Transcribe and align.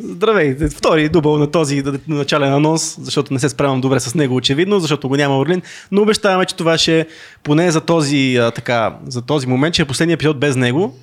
Здравей, 0.00 0.56
втори 0.68 1.08
дубъл 1.08 1.38
на 1.38 1.50
този 1.50 1.82
начален 2.08 2.52
анонс, 2.52 2.96
защото 3.00 3.32
не 3.32 3.40
се 3.40 3.48
справям 3.48 3.80
добре 3.80 4.00
с 4.00 4.14
него 4.14 4.36
очевидно, 4.36 4.80
защото 4.80 5.08
го 5.08 5.16
няма 5.16 5.38
Орлин, 5.38 5.62
но 5.92 6.02
обещаваме, 6.02 6.44
че 6.44 6.56
това 6.56 6.78
ще 6.78 7.06
поне 7.42 7.70
за 7.70 7.80
този, 7.80 8.36
а, 8.36 8.50
така, 8.50 8.96
за 9.06 9.22
този 9.22 9.46
момент, 9.46 9.74
че 9.74 9.82
е 9.82 9.84
последният 9.84 10.18
епизод 10.18 10.38
без 10.38 10.56
него. 10.56 10.94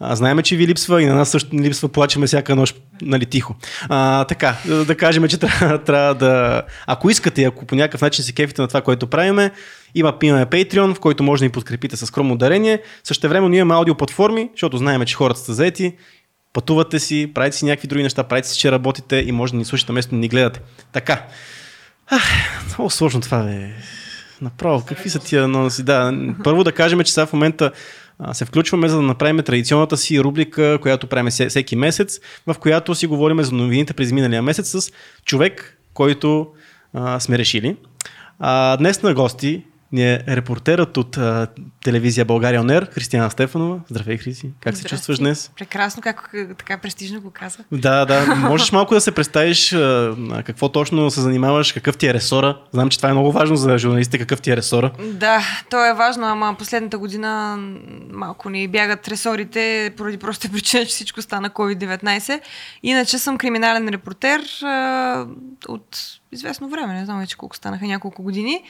А, 0.00 0.16
знаеме, 0.16 0.42
че 0.42 0.56
ви 0.56 0.66
липсва 0.66 1.02
и 1.02 1.06
на 1.06 1.14
нас 1.14 1.30
също 1.30 1.56
ни 1.56 1.68
липсва, 1.68 1.88
плачеме 1.88 2.26
всяка 2.26 2.56
нощ, 2.56 2.76
нали, 3.02 3.26
тихо. 3.26 3.54
А, 3.88 4.24
така, 4.24 4.56
да 4.86 4.94
кажем, 4.94 5.28
че 5.28 5.38
трябва, 5.38 5.78
трябва 5.84 6.14
да... 6.14 6.62
Ако 6.86 7.10
искате, 7.10 7.44
ако 7.44 7.66
по 7.66 7.74
някакъв 7.74 8.00
начин 8.00 8.24
се 8.24 8.32
кефите 8.32 8.62
на 8.62 8.68
това, 8.68 8.80
което 8.80 9.06
правиме, 9.06 9.50
има, 9.94 10.14
имаме 10.22 10.46
Patreon, 10.46 10.94
в 10.94 11.00
който 11.00 11.22
може 11.22 11.40
да 11.40 11.44
ни 11.44 11.50
подкрепите 11.50 11.96
с 11.96 12.06
скромно 12.06 12.36
дарение. 12.36 12.82
Също 13.04 13.28
време 13.28 13.48
ние 13.48 13.60
имаме 13.60 13.78
аудиоплатформи, 13.78 14.48
защото 14.52 14.76
знаем, 14.76 15.04
че 15.04 15.14
хората 15.14 15.40
са 15.40 15.54
заети 15.54 15.94
пътувате 16.56 16.98
си, 16.98 17.30
правите 17.34 17.56
си 17.56 17.64
някакви 17.64 17.88
други 17.88 18.02
неща, 18.02 18.24
правите 18.24 18.48
си, 18.48 18.58
че 18.58 18.72
работите 18.72 19.16
и 19.16 19.32
може 19.32 19.52
да 19.52 19.58
ни 19.58 19.64
слушате, 19.64 19.92
вместо 19.92 20.10
да 20.10 20.16
ни 20.16 20.28
гледате. 20.28 20.60
Така. 20.92 21.26
Ах, 22.06 22.22
много 22.66 22.90
сложно 22.90 23.20
това 23.20 23.50
е. 23.50 23.72
Направо, 24.40 24.84
какви 24.86 25.10
са 25.10 25.18
тия 25.18 25.44
анонси? 25.44 25.82
Да, 25.82 26.12
първо 26.44 26.64
да 26.64 26.72
кажем, 26.72 27.00
че 27.00 27.12
сега 27.12 27.26
в 27.26 27.32
момента 27.32 27.72
се 28.32 28.44
включваме, 28.44 28.88
за 28.88 28.96
да 28.96 29.02
направим 29.02 29.38
традиционната 29.38 29.96
си 29.96 30.20
рубрика, 30.20 30.78
която 30.82 31.06
правим 31.06 31.30
всеки 31.30 31.76
месец, 31.76 32.20
в 32.46 32.54
която 32.54 32.94
си 32.94 33.06
говорим 33.06 33.42
за 33.42 33.52
новините 33.52 33.94
през 33.94 34.12
миналия 34.12 34.42
месец 34.42 34.68
с 34.70 34.92
човек, 35.24 35.78
който 35.94 36.46
а, 36.94 37.20
сме 37.20 37.38
решили. 37.38 37.76
А, 38.38 38.76
днес 38.76 39.02
на 39.02 39.14
гости 39.14 39.64
ни 39.96 40.12
е 40.12 40.24
репортерът 40.28 40.96
от 40.96 41.16
а, 41.16 41.46
телевизия 41.84 42.24
България 42.24 42.60
Онер, 42.60 42.88
Християна 42.92 43.30
Стефанова. 43.30 43.80
Здравей, 43.90 44.16
Хриси. 44.16 44.50
Как 44.60 44.74
Здрасти. 44.74 44.82
се 44.82 44.88
чувстваш 44.88 45.18
днес? 45.18 45.50
Прекрасно, 45.56 46.02
как 46.02 46.34
така 46.58 46.78
престижно 46.78 47.20
го 47.20 47.30
каза. 47.30 47.58
Да, 47.72 48.04
да. 48.04 48.34
Можеш 48.36 48.72
малко 48.72 48.94
да 48.94 49.00
се 49.00 49.12
представиш 49.12 49.72
а, 49.72 50.42
какво 50.44 50.68
точно 50.68 51.10
се 51.10 51.20
занимаваш, 51.20 51.72
какъв 51.72 51.96
ти 51.96 52.06
е 52.06 52.14
ресора. 52.14 52.58
Знам, 52.72 52.88
че 52.88 52.96
това 52.96 53.08
е 53.08 53.12
много 53.12 53.32
важно 53.32 53.56
за 53.56 53.78
журналистите, 53.78 54.18
какъв 54.18 54.40
ти 54.40 54.50
е 54.50 54.56
ресора. 54.56 54.90
Да, 55.12 55.40
то 55.70 55.90
е 55.90 55.94
важно, 55.94 56.26
ама 56.26 56.54
последната 56.58 56.98
година 56.98 57.58
малко 58.12 58.50
ни 58.50 58.68
бягат 58.68 59.08
ресорите, 59.08 59.92
поради 59.96 60.18
проста 60.18 60.48
причина, 60.48 60.84
че 60.84 60.90
всичко 60.90 61.22
стана 61.22 61.50
COVID-19. 61.50 62.40
Иначе 62.82 63.18
съм 63.18 63.38
криминален 63.38 63.88
репортер 63.88 64.40
а, 64.62 65.26
от 65.68 65.98
известно 66.32 66.68
време, 66.68 66.94
не 66.94 67.04
знам 67.04 67.18
вече 67.18 67.36
колко 67.36 67.56
станаха 67.56 67.86
няколко 67.86 68.22
години. 68.22 68.62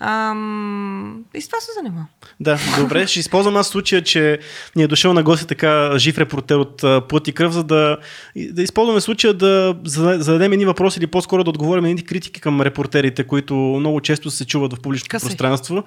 Ам, 0.00 1.24
и 1.34 1.40
с 1.40 1.48
това 1.48 1.60
се 1.60 1.70
занимавам. 1.78 2.06
Да, 2.40 2.58
добре. 2.78 3.06
Ще 3.06 3.20
използвам 3.20 3.56
аз 3.56 3.68
случая, 3.68 4.02
че 4.02 4.38
ни 4.76 4.82
е 4.82 4.88
дошъл 4.88 5.14
на 5.14 5.22
гости 5.22 5.46
така 5.46 5.98
жив 5.98 6.18
репортер 6.18 6.56
от 6.56 7.08
Плът 7.08 7.28
и 7.28 7.32
кръв, 7.32 7.52
за 7.52 7.64
да, 7.64 7.98
да 8.36 8.62
използваме 8.62 9.00
случая 9.00 9.34
да 9.34 9.76
зададем 9.84 10.52
едни 10.52 10.64
въпроси 10.64 10.98
или 10.98 11.06
по-скоро 11.06 11.44
да 11.44 11.50
отговорим 11.50 11.84
едни 11.84 12.04
критики 12.04 12.40
към 12.40 12.60
репортерите, 12.60 13.24
които 13.24 13.54
много 13.54 14.00
често 14.00 14.30
се 14.30 14.46
чуват 14.46 14.72
в 14.72 14.80
публичното 14.80 15.10
Къси. 15.10 15.26
пространство. 15.26 15.84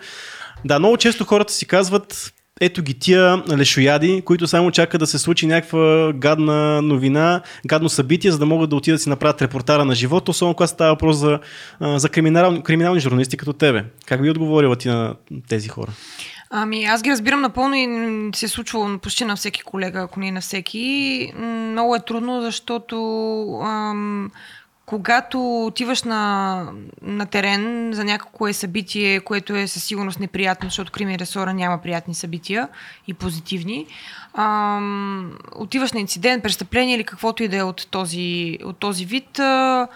Да, 0.66 0.80
много 0.80 0.98
често 0.98 1.26
хората 1.26 1.54
си 1.54 1.66
казват, 1.66 2.34
ето 2.60 2.82
ги 2.82 2.94
тия 2.94 3.44
лешояди, 3.58 4.22
които 4.26 4.48
само 4.48 4.72
чакат 4.72 5.00
да 5.00 5.08
се 5.08 5.20
случи 5.20 5.48
някаква 5.48 6.14
гадна 6.14 6.82
новина, 6.82 7.42
гадно 7.68 7.90
събитие, 7.90 8.32
за 8.32 8.40
да 8.40 8.46
могат 8.46 8.70
да 8.70 8.76
отидат 8.76 8.98
да 8.98 9.04
си 9.04 9.10
направят 9.10 9.42
репортара 9.42 9.86
на 9.86 9.96
живота, 9.96 10.32
особено 10.32 10.56
когато 10.56 10.72
става 10.74 10.92
въпрос 10.92 11.18
за, 11.18 11.40
за 11.82 12.10
криминал, 12.10 12.62
криминални 12.62 13.00
журналисти 13.00 13.38
като 13.38 13.54
тебе. 13.54 13.86
Как 14.06 14.22
би 14.22 14.30
отговорила 14.30 14.76
ти 14.76 14.88
на 14.88 15.16
тези 15.50 15.68
хора? 15.68 15.92
Ами, 16.52 16.86
аз 16.86 17.02
ги 17.02 17.12
разбирам 17.12 17.42
напълно 17.42 17.76
и 17.76 18.30
се 18.36 18.46
е 18.46 18.50
почти 19.02 19.26
на 19.26 19.36
всеки 19.36 19.62
колега, 19.62 20.00
ако 20.00 20.20
не 20.20 20.32
на 20.32 20.42
всеки. 20.42 21.32
Много 21.38 21.96
е 21.96 22.06
трудно, 22.06 22.42
защото 22.42 22.96
ам, 23.64 24.32
когато 24.90 25.66
отиваш 25.66 26.04
на, 26.04 26.72
на 27.02 27.26
терен 27.26 27.92
за 27.94 28.04
някакво 28.04 28.48
е 28.48 28.54
събитие, 28.54 29.20
което 29.20 29.56
е 29.56 29.68
със 29.68 29.84
сигурност 29.84 30.20
неприятно, 30.20 30.70
защото 30.70 30.92
крими 30.92 31.20
ресора 31.20 31.54
няма 31.54 31.78
приятни 31.78 32.14
събития 32.14 32.68
и 33.08 33.14
позитивни, 33.14 33.86
ам, 34.34 35.38
отиваш 35.56 35.92
на 35.92 36.00
инцидент, 36.00 36.44
престъпление 36.44 36.96
или 36.96 37.04
каквото 37.04 37.44
и 37.44 37.48
да 37.48 37.58
е 37.58 37.64
от 37.64 37.88
този, 37.92 38.58
от 38.64 38.78
този 38.78 39.06
вид, 39.06 39.40
а, 39.40 39.88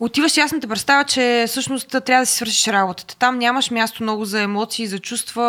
отиваш 0.00 0.36
ясната 0.36 0.68
представа, 0.68 1.04
че 1.04 1.44
всъщност 1.48 1.88
трябва 1.88 2.22
да 2.22 2.26
си 2.26 2.36
свършиш 2.36 2.68
работата. 2.68 3.16
Там 3.16 3.38
нямаш 3.38 3.70
място 3.70 4.02
много 4.02 4.24
за 4.24 4.42
емоции, 4.42 4.86
за 4.86 4.98
чувства. 4.98 5.44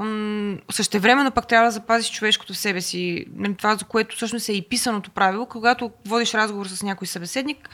М- 0.00 0.56
същевременно 0.70 1.30
пък 1.30 1.46
трябва 1.46 1.66
да 1.66 1.72
запазиш 1.72 2.10
човешкото 2.10 2.52
в 2.52 2.58
себе 2.58 2.80
си. 2.80 3.24
Нали, 3.36 3.54
това, 3.54 3.76
за 3.76 3.84
което 3.84 4.16
всъщност 4.16 4.48
е 4.48 4.52
и 4.52 4.68
писаното 4.68 5.10
правило. 5.10 5.46
Когато 5.46 5.90
водиш 6.06 6.34
разговор 6.34 6.66
с 6.66 6.82
някой 6.82 7.06
събеседник, 7.06 7.68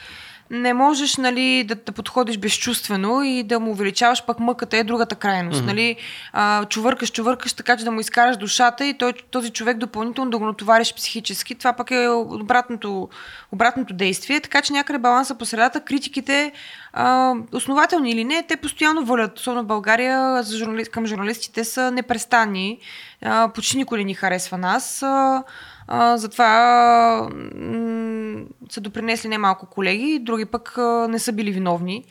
не 0.51 0.75
можеш 0.75 1.17
нали, 1.17 1.65
да, 1.65 1.75
да 1.75 1.93
подходиш 1.93 2.39
безчувствено 2.39 3.23
и 3.23 3.43
да 3.43 3.61
му 3.61 3.71
увеличаваш 3.71 4.25
пък 4.27 4.41
мъката 4.41 4.77
е 4.77 4.85
другата 4.85 5.15
крайност. 5.15 5.63
Mm-hmm. 5.63 5.67
Нали? 5.67 5.97
А, 6.33 6.65
чувъркаш, 6.65 7.13
чувъркаш, 7.13 7.53
така 7.53 7.77
че 7.77 7.85
да 7.85 7.91
му 7.91 8.01
изкараш 8.01 8.37
душата 8.37 8.87
и 8.87 8.99
той, 8.99 9.13
този 9.31 9.51
човек 9.51 9.77
допълнително 9.77 10.31
да 10.31 10.39
го 10.39 10.45
натовариш 10.45 10.95
психически. 10.95 11.55
Това 11.55 11.73
пък 11.73 11.91
е 11.91 12.09
обратното, 12.09 13.09
обратното 13.53 13.95
действие. 13.95 14.41
Така 14.41 14.63
че 14.63 14.73
някъде 14.73 14.99
баланса 14.99 15.35
по 15.35 15.45
средата, 15.45 15.81
критиките, 15.81 16.53
а, 16.93 17.35
основателни 17.53 18.11
или 18.11 18.25
не, 18.25 18.43
те 18.43 18.57
постоянно 18.57 19.05
волят, 19.05 19.39
особено 19.39 19.63
в 19.63 19.67
България, 19.67 20.43
за 20.43 20.59
журнали... 20.59 20.85
към 20.85 21.07
журналистите 21.07 21.65
са 21.65 21.91
непрестанни. 21.91 22.79
А, 23.23 23.49
почти 23.49 23.77
никой 23.77 23.99
не 23.99 24.05
ни 24.05 24.15
харесва 24.15 24.59
нас. 24.59 25.03
А, 25.03 25.43
а, 25.89 26.17
затова 26.17 27.29
м- 27.55 28.45
са 28.71 28.81
допринесли 28.81 29.29
немалко 29.29 29.67
колеги, 29.67 30.19
други 30.23 30.45
пък 30.45 30.79
а, 30.79 31.09
не 31.09 31.19
са 31.19 31.33
били 31.33 31.51
виновни. 31.51 32.05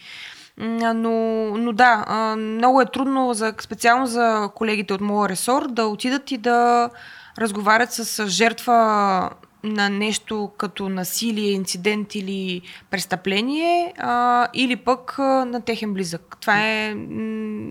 Но, 0.95 1.11
но 1.57 1.73
да, 1.73 2.05
много 2.37 2.81
е 2.81 2.85
трудно 2.85 3.33
за, 3.33 3.53
специално 3.61 4.07
за 4.07 4.49
колегите 4.55 4.93
от 4.93 5.01
моя 5.01 5.29
ресор 5.29 5.67
да 5.67 5.85
отидат 5.85 6.31
и 6.31 6.37
да 6.37 6.89
разговарят 7.37 7.93
с 7.93 8.27
жертва 8.27 9.29
на 9.63 9.89
нещо 9.89 10.51
като 10.57 10.89
насилие, 10.89 11.51
инцидент 11.51 12.15
или 12.15 12.61
престъпление, 12.91 13.93
а, 13.97 14.47
или 14.53 14.75
пък 14.75 15.15
а, 15.19 15.45
на 15.45 15.61
техен 15.61 15.93
близък. 15.93 16.37
Това 16.41 16.67
е 16.67 16.95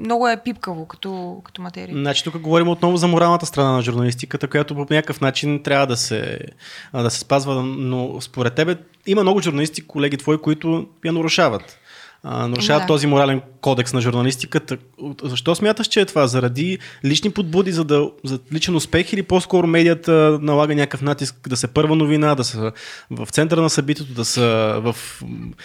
много 0.04 0.28
е 0.28 0.42
пипкаво 0.44 0.86
като, 0.86 1.40
като 1.44 1.62
материя. 1.62 1.94
Значи 1.96 2.24
тук 2.24 2.38
говорим 2.38 2.68
отново 2.68 2.96
за 2.96 3.08
моралната 3.08 3.46
страна 3.46 3.72
на 3.72 3.82
журналистиката, 3.82 4.48
която 4.48 4.74
по 4.74 4.80
някакъв 4.80 5.20
начин 5.20 5.62
трябва 5.62 5.86
да 5.86 5.96
се, 5.96 6.38
да 6.94 7.10
се 7.10 7.20
спазва, 7.20 7.62
но 7.62 8.20
според 8.20 8.54
тебе 8.54 8.76
има 9.06 9.22
много 9.22 9.42
журналисти, 9.42 9.86
колеги 9.86 10.16
твои, 10.16 10.38
които 10.38 10.86
я 11.04 11.12
нарушават 11.12 11.78
нарушават 12.26 12.82
да. 12.82 12.86
този 12.86 13.06
морален 13.06 13.40
кодекс 13.60 13.92
на 13.92 14.00
журналистиката. 14.00 14.76
Защо 15.22 15.54
смяташ, 15.54 15.86
че 15.86 16.00
е 16.00 16.04
това? 16.04 16.26
Заради 16.26 16.78
лични 17.04 17.30
подбуди, 17.30 17.72
за, 17.72 17.84
да, 17.84 18.10
за 18.24 18.38
личен 18.52 18.76
успех 18.76 19.12
или 19.12 19.22
по-скоро 19.22 19.66
медията 19.66 20.38
налага 20.42 20.74
някакъв 20.74 21.02
натиск 21.02 21.48
да 21.48 21.56
се 21.56 21.66
първа 21.66 21.96
новина, 21.96 22.34
да 22.34 22.44
са 22.44 22.72
в 23.10 23.28
центъра 23.30 23.62
на 23.62 23.70
събитието, 23.70 24.12
да 24.12 24.24
са 24.24 24.76
в... 24.82 24.96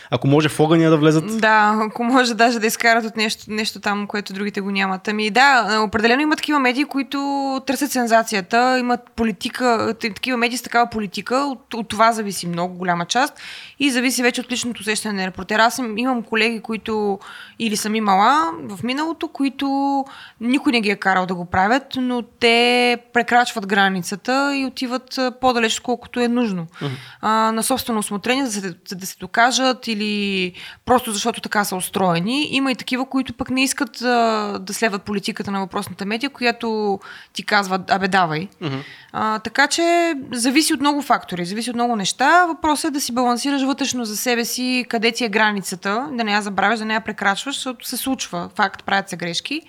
Ако 0.09 0.27
може 0.27 0.49
в 0.49 0.59
огъня 0.59 0.89
да 0.89 0.97
влезат? 0.97 1.37
Да, 1.37 1.79
ако 1.81 2.03
може 2.03 2.33
даже 2.33 2.59
да 2.59 2.67
изкарат 2.67 3.05
от 3.05 3.17
нещо, 3.17 3.43
нещо 3.47 3.79
там, 3.79 4.07
което 4.07 4.33
другите 4.33 4.61
го 4.61 4.71
нямат. 4.71 5.07
Ами 5.07 5.29
да, 5.29 5.79
определено 5.87 6.21
има 6.21 6.35
такива 6.35 6.59
медии, 6.59 6.85
които 6.85 7.61
търсят 7.65 7.91
сензацията, 7.91 8.79
имат 8.79 8.99
политика, 9.15 9.95
такива 9.99 10.37
медии 10.37 10.57
с 10.57 10.61
такава 10.61 10.89
политика, 10.89 11.35
от, 11.35 11.73
от 11.73 11.87
това 11.87 12.11
зависи 12.11 12.47
много 12.47 12.73
голяма 12.73 13.05
част 13.05 13.33
и 13.79 13.91
зависи 13.91 14.23
вече 14.23 14.41
от 14.41 14.51
личното 14.51 14.81
усещане 14.81 15.21
на 15.21 15.27
репортера. 15.27 15.63
Аз 15.63 15.81
имам 15.97 16.23
колеги, 16.23 16.50
които 16.59 17.19
или 17.59 17.77
съм 17.77 17.95
имала 17.95 18.51
в 18.63 18.83
миналото, 18.83 19.27
които 19.27 20.05
никой 20.41 20.71
не 20.71 20.81
ги 20.81 20.89
е 20.89 20.95
карал 20.95 21.25
да 21.25 21.35
го 21.35 21.45
правят, 21.45 21.83
но 21.95 22.21
те 22.21 22.97
прекрачват 23.13 23.67
границата 23.67 24.55
и 24.55 24.65
отиват 24.65 25.19
по-далеч, 25.41 25.79
колкото 25.79 26.19
е 26.19 26.27
нужно. 26.27 26.67
Uh-huh. 26.81 26.89
А, 27.21 27.51
на 27.51 27.63
собствено 27.63 27.99
осмотрение, 27.99 28.45
за 28.45 28.61
да, 28.61 28.75
за 28.87 28.95
да 28.95 29.05
се 29.05 29.17
докажат 29.19 29.87
или 29.87 30.53
просто 30.85 31.11
защото 31.11 31.41
така 31.41 31.63
са 31.63 31.75
устроени. 31.75 32.47
Има 32.51 32.71
и 32.71 32.75
такива, 32.75 33.05
които 33.05 33.33
пък 33.33 33.49
не 33.49 33.63
искат 33.63 34.01
а, 34.01 34.59
да 34.59 34.73
следват 34.73 35.03
политиката 35.03 35.51
на 35.51 35.59
въпросната 35.59 36.05
медия, 36.05 36.29
която 36.29 36.99
ти 37.33 37.45
казва, 37.45 37.79
абе 37.89 38.07
давай. 38.07 38.47
Uh-huh. 38.61 38.81
А, 39.13 39.39
така 39.39 39.67
че 39.67 40.13
зависи 40.31 40.73
от 40.73 40.79
много 40.79 41.01
фактори, 41.01 41.45
зависи 41.45 41.69
от 41.69 41.75
много 41.75 41.95
неща. 41.95 42.45
Въпросът 42.45 42.89
е 42.89 42.93
да 42.93 43.01
си 43.01 43.13
балансираш 43.13 43.61
вътрешно 43.61 44.05
за 44.05 44.17
себе 44.17 44.45
си 44.45 44.85
къде 44.89 45.11
ти 45.11 45.25
е 45.25 45.29
границата, 45.29 46.09
да 46.11 46.23
не 46.23 46.30
я 46.31 46.41
забравяш, 46.41 46.79
да 46.79 46.85
не 46.85 46.93
я 46.93 47.01
прекрачваш, 47.01 47.55
защото 47.55 47.87
се 47.87 47.97
случва. 47.97 48.49
Факт, 48.55 48.83
правят 48.83 49.09
се 49.09 49.15
грешки, 49.15 49.61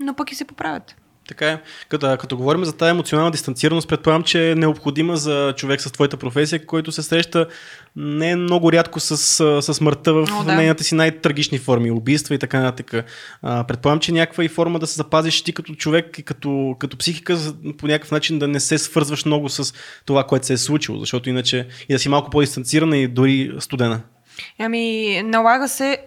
но 0.00 0.14
пък 0.14 0.32
и 0.32 0.34
се 0.34 0.44
поправят. 0.44 0.96
Така 1.28 1.48
е. 1.48 1.60
Като, 1.88 2.16
като 2.20 2.36
говорим 2.36 2.64
за 2.64 2.76
тази 2.76 2.90
емоционална 2.90 3.30
дистанцираност, 3.30 3.88
предполагам, 3.88 4.22
че 4.22 4.50
е 4.50 4.54
необходима 4.54 5.16
за 5.16 5.54
човек 5.56 5.80
с 5.80 5.92
твоята 5.92 6.16
професия, 6.16 6.66
който 6.66 6.92
се 6.92 7.02
среща 7.02 7.46
не 7.96 8.36
много 8.36 8.72
рядко 8.72 9.00
с, 9.00 9.16
с 9.62 9.74
смъртта 9.74 10.12
в 10.12 10.26
О, 10.32 10.44
да. 10.44 10.54
нейните 10.54 10.84
си 10.84 10.94
най-трагични 10.94 11.58
форми, 11.58 11.90
убийства 11.90 12.34
и 12.34 12.38
така 12.38 12.60
нататък. 12.60 13.04
Предполагам, 13.42 14.00
че 14.00 14.12
някаква 14.12 14.44
и 14.44 14.48
форма 14.48 14.78
да 14.78 14.86
се 14.86 14.94
запазиш 14.94 15.42
ти 15.42 15.52
като 15.52 15.74
човек 15.74 16.18
и 16.18 16.22
като, 16.22 16.76
като 16.78 16.96
психика 16.96 17.38
по 17.78 17.86
някакъв 17.86 18.10
начин 18.10 18.38
да 18.38 18.48
не 18.48 18.60
се 18.60 18.78
свързваш 18.78 19.24
много 19.24 19.48
с 19.48 19.74
това, 20.06 20.24
което 20.24 20.46
се 20.46 20.52
е 20.52 20.58
случило, 20.58 20.98
защото 20.98 21.30
иначе 21.30 21.66
и 21.88 21.92
да 21.92 21.98
си 21.98 22.08
малко 22.08 22.30
по-дистанцирана 22.30 22.96
и 22.96 23.08
дори 23.08 23.52
студена. 23.58 24.00
Ами, 24.58 25.22
налага 25.24 25.68
се. 25.68 25.98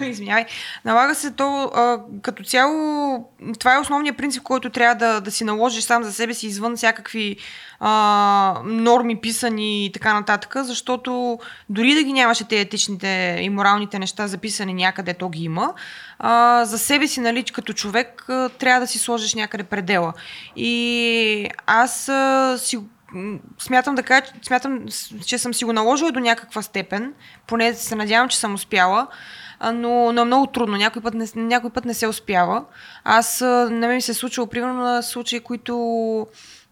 Извинявай. 0.00 0.44
Налага 0.84 1.14
се 1.14 1.30
то 1.30 1.62
а, 1.64 2.00
като 2.22 2.44
цяло. 2.44 3.30
Това 3.58 3.74
е 3.74 3.78
основният 3.78 4.16
принцип, 4.16 4.42
който 4.42 4.70
трябва 4.70 4.94
да, 4.94 5.20
да 5.20 5.30
си 5.30 5.44
наложиш 5.44 5.84
сам 5.84 6.04
за 6.04 6.12
себе 6.12 6.34
си, 6.34 6.46
извън 6.46 6.76
всякакви 6.76 7.36
а, 7.80 8.60
норми, 8.64 9.20
писани 9.20 9.86
и 9.86 9.92
така 9.92 10.14
нататък, 10.14 10.54
защото 10.56 11.38
дори 11.68 11.94
да 11.94 12.02
ги 12.02 12.12
нямаше 12.12 12.48
те 12.48 12.60
етичните 12.60 13.38
и 13.42 13.50
моралните 13.50 13.98
неща 13.98 14.26
записани 14.26 14.74
някъде, 14.74 15.14
то 15.14 15.28
ги 15.28 15.44
има. 15.44 15.74
А, 16.18 16.64
за 16.64 16.78
себе 16.78 17.06
си, 17.06 17.20
нали, 17.20 17.44
като 17.44 17.72
човек, 17.72 18.24
а, 18.28 18.48
трябва 18.48 18.80
да 18.80 18.86
си 18.86 18.98
сложиш 18.98 19.34
някъде 19.34 19.64
предела. 19.64 20.12
И 20.56 21.48
аз 21.66 22.08
а, 22.08 22.56
си 22.58 22.78
смятам 23.58 23.94
да 23.94 24.02
кажа, 24.02 24.32
смятам, 24.42 24.86
че 25.26 25.38
съм 25.38 25.54
си 25.54 25.64
го 25.64 25.72
наложила 25.72 26.12
до 26.12 26.20
някаква 26.20 26.62
степен, 26.62 27.12
поне 27.46 27.74
се 27.74 27.94
надявам, 27.94 28.28
че 28.28 28.38
съм 28.38 28.54
успяла, 28.54 29.06
но, 29.72 30.12
но 30.12 30.22
е 30.22 30.24
много 30.24 30.46
трудно. 30.46 30.76
Някой 30.76 31.02
път, 31.02 31.14
не, 31.14 31.26
някой 31.34 31.70
път 31.70 31.84
не 31.84 31.94
се 31.94 32.06
успява. 32.06 32.64
Аз, 33.04 33.40
мен 33.70 33.94
ми 33.94 34.02
се 34.02 34.12
е 34.12 34.14
случило, 34.14 34.46
примерно, 34.46 34.74
на 34.74 35.02
случаи, 35.02 35.40
които 35.40 36.26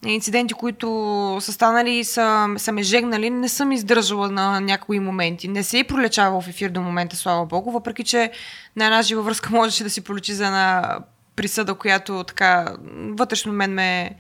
инциденти, 0.07 0.55
които 0.55 1.39
са 1.41 1.53
станали 1.53 1.91
и 1.91 2.05
са, 2.05 2.47
са 2.57 2.73
ме 2.73 2.83
жегнали, 2.83 3.31
не 3.31 3.49
съм 3.49 3.73
издържала 3.73 4.31
на 4.31 4.61
някои 4.61 4.99
моменти. 5.01 5.49
Не 5.49 5.63
се 5.63 5.79
е 5.79 5.85
пролечавал 5.85 6.41
в 6.41 6.49
ефир 6.49 6.71
до 6.71 6.81
момента, 6.81 7.17
слава 7.17 7.47
богу, 7.47 7.71
въпреки 7.71 8.05
че 8.05 8.31
на 8.77 8.85
една 8.85 9.03
жива 9.03 9.23
връзка 9.23 9.51
можеше 9.53 9.85
да 9.85 9.91
си 9.91 10.01
пролечи 10.01 10.35
за 10.35 10.47
една 10.47 10.99
присъда, 11.37 11.75
която 11.75 12.25
така 12.25 12.77
вътрешно 13.19 13.53
мен 13.53 13.75
ме, 13.75 14.17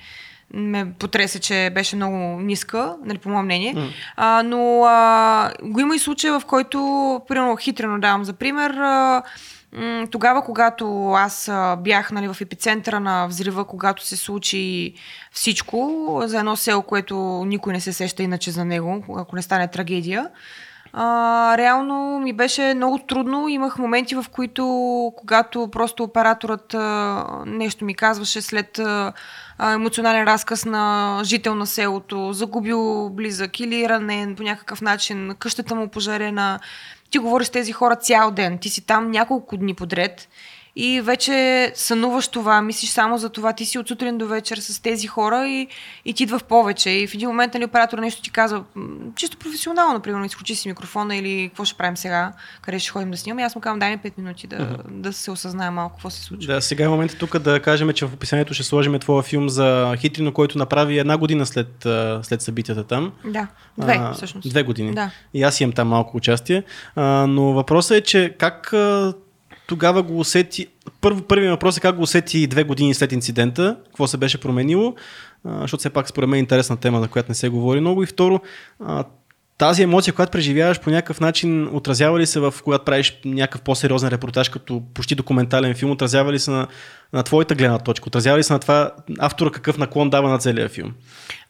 ме 0.55 0.93
потресе, 0.99 1.39
че 1.39 1.71
беше 1.75 1.97
много 1.97 2.17
ниска, 2.41 2.97
нали, 3.05 3.19
по 3.19 3.29
мое 3.29 3.43
мнение. 3.43 3.75
Mm. 3.75 3.91
А, 4.17 4.43
но 4.43 4.85
а, 4.85 5.53
го 5.63 5.81
има 5.81 5.97
и 5.97 5.99
случая, 5.99 6.41
в 6.41 6.45
който, 6.45 7.21
примерно, 7.29 7.57
хитрено 7.57 8.01
давам 8.01 8.25
за 8.25 8.33
пример, 8.33 8.71
а, 8.71 9.23
м, 9.73 10.07
тогава, 10.11 10.43
когато 10.43 11.11
аз 11.13 11.49
а, 11.49 11.77
бях 11.77 12.13
нали, 12.13 12.29
в 12.29 12.41
епицентъра 12.41 13.01
на 13.01 13.27
взрива, 13.27 13.65
когато 13.65 14.07
се 14.07 14.17
случи 14.17 14.95
всичко 15.33 16.21
за 16.25 16.39
едно 16.39 16.57
село, 16.57 16.83
което 16.83 17.45
никой 17.47 17.73
не 17.73 17.81
се 17.81 17.93
сеща 17.93 18.23
иначе 18.23 18.51
за 18.51 18.65
него, 18.65 19.05
ако 19.19 19.37
не 19.37 19.43
стане 19.43 19.69
трагедия, 19.69 20.31
а, 20.97 21.55
реално 21.59 22.21
ми 22.21 22.33
беше 22.33 22.75
много 22.75 22.99
трудно. 22.99 23.49
Имах 23.49 23.79
моменти, 23.79 24.15
в 24.15 24.25
които, 24.33 24.65
когато 25.17 25.69
просто 25.73 26.03
операторът 26.03 26.75
а, 26.75 27.25
нещо 27.47 27.85
ми 27.85 27.95
казваше 27.95 28.43
след 28.43 28.79
а, 28.79 29.13
емоционален 29.61 30.25
разказ 30.25 30.65
на 30.65 31.21
жител 31.25 31.55
на 31.55 31.67
селото, 31.67 32.33
загубил 32.33 33.11
близък 33.11 33.61
или 33.61 33.89
ранен 33.89 34.37
по 34.37 34.43
някакъв 34.43 34.81
начин, 34.81 35.35
къщата 35.39 35.75
му 35.75 35.89
пожарена. 35.89 36.61
Ти 37.11 37.19
говориш 37.19 37.47
с 37.47 37.51
тези 37.51 37.73
хора 37.73 37.97
цял 37.97 38.31
ден. 38.31 38.59
Ти 38.59 38.69
си 38.69 38.87
там 38.87 39.11
няколко 39.11 39.57
дни 39.57 39.75
подред 39.75 40.29
и 40.77 41.01
вече 41.01 41.73
сънуваш 41.75 42.29
това, 42.29 42.63
мислиш 42.63 42.91
само 42.91 43.19
за 43.19 43.29
това, 43.29 43.53
ти 43.53 43.65
си 43.65 43.79
от 43.79 43.89
сутрин 43.89 44.19
до 44.19 44.27
вечер 44.27 44.57
с 44.57 44.83
тези 44.83 45.07
хора 45.07 45.49
и, 45.49 45.69
и 46.05 46.15
ти 46.15 46.23
идва 46.23 46.39
в 46.39 46.45
повече. 46.45 46.91
И 46.91 47.07
в 47.07 47.15
един 47.15 47.29
момент 47.29 47.55
нали, 47.55 47.65
оператор 47.65 47.99
нещо 47.99 48.23
ти 48.23 48.31
казва, 48.31 48.65
чисто 49.17 49.37
професионално, 49.37 50.01
примерно, 50.01 50.25
изключи 50.25 50.55
си 50.55 50.69
микрофона 50.69 51.17
или 51.17 51.49
какво 51.49 51.65
ще 51.65 51.77
правим 51.77 51.97
сега, 51.97 52.33
къде 52.63 52.79
ще 52.79 52.91
ходим 52.91 53.11
да 53.11 53.17
снимаме. 53.17 53.43
Аз 53.43 53.55
му 53.55 53.61
казвам, 53.61 53.79
дай 53.79 53.91
ми 53.91 53.99
5 53.99 54.13
минути 54.19 54.47
да, 54.47 54.57
mm-hmm. 54.57 54.91
да 54.91 55.13
се 55.13 55.31
осъзнае 55.31 55.71
малко 55.71 55.95
какво 55.95 56.11
се 56.11 56.23
случва. 56.23 56.55
Да, 56.55 56.63
сега 56.63 56.85
е 56.85 56.89
момента 56.89 57.19
тук 57.19 57.39
да 57.39 57.61
кажем, 57.61 57.93
че 57.93 58.07
в 58.07 58.15
описанието 58.15 58.55
ще 58.55 58.63
сложим 58.63 58.99
твоя 58.99 59.23
филм 59.23 59.49
за 59.49 59.97
Хитрино, 59.99 60.33
който 60.33 60.59
направи 60.59 60.99
една 60.99 61.17
година 61.17 61.47
след, 61.47 61.87
след 62.23 62.43
събитията 62.43 62.85
там. 62.85 63.13
Да, 63.25 63.47
две 63.79 63.97
А, 64.01 64.13
всъщност. 64.13 64.49
Две 64.49 64.63
години. 64.63 64.95
Да. 64.95 65.11
И 65.35 65.43
аз 65.43 65.61
имам 65.61 65.73
там 65.73 65.89
малко 65.89 66.17
участие. 66.17 66.63
А, 66.97 67.27
но 67.27 67.43
въпросът 67.43 67.97
е, 67.97 68.01
че 68.01 68.35
как 68.39 68.75
тогава 69.67 70.03
го 70.03 70.19
усети... 70.19 70.67
Първо, 71.01 71.23
първият 71.23 71.51
въпрос 71.51 71.77
е 71.77 71.81
как 71.81 71.97
го 71.97 72.03
усети 72.03 72.47
две 72.47 72.65
години 72.65 72.95
след 72.95 73.13
инцидента, 73.13 73.77
какво 73.87 74.07
се 74.07 74.17
беше 74.17 74.41
променило, 74.41 74.95
защото 75.45 75.81
все 75.81 75.91
пак 75.91 76.09
според 76.09 76.29
мен 76.29 76.37
е 76.37 76.41
интересна 76.41 76.77
тема, 76.77 77.01
за 77.01 77.09
която 77.09 77.31
не 77.31 77.35
се 77.35 77.49
говори 77.49 77.81
много. 77.81 78.03
И 78.03 78.07
второ, 78.07 78.41
тази 79.59 79.83
емоция, 79.83 80.15
която 80.15 80.33
преживяваш 80.33 80.81
по 80.81 80.91
някакъв 80.91 81.21
начин, 81.21 81.69
отразява 81.73 82.19
ли 82.19 82.27
се 82.27 82.41
в 82.41 82.55
когато 82.65 82.85
правиш 82.85 83.19
някакъв 83.25 83.63
по-сериозен 83.63 84.09
репортаж, 84.09 84.49
като 84.49 84.83
почти 84.95 85.15
документален 85.15 85.75
филм, 85.75 85.91
отразява 85.91 86.33
ли 86.33 86.39
се 86.39 86.51
на, 86.51 86.67
на 87.15 87.23
твоята 87.23 87.55
гледна 87.55 87.79
точка, 87.79 88.05
отразява 88.07 88.39
ли 88.39 88.43
се 88.43 88.53
на 88.53 88.59
това 88.59 88.91
автора 89.19 89.51
какъв 89.51 89.79
наклон 89.79 90.11
дава 90.11 90.31
на 90.31 90.39
целия 90.39 90.69
филм? 90.69 90.93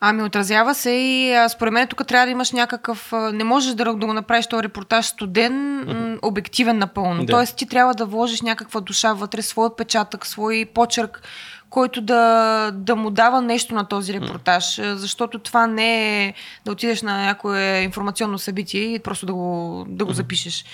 Ами 0.00 0.22
отразява 0.22 0.75
се 0.75 0.90
и 0.90 1.34
а, 1.34 1.49
според 1.49 1.72
мен 1.72 1.88
тук 1.88 2.06
трябва 2.06 2.26
да 2.26 2.31
имаш 2.31 2.52
някакъв... 2.52 3.12
Не 3.32 3.44
можеш 3.44 3.75
да, 3.75 3.84
да 3.84 4.06
го 4.06 4.12
направиш 4.12 4.46
този 4.46 4.62
репортаж 4.62 5.06
студен, 5.06 5.76
м, 5.76 6.19
обективен 6.22 6.78
напълно. 6.78 7.25
Да. 7.25 7.32
Тоест 7.32 7.56
ти 7.56 7.66
трябва 7.66 7.94
да 7.94 8.06
вложиш 8.06 8.43
някаква 8.43 8.81
душа 8.81 9.12
вътре, 9.12 9.43
свой 9.43 9.66
отпечатък, 9.66 10.26
свой 10.26 10.66
почерк, 10.75 11.22
който 11.70 12.00
да, 12.00 12.70
да 12.75 12.96
му 12.96 13.10
дава 13.10 13.40
нещо 13.40 13.75
на 13.75 13.84
този 13.84 14.12
репортаж. 14.12 14.78
А, 14.78 14.96
Защото 14.96 15.38
това 15.38 15.67
не 15.67 16.25
е 16.25 16.34
да 16.64 16.72
отидеш 16.72 17.02
на 17.02 17.26
някое 17.26 17.81
информационно 17.81 18.38
събитие 18.38 18.94
и 18.94 18.99
просто 18.99 19.26
да 19.26 19.34
го, 19.34 19.84
да 19.88 20.05
го 20.05 20.12
запишеш. 20.12 20.64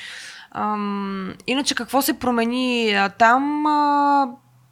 Ам, 0.55 1.35
иначе 1.47 1.75
какво 1.75 2.03
се 2.03 2.19
промени 2.19 2.93
а, 2.93 3.09
там? 3.09 3.67
А, 3.67 4.29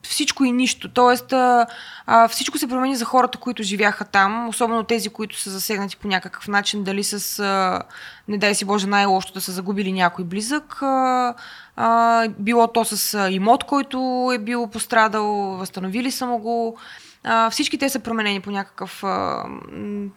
всичко 0.09 0.45
и 0.45 0.53
нищо. 0.53 0.89
Тоест, 0.89 1.33
а, 1.33 1.67
а, 2.07 2.29
всичко 2.29 2.59
се 2.59 2.69
промени 2.69 2.97
за 2.97 3.05
хората, 3.05 3.39
които 3.39 3.63
живяха 3.63 4.05
там, 4.05 4.49
особено 4.49 4.85
тези, 4.85 5.09
които 5.09 5.41
са 5.41 5.51
засегнати 5.51 5.97
по 5.97 6.09
някакъв 6.09 6.49
начин, 6.49 6.85
дали 6.85 7.05
с, 7.05 7.39
а, 7.39 7.83
не 8.29 8.39
дай 8.39 8.55
си 8.55 8.65
Боже, 8.65 8.87
най-лошо 8.87 9.33
да 9.33 9.41
са 9.41 9.53
загубили 9.53 9.93
някой 9.93 10.25
близък, 10.25 10.83
а, 10.83 11.35
а, 11.77 12.29
било 12.39 12.67
то 12.67 12.85
с 12.85 13.29
имот, 13.31 13.65
който 13.65 14.31
е 14.35 14.39
бил 14.39 14.67
пострадал, 14.67 15.27
възстановили 15.35 16.11
са 16.11 16.27
му 16.27 16.39
го. 16.39 16.79
А, 17.25 17.51
всички 17.51 17.79
те 17.79 17.89
са 17.89 17.99
променени 18.01 18.41
по 18.41 18.51
някакъв, 18.51 19.05
а, 19.05 19.45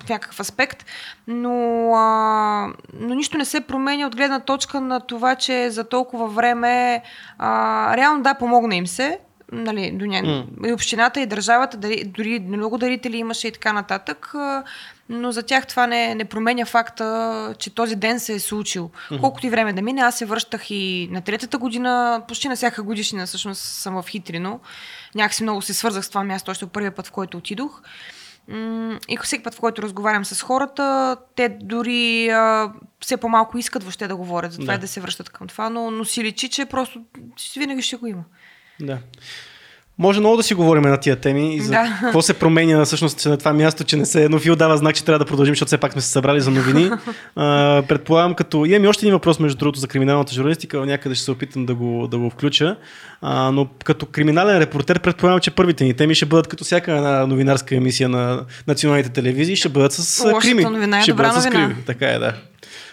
някакъв 0.09 0.39
аспект, 0.39 0.85
но, 1.27 1.89
а, 1.95 2.67
но 2.93 3.15
нищо 3.15 3.37
не 3.37 3.45
се 3.45 3.61
променя 3.61 4.07
от 4.07 4.15
гледна 4.15 4.39
точка 4.39 4.81
на 4.81 4.99
това, 4.99 5.35
че 5.35 5.69
за 5.69 5.83
толкова 5.83 6.27
време 6.27 7.03
а, 7.37 7.97
реално 7.97 8.23
да, 8.23 8.33
помогна 8.33 8.75
им 8.75 8.87
се, 8.87 9.19
нали, 9.51 9.91
до 9.91 10.05
ня... 10.05 10.21
М. 10.21 10.67
и 10.69 10.73
общината 10.73 11.21
и 11.21 11.25
държавата, 11.25 11.77
дори, 11.77 12.03
дори 12.03 12.39
много 12.39 12.77
дарители 12.77 13.17
имаше 13.17 13.47
и 13.47 13.51
така 13.51 13.73
нататък, 13.73 14.33
но 15.09 15.31
за 15.31 15.43
тях 15.43 15.67
това 15.67 15.87
не, 15.87 16.15
не 16.15 16.25
променя 16.25 16.65
факта, 16.65 17.55
че 17.59 17.75
този 17.75 17.95
ден 17.95 18.19
се 18.19 18.33
е 18.33 18.39
случил. 18.39 18.89
Колкото 19.19 19.47
и 19.47 19.49
време 19.49 19.73
да 19.73 19.81
мине, 19.81 20.01
аз 20.01 20.17
се 20.17 20.25
връщах 20.25 20.71
и 20.71 21.09
на 21.11 21.21
третата 21.21 21.57
година, 21.57 22.21
почти 22.27 22.47
на 22.47 22.55
всяка 22.55 22.83
годишнина 22.83 23.25
всъщност 23.25 23.61
съм 23.61 24.01
в 24.01 24.07
Хитрино. 24.09 24.59
Някакси 25.15 25.43
много 25.43 25.61
се 25.61 25.73
свързах 25.73 26.05
с 26.05 26.09
това 26.09 26.23
място, 26.23 26.51
още 26.51 26.65
първия 26.65 26.95
път, 26.95 27.07
в 27.07 27.11
който 27.11 27.37
отидох. 27.37 27.81
И 29.09 29.17
всеки 29.23 29.43
път, 29.43 29.55
в 29.55 29.59
който 29.59 29.81
разговарям 29.81 30.25
с 30.25 30.41
хората, 30.41 31.17
те 31.35 31.49
дори 31.49 32.29
а, 32.29 32.71
все 32.99 33.17
по-малко 33.17 33.57
искат 33.57 33.83
въобще 33.83 34.07
да 34.07 34.15
говорят 34.15 34.51
за 34.51 34.57
това 34.57 34.73
Да. 34.73 34.77
и 34.77 34.81
да 34.81 34.87
се 34.87 35.01
връщат 35.01 35.29
към 35.29 35.47
това, 35.47 35.69
но, 35.69 35.91
но 35.91 36.05
си 36.05 36.23
личи, 36.23 36.49
че 36.49 36.65
просто 36.65 37.01
винаги 37.57 37.81
ще 37.81 37.95
го 37.95 38.07
има. 38.07 38.23
Да. 38.81 38.97
Може 39.97 40.19
много 40.19 40.37
да 40.37 40.43
си 40.43 40.53
говорим 40.53 40.83
на 40.83 40.97
тия 40.97 41.15
теми 41.15 41.55
и 41.55 41.61
за 41.61 41.71
Да. 41.71 41.97
какво 42.01 42.21
се 42.21 42.33
променя 42.33 42.85
всъщност 42.85 43.25
на 43.25 43.37
това 43.37 43.53
място, 43.53 43.83
че 43.83 43.97
не 43.97 44.05
се... 44.05 44.29
Но 44.29 44.39
Фил 44.39 44.55
дава 44.55 44.77
знак, 44.77 44.95
че 44.95 45.05
трябва 45.05 45.19
да 45.19 45.25
продължим, 45.25 45.51
защото 45.51 45.67
все 45.67 45.77
пак 45.77 45.91
сме 45.91 46.01
се 46.01 46.07
събрали 46.07 46.41
за 46.41 46.51
новини. 46.51 46.91
А, 47.35 47.83
предполагам, 47.87 48.33
като... 48.33 48.65
Имам 48.65 48.83
и 48.83 48.87
още 48.87 49.05
един 49.05 49.13
въпрос, 49.13 49.39
между 49.39 49.57
другото, 49.57 49.79
за 49.79 49.87
криминалната 49.87 50.33
журналистика, 50.33 50.77
някъде 50.77 51.15
ще 51.15 51.23
се 51.25 51.31
опитам 51.31 51.65
да 51.65 51.75
го, 51.75 52.07
да 52.07 52.17
го 52.17 52.29
включа. 52.29 52.75
А, 53.21 53.51
но 53.51 53.67
като 53.83 54.05
криминален 54.05 54.57
репортер, 54.57 54.99
предполагам, 54.99 55.39
че 55.39 55.51
първите 55.51 55.83
ни 55.83 55.93
теми 55.93 56.15
ще 56.15 56.25
бъдат 56.25 56.47
като 56.47 56.63
всяка 56.63 56.91
една 56.91 57.27
новинарска 57.27 57.75
емисия 57.75 58.09
на 58.09 58.41
националните 58.67 59.09
телевизии, 59.09 59.55
ще 59.55 59.69
бъдат 59.69 59.93
с 59.93 60.19
Лошата 60.19 60.39
крими. 60.41 60.63
новина 60.63 60.99
е 60.99 61.01
ще 61.01 61.11
добра 61.11 61.27
бъдат 61.27 61.41
с 61.41 61.45
новина. 61.45 61.67
крими. 61.67 61.83
Така 61.85 62.07
е, 62.07 62.19
да. 62.19 62.33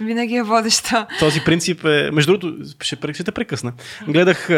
Винаги 0.00 0.36
е 0.36 0.42
водеща. 0.42 1.06
Този 1.18 1.40
принцип 1.44 1.84
е... 1.84 2.10
Между 2.12 2.38
другото, 2.38 2.64
ще, 2.80 2.96
те 2.96 3.32
прекъсна. 3.32 3.72
Гледах 4.08 4.50
а, 4.50 4.54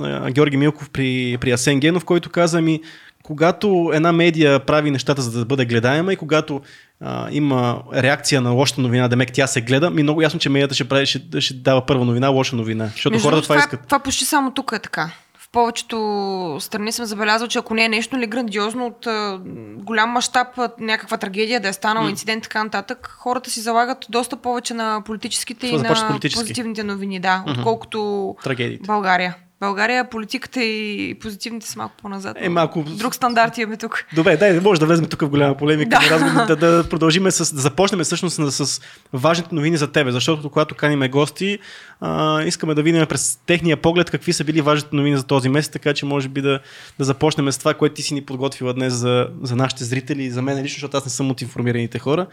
а, 0.00 0.30
Георги 0.30 0.56
Милков 0.56 0.90
при, 0.90 1.38
при 1.40 1.50
Асен 1.50 1.80
Генов, 1.80 2.04
който 2.04 2.30
каза 2.30 2.60
ми, 2.60 2.80
когато 3.22 3.90
една 3.94 4.12
медия 4.12 4.60
прави 4.60 4.90
нещата 4.90 5.22
за 5.22 5.38
да 5.38 5.44
бъде 5.44 5.64
гледаема 5.64 6.12
и 6.12 6.16
когато 6.16 6.60
а, 7.00 7.28
има 7.30 7.82
реакция 7.94 8.40
на 8.40 8.50
лоша 8.50 8.80
новина, 8.80 9.08
демек 9.08 9.32
тя 9.32 9.46
се 9.46 9.60
гледа, 9.60 9.90
ми 9.90 10.02
много 10.02 10.22
ясно, 10.22 10.40
че 10.40 10.48
медията 10.48 10.74
ще, 10.74 10.84
прави, 10.84 11.06
ще, 11.06 11.40
ще 11.40 11.54
дава 11.54 11.86
първа 11.86 12.04
новина, 12.04 12.28
лоша 12.28 12.56
новина. 12.56 12.86
Защото 12.86 13.14
Между 13.14 13.28
хората 13.28 13.36
другото, 13.36 13.48
това 13.48 13.58
искат. 13.58 13.80
Това 13.86 13.98
почти 13.98 14.24
само 14.24 14.50
тук 14.50 14.72
е 14.76 14.78
така. 14.78 15.10
Повечето 15.56 16.56
страни 16.60 16.92
съм 16.92 17.06
забелязал, 17.06 17.48
че 17.48 17.58
ако 17.58 17.74
не 17.74 17.84
е 17.84 17.88
нещо 17.88 18.18
ли 18.18 18.26
грандиозно 18.26 18.86
от 18.86 19.06
а, 19.06 19.40
голям 19.76 20.10
мащаб, 20.10 20.48
някаква 20.80 21.16
трагедия 21.16 21.60
да 21.60 21.68
е 21.68 21.72
станал 21.72 22.04
mm. 22.04 22.10
инцидент 22.10 22.42
така 22.42 22.64
нататък, 22.64 23.16
хората 23.18 23.50
си 23.50 23.60
залагат 23.60 24.06
доста 24.08 24.36
повече 24.36 24.74
на 24.74 25.02
политическите 25.04 25.66
Това 25.66 25.78
и 25.78 25.82
на 25.88 26.08
политически. 26.08 26.42
позитивните 26.42 26.84
новини, 26.84 27.20
да, 27.20 27.44
mm-hmm. 27.46 27.58
отколкото 27.58 28.36
Трагедиите. 28.42 28.86
България. 28.86 29.36
България, 29.60 30.10
политиката 30.10 30.62
и 30.62 31.14
позитивните 31.20 31.66
са 31.66 31.78
малко 31.78 31.94
по-назад. 32.02 32.36
Е, 32.40 32.48
малко... 32.48 32.82
Друг 32.82 33.14
стандарт 33.14 33.58
имаме 33.58 33.76
тук. 33.76 34.04
Добре, 34.14 34.36
дай, 34.36 34.60
може 34.60 34.80
да 34.80 34.86
влезем 34.86 35.06
тук 35.06 35.20
в 35.20 35.28
голяма 35.28 35.56
полемика. 35.56 35.98
Да. 36.08 36.46
Да, 36.46 36.56
да, 36.56 36.56
да 36.56 36.88
продължим 36.88 37.30
с, 37.30 37.54
да 37.54 37.60
започнем 37.60 38.00
всъщност 38.00 38.36
с, 38.36 38.66
с 38.66 38.80
важните 39.12 39.54
новини 39.54 39.76
за 39.76 39.92
тебе, 39.92 40.12
защото 40.12 40.50
когато 40.50 40.74
каниме 40.74 41.08
гости, 41.08 41.58
а, 42.00 42.42
искаме 42.42 42.74
да 42.74 42.82
видим 42.82 43.06
през 43.06 43.38
техния 43.46 43.76
поглед 43.76 44.10
какви 44.10 44.32
са 44.32 44.44
били 44.44 44.60
важните 44.60 44.96
новини 44.96 45.16
за 45.16 45.24
този 45.24 45.48
месец, 45.48 45.72
така 45.72 45.94
че 45.94 46.06
може 46.06 46.28
би 46.28 46.42
да, 46.42 46.60
да 46.98 47.04
започнем 47.04 47.52
с 47.52 47.58
това, 47.58 47.74
което 47.74 47.94
ти 47.94 48.02
си 48.02 48.14
ни 48.14 48.24
подготвила 48.24 48.74
днес 48.74 48.92
за, 48.92 49.28
за 49.42 49.56
нашите 49.56 49.84
зрители 49.84 50.22
и 50.22 50.30
за 50.30 50.42
мен 50.42 50.62
лично, 50.62 50.74
защото 50.74 50.96
аз 50.96 51.04
не 51.04 51.10
съм 51.10 51.30
от 51.30 51.42
информираните 51.42 51.98
хора. 51.98 52.26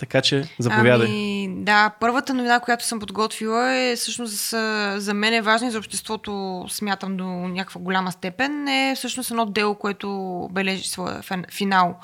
Така 0.00 0.20
че 0.20 0.48
заповядай. 0.58 1.06
Ами, 1.06 1.48
да, 1.56 1.90
първата 2.00 2.34
новина, 2.34 2.60
която 2.60 2.86
съм 2.86 3.00
подготвила 3.00 3.72
е 3.72 3.96
всъщност 3.96 4.50
за, 4.96 5.12
мен 5.14 5.34
е 5.34 5.42
важна 5.42 5.68
и 5.68 5.70
за 5.70 5.78
обществото, 5.78 6.64
смятам 6.68 7.16
до 7.16 7.24
някаква 7.24 7.80
голяма 7.80 8.12
степен, 8.12 8.68
е 8.68 8.94
всъщност 8.96 9.30
едно 9.30 9.46
дело, 9.46 9.74
което 9.74 10.48
бележи 10.52 10.88
своя 10.88 11.22
финал 11.50 11.98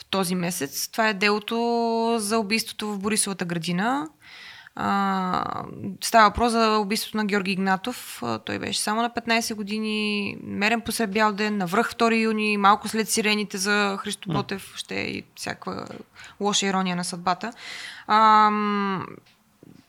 в 0.00 0.04
този 0.04 0.34
месец. 0.34 0.88
Това 0.88 1.08
е 1.08 1.14
делото 1.14 2.16
за 2.20 2.38
убийството 2.38 2.92
в 2.92 2.98
Борисовата 2.98 3.44
градина. 3.44 4.08
А, 4.76 5.64
става 6.00 6.28
въпрос 6.28 6.52
за 6.52 6.78
убийството 6.78 7.16
на 7.16 7.24
Георги 7.24 7.52
Игнатов. 7.52 8.22
А, 8.22 8.38
той 8.38 8.58
беше 8.58 8.80
само 8.80 9.02
на 9.02 9.10
15 9.10 9.54
години, 9.54 10.36
мерен 10.42 10.80
посред 10.80 11.10
бял 11.10 11.32
ден, 11.32 11.56
на 11.56 11.66
връх 11.66 11.92
2 11.94 12.22
юни, 12.22 12.56
малко 12.56 12.88
след 12.88 13.08
сирените 13.08 13.58
за 13.58 13.96
Христо 14.00 14.32
Ботев, 14.32 14.72
ще 14.76 14.94
е 14.94 15.04
и 15.04 15.24
всякаква 15.34 15.86
лоша 16.40 16.66
ирония 16.66 16.96
на 16.96 17.04
съдбата. 17.04 17.52
А, 18.06 18.50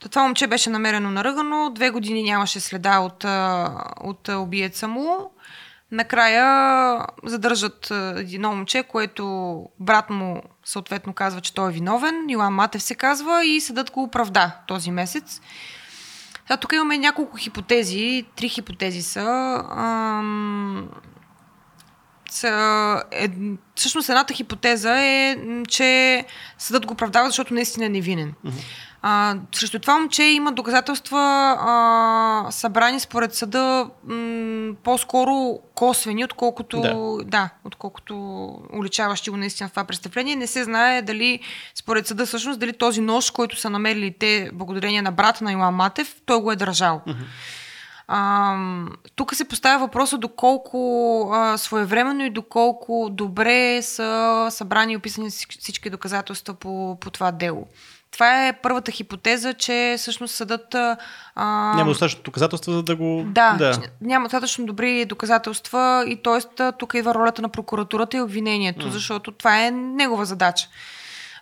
това 0.10 0.24
момче 0.24 0.48
беше 0.48 0.70
намерено 0.70 1.12
наръгано, 1.12 1.70
две 1.70 1.90
години 1.90 2.24
нямаше 2.24 2.60
следа 2.60 3.00
от, 3.00 3.26
от 4.02 4.28
убиеца 4.28 4.88
му. 4.88 5.32
Накрая 5.92 7.06
задържат 7.24 7.92
едно 8.18 8.56
момче, 8.56 8.84
което 8.84 9.66
брат 9.80 10.10
му 10.10 10.44
съответно 10.66 11.14
казва, 11.14 11.42
че 11.42 11.54
той 11.54 11.70
е 11.70 11.74
виновен. 11.74 12.30
Йоан 12.30 12.54
Матев 12.54 12.84
се 12.84 12.96
казва 12.96 13.46
и 13.46 13.62
съдът 13.62 13.92
го 13.92 14.04
оправда 14.04 14.52
този 14.68 14.92
месец. 14.92 15.42
Сега 16.48 16.58
тук 16.58 16.74
имаме 16.74 16.98
няколко 16.98 17.38
хипотези, 17.38 18.26
три 18.36 18.50
хипотези 18.50 19.02
са. 19.02 19.64
Е, 23.12 23.30
всъщност 23.76 24.10
едната 24.10 24.34
хипотеза 24.34 25.02
е, 25.02 25.38
че 25.68 26.24
съдът 26.58 26.86
го 26.86 26.94
оправдава, 26.94 27.30
защото 27.30 27.54
наистина 27.54 27.86
е 27.86 27.90
невинен. 27.90 28.34
А, 29.08 29.36
срещу 29.56 29.80
това 29.80 30.00
момче 30.00 30.24
има 30.24 30.52
доказателства 30.52 31.20
а, 31.60 32.52
събрани 32.52 33.00
според 33.00 33.36
съда 33.36 33.90
м, 34.04 34.74
по-скоро 34.84 35.60
косвени, 35.76 36.24
отколкото, 36.26 36.82
Да. 36.82 37.18
да, 37.26 37.50
отколкото 37.64 38.16
уличаващи 38.74 39.30
го 39.30 39.38
наистина 39.38 39.70
в 39.70 39.72
това 39.72 39.84
престъпление. 39.84 40.36
Не 40.36 40.48
се 40.48 40.64
знае 40.64 41.02
дали 41.02 41.40
според 41.76 42.08
съда 42.08 42.26
всъщност 42.26 42.60
дали 42.60 42.74
този 42.74 43.02
нож, 43.02 43.30
който 43.32 43.60
са 43.60 43.70
намерили 43.70 44.16
те 44.20 44.50
благодарение 44.54 45.02
на 45.02 45.12
брата 45.12 45.44
на 45.44 45.52
Илан 45.52 45.76
Матев, 45.76 46.16
той 46.26 46.42
го 46.42 46.52
е 46.52 46.56
държал. 46.56 47.02
А, 48.08 48.58
тук 49.16 49.36
се 49.36 49.48
поставя 49.48 49.80
въпроса 49.80 50.18
доколко 50.18 50.80
а, 51.34 51.58
своевременно 51.58 52.26
и 52.26 52.30
доколко 52.30 53.10
добре 53.12 53.82
са 53.82 54.48
събрани 54.52 54.94
и 54.94 54.98
описани 54.98 55.30
всички 55.60 55.90
доказателства 55.90 56.54
по, 56.54 56.98
по 57.02 57.10
това 57.10 57.32
дело. 57.32 57.68
Това 58.16 58.48
е 58.48 58.54
първата 58.54 58.92
хипотеза, 58.92 59.54
че 59.54 59.96
всъщност 59.98 60.36
съдът. 60.36 60.76
А, 60.76 60.98
Няма 61.76 61.92
достатъчно 61.92 62.24
доказателства, 62.24 62.74
за 62.74 62.84
да 62.84 62.96
го... 62.96 63.24
да, 63.26 63.54
да. 63.54 63.80
няма 64.02 64.26
достатъчно 64.26 64.66
добри 64.66 65.06
доказателства 65.06 66.06
и 66.08 66.16
т.е. 66.16 66.72
тук 66.72 66.94
идва 66.94 67.14
ролята 67.14 67.42
на 67.42 67.50
прокуратурата 67.50 68.18
и 68.18 68.22
обвинението, 68.22 68.86
mm. 68.86 68.90
защото 68.90 69.32
това 69.32 69.66
е 69.66 69.72
негова 69.72 70.26
задача. 70.26 70.68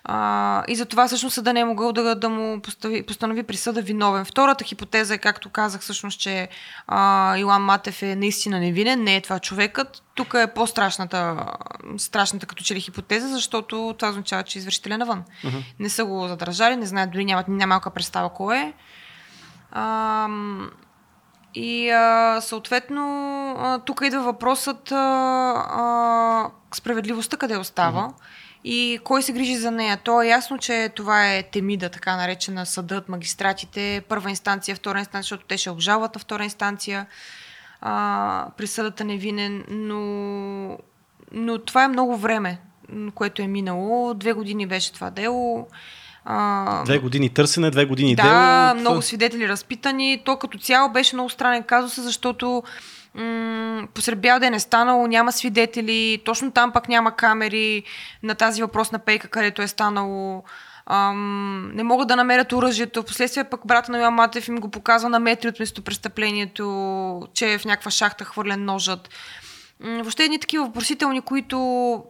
А, 0.06 0.64
и 0.68 0.76
затова 0.76 1.06
всъщност 1.06 1.34
съда 1.34 1.52
не 1.52 1.60
е 1.60 1.64
могъл 1.64 1.92
да, 1.92 2.14
да 2.14 2.28
му 2.28 2.60
постави, 2.60 3.06
постанови 3.06 3.42
присъда 3.42 3.82
виновен. 3.82 4.24
Втората 4.24 4.64
хипотеза 4.64 5.14
е, 5.14 5.18
както 5.18 5.50
казах, 5.50 5.80
всъщност, 5.80 6.20
че 6.20 6.48
а, 6.86 7.36
Илан 7.38 7.62
Матев 7.62 8.02
е 8.02 8.16
наистина 8.16 8.60
невинен, 8.60 9.04
не 9.04 9.16
е 9.16 9.20
това 9.20 9.38
човекът. 9.38 10.02
Тук 10.14 10.34
е 10.34 10.46
по-страшната 10.46 11.46
страшната 11.98 12.46
като 12.46 12.64
че 12.64 12.74
ли 12.74 12.80
хипотеза, 12.80 13.28
защото 13.28 13.94
това 13.98 14.08
означава, 14.08 14.42
че 14.42 14.58
извършителя 14.58 14.94
е 14.94 14.98
навън. 14.98 15.24
Uh-huh. 15.44 15.64
Не 15.78 15.88
са 15.88 16.04
го 16.04 16.28
задържали, 16.28 16.76
не 16.76 16.86
знаят, 16.86 17.10
дори 17.10 17.24
нямат 17.24 17.48
ни 17.48 17.56
най-малка 17.56 17.90
представа 17.90 18.28
кой 18.28 18.56
е. 18.56 18.72
Ам, 19.72 20.70
и 21.54 21.90
а, 21.90 22.40
съответно, 22.40 23.02
а, 23.58 23.78
тук 23.78 24.00
идва 24.04 24.22
въпросът 24.22 24.92
а, 24.92 24.96
а, 25.68 26.50
справедливостта 26.74 27.36
къде 27.36 27.58
остава 27.58 28.08
mm-hmm. 28.08 28.43
И 28.64 28.98
кой 29.04 29.22
се 29.22 29.32
грижи 29.32 29.56
за 29.56 29.70
нея. 29.70 29.96
То 30.04 30.22
е 30.22 30.26
ясно, 30.26 30.58
че 30.58 30.90
това 30.94 31.34
е 31.34 31.42
темида, 31.42 31.88
така 31.88 32.16
наречена 32.16 32.66
съдът, 32.66 33.08
магистратите, 33.08 34.02
първа 34.08 34.30
инстанция, 34.30 34.76
втора 34.76 34.98
инстанция, 34.98 35.22
защото 35.22 35.44
те 35.48 35.58
ще 35.58 35.70
обжалват 35.70 36.14
на 36.14 36.18
втора 36.18 36.44
инстанция. 36.44 37.06
А, 37.80 38.46
присъдата 38.56 39.04
невинен, 39.04 39.64
но, 39.68 40.78
но 41.32 41.58
това 41.58 41.84
е 41.84 41.88
много 41.88 42.16
време, 42.16 42.58
което 43.14 43.42
е 43.42 43.46
минало. 43.46 44.14
Две 44.14 44.32
години 44.32 44.66
беше 44.66 44.92
това 44.92 45.10
дело. 45.10 45.68
А, 46.24 46.84
Две 46.84 46.98
години 46.98 47.28
търсене, 47.28 47.70
две 47.70 47.84
години 47.84 48.16
да, 48.16 48.22
дело. 48.72 48.80
много 48.80 49.02
свидетели 49.02 49.48
разпитани. 49.48 50.22
То 50.24 50.36
като 50.36 50.58
цяло 50.58 50.92
беше 50.92 51.16
много 51.16 51.30
странен 51.30 51.62
казус, 51.62 52.00
защото 52.00 52.62
м- 53.14 53.86
посред 53.94 54.20
бял 54.20 54.40
ден 54.40 54.54
е 54.54 54.60
станало, 54.60 55.06
няма 55.06 55.32
свидетели, 55.32 56.22
точно 56.24 56.52
там 56.52 56.72
пък 56.72 56.88
няма 56.88 57.16
камери 57.16 57.82
на 58.22 58.34
тази 58.34 58.62
въпросна 58.62 58.98
пейка, 58.98 59.28
където 59.28 59.62
е 59.62 59.68
станало. 59.68 60.44
Ам, 60.86 61.70
не 61.74 61.82
могат 61.82 62.08
да 62.08 62.16
намерят 62.16 62.52
оръжието. 62.52 63.02
Впоследствие 63.02 63.44
пък 63.44 63.60
брата 63.66 63.92
на 63.92 63.98
Йоан 63.98 64.14
Матев 64.14 64.48
им 64.48 64.56
го 64.56 64.70
показва 64.70 65.08
на 65.08 65.18
метри 65.18 65.48
от 65.48 65.60
местопрестъплението, 65.60 67.28
че 67.34 67.52
е 67.52 67.58
в 67.58 67.64
някаква 67.64 67.90
шахта 67.90 68.24
хвърлен 68.24 68.64
ножът. 68.64 69.08
Въобще 69.80 70.24
едни 70.24 70.38
такива 70.38 70.64
въпросителни, 70.64 71.20
които 71.20 71.58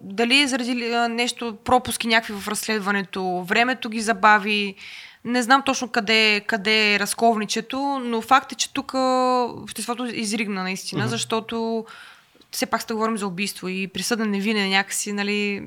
дали 0.02 0.40
е 0.40 0.46
заради 0.46 0.74
нещо, 1.08 1.56
пропуски 1.64 2.08
някакви 2.08 2.32
в 2.32 2.48
разследването, 2.48 3.44
времето 3.48 3.88
ги 3.88 4.00
забави, 4.00 4.74
не 5.24 5.42
знам 5.42 5.62
точно 5.62 5.88
къде, 5.88 6.40
къде 6.46 6.94
е 6.94 6.98
разковничето, 6.98 8.00
но 8.04 8.20
факт 8.20 8.52
е, 8.52 8.54
че 8.54 8.72
тук 8.72 8.94
обществото 9.62 10.06
изригна 10.06 10.62
наистина, 10.62 11.04
mm-hmm. 11.04 11.08
защото 11.08 11.84
все 12.54 12.66
пак 12.66 12.80
ще 12.80 12.94
говорим 12.94 13.18
за 13.18 13.26
убийство 13.26 13.68
и 13.68 13.86
присъда 13.86 14.26
невинен 14.26 14.70
някакси, 14.70 15.12
нали, 15.12 15.66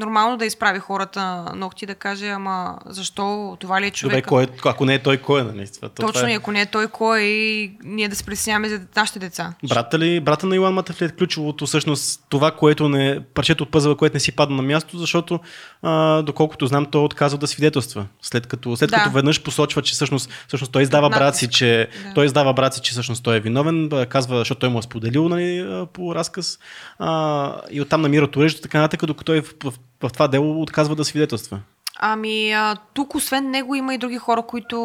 нормално 0.00 0.36
да 0.36 0.46
изправи 0.46 0.78
хората 0.78 1.44
ногти 1.54 1.86
да 1.86 1.94
каже, 1.94 2.28
ама 2.28 2.78
защо, 2.86 3.56
това 3.60 3.80
ли 3.80 3.86
е 3.86 3.90
Добре, 3.90 3.96
човек? 3.96 4.26
кой 4.26 4.44
е, 4.44 4.46
ако 4.64 4.84
не 4.84 4.94
е 4.94 4.98
той, 4.98 5.16
кой 5.16 5.40
е? 5.40 5.44
Нали? 5.44 5.66
Това, 5.72 5.88
Точно, 5.88 6.28
е. 6.28 6.30
и 6.30 6.34
ако 6.34 6.52
не 6.52 6.60
е 6.60 6.66
той, 6.66 6.88
кой 6.88 7.20
е 7.20 7.24
и 7.24 7.72
ние 7.84 8.08
да 8.08 8.16
се 8.16 8.24
притесняваме 8.24 8.68
за 8.68 8.80
нашите 8.96 9.18
деца. 9.18 9.54
Брата 9.68 9.98
ли, 9.98 10.20
брата 10.20 10.46
на 10.46 10.56
Илан 10.56 10.74
Матев 10.74 11.02
ли 11.02 11.04
е 11.04 11.08
ключовото 11.08 11.66
всъщност 11.66 12.24
това, 12.28 12.50
което 12.50 12.88
не, 12.88 13.20
парчето 13.34 13.62
от 13.64 13.70
пъзела, 13.70 13.96
което 13.96 14.16
не 14.16 14.20
си 14.20 14.32
падна 14.32 14.56
на 14.56 14.62
място, 14.62 14.98
защото 14.98 15.40
а, 15.82 16.22
доколкото 16.22 16.66
знам, 16.66 16.86
той 16.86 17.02
е 17.02 17.04
отказал 17.04 17.38
да 17.38 17.46
свидетелства. 17.46 18.06
След 18.22 18.46
като, 18.46 18.76
след 18.76 18.90
Да. 18.90 18.96
като 18.96 19.10
веднъж 19.10 19.42
посочва, 19.42 19.82
че 19.82 19.92
всъщност, 19.92 20.30
всъщност 20.48 20.72
той 20.72 20.82
издава 20.82 21.10
брат 21.10 21.36
си, 21.36 21.48
че 21.50 21.88
Да. 22.06 22.14
той 22.14 22.26
издава 22.26 22.52
брат 22.52 22.74
си, 22.74 22.80
че 22.80 22.92
всъщност 22.92 23.24
той 23.24 23.36
е 23.36 23.40
виновен, 23.40 23.90
казва, 24.08 24.38
защото 24.38 24.58
той 24.58 24.68
му 24.68 24.78
е 24.78 24.82
споделил 24.82 25.28
нали, 25.28 25.58
а, 25.58 25.86
разказ 26.14 26.58
а, 26.98 27.60
и 27.70 27.80
оттам 27.80 28.02
намира 28.02 28.28
оръжието, 28.36 28.62
така 28.62 28.80
нататък, 28.80 29.06
докато 29.06 29.24
той 29.24 29.40
в, 29.40 29.54
в, 29.64 29.72
в, 30.02 30.10
това 30.12 30.28
дело 30.28 30.62
отказва 30.62 30.96
да 30.96 31.04
свидетелства. 31.04 31.60
Ами, 31.96 32.52
а, 32.52 32.76
тук 32.94 33.14
освен 33.14 33.50
него 33.50 33.74
има 33.74 33.94
и 33.94 33.98
други 33.98 34.18
хора, 34.18 34.42
които 34.42 34.78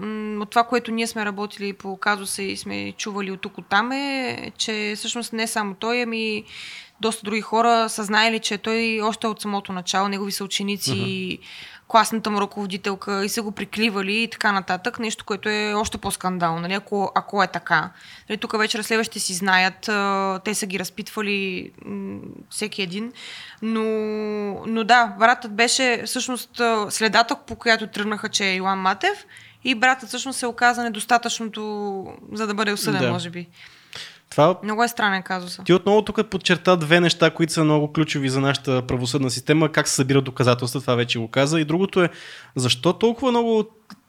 м- 0.00 0.42
от 0.42 0.50
това, 0.50 0.64
което 0.64 0.90
ние 0.90 1.06
сме 1.06 1.24
работили 1.24 1.72
по 1.72 1.96
казуса 1.96 2.42
и 2.42 2.56
сме 2.56 2.92
чували 2.92 3.30
от 3.30 3.40
тук 3.40 3.58
от 3.58 3.66
там 3.66 3.92
е, 3.92 4.52
че 4.58 4.92
всъщност 4.96 5.32
не 5.32 5.46
само 5.46 5.74
той, 5.74 6.02
ами 6.02 6.44
доста 7.00 7.24
други 7.24 7.40
хора 7.40 7.88
са 7.88 8.04
знаели, 8.04 8.38
че 8.38 8.58
той 8.58 9.00
още 9.02 9.26
от 9.26 9.40
самото 9.40 9.72
начало, 9.72 10.08
негови 10.08 10.32
са 10.32 10.44
ученици, 10.44 10.90
uh-huh. 10.90 11.40
Класната 11.90 12.30
му 12.30 12.40
ръководителка 12.40 13.24
и 13.24 13.28
са 13.28 13.42
го 13.42 13.52
прикливали 13.52 14.22
и 14.22 14.28
така 14.30 14.52
нататък. 14.52 14.98
Нещо, 14.98 15.24
което 15.24 15.48
е 15.48 15.74
още 15.74 15.98
по-скандално, 15.98 16.60
нали, 16.60 16.72
ако, 16.72 17.12
ако 17.14 17.42
е 17.42 17.46
така. 17.46 17.90
Нали, 18.28 18.38
тук 18.38 18.58
вече 18.58 18.78
разследващите 18.78 19.20
си 19.20 19.34
знаят, 19.34 19.88
а, 19.88 20.40
те 20.44 20.54
са 20.54 20.66
ги 20.66 20.78
разпитвали 20.78 21.70
м- 21.84 22.18
всеки 22.50 22.82
един. 22.82 23.12
Но, 23.62 23.82
но 24.66 24.84
да, 24.84 25.06
братът 25.18 25.54
беше 25.54 26.02
всъщност 26.06 26.60
следата, 26.88 27.36
по 27.46 27.56
която 27.56 27.86
тръгнаха, 27.86 28.28
че 28.28 28.44
е 28.44 28.56
Илан 28.56 28.78
Матев 28.78 29.26
и 29.64 29.74
братът 29.74 30.08
всъщност 30.08 30.38
се 30.38 30.46
оказа 30.46 30.82
недостатъчното, 30.82 32.06
за 32.32 32.46
да 32.46 32.54
бъде 32.54 32.72
осъден, 32.72 33.02
Да. 33.02 33.12
може 33.12 33.30
би. 33.30 33.48
Това 34.30 34.58
Много 34.62 34.84
е 34.84 34.88
странен 34.88 35.22
казус. 35.22 35.60
ти 35.64 35.72
отново 35.72 36.02
тук 36.02 36.30
подчерта 36.30 36.76
две 36.76 37.00
неща, 37.00 37.30
които 37.30 37.52
са 37.52 37.64
много 37.64 37.92
ключови 37.92 38.28
за 38.28 38.40
нашата 38.40 38.82
правосъдна 38.82 39.30
система, 39.30 39.72
как 39.72 39.88
се 39.88 39.94
събират 39.94 40.24
доказателства, 40.24 40.80
това 40.80 40.94
вече 40.94 41.18
го 41.18 41.28
каза. 41.28 41.60
И 41.60 41.64
другото 41.64 42.02
е, 42.02 42.08
защо 42.56 42.92
толкова 42.92 43.30
много 43.30 43.64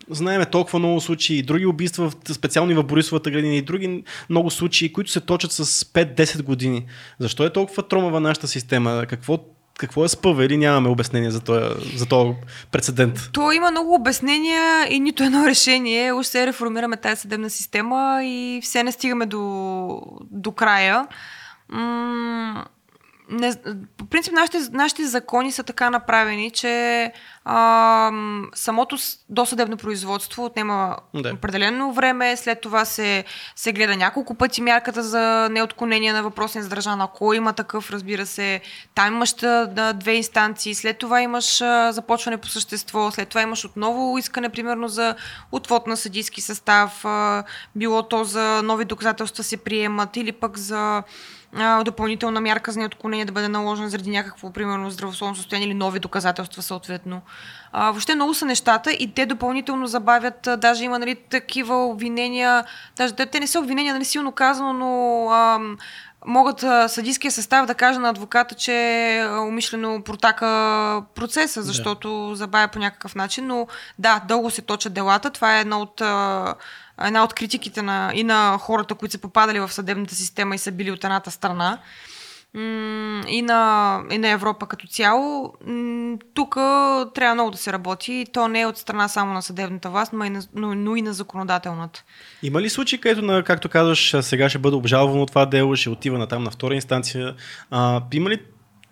знаеме 0.09 0.45
толкова 0.45 0.79
много 0.79 1.01
случаи, 1.01 1.37
и 1.37 1.43
други 1.43 1.65
убийства, 1.65 2.11
специални 2.31 2.73
в 2.73 2.83
Борисовата 2.83 3.31
градина 3.31 3.55
и 3.55 3.61
други 3.61 4.03
много 4.29 4.51
случаи, 4.51 4.93
които 4.93 5.11
се 5.11 5.19
точат 5.19 5.51
с 5.51 5.83
5-10 5.83 6.43
години. 6.43 6.85
Защо 7.19 7.45
е 7.45 7.53
толкова 7.53 7.87
тромава 7.87 8.19
нашата 8.19 8.47
система? 8.47 9.05
Какво, 9.07 9.39
какво 9.81 10.05
е 10.05 10.07
спъва 10.07 10.45
или 10.45 10.57
нямаме 10.57 10.89
обяснение 10.89 11.31
за 11.31 11.39
този, 11.39 11.97
за 11.97 12.05
този 12.05 12.33
прецедент? 12.71 13.29
То 13.33 13.51
има 13.51 13.71
много 13.71 13.95
обяснения 13.95 14.87
и 14.89 14.99
нито 14.99 15.23
едно 15.23 15.45
решение. 15.45 16.11
Още 16.11 16.31
се 16.31 16.47
реформираме 16.47 16.97
тази 16.97 17.21
съдебна 17.21 17.49
система 17.49 18.19
и 18.23 18.59
все 18.63 18.83
не 18.83 18.91
стигаме 18.91 19.25
до, 19.25 20.01
до 20.31 20.51
края. 20.51 21.07
М- 21.69 22.65
не, 23.31 23.53
по 23.97 24.05
принцип, 24.05 24.33
нашите, 24.33 24.57
нашите 24.71 25.05
закони 25.05 25.51
са 25.51 25.63
така 25.63 25.89
направени, 25.89 26.51
че 26.51 27.11
а, 27.45 28.11
самото 28.55 28.97
досъдебно 29.29 29.77
производство 29.77 30.45
отнема 30.45 30.97
Да. 31.13 31.33
определено 31.33 31.93
време, 31.93 32.37
след 32.37 32.61
това 32.61 32.85
се, 32.85 33.23
се 33.55 33.71
гледа 33.71 33.95
няколко 33.97 34.35
пъти 34.35 34.61
мярката 34.61 35.03
за 35.03 35.49
неотклонение 35.51 36.13
на 36.13 36.23
въпросния 36.23 36.63
задържан, 36.63 37.01
ако 37.01 37.33
има 37.33 37.53
такъв, 37.53 37.91
разбира 37.91 38.25
се. 38.25 38.61
Там 38.95 39.13
имаш 39.13 39.33
да, 39.33 39.93
две 39.93 40.13
инстанции, 40.13 40.75
след 40.75 40.97
това 40.97 41.21
имаш 41.21 41.61
а, 41.61 41.91
започване 41.91 42.37
по 42.37 42.47
същество, 42.47 43.11
след 43.11 43.29
това 43.29 43.41
имаш 43.41 43.65
отново 43.65 44.17
искане, 44.17 44.49
примерно, 44.49 44.87
за 44.87 45.15
отвод 45.51 45.87
на 45.87 45.97
съдийски 45.97 46.41
състав, 46.41 47.05
а, 47.05 47.43
било 47.75 48.03
то 48.03 48.23
за 48.23 48.61
нови 48.63 48.85
доказателства 48.85 49.43
се 49.43 49.57
приемат 49.57 50.17
или 50.17 50.31
пък 50.31 50.57
за 50.57 51.03
а, 51.55 51.83
допълнителна 51.83 52.41
мярка 52.41 52.71
за 52.71 52.79
неотклонение 52.79 53.25
да 53.25 53.31
бъде 53.31 53.47
наложена 53.47 53.89
заради 53.89 54.09
някакво, 54.09 54.53
примерно, 54.53 54.89
здравословно 54.89 55.35
състояние 55.35 55.67
или 55.67 55.73
нови 55.73 55.99
доказателства, 55.99 56.61
съответно. 56.61 57.21
А, 57.71 57.91
въобще 57.91 58.15
много 58.15 58.33
са 58.33 58.45
нещата 58.45 58.91
и 58.91 59.13
те 59.13 59.25
допълнително 59.25 59.87
забавят, 59.87 60.47
а, 60.47 60.57
даже 60.57 60.83
има 60.83 60.99
нали, 60.99 61.15
такива 61.15 61.85
обвинения, 61.85 62.63
даже 62.97 63.13
те, 63.13 63.39
не 63.39 63.47
са 63.47 63.59
обвинения, 63.59 63.93
нали, 63.93 64.05
силно 64.05 64.31
казано, 64.31 64.73
но 64.73 65.29
ам, 65.29 65.77
могат 66.25 66.63
а, 66.63 66.87
съдийския 66.87 67.31
състав 67.31 67.65
да 67.65 67.75
каже 67.75 67.99
на 67.99 68.09
адвоката, 68.09 68.55
че 68.55 69.17
а, 69.19 69.39
умишлено 69.39 70.01
протака 70.03 70.47
процеса, 71.15 71.61
защото 71.61 72.35
забавя 72.35 72.67
по 72.67 72.79
някакъв 72.79 73.15
начин, 73.15 73.47
но 73.47 73.67
да, 73.99 74.21
дълго 74.27 74.49
се 74.49 74.61
точат 74.61 74.93
делата. 74.93 75.29
Това 75.29 75.57
е 75.57 75.61
една 75.61 75.79
от 75.79 76.01
а, 76.01 76.55
една 77.05 77.23
от 77.23 77.33
критиките 77.33 77.81
на, 77.81 78.11
и 78.15 78.23
на 78.23 78.57
хората, 78.57 78.95
които 78.95 79.11
са 79.11 79.17
попадали 79.17 79.59
в 79.59 79.73
съдебната 79.73 80.15
система 80.15 80.55
и 80.55 80.57
са 80.57 80.71
били 80.71 80.91
от 80.91 81.03
едната 81.03 81.31
страна. 81.31 81.79
И 83.27 83.41
на, 83.41 84.01
и 84.11 84.17
на 84.17 84.27
Европа 84.27 84.67
като 84.67 84.87
цяло. 84.87 85.53
Тук 86.33 86.55
трябва 87.15 87.33
много 87.33 87.51
да 87.51 87.57
се 87.57 87.73
работи. 87.73 88.25
То 88.33 88.47
не 88.47 88.61
е 88.61 88.65
от 88.65 88.77
страна 88.77 89.07
само 89.07 89.33
на 89.33 89.41
съдебната 89.41 89.89
власт, 89.89 90.13
но 90.13 90.25
и 90.25 90.29
на, 90.29 90.41
но, 90.55 90.75
но 90.75 90.95
и 90.95 91.01
на 91.01 91.13
законодателната. 91.13 92.03
Има 92.43 92.61
ли 92.61 92.69
случаи, 92.69 93.01
където, 93.01 93.21
на, 93.21 93.43
както 93.43 93.69
казваш, 93.69 94.15
сега 94.21 94.49
ще 94.49 94.59
бъде 94.59 94.75
обжалвано 94.75 95.25
това 95.25 95.45
дело, 95.45 95.75
ще 95.75 95.89
отива 95.89 96.17
на 96.17 96.27
там 96.27 96.43
на 96.43 96.51
втора 96.51 96.75
инстанция? 96.75 97.35
А, 97.69 98.01
има 98.13 98.29
ли 98.29 98.39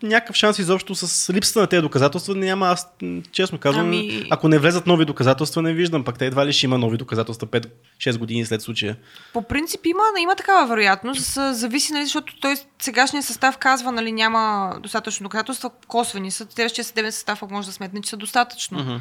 някакъв 0.02 0.36
шанс 0.36 0.58
изобщо 0.58 0.94
с 0.94 1.32
липсата 1.34 1.60
на 1.60 1.66
тези 1.66 1.82
доказателства? 1.82 2.34
Няма, 2.34 2.66
аз 2.66 2.88
честно 3.32 3.58
казвам, 3.58 3.86
Ами- 3.86 4.26
ако 4.30 4.48
не 4.48 4.58
влезат 4.58 4.86
нови 4.86 5.04
доказателства, 5.04 5.62
не 5.62 5.72
виждам. 5.74 6.04
Пак 6.04 6.18
те 6.18 6.26
едва 6.26 6.46
ли 6.46 6.52
ще 6.52 6.66
има 6.66 6.78
нови 6.78 6.96
доказателства 6.96 7.46
5-6 7.46 8.18
години 8.18 8.46
след 8.46 8.62
случая. 8.62 8.96
По 9.32 9.42
принцип 9.42 9.86
има, 9.86 10.02
има 10.20 10.36
такава 10.36 10.66
вероятност. 10.66 11.38
Зависи, 11.52 11.92
нали, 11.92 12.04
защото 12.04 12.40
той 12.40 12.54
сегашният 12.82 13.26
състав 13.26 13.58
казва, 13.58 13.92
нали, 13.92 14.12
няма 14.12 14.74
достатъчно 14.82 15.24
доказателства, 15.24 15.70
косвени 15.86 16.30
са. 16.30 16.46
Следващия 16.50 16.84
съдебен 16.84 17.12
състав 17.12 17.42
може 17.50 17.66
да 17.68 17.72
сметне, 17.72 18.00
че 18.02 18.10
са 18.10 18.16
достатъчно. 18.16 18.78
Мгм. 18.78 18.96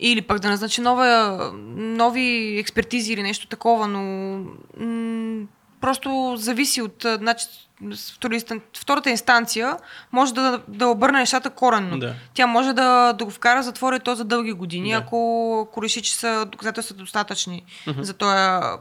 Или 0.00 0.22
пък 0.22 0.38
да 0.38 0.48
назначи 0.48 0.80
нова, 0.80 1.38
нови 1.76 2.58
експертизи 2.58 3.12
или 3.12 3.22
нещо 3.22 3.46
такова, 3.46 3.88
но 3.88 4.00
м- 4.80 5.46
просто 5.80 6.34
зависи 6.38 6.82
от... 6.82 7.04
а, 7.04 7.18
Втората 8.80 9.10
инстанция 9.10 9.76
може 10.12 10.34
да, 10.34 10.60
да 10.68 10.86
обърне 10.86 11.18
нещата 11.18 11.50
коренно. 11.50 11.98
Да. 11.98 12.14
Тя 12.34 12.46
може 12.46 12.72
да, 12.72 13.12
да 13.12 13.24
го 13.24 13.30
вкара 13.30 13.62
в 13.62 13.64
затвора 13.64 13.96
и 13.96 14.00
то 14.00 14.14
за 14.14 14.24
дълги 14.24 14.52
години, 14.52 14.90
Да. 14.90 14.96
ако, 14.96 15.66
ако 15.68 15.82
реши, 15.82 16.02
че 16.02 16.14
са 16.14 16.46
доказателства 16.46 16.94
достатъчни 16.94 17.62
за 17.98 18.14
този 18.14 18.36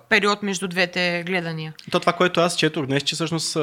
период 0.10 0.44
между 0.44 0.68
двете 0.68 1.24
гледания. 1.26 1.74
То 1.92 2.00
това, 2.00 2.14
което 2.14 2.40
аз 2.40 2.56
четох 2.56 2.86
днес, 2.86 3.04
че 3.04 3.16
всъщност 3.16 3.58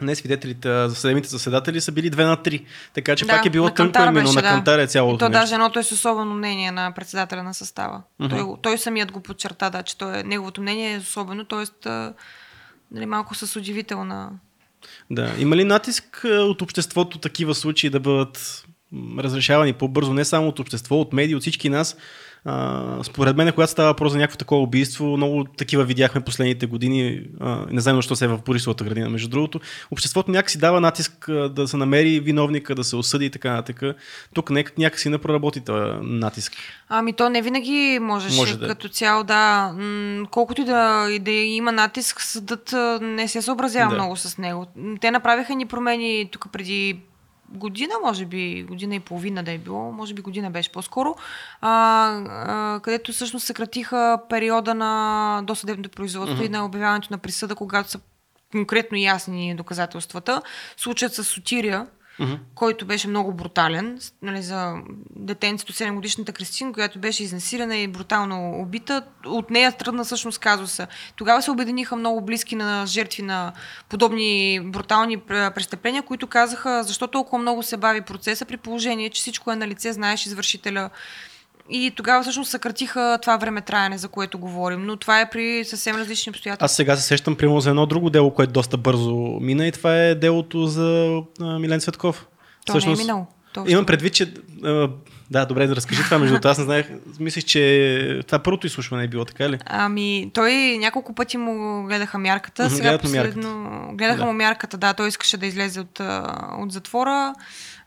не 0.00 0.14
свидетелите, 0.14 0.88
за 0.88 0.94
съдебните 0.94 1.28
заседатели 1.28 1.80
са 1.80 1.92
били 1.92 2.10
2 2.10 2.24
на 2.24 2.36
3. 2.36 2.64
Така 2.94 3.16
че 3.16 3.24
Да, 3.24 3.32
пак 3.32 3.46
е 3.46 3.50
било 3.50 3.70
тънко 3.70 3.98
именно 3.98 4.14
беше, 4.14 4.34
на 4.34 4.42
да. 4.42 4.48
кантар 4.48 4.78
е 4.78 4.82
И 4.82 4.88
цялото 4.88 5.18
то 5.18 5.28
нещо. 5.28 5.40
даже 5.40 5.54
едното 5.54 5.78
е 5.78 5.82
с 5.82 5.92
особено 5.92 6.34
мнение 6.34 6.70
на 6.70 6.92
председателя 6.92 7.42
на 7.42 7.54
състава. 7.54 8.02
Мгм. 8.18 8.36
Той, 8.36 8.46
той 8.62 8.78
самият 8.78 9.12
го 9.12 9.20
подчерта, 9.20 9.70
да, 9.70 9.82
че 9.82 9.98
той 9.98 10.18
е, 10.18 10.22
неговото 10.22 10.60
мнение 10.62 10.94
е 10.94 10.98
особено, 10.98 11.44
т.е. 11.44 11.88
нали, 12.92 13.06
малко 13.06 13.34
с 13.34 13.56
удивителна... 13.56 14.30
Да. 15.10 15.34
Има 15.38 15.56
ли 15.56 15.64
натиск 15.64 16.24
а, 16.24 16.28
от 16.28 16.62
обществото 16.62 17.18
такива 17.18 17.54
случаи 17.54 17.90
да 17.90 18.00
бъдат 18.00 18.64
разрешавани 19.18 19.72
по-бързо, 19.72 20.14
не 20.14 20.24
само 20.24 20.48
от 20.48 20.58
общество, 20.58 21.00
от 21.00 21.12
медии, 21.12 21.34
от 21.34 21.40
всички 21.42 21.68
нас? 21.68 21.96
А, 22.44 22.98
според 23.02 23.36
мен, 23.36 23.52
когато 23.52 23.72
става 23.72 23.88
въпрос 23.88 24.12
за 24.12 24.18
някакво 24.18 24.36
такова 24.36 24.62
убийство, 24.62 25.16
много 25.16 25.44
такива 25.44 25.84
видяхме 25.84 26.20
последните 26.20 26.66
години. 26.66 27.22
А, 27.40 27.58
не 27.70 27.80
знам 27.80 27.96
защо 27.96 28.16
се 28.16 28.24
е 28.24 28.28
в 28.28 28.40
Борисовата 28.46 28.84
градина, 28.84 29.08
между 29.10 29.28
другото. 29.28 29.60
Обществото 29.90 30.30
някакси 30.30 30.58
дава 30.58 30.80
натиск 30.80 31.30
да 31.50 31.68
се 31.68 31.76
намери 31.76 32.20
виновника, 32.20 32.74
да 32.74 32.84
се 32.84 32.96
осъди 32.96 33.24
и 33.24 33.30
така 33.30 33.52
нататък. 33.52 33.96
Тук 34.34 34.50
някакси 34.50 35.08
не 35.08 35.18
проработи 35.18 35.60
този 35.60 35.92
натиск. 36.02 36.52
Ами 36.88 37.12
то 37.12 37.28
не 37.28 37.42
винаги 37.42 37.98
можеше 38.02 38.36
Може 38.36 38.58
да 38.58 38.64
е. 38.64 38.68
като 38.68 38.88
цяло, 38.88 39.24
да. 39.24 39.72
Колкото 40.30 40.60
и 40.62 40.64
да, 40.64 41.06
и 41.10 41.18
да 41.18 41.30
има 41.30 41.72
натиск, 41.72 42.20
съдът 42.20 42.74
не 43.00 43.28
се 43.28 43.42
съобразява 43.42 43.90
Да. 43.90 43.94
много 43.94 44.16
с 44.16 44.38
него. 44.38 44.66
Те 45.00 45.10
направиха 45.10 45.54
ни 45.54 45.66
промени 45.66 46.28
тук 46.32 46.46
преди 46.52 46.96
година, 47.52 47.94
може 48.04 48.24
би, 48.24 48.62
година 48.62 48.94
и 48.94 49.00
половина 49.00 49.42
да 49.42 49.52
е 49.52 49.58
било, 49.58 49.92
може 49.92 50.14
би 50.14 50.22
година 50.22 50.50
беше 50.50 50.72
по-скоро, 50.72 51.16
а, 51.60 51.70
а, 52.28 52.80
където 52.80 53.12
всъщност 53.12 53.46
съкратиха 53.46 54.18
периода 54.28 54.74
на 54.74 55.42
досъдебното 55.44 55.90
производство 55.90 56.44
и 56.44 56.48
на 56.48 56.64
обявяването 56.64 57.08
на 57.10 57.18
присъда, 57.18 57.54
когато 57.54 57.90
са 57.90 58.00
конкретно 58.52 58.98
ясни 58.98 59.54
доказателствата. 59.54 60.42
Случаят 60.76 61.14
с 61.14 61.24
Сотирия, 61.24 61.86
Мгм. 62.18 62.34
който 62.54 62.86
беше 62.86 63.08
много 63.08 63.32
брутален, 63.32 63.98
нали, 64.22 64.42
за 64.42 64.74
детенцето 65.16 65.72
7 65.72 65.94
годишната 65.94 66.32
Кристин, 66.32 66.72
която 66.72 66.98
беше 66.98 67.22
изнасилена 67.22 67.76
и 67.76 67.88
брутално 67.88 68.60
убита. 68.60 69.02
От 69.26 69.50
нея 69.50 69.72
тръгна 69.72 70.04
всъщност 70.04 70.38
казуса. 70.38 70.86
Тогава 71.16 71.42
се 71.42 71.50
обединиха 71.50 71.96
много 71.96 72.20
близки 72.20 72.56
на 72.56 72.86
жертви 72.86 73.22
на 73.22 73.52
подобни 73.88 74.60
брутални 74.64 75.18
пр- 75.18 75.54
престъпления, 75.54 76.02
които 76.02 76.26
казаха 76.26 76.82
защо 76.82 77.06
толкова 77.06 77.38
много 77.38 77.62
се 77.62 77.76
бави 77.76 78.00
процеса 78.00 78.44
при 78.44 78.56
положение, 78.56 79.10
че 79.10 79.20
всичко 79.20 79.52
е 79.52 79.56
на 79.56 79.68
лице, 79.68 79.92
знаеш 79.92 80.26
извършителя. 80.26 80.90
И 81.70 81.92
тогава 81.96 82.22
всъщност 82.22 82.50
съкратиха 82.50 83.18
това 83.22 83.36
време 83.36 83.60
траяне, 83.60 83.98
за 83.98 84.08
което 84.08 84.38
говорим. 84.38 84.86
Но 84.86 84.96
това 84.96 85.20
е 85.20 85.30
при 85.30 85.64
съвсем 85.64 85.96
различни 85.96 86.30
обстоятелства. 86.30 86.64
Аз 86.64 86.76
сега 86.76 86.96
се 86.96 87.02
сещам, 87.02 87.36
примерно, 87.36 87.60
за 87.60 87.70
едно 87.70 87.86
друго 87.86 88.10
дело, 88.10 88.34
което 88.34 88.52
доста 88.52 88.76
бързо 88.76 89.14
мина 89.40 89.66
и 89.66 89.72
това 89.72 89.96
е 89.96 90.14
делото 90.14 90.66
за 90.66 91.20
Милен 91.40 91.80
Цветков. 91.80 92.26
То 92.66 92.78
не 92.86 92.92
е 92.92 92.96
минало. 92.96 93.26
Имам 93.66 93.86
предвид, 93.86 94.14
че... 94.14 94.34
Да, 95.32 95.46
добре, 95.46 95.66
да 95.66 95.76
разкажи 95.76 96.02
това, 96.02 96.18
между. 96.18 96.48
Аз 96.48 96.58
не 96.58 96.64
знаех, 96.64 96.86
мислех, 97.20 97.44
че 97.44 98.20
това 98.26 98.38
първото 98.38 98.66
изслушване 98.66 99.04
е 99.04 99.08
било, 99.08 99.24
така 99.24 99.48
ли? 99.48 99.58
Ами, 99.66 100.30
той 100.34 100.78
няколко 100.78 101.14
пъти 101.14 101.36
му 101.36 101.84
гледаха 101.86 102.18
мярката. 102.18 102.70
Сега 102.70 102.82
гледат 102.82 103.02
последно... 103.02 103.90
Гледаха 103.92 104.18
Да. 104.18 104.24
му 104.24 104.32
мярката, 104.32 104.76
да. 104.76 104.94
Той 104.94 105.08
искаше 105.08 105.36
да 105.36 105.46
излезе 105.46 105.80
от, 105.80 106.00
от 106.58 106.72
затвора. 106.72 107.34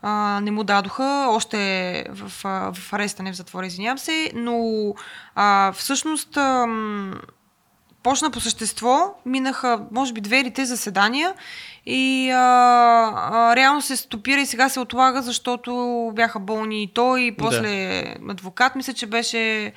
А, 0.02 0.40
не 0.42 0.50
му 0.50 0.64
дадоха. 0.64 1.26
Още 1.30 2.04
в, 2.10 2.44
а, 2.44 2.72
в 2.74 2.92
ареста, 2.92 3.22
не 3.22 3.32
в 3.32 3.36
затвора, 3.36 3.66
извинявам 3.66 3.98
се. 3.98 4.30
Но 4.34 4.94
а, 5.34 5.72
всъщност 5.72 6.36
ам, 6.36 7.14
почна 8.06 8.30
по 8.30 8.40
същество. 8.40 9.14
Минаха, 9.24 9.80
може 9.92 10.12
би, 10.12 10.20
две 10.20 10.40
или 10.40 10.50
три 10.50 10.64
заседания. 10.64 11.34
И 11.86 12.30
а, 12.30 12.36
а, 12.36 13.56
реално 13.56 13.82
се 13.82 13.96
стопира 13.96 14.40
и 14.40 14.46
сега 14.46 14.68
се 14.68 14.80
отлага, 14.80 15.22
защото 15.22 16.12
бяха 16.14 16.38
болни 16.38 16.82
и 16.82 16.86
той, 16.86 17.22
и 17.22 17.36
после 17.36 18.02
адвокат, 18.28 18.76
мисля, 18.76 18.92
че 18.92 19.06
беше 19.06 19.72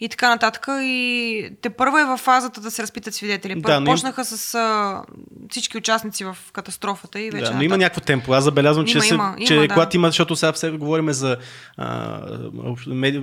и 0.00 0.08
така 0.08 0.28
нататък. 0.28 0.66
И 0.70 1.50
те 1.62 1.70
първа 1.70 2.00
е 2.00 2.04
в 2.04 2.16
фазата 2.16 2.60
да 2.60 2.70
се 2.70 2.82
разпитат 2.82 3.14
свидетели. 3.14 3.54
Да, 3.54 3.62
Първо 3.62 3.78
им- 3.78 3.84
почнаха 3.84 4.24
с 4.24 4.54
а, 4.54 5.02
всички 5.50 5.78
участници 5.78 6.24
в 6.24 6.36
катастрофата 6.52 7.20
и 7.20 7.30
вече 7.30 7.44
Да, 7.44 7.50
но 7.50 7.62
има 7.62 7.68
нататък. 7.68 7.80
някакво 7.80 8.00
темпо. 8.00 8.32
Аз 8.32 8.44
забелязвам, 8.44 8.86
че, 8.86 8.92
Има, 8.92 9.02
се, 9.02 9.14
има, 9.14 9.36
че 9.46 9.54
има, 9.54 9.62
да. 9.62 9.74
когато 9.74 9.96
има, 9.96 10.08
защото 10.08 10.36
сега 10.36 10.52
все 10.52 10.70
говорим 10.70 11.12
за 11.12 11.36
а, 11.76 12.20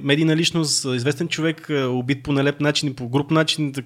медийна 0.02 0.36
личност, 0.36 0.86
известен 0.86 1.28
човек, 1.28 1.70
а, 1.70 1.88
убит 1.88 2.24
по 2.24 2.32
нелеп 2.32 2.60
начин 2.60 2.90
и 2.90 2.94
по 2.94 3.10
груп 3.10 3.32
начин, 3.32 3.72
да, 3.72 3.82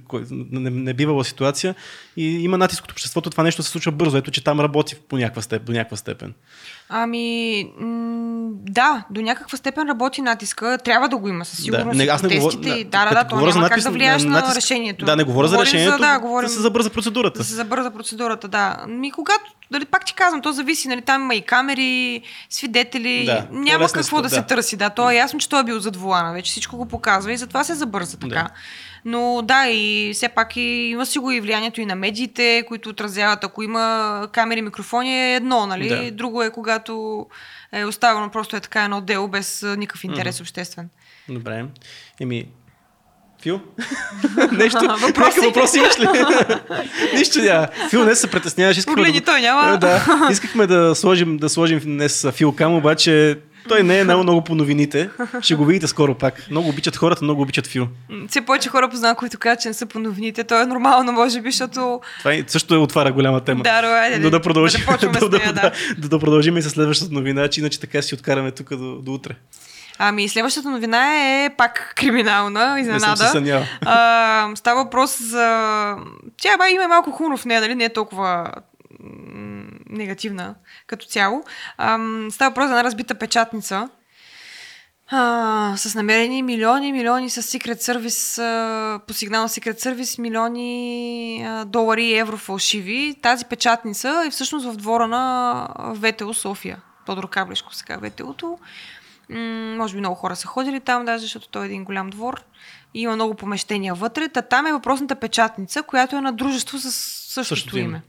не, 0.51 0.69
не 0.69 0.93
бивала 0.93 1.25
ситуация 1.25 1.75
и 2.17 2.43
има 2.43 2.57
натиск 2.57 2.83
от 2.83 2.91
обществото, 2.91 3.29
това 3.29 3.43
нещо 3.43 3.63
се 3.63 3.69
случва 3.69 3.91
бързо. 3.91 4.17
Ето, 4.17 4.31
че 4.31 4.43
там 4.43 4.59
работи 4.59 4.95
по 5.09 5.17
някаква 5.17 5.41
степен, 5.41 5.65
до 5.65 5.71
някаква 5.71 5.97
степен. 5.97 6.33
Ами, 6.93 7.63
м- 7.79 8.31
да, 8.51 9.03
до 9.09 9.21
някаква 9.21 9.57
степен 9.57 9.87
работи 9.87 10.21
натиска. 10.21 10.77
Трябва 10.77 11.09
да 11.09 11.17
го 11.17 11.27
има 11.27 11.45
със 11.45 11.59
сигурност. 11.59 11.97
не, 11.97 12.03
и 12.03 12.07
аз 12.07 12.23
не 12.23 12.29
говоря- 12.29 12.57
да, 12.57 12.69
и- 12.69 12.83
да, 12.83 13.05
да, 13.05 13.13
да, 13.13 13.23
то 13.25 13.35
за 13.35 13.41
няма 13.43 13.53
как 13.61 13.71
натиск- 13.71 13.83
да 13.83 13.91
влияеш 13.91 14.23
на, 14.23 14.31
натиск- 14.33 14.55
решението. 14.55 15.05
Да, 15.05 15.15
не 15.15 15.23
говоря 15.23 15.47
за 15.47 15.57
решението, 15.59 15.97
да, 15.99 16.19
говорим 16.19 16.47
да 16.47 16.53
се 16.53 16.59
забърза 16.59 16.89
процедурата. 16.89 17.37
Да 17.37 17.45
се 17.45 17.53
забърза 17.55 17.91
процедурата, 17.91 18.47
да. 18.47 18.77
Ми 18.89 19.11
когато, 19.11 19.41
дали, 19.71 19.85
пак 19.85 20.05
ти 20.05 20.13
казвам, 20.13 20.41
то 20.41 20.51
зависи, 20.51 20.87
нали, 20.87 21.01
там 21.01 21.21
има 21.21 21.35
и 21.35 21.41
камери, 21.41 22.21
свидетели, 22.49 23.25
Да, 23.25 23.47
няма 23.51 23.87
какво 23.89 24.17
да, 24.17 24.21
да. 24.21 24.29
се 24.29 24.41
търси, 24.41 24.77
да. 24.77 24.89
То 24.89 25.09
е 25.09 25.15
ясно, 25.15 25.39
че 25.39 25.49
той 25.49 25.59
е 25.59 25.63
бил 25.63 25.79
зад 25.79 25.95
волана, 25.95 26.33
вече 26.33 26.51
всичко 26.51 26.77
го 26.77 26.87
показва 26.87 27.33
и 27.33 27.37
затова 27.37 27.63
се 27.63 27.73
забърза 27.73 28.17
така. 28.17 28.29
Да. 28.29 28.49
Но 29.05 29.41
да, 29.43 29.67
и 29.67 30.11
все 30.13 30.29
пак 30.29 30.55
и, 30.55 30.61
има 30.61 31.05
си 31.05 31.19
го 31.19 31.31
и 31.31 31.39
влиянието 31.39 31.81
и 31.81 31.85
на 31.85 31.95
медиите, 31.95 32.63
които 32.67 32.89
отразяват. 32.89 33.43
Ако 33.43 33.63
има 33.63 34.27
камери, 34.31 34.61
микрофони 34.61 35.31
е 35.31 35.35
едно, 35.35 35.65
нали? 35.65 35.87
Да. 35.89 36.11
Друго 36.11 36.43
е 36.43 36.51
когато 36.51 37.25
е 37.71 37.85
оставено 37.85 38.29
просто 38.29 38.55
е 38.55 38.59
така 38.59 38.83
едно 38.83 39.01
дело 39.01 39.27
без 39.27 39.65
никакъв 39.77 40.03
интерес 40.03 40.41
обществен. 40.41 40.89
Добре. 41.29 41.65
Еми, 42.19 42.45
Фил? 43.41 43.59
Нещо? 44.51 44.79
Въпроси? 44.79 45.19
Някакъв 45.19 45.45
въпрос 45.45 45.75
имаш 45.75 45.99
ли? 45.99 46.07
Нищо 47.17 47.39
няма. 47.39 47.67
Фил 47.89 48.03
днес 48.03 48.19
се 48.19 48.27
притесняваш. 48.27 48.77
Искахме 48.77 48.95
Погледни, 48.95 49.19
да... 49.19 49.25
той 49.25 49.41
няма. 49.41 49.77
Да, 49.77 50.27
искахме 50.31 50.67
да 50.67 50.95
сложим, 50.95 51.37
да 51.37 51.49
сложим 51.49 51.79
днес 51.79 52.27
Фил 52.31 52.51
Кам, 52.51 52.73
обаче 52.75 53.37
той 53.67 53.83
не 53.83 53.99
е 53.99 54.03
много, 54.03 54.23
много 54.23 54.43
по 54.43 54.55
новините. 54.55 55.09
Ще 55.41 55.55
го 55.55 55.65
видите 55.65 55.87
скоро 55.87 56.15
пак. 56.15 56.47
Много 56.51 56.69
обичат 56.69 56.95
хората, 56.95 57.23
много 57.23 57.41
обичат 57.41 57.67
Фил. 57.67 57.87
Все 58.27 58.41
повече 58.41 58.69
хора 58.69 58.89
познавам, 58.89 59.15
които 59.15 59.37
казват, 59.37 59.61
че 59.61 59.67
не 59.67 59.73
са 59.73 59.85
по 59.85 59.99
новините. 59.99 60.43
То 60.43 60.61
е 60.61 60.65
нормално, 60.65 61.11
може 61.11 61.41
би, 61.41 61.51
защото... 61.51 62.01
Това 62.19 62.43
също 62.47 62.75
е 62.75 62.77
отваря 62.77 63.11
голяма 63.11 63.41
тема. 63.41 63.63
Да, 63.63 63.81
добре, 63.81 63.97
айде, 63.97 64.19
Но 64.19 64.29
да 64.29 64.41
продължим, 64.41 64.81
да 65.01 65.09
да, 65.09 65.19
с 65.19 65.29
нея, 65.29 65.53
да, 65.53 65.61
да. 65.61 65.71
да, 65.97 66.09
да 66.09 66.19
продължим 66.19 66.57
и 66.57 66.61
с 66.61 66.69
следващата 66.69 67.13
новина, 67.13 67.47
че 67.47 67.59
иначе 67.59 67.79
така 67.79 68.01
си 68.01 68.13
откараме 68.13 68.51
тук 68.51 68.69
до, 68.69 68.95
до 68.95 69.13
утре. 69.13 69.35
Ами, 69.99 70.29
следващата 70.29 70.69
новина 70.69 71.15
е 71.15 71.49
пак 71.57 71.93
криминална, 71.95 72.79
изненада. 72.79 73.31
А, 73.85 74.51
става 74.55 74.83
въпрос 74.83 75.21
за... 75.21 75.95
Тя 76.41 76.57
ба, 76.57 76.69
има 76.69 76.87
малко 76.87 77.11
хумор 77.11 77.37
в 77.37 77.45
нея, 77.45 77.61
нали? 77.61 77.75
Не 77.75 77.83
е 77.83 77.93
толкова 77.93 78.51
негативна 79.89 80.55
като 80.87 81.05
цяло. 81.05 81.43
Ам, 81.77 82.27
става 82.31 82.49
въпрос 82.49 82.67
за 82.67 82.71
една 82.71 82.83
разбита 82.83 83.15
печатница. 83.15 83.89
А, 85.13 85.73
с 85.77 85.95
намерени 85.95 86.43
милиони, 86.43 86.91
милиони 86.91 87.29
с 87.29 87.41
Secret 87.41 87.75
Service, 87.75 88.43
а, 88.43 88.99
по 88.99 89.13
сигнал 89.13 89.41
на 89.41 89.49
Secret 89.49 89.79
Service, 89.79 90.19
милиони 90.19 91.43
а, 91.47 91.65
долари 91.65 92.05
и 92.05 92.17
евро 92.17 92.37
фалшиви. 92.37 93.15
Тази 93.21 93.45
печатница 93.45 94.23
е 94.27 94.29
всъщност 94.29 94.65
в 94.65 94.75
двора 94.75 95.07
на 95.07 95.67
ВТО 95.95 96.33
София. 96.33 96.81
Тодор 97.05 97.29
Каблешко 97.29 97.75
сега 97.75 97.97
ВТО-то. 97.97 98.59
М, 99.31 99.75
може 99.77 99.93
би 99.93 99.99
много 99.99 100.15
хора 100.15 100.35
са 100.35 100.47
ходили 100.47 100.79
там, 100.79 101.05
даже 101.05 101.21
защото 101.21 101.47
той 101.47 101.63
е 101.63 101.65
един 101.65 101.83
голям 101.83 102.09
двор. 102.09 102.43
И 102.93 103.01
има 103.01 103.15
много 103.15 103.33
помещения 103.33 103.95
вътре. 103.95 104.29
Та 104.29 104.41
там 104.41 104.67
е 104.67 104.73
въпросната 104.73 105.15
печатница, 105.15 105.83
която 105.83 106.15
е 106.15 106.21
на 106.21 106.33
дружество 106.33 106.77
с 106.77 106.91
същото, 106.91 107.55
Същото 107.55 107.77
име. 107.77 107.87
име. 107.87 108.01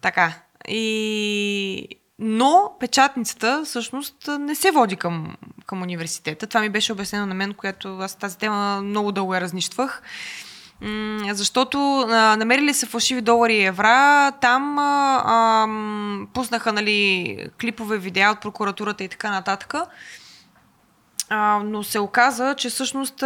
Така. 0.00 0.32
И... 0.68 1.88
Но 2.18 2.72
печатницата 2.80 3.62
всъщност 3.64 4.28
не 4.38 4.54
се 4.54 4.70
води 4.70 4.96
към, 4.96 5.36
към 5.66 5.82
университета. 5.82 6.46
Това 6.46 6.60
ми 6.60 6.68
беше 6.68 6.92
обяснено 6.92 7.26
на 7.26 7.34
мен, 7.34 7.54
която 7.54 7.98
аз 7.98 8.14
тази 8.14 8.38
тема 8.38 8.80
много 8.82 9.12
дълго 9.12 9.34
я 9.34 9.40
разнищвах. 9.40 10.02
Защото 11.32 12.00
а, 12.00 12.36
намерили 12.36 12.74
се 12.74 12.86
фалшиви 12.86 13.20
долари 13.20 13.54
и 13.54 13.64
евра, 13.64 14.32
там 14.32 14.78
а, 14.78 15.22
ам, 15.26 16.28
пуснаха 16.34 16.72
нали, 16.72 17.36
клипове, 17.60 17.98
видеа 17.98 18.30
от 18.30 18.40
прокуратурата 18.40 19.04
и 19.04 19.08
така 19.08 19.30
нататък. 19.30 19.74
А, 21.34 21.62
но 21.64 21.82
се 21.82 21.98
оказа, 21.98 22.54
че 22.58 22.70
всъщност 22.70 23.24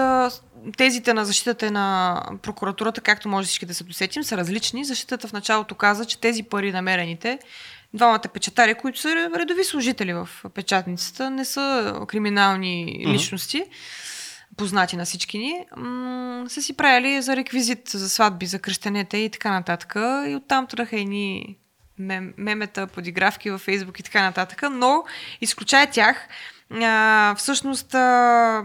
тезите 0.76 1.14
на 1.14 1.24
защитата 1.24 1.70
на 1.70 2.22
прокуратурата, 2.42 3.00
както 3.00 3.28
може 3.28 3.46
всички 3.46 3.66
да 3.66 3.74
се 3.74 3.84
досетим, 3.84 4.24
са 4.24 4.36
различни. 4.36 4.84
Защитата 4.84 5.28
в 5.28 5.32
началото 5.32 5.74
каза, 5.74 6.04
че 6.04 6.20
тези 6.20 6.42
пари 6.42 6.72
намерените, 6.72 7.38
двамата 7.94 8.22
печатари, 8.34 8.74
които 8.74 9.00
са 9.00 9.30
редови 9.36 9.64
служители 9.64 10.12
в 10.12 10.28
печатницата, 10.54 11.30
не 11.30 11.44
са 11.44 11.94
криминални 12.08 13.04
личности, 13.08 13.64
познати 14.56 14.96
на 14.96 15.04
всички 15.04 15.38
ни, 15.38 15.64
м- 15.76 16.44
са 16.48 16.62
си 16.62 16.76
правили 16.76 17.22
за 17.22 17.36
реквизит, 17.36 17.88
за 17.88 18.10
сватби, 18.10 18.46
за 18.46 18.58
кръщенета 18.58 19.18
и 19.18 19.30
така 19.30 19.50
нататък. 19.50 19.94
И 20.28 20.34
оттам 20.34 20.66
тръха 20.66 20.96
едни 20.96 21.58
мем, 21.98 22.34
мемета, 22.36 22.86
подигравки 22.86 23.50
във 23.50 23.60
Фейсбук 23.60 24.00
и 24.00 24.02
така 24.02 24.22
нататък. 24.22 24.62
Но, 24.70 25.04
изключая 25.40 25.90
тях, 25.90 26.28
а, 26.70 27.34
всъщност 27.38 27.94
а, 27.94 28.62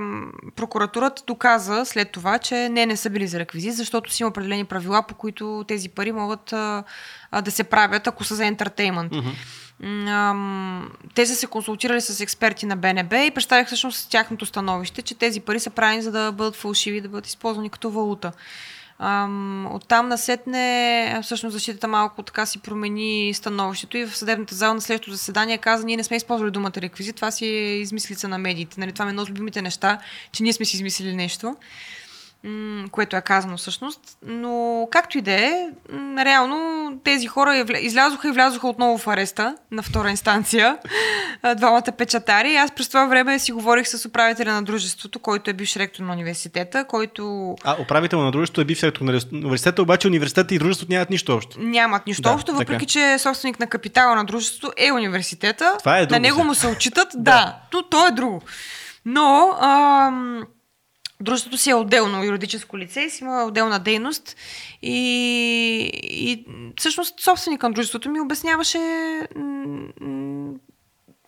прокуратурата 0.55 1.23
доказа 1.27 1.85
след 1.85 2.11
това, 2.11 2.37
че 2.37 2.69
не, 2.69 2.85
не 2.85 2.97
са 2.97 3.09
били 3.09 3.27
за 3.27 3.39
реквизит, 3.39 3.75
защото 3.75 4.11
си 4.11 4.23
има 4.23 4.29
определени 4.29 4.65
правила, 4.65 5.03
по 5.07 5.15
които 5.15 5.65
тези 5.67 5.89
пари 5.89 6.11
могат 6.11 6.53
а, 6.53 6.83
а, 7.31 7.41
да 7.41 7.51
се 7.51 7.63
правят, 7.63 8.07
ако 8.07 8.23
са 8.23 8.35
за 8.35 8.45
ентертеймент. 8.45 9.13
Ам, 9.83 10.91
Те 11.15 11.25
са 11.25 11.35
се 11.35 11.47
консултирали 11.47 12.01
с 12.01 12.19
експерти 12.19 12.65
на 12.65 12.75
БНБ 12.75 13.17
и 13.17 13.31
представих 13.31 13.67
всъщност 13.67 14.11
тяхното 14.11 14.45
становище, 14.45 15.01
че 15.01 15.15
тези 15.15 15.39
пари 15.39 15.59
са 15.59 15.69
правени 15.69 16.01
за 16.01 16.11
да 16.11 16.31
бъдат 16.31 16.55
фалшиви 16.55 17.01
да 17.01 17.09
бъдат 17.09 17.27
използвани 17.27 17.69
като 17.69 17.89
валута. 17.89 18.31
Ам, 19.03 19.67
оттам 19.71 20.07
насетне, 20.07 21.19
всъщност 21.23 21.53
защитата 21.53 21.87
малко 21.87 22.23
така 22.23 22.45
си 22.45 22.59
промени 22.59 23.33
становището 23.33 23.97
и 23.97 24.05
в 24.05 24.17
съдебната 24.17 24.55
зала 24.55 24.73
на 24.73 24.81
следващото 24.81 25.11
заседание 25.11 25.57
каза, 25.57 25.85
ние 25.85 25.97
не 25.97 26.03
сме 26.03 26.17
използвали 26.17 26.51
думата 26.51 26.71
реквизит, 26.77 27.15
това 27.15 27.31
си 27.31 27.45
е 27.45 27.77
измислица 27.77 28.27
на 28.27 28.37
медиите. 28.37 28.79
Нали, 28.79 28.91
това 28.91 29.05
е 29.05 29.09
едно 29.09 29.21
от 29.21 29.29
любимите 29.29 29.61
неща, 29.61 29.99
че 30.31 30.43
ние 30.43 30.53
сме 30.53 30.65
си 30.65 30.75
измислили 30.75 31.15
нещо 31.15 31.55
което 32.91 33.15
е 33.15 33.21
казано 33.21 33.57
всъщност. 33.57 33.99
Но 34.25 34.87
както 34.91 35.17
и 35.17 35.21
да 35.21 35.31
е, 35.31 35.69
реално 36.25 36.81
тези 37.03 37.27
хора 37.27 37.65
излязоха 37.81 38.27
и 38.27 38.31
влязоха 38.31 38.67
отново 38.67 38.97
в 38.97 39.07
ареста 39.07 39.55
на 39.71 39.83
втора 39.83 40.09
инстанция. 40.09 40.77
Двамата 41.55 41.91
печатари. 41.97 42.55
Аз 42.55 42.71
през 42.71 42.87
това 42.87 43.05
време 43.05 43.39
си 43.39 43.51
говорих 43.51 43.87
с 43.87 44.05
управителя 44.05 44.53
на 44.53 44.63
дружеството, 44.63 45.19
който 45.19 45.49
е 45.49 45.53
бивш 45.53 45.75
ректор 45.75 46.03
на 46.03 46.13
университета, 46.13 46.85
който 46.87 47.55
А, 47.63 47.81
управител 47.81 48.21
на 48.21 48.31
дружеството 48.31 48.61
е 48.61 48.65
бив 48.65 48.79
сектор 48.79 49.05
на 49.05 49.19
университета, 49.33 49.81
обаче 49.81 50.07
университета 50.07 50.55
и 50.55 50.59
дружеството 50.59 50.91
нямат 50.91 51.09
нищо 51.09 51.33
общо. 51.35 51.59
нямат 51.59 52.07
нищо 52.07 52.21
Да, 52.21 52.31
общо, 52.31 52.53
въпреки 52.53 52.85
че 52.85 53.17
собственик 53.19 53.59
на 53.59 53.67
капитала 53.67 54.15
на 54.15 54.25
дружеството 54.25 54.73
е 54.77 54.91
университета. 54.91 55.75
Това 55.79 55.97
е 55.97 56.05
друго 56.05 56.13
на 56.13 56.19
него 56.19 56.43
му 56.43 56.55
се 56.55 56.67
отчитат, 56.67 57.07
да, 57.15 57.57
но 57.73 57.83
то 57.83 58.07
е 58.07 58.11
друго. 58.11 58.41
Но 59.05 59.57
ам, 59.61 60.43
дружеството 61.23 61.57
си 61.57 61.69
е 61.69 61.75
отделно 61.75 62.23
юридическо 62.23 62.77
лице 62.77 63.09
си 63.09 63.23
има 63.23 63.43
отделна 63.43 63.79
дейност 63.79 64.35
и, 64.81 65.91
и 66.03 66.45
всъщност 66.77 67.19
собственик 67.19 67.63
на 67.63 67.71
дружеството 67.71 68.09
ми 68.09 68.21
обясняваше 68.21 68.79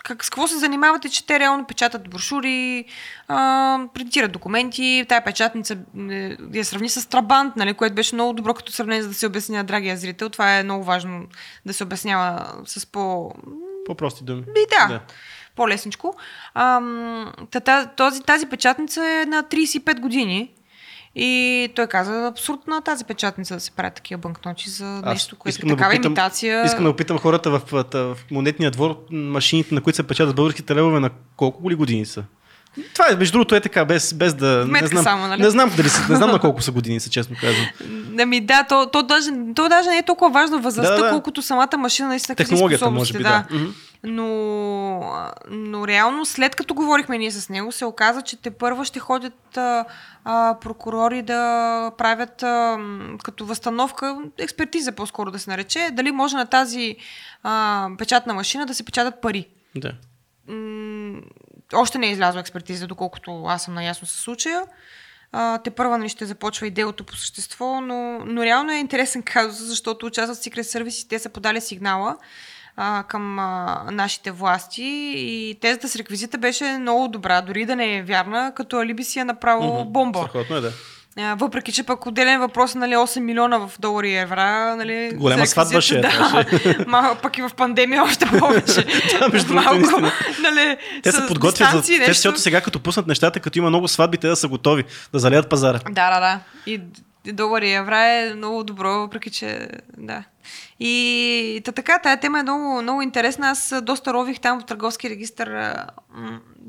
как, 0.03 0.25
с 0.25 0.29
какво 0.29 0.47
се 0.47 0.58
занимавате, 0.58 1.10
че 1.10 1.25
те 1.25 1.39
реално 1.39 1.65
печатат 1.65 2.10
брошури, 2.10 2.86
а, 3.27 3.79
принтират 3.93 4.32
документи, 4.32 5.06
тая 5.10 5.23
печатница 5.23 5.77
е, 6.12 6.38
я 6.53 6.65
сравни 6.65 6.89
с 6.89 7.10
Трабант, 7.10 7.56
нали, 7.56 7.73
което 7.73 7.95
беше 7.95 8.15
много 8.15 8.34
добро 8.34 8.53
като 8.53 8.71
сравнение, 8.71 9.01
за 9.01 9.08
да 9.08 9.13
се 9.13 9.27
обясни 9.27 9.56
на 9.56 9.63
драгия 9.63 9.97
зрител. 9.97 10.29
Това 10.29 10.58
е 10.58 10.63
много 10.63 10.84
важно 10.84 11.25
да 11.65 11.73
се 11.73 11.84
обяснява 11.84 12.53
с 12.65 12.86
по... 12.86 13.32
По-прости 13.86 14.23
думи. 14.23 14.41
И 14.41 14.65
да, 14.69 15.01
по-лесничко. 15.56 16.16
Ам, 16.56 17.32
та- 17.52 17.60
та- 17.60 17.86
този, 17.86 18.22
тази 18.22 18.46
печатница 18.46 19.06
е 19.06 19.26
на 19.26 19.44
35 19.44 20.00
години. 20.00 20.52
И 21.16 21.70
той 21.76 21.88
каза, 21.88 22.28
абсурд 22.28 22.60
на 22.68 22.82
тази 22.82 23.06
печатница 23.06 23.54
да 23.54 23.60
се 23.60 23.72
правят 23.72 23.94
такива 23.94 24.18
банкноти 24.18 24.70
за 24.70 24.86
нещо, 24.86 25.36
което 25.36 25.58
е 25.62 25.70
да 25.70 25.76
такава 25.76 25.96
имитация. 25.96 26.66
Искам 26.66 26.84
да 26.84 26.89
опитам 26.89 27.18
хората 27.18 27.52
в, 27.52 27.62
в, 27.72 27.86
в 27.94 28.18
монетния 28.32 28.72
двор, 28.72 28.98
машините, 29.12 29.76
на 29.76 29.82
които 29.82 29.96
се 29.96 30.08
печатат 30.08 30.36
българските 30.36 30.76
левове, 30.76 31.00
на 31.00 31.10
колко 31.38 31.72
ли 31.72 31.76
години 31.76 32.06
са? 32.06 32.24
Това 32.94 33.06
е, 33.12 33.16
между 33.16 33.32
другото, 33.32 33.56
е 33.56 33.60
така, 33.60 33.86
без, 33.86 34.13
без 34.13 34.34
да. 34.34 34.63
Вметка 34.66 34.82
не 34.86 34.88
знам, 34.88 35.04
само, 35.04 35.28
нали? 35.28 35.42
не 35.42 35.50
знам 35.50 35.72
дали 35.78 35.89
са, 35.89 36.10
не 36.10 36.16
знам 36.16 36.32
на 36.32 36.39
колко 36.39 36.62
са 36.62 36.72
години, 36.72 37.00
са 37.00 37.10
честно 37.10 37.36
казвам. 37.42 37.66
Ами 38.20 38.42
да, 38.42 38.63
то, 38.63 38.89
то, 38.92 39.04
даже, 39.04 39.30
то 39.56 39.70
даже 39.70 39.89
не 39.89 39.98
е 39.98 40.04
толкова 40.04 40.32
важна 40.32 40.60
възрастта, 40.60 40.96
Да, 40.96 41.00
да, 41.00 41.04
да. 41.04 41.10
колкото 41.10 41.42
самата 41.42 41.78
машина 41.78 42.08
наистина 42.08 42.36
Технологията, 42.36 42.89
може 42.92 43.13
би, 43.13 43.24
да. 43.24 43.46
Мгм. 43.52 43.66
Но, 44.06 45.26
но 45.50 45.88
реално, 45.88 46.26
след 46.26 46.56
като 46.56 46.74
говорихме 46.74 47.18
ние 47.18 47.32
с 47.32 47.50
него, 47.50 47.72
се 47.72 47.86
оказа, 47.86 48.22
че 48.22 48.42
те 48.42 48.52
първа 48.52 48.86
ще 48.86 49.00
ходят 49.00 49.58
а, 49.58 49.86
а, 50.24 50.58
прокурори 50.62 51.22
да 51.22 51.92
правят 51.98 52.44
а, 52.44 52.78
като 53.24 53.46
възстановка, 53.46 54.22
експертиза 54.38 54.92
по-скоро 54.92 55.32
да 55.32 55.39
се 55.39 55.50
нарече, 55.50 55.89
дали 55.94 56.12
може 56.12 56.36
на 56.36 56.46
тази 56.46 56.96
а, 57.44 57.89
печатна 57.98 58.34
машина 58.34 58.66
да 58.66 58.74
се 58.74 58.86
печатат 58.86 59.22
пари. 59.22 59.48
Да. 59.76 59.92
М- 60.48 61.22
още 61.74 61.98
не 61.98 62.08
е 62.08 62.12
излязла 62.12 62.42
експертиза, 62.42 62.88
доколкото 62.88 63.44
аз 63.46 63.63
съм 63.63 63.74
наясно 63.74 64.08
с 64.08 64.12
случая. 64.12 64.63
А, 65.32 65.58
те 65.58 65.70
първа 65.70 65.98
нали, 65.98 66.10
ще 66.10 66.26
започва 66.26 66.68
и 66.68 66.72
делото 66.72 67.04
по 67.04 67.16
същество, 67.16 67.82
но, 67.82 68.20
но 68.26 68.44
реално 68.44 68.72
е 68.72 68.76
интересен 68.76 69.24
казус, 69.24 69.68
защото 69.68 70.06
участват 70.06 70.38
в 70.38 70.42
Secret 70.42 70.62
Service 70.62 71.06
и 71.06 71.08
те 71.08 71.20
са 71.20 71.30
подали 71.30 71.62
сигнала 71.62 72.18
а, 72.78 73.04
към 73.04 73.40
а, 73.40 73.84
нашите 73.92 74.32
власти 74.32 75.14
и 75.18 75.58
тезата 75.62 75.90
с 75.90 75.96
реквизита 75.96 76.38
беше 76.38 76.78
много 76.80 77.08
добра, 77.08 77.42
дори 77.42 77.66
да 77.66 77.76
не 77.76 77.98
е 77.98 78.04
вярна, 78.04 78.52
като 78.56 78.80
алиби 78.80 79.04
си 79.04 79.20
е 79.20 79.24
направо 79.24 79.64
mm-hmm. 79.64 79.92
бомба. 79.92 80.20
Страхотно 80.20 80.56
е, 80.56 80.62
да. 80.62 80.72
А, 81.18 81.36
въпреки, 81.36 81.72
че 81.72 81.84
пък 81.84 82.06
отделен 82.06 82.40
въпрос, 82.40 82.76
нали, 82.76 82.94
8 82.94 83.20
милиона 83.20 83.58
в 83.58 83.72
долари 83.80 84.10
и 84.10 84.16
евра, 84.16 84.76
нали... 84.76 85.12
Голема 85.16 85.48
сватба 85.48 85.82
ще 85.82 85.96
е. 85.96 86.02
Да, 86.02 86.46
ма, 86.88 87.18
пък 87.22 87.38
и 87.38 87.42
в 87.42 87.52
пандемия 87.58 88.04
още 88.04 88.26
повече. 88.40 88.86
да, 89.20 89.30
между 89.30 89.54
Малко, 89.54 90.02
нали, 90.42 90.78
Те 91.04 91.12
се 91.12 91.28
подготвят 91.28 91.72
за... 91.72 91.82
Те, 91.82 92.06
защото 92.06 92.40
сега 92.40 92.62
като 92.62 92.80
пуснат 92.80 93.08
нещата, 93.08 93.40
като 93.40 93.58
има 93.58 93.70
много 93.70 93.88
сватби, 93.88 94.18
те 94.18 94.28
да 94.28 94.36
са 94.36 94.48
готови 94.48 94.84
да 95.14 95.20
залеят 95.20 95.50
пазара. 95.50 95.80
Да, 95.90 96.14
да, 96.14 96.20
да. 96.20 96.40
И 96.66 96.82
долари 97.32 97.70
и 97.70 97.74
евра 97.74 98.00
е 98.00 98.34
много 98.36 98.64
добро, 98.64 99.00
въпреки 99.00 99.30
че 99.30 99.70
да. 99.98 100.24
И 100.80 101.62
та 101.66 101.72
така, 101.72 102.00
тая 102.00 102.20
тема 102.20 102.40
е 102.40 102.44
много, 102.44 102.82
много 102.82 103.02
интересна. 103.02 103.50
Аз 103.50 103.74
доста 103.82 104.14
рових 104.14 104.40
там 104.40 104.62
в 104.62 104.66
търговски 104.66 105.10
регистр. 105.10 105.74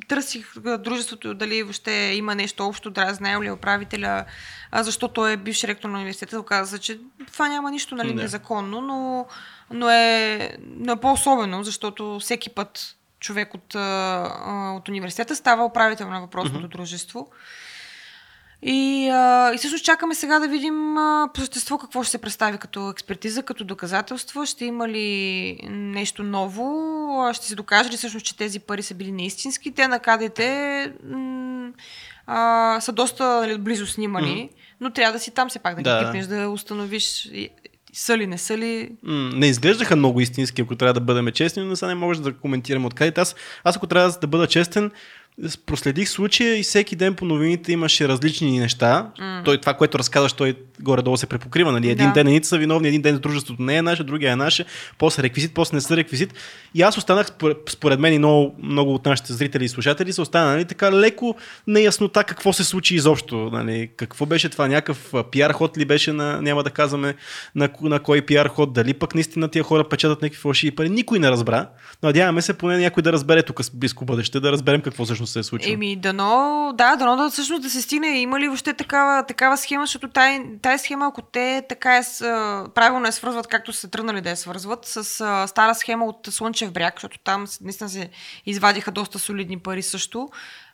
Търсих 0.09 0.59
дружеството 0.79 1.35
дали 1.35 1.62
въобще 1.62 1.93
има 1.93 2.35
нещо 2.35 2.67
общо, 2.67 2.90
да 2.90 3.14
знаел 3.14 3.43
ли 3.43 3.47
е 3.47 3.53
управителя, 3.53 4.25
а, 4.71 4.83
защото 4.83 5.14
той 5.14 5.33
е 5.33 5.37
бивш 5.37 5.64
ректор 5.64 5.88
на 5.88 5.99
университета. 5.99 6.40
Оказа 6.40 6.79
че 6.79 7.01
това 7.33 7.49
няма 7.49 7.71
нищо 7.71 7.95
нали, 7.95 8.14
Не. 8.14 8.23
незаконно, 8.23 8.81
но, 8.81 9.27
но, 9.71 9.90
е, 9.90 10.57
но 10.61 10.93
е 10.93 11.01
по-особено, 11.01 11.64
защото 11.64 12.19
всеки 12.21 12.51
път 12.51 12.97
човек 13.21 13.55
от, 13.55 13.75
от 14.77 14.88
университета 14.88 15.37
става 15.37 15.64
управител 15.64 16.11
на 16.11 16.21
въпросното 16.21 16.69
дружество. 16.69 17.29
И, 18.66 19.09
а, 19.09 19.53
и 19.55 19.59
всъщност 19.59 19.85
чакаме 19.85 20.14
сега 20.14 20.38
да 20.38 20.48
видим 20.48 20.98
а, 20.98 21.29
по 21.35 21.40
същество 21.40 21.79
какво 21.79 22.03
ще 22.03 22.11
се 22.11 22.18
представи 22.18 22.59
като 22.59 22.90
експертиза, 22.90 23.42
като 23.42 23.64
доказателство. 23.64 24.46
Ще 24.46 24.64
има 24.64 24.88
ли 24.88 25.59
нещо 25.70 26.22
ново? 26.22 27.31
Ще 27.33 27.46
се 27.46 27.55
докаже 27.55 27.90
ли 27.90 27.96
всъщност, 27.96 28.27
че 28.27 28.37
тези 28.37 28.61
пари 28.61 28.83
са 28.83 28.94
били 28.94 29.12
неистински? 29.12 29.72
Те 29.72 29.88
на 29.88 29.98
КДТ 29.98 30.40
м- 31.11 31.70
а, 32.27 32.81
са 32.81 32.92
доста 32.92 33.24
нали, 33.24 33.59
близо 33.59 33.87
снимани, 33.87 34.35
Мгм. 34.35 34.55
но 34.81 34.90
трябва 34.90 35.12
да 35.12 35.18
си 35.18 35.31
там 35.31 35.48
все 35.48 35.59
пак 35.59 35.77
да, 35.77 35.83
Да, 35.83 35.98
ги 35.98 36.05
пипнеш, 36.05 36.27
да 36.27 36.48
установиш 36.48 37.29
са 37.92 38.18
ли, 38.18 38.27
не 38.27 38.38
са 38.38 38.59
ли. 38.59 38.90
М, 39.03 39.31
не 39.35 39.46
изглеждаха 39.46 39.96
много 39.96 40.20
истински, 40.20 40.62
ако 40.62 40.77
трябва 40.77 40.92
да 40.92 41.00
бъдем 41.00 41.33
честни, 41.33 41.64
но 41.64 41.77
сега 41.77 41.88
не 41.88 41.94
може 41.94 42.22
да 42.22 42.37
коментирам 42.37 42.85
откъде. 42.85 43.20
Аз, 43.20 43.35
аз 43.64 43.77
ако 43.77 43.87
трябва 43.87 44.18
да 44.20 44.27
бъда 44.27 44.46
честен, 44.46 44.90
проследих 45.66 46.09
случая 46.09 46.59
и 46.59 46.62
всеки 46.62 46.97
ден 46.97 47.14
по 47.14 47.25
новините 47.25 47.73
имаше 47.73 48.09
различни 48.09 48.59
неща. 48.59 49.12
М. 49.18 49.42
Той, 49.44 49.61
това, 49.61 49.75
което 49.75 49.99
разказваш, 49.99 50.33
той 50.33 50.55
горе-долу 50.80 51.16
се 51.16 51.26
препокрива. 51.26 51.72
Нали? 51.72 51.90
Един 51.90 52.06
Да. 52.06 52.12
ден 52.12 52.26
едните 52.26 52.48
са 52.48 52.58
виновни, 52.58 52.88
един 52.88 53.02
ден 53.02 53.18
дружеството 53.18 53.62
не 53.62 53.76
е 53.76 53.82
наше, 53.82 54.04
другия 54.04 54.32
е 54.32 54.37
наше, 54.37 54.64
после 54.98 55.22
реквизит, 55.22 55.54
после 55.54 55.76
не 55.76 55.80
са 55.80 55.96
реквизит. 55.96 56.34
И 56.74 56.82
аз 56.82 56.98
останах, 56.98 57.26
според, 57.68 58.00
мен 58.00 58.12
и 58.12 58.18
много, 58.18 58.54
много 58.62 58.94
от 58.94 59.06
нашите 59.06 59.32
зрители 59.32 59.64
и 59.64 59.68
слушатели 59.68 60.12
са 60.12 60.22
останали 60.22 60.64
така 60.64 60.92
леко 60.92 61.37
неяснота 61.66 62.24
какво 62.24 62.52
се 62.52 62.64
случи 62.64 62.94
изобщо. 62.94 63.37
Нали? 63.37 63.90
Какво 63.96 64.26
беше 64.26 64.48
това? 64.48 64.68
Някакъв 64.68 65.12
пиар 65.30 65.52
ход 65.52 65.78
ли 65.78 65.84
беше 65.84 66.12
на, 66.12 66.42
няма 66.42 66.62
да 66.62 66.70
казваме 66.70 67.14
на, 67.54 67.68
на 67.82 68.00
кой 68.00 68.22
пиар 68.22 68.46
ход, 68.46 68.72
дали 68.72 68.94
пък 68.94 69.14
наистина 69.14 69.48
тия 69.48 69.62
хора 69.62 69.88
печатат 69.88 70.22
някакви 70.22 70.40
фалшиви 70.40 70.76
пари. 70.76 70.90
Никой 70.90 71.18
не 71.18 71.30
разбра. 71.30 71.68
Надяваме 72.02 72.42
се 72.42 72.54
поне 72.54 72.78
някой 72.78 73.02
да 73.02 73.12
разбере 73.12 73.42
тук 73.42 73.64
с 73.64 73.70
близко 73.70 74.04
бъдеще, 74.04 74.40
да 74.40 74.52
разберем 74.52 74.80
какво 74.80 75.04
всъщност 75.04 75.32
се 75.32 75.38
е 75.38 75.42
случило. 75.42 75.74
Еми, 75.74 75.96
дано, 75.96 76.72
да, 76.74 76.96
дано 76.96 77.16
да 77.16 77.30
всъщност 77.30 77.62
да 77.62 77.70
се 77.70 77.82
стигне. 77.82 78.08
Има 78.08 78.40
ли 78.40 78.48
въобще 78.48 78.72
такава, 78.72 79.26
такава 79.26 79.56
схема, 79.56 79.82
защото 79.87 80.08
тай, 80.08 80.40
тая 80.64 80.79
схема, 80.79 81.07
ако 81.07 81.22
те 81.22 81.62
така 81.68 81.96
е, 81.96 82.03
правилно 82.74 83.07
я 83.07 83.12
свързват, 83.12 83.46
както 83.46 83.72
са 83.72 83.90
тръгнали 83.90 84.20
да 84.20 84.31
я 84.31 84.37
свързват, 84.37 84.85
с 84.85 85.05
стара 85.48 85.74
схема 85.74 86.05
от 86.05 86.29
Слънчев 86.31 86.72
бряг, 86.72 86.94
защото 86.96 87.18
там 87.18 87.46
наистина 87.61 87.90
се 87.90 88.11
извадиха 88.46 88.90
доста 88.90 89.18
солидни 89.18 89.59
пари 89.59 89.83
също. 89.83 90.29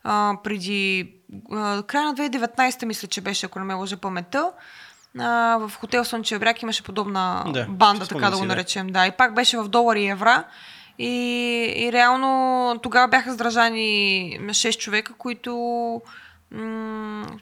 А, 0.04 0.34
преди 0.44 1.12
а, 1.52 1.82
края 1.82 2.06
на 2.06 2.14
2019 2.14 2.84
мисля, 2.84 3.08
че 3.08 3.20
беше, 3.20 3.46
ако 3.46 3.58
не 3.58 3.64
ме 3.64 3.74
лъжа 3.74 3.96
паметта. 3.96 4.52
А, 5.18 5.56
в 5.56 5.72
хотел 5.76 6.04
Слънчев 6.04 6.40
бряг 6.40 6.62
имаше 6.62 6.82
подобна 6.82 7.44
Да, 7.48 7.66
банда, 7.68 8.06
така 8.06 8.30
да 8.30 8.36
го 8.36 8.42
да. 8.42 8.48
наречем. 8.48 8.86
Да, 8.86 9.06
и 9.06 9.10
пак 9.10 9.34
беше 9.34 9.58
в 9.58 9.68
долари 9.68 10.02
и 10.02 10.08
евра. 10.08 10.44
И, 10.98 11.12
и 11.76 11.92
реално 11.92 12.78
тогава 12.82 13.08
бяха 13.08 13.30
задържани 13.30 14.38
6 14.40 14.78
човека, 14.78 15.12
които 15.18 16.02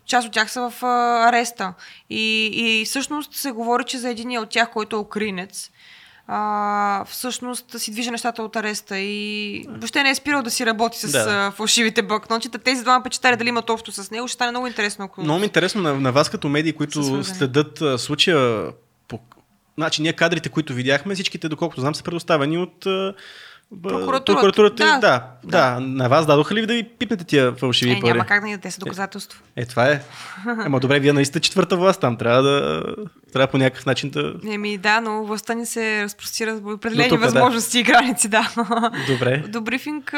част 0.07 0.27
от 0.27 0.33
тях 0.33 0.51
са 0.51 0.71
в 0.71 0.85
ареста. 1.29 1.75
И, 2.11 2.51
и 2.55 2.85
всъщност 2.85 3.35
се 3.35 3.51
говори, 3.51 3.85
че 3.85 3.99
за 3.99 4.09
един 4.09 4.39
от 4.39 4.49
тях, 4.49 4.71
който 4.71 4.97
е 4.97 4.99
украинец, 4.99 5.71
а, 6.31 7.05
всъщност 7.05 7.81
си 7.81 7.93
движи 7.93 8.11
нещата 8.11 8.43
от 8.43 8.57
ареста 8.57 8.99
и 8.99 9.65
въобще 9.69 10.03
не 10.03 10.11
е 10.11 10.15
спирал 10.15 10.43
да 10.43 10.51
си 10.51 10.67
работи 10.67 10.99
с 10.99 11.13
Да. 11.13 11.53
фалшивите 11.57 12.03
банкнотчета. 12.03 12.59
Тези 12.59 12.83
двама 12.83 13.05
печатари 13.05 13.37
дали 13.37 13.49
имат 13.49 13.71
общо 13.71 13.93
с 13.93 14.11
него, 14.11 14.29
ще 14.29 14.35
стане 14.35 14.51
много 14.51 14.67
интересно. 14.67 15.05
Ако... 15.05 15.21
Много 15.23 15.41
е 15.41 15.45
интересно 15.45 15.83
на, 15.83 15.95
на 15.95 16.13
вас 16.13 16.31
като 16.31 16.49
медии, 16.49 16.73
които 16.73 17.25
следят 17.25 17.81
а, 17.81 17.99
случая. 17.99 18.73
По... 19.09 19.21
Значи 19.79 20.03
ние 20.03 20.13
кадрите, 20.13 20.49
които 20.49 20.73
видяхме, 20.73 21.15
всичките, 21.15 21.49
доколкото 21.49 21.81
знам, 21.81 21.95
са 21.95 22.03
предоставени 22.03 22.59
от 22.59 22.87
а, 22.87 23.15
Прокуратурата. 23.83 24.33
прокуратурата. 24.33 24.85
Да. 24.85 24.99
Да, 24.99 25.25
да, 25.45 25.75
да. 25.75 25.81
На 25.81 26.09
вас 26.09 26.27
дадоха 26.27 26.55
ли 26.55 26.67
да 26.67 26.75
ви 26.75 26.83
пипнете 26.99 27.25
тия 27.25 27.53
фалшиви 27.53 27.91
е, 27.91 28.01
пари? 28.01 28.13
няма 28.13 28.27
как 28.27 28.41
да 28.41 28.47
ни 28.47 28.59
те 28.59 28.71
са 28.71 28.81
доказателство. 28.81 29.43
Е, 29.57 29.67
това 29.67 29.89
е. 29.89 30.03
Ама 30.47 30.81
добре, 30.81 31.01
вие 31.01 31.13
наистина 31.13 31.41
четвърта 31.41 31.77
власт 31.77 32.01
там. 32.01 32.17
Трябва 32.17 32.43
да. 32.43 32.83
Трябва 33.33 33.47
по 33.51 33.59
някакъв 33.59 33.87
начин 33.87 34.11
да. 34.11 34.35
Еми 34.49 34.79
да, 34.79 35.01
но 35.01 35.25
властта 35.25 35.55
ни 35.55 35.67
се 35.67 36.03
разпростира 36.05 36.57
с 36.57 36.61
определени 36.61 37.09
тук, 37.09 37.19
да. 37.19 37.25
възможности 37.25 37.79
и 37.79 37.83
граници, 37.83 38.29
да. 38.29 38.53
Добре. 39.09 39.39
До 39.49 39.61
брифинг 39.61 40.15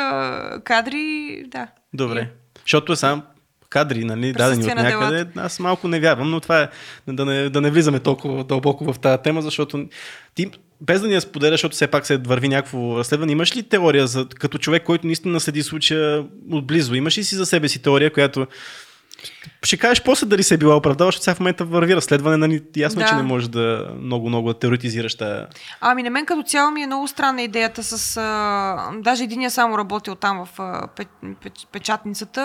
кадри, 0.64 1.42
да. 1.46 1.66
Добре. 1.94 2.30
Защото 2.64 2.92
е 2.92 2.96
сам 2.96 3.22
кадри, 3.70 4.04
нали, 4.04 4.32
дадени 4.32 4.64
от 4.64 4.74
някъде. 4.74 5.26
Аз 5.36 5.60
малко 5.60 5.88
не 5.88 6.00
вярвам, 6.00 6.30
но 6.30 6.40
това 6.40 6.60
е 6.60 6.68
да 7.08 7.24
не, 7.24 7.50
да 7.50 7.60
не 7.60 7.70
влизаме 7.70 8.00
толкова 8.00 8.44
дълбоко 8.44 8.92
в 8.92 8.98
тази 8.98 9.22
тема, 9.22 9.42
защото 9.42 9.88
ти, 10.34 10.50
без 10.80 11.00
да 11.00 11.08
ни 11.08 11.14
я 11.14 11.20
споделяш, 11.20 11.52
защото 11.52 11.74
все 11.74 11.86
пак 11.86 12.06
се 12.06 12.16
върви 12.16 12.48
някакво 12.48 12.98
разследване, 12.98 13.32
имаш 13.32 13.56
ли 13.56 13.62
теория 13.62 14.06
за, 14.06 14.26
като 14.38 14.58
човек, 14.58 14.82
който 14.82 15.06
наистина 15.06 15.40
следи 15.40 15.62
случая 15.62 16.24
отблизо? 16.50 16.94
Имаш 16.94 17.18
ли 17.18 17.24
си 17.24 17.34
за 17.34 17.46
себе 17.46 17.68
си 17.68 17.82
теория, 17.82 18.12
която 18.12 18.46
ще 19.62 19.76
кажеш 19.76 20.02
после 20.04 20.26
дали 20.26 20.42
се 20.42 20.54
е 20.54 20.58
била 20.58 20.76
оправдала, 20.76 21.08
защото 21.08 21.24
сега 21.24 21.34
в 21.34 21.40
момента 21.40 21.64
върви 21.64 21.96
разследване, 21.96 22.36
нали, 22.36 22.62
ясно, 22.76 23.00
Да. 23.00 23.06
че 23.08 23.14
не 23.14 23.22
можеш 23.22 23.48
да 23.48 23.88
много-много 24.00 24.54
теоретизираш 24.54 25.14
тая. 25.14 25.46
Ами 25.80 26.02
на 26.02 26.10
мен 26.10 26.26
като 26.26 26.42
цяло 26.42 26.70
ми 26.70 26.82
е 26.82 26.86
много 26.86 27.08
странна 27.08 27.42
идеята 27.42 27.82
с... 27.82 28.16
А, 28.16 28.90
даже 28.98 29.24
единия 29.24 29.50
само 29.50 29.78
работил 29.78 30.14
там 30.14 30.46
в 30.46 30.60
а, 30.60 30.86
пе, 30.96 31.04
пе, 31.42 31.50
печатницата. 31.72 32.42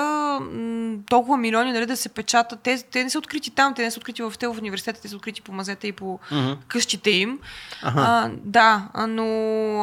М, 0.54 0.98
толкова 1.10 1.38
милиони 1.38 1.72
нали, 1.72 1.86
да 1.86 1.98
се 1.98 2.10
печатат. 2.10 2.60
Те, 2.60 2.84
те 2.92 3.04
не 3.04 3.10
са 3.10 3.18
открити 3.18 3.52
там, 3.52 3.74
те 3.74 3.84
не 3.84 3.92
са 3.92 4.00
открити 4.00 4.24
в 4.24 4.34
те 4.40 4.48
в 4.48 4.56
университета, 4.60 5.02
те 5.02 5.08
са 5.08 5.16
открити 5.16 5.42
по 5.42 5.52
мазета 5.54 5.88
и 5.88 5.92
по 5.92 6.20
Мгм. 6.32 6.52
къщите 6.68 7.10
им. 7.10 7.40
Аха. 7.84 8.00
А, 8.00 8.32
да, 8.44 8.88
но 9.08 9.26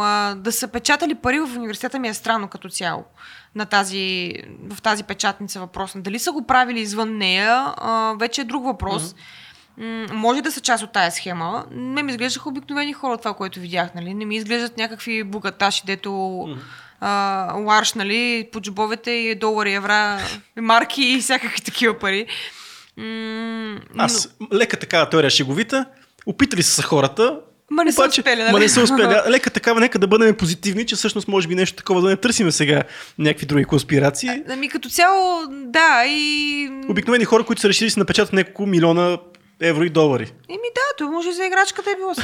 а, 0.02 0.34
да 0.34 0.52
са 0.52 0.68
печатали 0.68 1.14
пари 1.14 1.40
в 1.40 1.56
университета 1.56 1.98
ми 1.98 2.08
е 2.08 2.14
странно 2.14 2.48
като 2.48 2.68
цяло. 2.68 3.04
На 3.54 3.66
тази, 3.66 4.32
в 4.70 4.82
тази 4.82 5.04
печатница 5.04 5.60
въпросна. 5.60 6.02
Дали 6.02 6.18
са 6.18 6.32
го 6.32 6.46
правили 6.46 6.80
извън 6.80 7.16
нея, 7.16 7.74
а, 7.76 8.14
вече 8.18 8.40
е 8.40 8.44
друг 8.44 8.64
въпрос. 8.64 9.14
М- 9.78 10.06
може 10.12 10.42
да 10.42 10.52
са 10.52 10.60
част 10.60 10.84
от 10.84 10.92
тая 10.92 11.12
схема. 11.12 11.64
Не 11.70 12.02
ми 12.02 12.12
изглеждаха 12.12 12.48
обикновени 12.48 12.92
хора 12.92 13.18
това, 13.18 13.34
което 13.34 13.60
видях. 13.60 13.94
Нали? 13.94 14.14
Не 14.14 14.24
ми 14.24 14.36
изглеждат 14.36 14.76
някакви 14.76 15.24
богаташи, 15.24 15.82
дето 15.86 16.42
а, 17.00 17.10
ларш, 17.56 17.94
нали, 17.94 18.48
по 18.52 18.60
джобовете 18.60 19.10
и 19.10 19.34
долари, 19.34 19.72
евра, 19.74 20.18
марки 20.56 21.02
и 21.02 21.20
всякакви 21.20 21.60
такива 21.60 21.98
пари. 21.98 22.26
М- 22.96 23.80
Аз, 23.98 24.36
лека 24.52 24.76
такава 24.78 25.10
теория 25.10 25.30
шеговита, 25.30 25.86
опитали 26.26 26.62
са 26.62 26.82
хората, 26.82 27.40
Ма 27.72 27.84
не 27.84 27.92
са 27.92 28.00
обаче, 28.00 28.20
успели, 28.20 28.40
нали? 28.40 28.52
Ма 28.52 28.58
не 28.58 28.68
са 28.68 28.82
успели. 28.82 29.02
А, 29.02 29.30
Лека 29.30 29.50
такава, 29.50 29.80
нека 29.80 29.98
да 29.98 30.06
бъдем 30.06 30.34
позитивни, 30.36 30.86
че 30.86 30.96
всъщност 30.96 31.28
може 31.28 31.48
би 31.48 31.54
нещо 31.54 31.76
такова 31.76 32.02
да 32.02 32.08
не 32.08 32.16
търсиме 32.16 32.52
сега 32.52 32.82
някакви 33.18 33.46
други 33.46 33.64
конспирации. 33.64 34.30
Ами 34.48 34.68
като 34.68 34.88
цяло, 34.88 35.42
да, 35.50 36.04
и... 36.06 36.70
Обикновени 36.88 37.24
хора, 37.24 37.44
които 37.44 37.60
са 37.60 37.68
решили 37.68 37.86
да 37.86 37.90
си 37.92 37.98
напечатат 37.98 38.32
няколко 38.32 38.66
милиона 38.66 39.18
евро 39.60 39.84
и 39.84 39.90
долари. 39.90 40.32
Еми 40.48 40.68
да, 40.74 40.80
то 40.98 41.10
може 41.10 41.32
за 41.32 41.44
играчката 41.44 41.90
е 41.90 41.96
било. 41.96 42.14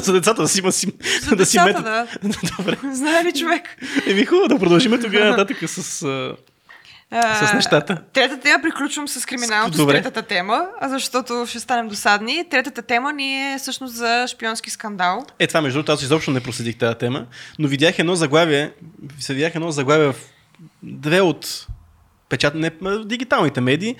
За 0.02 0.12
децата 0.12 0.42
да 0.42 0.48
си, 0.48 0.62
да 0.62 0.72
си, 0.72 0.86
За 1.22 1.36
да 1.36 1.46
си 1.46 1.58
децата, 1.58 1.66
метат. 1.66 1.84
да. 1.84 2.06
Добре. 2.58 2.76
Знае 2.92 3.24
ли 3.24 3.32
човек? 3.32 3.62
Еми 4.06 4.24
хубаво 4.24 4.48
да 4.48 4.58
продължим 4.58 5.00
тогава 5.02 5.30
нататък 5.30 5.56
с... 5.66 6.06
а, 7.10 7.46
С 7.46 7.54
нещата. 7.54 8.02
Третата 8.12 8.40
тема 8.42 8.58
приключвам 8.62 9.08
с 9.08 9.26
криминалното 9.26 9.74
с 9.74 9.76
Добре. 9.76 9.92
третата 9.94 10.22
тема, 10.24 10.60
защото 10.82 11.44
ще 11.48 11.60
станем 11.60 11.88
досадни. 11.88 12.44
Третата 12.50 12.82
тема 12.82 13.12
ни 13.12 13.52
е 13.54 13.58
всъщност 13.58 13.94
за 13.94 14.24
шпионски 14.28 14.70
скандал. 14.70 15.26
Е, 15.38 15.46
това 15.46 15.60
между 15.60 15.76
другото, 15.76 15.92
аз 15.92 16.02
изобщо 16.02 16.30
не 16.30 16.40
проследих 16.40 16.76
тази 16.76 16.98
тема, 16.98 17.26
но 17.58 17.68
видях 17.68 17.98
едно 17.98 18.14
заглавие, 18.14 18.72
се 19.20 19.34
видях 19.34 19.54
едно 19.54 19.70
заглавие 19.70 20.06
в 20.06 20.14
две 20.82 21.20
от 21.20 21.66
печат, 22.28 22.54
не, 22.54 22.70
м, 22.80 22.98
дигиталните 22.98 23.60
медии. 23.60 23.96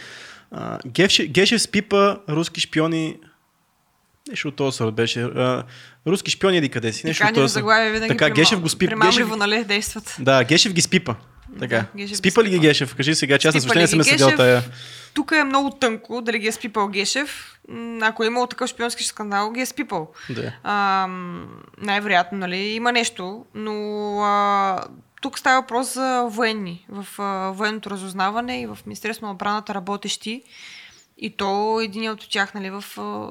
Гешев, 0.87 1.27
Гешев 1.27 1.62
с 1.62 1.68
пипа 1.68 2.16
руски 2.29 2.61
шпиони 2.61 3.16
Нещо 4.29 4.49
от 4.49 4.57
този 4.57 4.77
сорт 4.77 4.94
беше. 4.94 5.23
А, 5.23 5.62
руски 6.07 6.31
шпиони 6.31 6.57
еди 6.57 6.68
къде 6.68 6.92
си. 6.92 7.07
Нещо 7.07 7.27
Така 7.27 7.40
ни 7.40 7.49
заглавия 7.49 7.92
винаги 7.92 8.09
Така, 8.09 8.25
примам- 8.25 8.35
Гешев 8.35 8.61
го 8.61 8.68
спи- 8.68 8.87
примамливо, 8.87 9.29
Гешев- 9.29 9.38
нали, 9.38 9.64
действат. 9.64 10.16
Да, 10.18 10.44
Гешев 10.44 10.73
ги 10.73 10.81
спипа. 10.81 11.14
Така. 11.59 11.85
Гешев 11.97 12.17
спипа 12.17 12.45
ли 12.45 12.51
ги. 12.51 12.59
Гешев? 12.59 12.95
Кажи 12.95 13.15
сега, 13.15 13.39
че 13.39 13.49
аз 13.49 13.55
на 13.55 13.61
съжаление 13.61 13.87
съм 13.87 14.03
седял 14.03 14.31
тая. 14.37 14.63
Тук 15.15 15.33
е 15.33 15.45
много 15.45 15.71
тънко 15.71 16.21
дали 16.21 16.39
ги 16.39 16.47
е 16.47 16.53
спипал 16.53 16.89
Гешев. 16.89 17.59
Ако 18.01 18.25
е 18.25 18.27
имал 18.27 18.47
такъв 18.47 18.71
шпионски 18.71 19.05
скандал, 19.05 19.53
ги 19.53 19.61
е 19.61 19.67
спипал. 19.67 20.13
Да. 20.31 20.53
А, 20.63 21.07
най-вероятно, 21.79 22.39
нали, 22.39 22.57
има 22.57 22.93
нещо, 22.93 23.45
но 23.55 23.75
а, 24.21 24.85
тук 25.21 25.39
става 25.39 25.61
въпрос 25.61 25.95
за 25.95 26.25
военни. 26.31 26.87
В 26.89 27.07
а, 27.19 27.51
военното 27.51 27.91
разузнаване 27.91 28.61
и 28.61 28.67
в 28.67 28.79
Министерството 28.87 29.27
на 29.27 29.33
отбраната 29.33 29.75
работещи. 29.75 30.43
И 31.21 31.31
то 31.31 31.81
един 31.81 32.11
от 32.11 32.29
тях, 32.31 32.55
нали, 32.55 32.71
в 32.71 32.85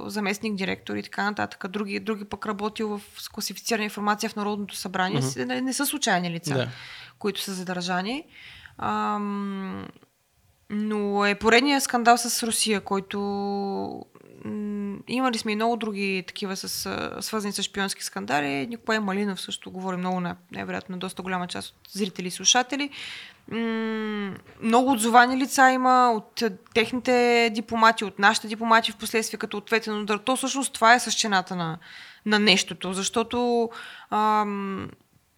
заместник 0.08 0.56
директор 0.56 0.95
и 0.95 1.04
така 1.04 1.23
нататък. 1.23 1.65
Други, 1.69 2.00
други 2.00 2.26
пък 2.26 2.45
работил 2.45 2.89
в 2.89 3.02
с 3.17 3.30
класифицирана 3.30 3.84
информация 3.84 4.30
в 4.30 4.36
Народното 4.36 4.76
събрание. 4.76 5.21
Mm-hmm. 5.21 5.45
Не, 5.45 5.62
не 5.62 5.73
са 5.73 5.86
случайни 5.86 6.32
лица, 6.32 6.54
Да. 6.54 6.67
които 7.19 7.41
са 7.41 7.54
задържани. 7.54 8.23
Ам, 8.78 9.88
но 10.69 11.26
е 11.26 11.36
поредният 11.36 11.84
скандал 11.84 12.17
с 12.17 12.43
Русия, 12.43 12.82
който 12.82 13.19
м, 14.45 14.97
имали 15.08 15.38
сме 15.38 15.52
и 15.52 15.56
много 15.56 15.78
други 15.78 16.23
такива 16.28 16.56
с, 16.56 16.67
свързани 17.21 17.54
с 17.54 17.63
шпионски 17.63 18.04
скандали. 18.04 18.67
Николай 18.67 19.00
Малинов 19.00 19.41
също 19.41 19.71
говори 19.71 19.97
много 19.97 20.19
на, 20.19 20.36
невероятно, 20.52 20.93
на 20.95 21.00
доста 21.00 21.21
голяма 21.21 21.47
част 21.47 21.69
от 21.69 21.91
зрители 21.91 22.28
и 22.28 22.32
слушатели. 22.32 22.89
Много 24.62 24.91
отзовани 24.91 25.38
лица 25.38 25.69
има 25.71 26.12
от 26.15 26.41
а, 26.41 26.49
техните 26.73 27.49
дипломати, 27.53 28.05
от 28.05 28.19
нашите 28.19 28.47
дипломати 28.47 28.91
в 28.91 28.95
последствие 28.95 29.39
като 29.39 29.57
ответен 29.57 30.01
удар. 30.01 30.17
То 30.17 30.36
всъщност 30.36 30.73
това 30.73 30.93
е 30.93 30.99
същината 30.99 31.55
на, 31.55 31.77
на 32.25 32.39
нещото, 32.39 32.93
защото 32.93 33.69
ам, 34.12 34.89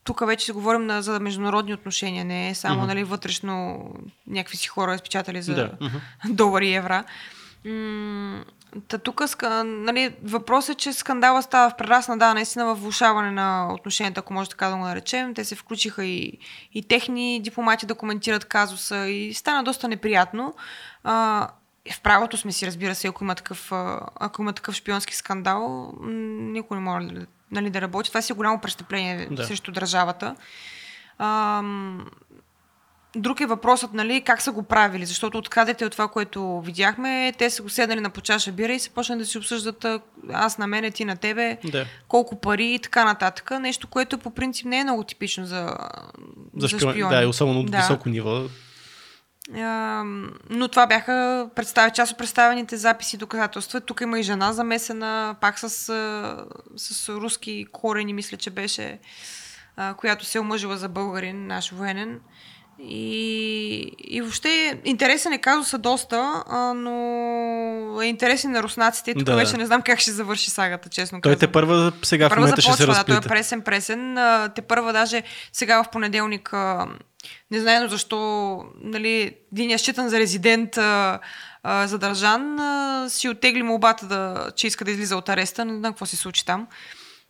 тук 0.03 0.25
вече 0.27 0.45
си 0.45 0.51
говорим 0.51 0.85
на, 0.85 1.01
за 1.01 1.19
международни 1.19 1.73
отношения, 1.73 2.25
не 2.25 2.49
е 2.49 2.55
само 2.55 2.77
Мгм. 2.77 2.87
нали, 2.87 3.03
вътрешно 3.03 3.85
някакви 4.27 4.57
си 4.57 4.67
хора 4.67 4.95
изпечатали 4.95 5.41
за 5.41 5.55
Да. 5.55 5.71
мгм. 5.81 5.97
долари 6.29 6.67
и 6.69 6.73
евра. 6.75 7.03
М, 7.65 8.43
Та 8.87 8.97
тук 8.97 9.21
нали, 9.65 10.15
въпросът 10.23 10.75
е, 10.75 10.77
че 10.77 10.93
скандала 10.93 11.41
става 11.41 11.69
в 11.69 11.75
прерасна, 11.77 12.17
да, 12.17 12.33
наистина 12.33 12.65
в 12.65 12.79
влушаване 12.79 13.31
на 13.31 13.73
отношенията, 13.73 14.19
ако 14.19 14.33
може 14.33 14.49
така 14.49 14.67
да 14.67 14.75
го 14.75 14.83
наречем. 14.83 15.33
Те 15.33 15.45
се 15.45 15.55
включиха 15.55 16.05
и, 16.05 16.37
и 16.73 16.83
техни 16.83 17.39
дипломати 17.43 17.85
да 17.85 17.95
коментират 17.95 18.45
казуса 18.45 19.07
и 19.07 19.33
стана 19.33 19.63
доста 19.63 19.87
неприятно. 19.87 20.53
А, 21.03 21.47
в 21.93 22.01
правото 22.01 22.37
сме 22.37 22.51
си, 22.51 22.67
разбира 22.67 22.95
се, 22.95 23.07
ако 23.07 23.23
има 23.23 23.35
такъв, 23.35 23.71
ако 24.15 24.41
има 24.41 24.53
такъв 24.53 24.75
шпионски 24.75 25.15
скандал, 25.15 25.93
никой 26.01 26.77
не 26.77 26.83
може 26.83 27.07
нали, 27.51 27.69
да 27.69 27.81
работи. 27.81 28.09
Това 28.09 28.21
си 28.21 28.31
е 28.31 28.35
голямо 28.35 28.59
престъпление 28.59 29.27
да. 29.31 29.45
срещу 29.45 29.71
държавата. 29.71 30.35
Ам, 31.19 32.05
Друг 33.15 33.41
е 33.41 33.45
въпросът, 33.45 33.93
нали, 33.93 34.21
как 34.21 34.41
са 34.41 34.51
го 34.51 34.63
правили, 34.63 35.05
защото 35.05 35.37
от 35.37 35.49
кадрите 35.49 35.85
от 35.85 35.91
това, 35.91 36.07
което 36.07 36.61
видяхме, 36.61 37.33
те 37.37 37.49
са 37.49 37.63
го 37.63 37.69
седнали 37.69 37.99
на 37.99 38.09
почаша 38.09 38.51
бира 38.51 38.73
и 38.73 38.79
се 38.79 38.89
почнали 38.89 39.19
да 39.19 39.25
си 39.25 39.37
обсъждат 39.37 39.85
аз 40.33 40.57
на 40.57 40.67
мене, 40.67 40.91
ти 40.91 41.05
на 41.05 41.15
тебе, 41.15 41.57
Да. 41.63 41.85
колко 42.07 42.39
пари 42.39 42.65
и 42.65 42.79
така 42.79 43.05
нататък. 43.05 43.51
Нещо, 43.59 43.87
което 43.87 44.17
по 44.17 44.31
принцип 44.31 44.65
не 44.65 44.79
е 44.79 44.83
много 44.83 45.03
типично 45.03 45.45
за, 45.45 45.77
За 46.57 46.67
шпион, 46.69 47.09
да, 47.09 47.23
и 47.23 47.25
особено 47.25 47.59
от 47.59 47.71
Да. 47.71 47.77
високо 47.77 48.09
ниво. 48.09 48.41
Но 50.49 50.67
това 50.71 50.87
бяха 50.87 51.49
представ... 51.55 51.91
част 51.91 52.11
от 52.11 52.17
представените 52.17 52.77
записи 52.77 53.15
и 53.15 53.19
доказателства. 53.19 53.81
Тук 53.81 54.01
има 54.01 54.19
и 54.19 54.23
жена 54.23 54.53
замесена, 54.53 55.35
пак 55.41 55.59
с, 55.59 55.69
с 56.75 57.09
руски 57.09 57.65
корени, 57.71 58.13
мисля, 58.13 58.37
че 58.37 58.49
беше, 58.49 58.99
която 59.97 60.25
се 60.25 60.37
е 60.37 60.41
омъжила 60.41 60.77
за 60.77 60.89
българин, 60.89 61.47
наш 61.47 61.71
военен. 61.71 62.19
И, 62.81 63.77
и 63.99 64.21
въобще 64.21 64.79
интересен 64.85 65.33
е 65.33 65.37
казуса 65.37 65.77
доста, 65.77 66.43
а, 66.47 66.73
но 66.73 66.91
е 68.01 68.05
интересен 68.05 68.51
на 68.51 68.63
руснаците. 68.63 69.13
Тук 69.13 69.23
Да. 69.23 69.35
вече 69.35 69.57
не 69.57 69.65
знам 69.65 69.81
как 69.81 69.99
ще 69.99 70.11
завърши 70.11 70.49
сагата, 70.51 70.89
честно 70.89 71.21
Той 71.21 71.31
казвам. 71.31 71.39
те 71.39 71.51
първа 71.51 71.91
сега 72.03 72.27
в 72.27 72.29
Първа 72.29 72.41
момента 72.41 72.61
ще 72.61 72.71
се 72.71 72.77
започва, 72.77 72.93
да, 72.93 73.05
той 73.05 73.13
е 73.13 73.17
разплита. 73.17 73.29
пресен, 73.29 73.61
пресен. 73.61 74.17
А, 74.17 74.49
Те 74.49 74.61
първа 74.61 74.93
даже 74.93 75.23
сега 75.53 75.83
в 75.83 75.89
понеделник, 75.89 76.53
а, 76.53 76.87
не 77.51 77.59
знаем 77.59 77.89
защо, 77.89 78.19
нали, 78.83 79.35
един 79.53 79.71
е 79.71 79.77
считан 79.77 80.09
за 80.09 80.19
резидент 80.19 80.77
а, 80.77 81.19
а, 81.63 81.87
задържан, 81.87 82.59
а, 82.59 83.05
си 83.09 83.29
оттегли 83.29 83.63
молбата, 83.63 84.05
да, 84.05 84.51
че 84.55 84.67
иска 84.67 84.85
да 84.85 84.91
излиза 84.91 85.17
от 85.17 85.29
ареста, 85.29 85.65
не 85.65 85.77
знам 85.77 85.93
какво 85.93 86.05
се 86.05 86.15
случи 86.15 86.45
там. 86.45 86.67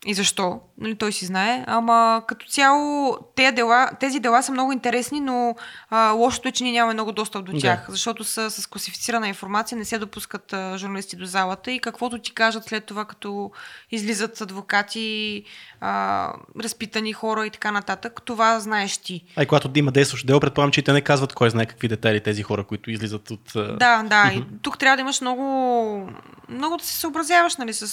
И 0.06 0.14
защо? 0.14 0.60
Нали, 0.78 0.96
той 0.96 1.12
си 1.12 1.26
знае. 1.26 1.64
Ама 1.68 2.22
като 2.28 2.46
цяло 2.48 3.18
тези 3.36 3.56
дела, 3.56 3.90
тези 4.00 4.20
дела 4.20 4.44
са 4.44 4.52
много 4.52 4.72
интересни, 4.72 5.20
но 5.20 5.56
а, 5.90 6.12
лошото 6.12 6.48
е, 6.48 6.52
че 6.52 6.64
ние 6.64 6.74
нямаме 6.74 6.94
много 6.94 7.12
достъп 7.12 7.46
до 7.46 7.52
Да. 7.52 7.60
тях, 7.60 7.86
защото 7.90 8.24
са 8.24 8.52
с 8.52 8.68
класифицирана 8.68 9.28
информация, 9.28 9.78
не 9.78 9.86
се 9.86 9.98
допускат 9.98 10.54
а, 10.54 10.78
журналисти 10.78 11.16
до 11.16 11.26
залата 11.26 11.72
и 11.72 11.80
каквото 11.80 12.18
ти 12.20 12.34
кажат 12.34 12.64
след 12.64 12.86
това, 12.86 13.06
като 13.06 13.52
излизат 13.92 14.42
адвокати, 14.42 15.44
а, 15.82 16.34
разпитани 16.64 17.14
хора 17.14 17.46
и 17.46 17.50
така 17.50 17.72
нататък, 17.72 18.22
това 18.26 18.60
знаеш 18.60 18.98
ти. 18.98 19.24
А 19.36 19.44
и 19.44 19.46
когато 19.46 19.72
има 19.76 19.92
действащ 19.92 20.28
дело, 20.28 20.40
предполагам, 20.40 20.72
че 20.72 20.82
те 20.82 20.94
не 20.94 21.02
казват 21.02 21.34
кой 21.34 21.50
знае 21.50 21.66
какви 21.66 21.88
детайли 21.88 22.20
тези 22.24 22.44
хора, 22.44 22.64
които 22.64 22.92
излизат 22.92 23.32
от... 23.32 23.56
а, 23.56 23.76
Да, 23.78 24.04
да. 24.04 24.32
И 24.34 24.44
тук 24.62 24.78
трябва 24.78 24.98
да 24.98 25.02
имаш 25.02 25.22
много, 25.22 25.44
много 26.50 26.78
да 26.78 26.84
се 26.84 26.98
съобразяваш 27.00 27.56
нали, 27.56 27.74
с, 27.74 27.88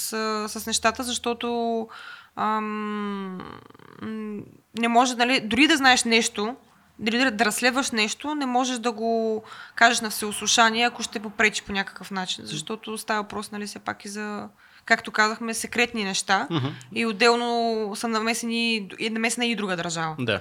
с 0.49 0.66
нещата, 0.66 1.03
защото 1.03 1.88
ам, 2.37 3.38
не 4.78 4.88
може, 4.88 5.14
нали, 5.14 5.40
дори 5.40 5.68
да 5.68 5.76
знаеш 5.76 6.04
нещо, 6.04 6.56
дори 6.98 7.30
да, 7.30 7.44
разследваш 7.44 7.90
нещо, 7.90 8.35
не 8.35 8.46
можеш 8.46 8.78
да 8.78 8.92
го 8.92 9.42
кажеш 9.74 10.00
на 10.00 10.11
всеослушание, 10.11 10.87
ако 10.87 11.02
ще 11.02 11.20
попречи 11.20 11.62
по 11.62 11.72
някакъв 11.72 12.11
начин. 12.11 12.44
Защото 12.46 12.98
става 12.98 13.22
въпрос, 13.22 13.52
нали, 13.52 13.66
все 13.66 13.78
пак 13.78 14.04
и 14.04 14.09
за, 14.09 14.48
както 14.85 15.11
казахме, 15.11 15.54
секретни 15.54 16.04
неща. 16.04 16.46
Мгм. 16.50 16.66
И 16.94 17.06
отделно 17.06 17.92
са 17.96 18.09
намесени, 18.09 18.88
намесена 19.11 19.46
и 19.46 19.56
друга 19.56 19.76
държава. 19.76 20.16
Да. 20.18 20.40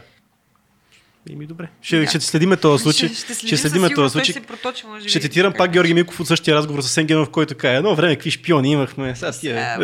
Ими 1.30 1.46
добре. 1.46 1.68
Ще, 1.82 2.00
Да. 2.00 2.08
ще 2.08 2.20
следиме 2.20 2.58
този 2.58 2.84
случай. 2.84 3.10
Ще, 3.10 3.16
ще, 3.16 3.34
ще 3.48 3.58
следим 3.58 3.60
следиме 3.60 3.90
този 3.90 4.12
случай. 4.12 4.36
проточи, 4.42 4.86
може 4.88 5.10
Ще 5.10 5.20
цитирам 5.20 5.54
пак 5.54 5.72
Георги 5.72 5.94
Милков 5.94 6.20
от 6.20 6.28
същия 6.28 6.56
разговор 6.56 6.82
с 6.82 6.98
Енгенов, 6.98 7.28
в 7.28 7.32
който 7.32 7.56
каже, 7.56 7.76
едно 7.76 7.96
време 7.96 8.16
какви 8.16 8.32
шпиони 8.32 8.72
имахме. 8.72 9.16
Сега 9.16 9.32
тия. 9.32 9.78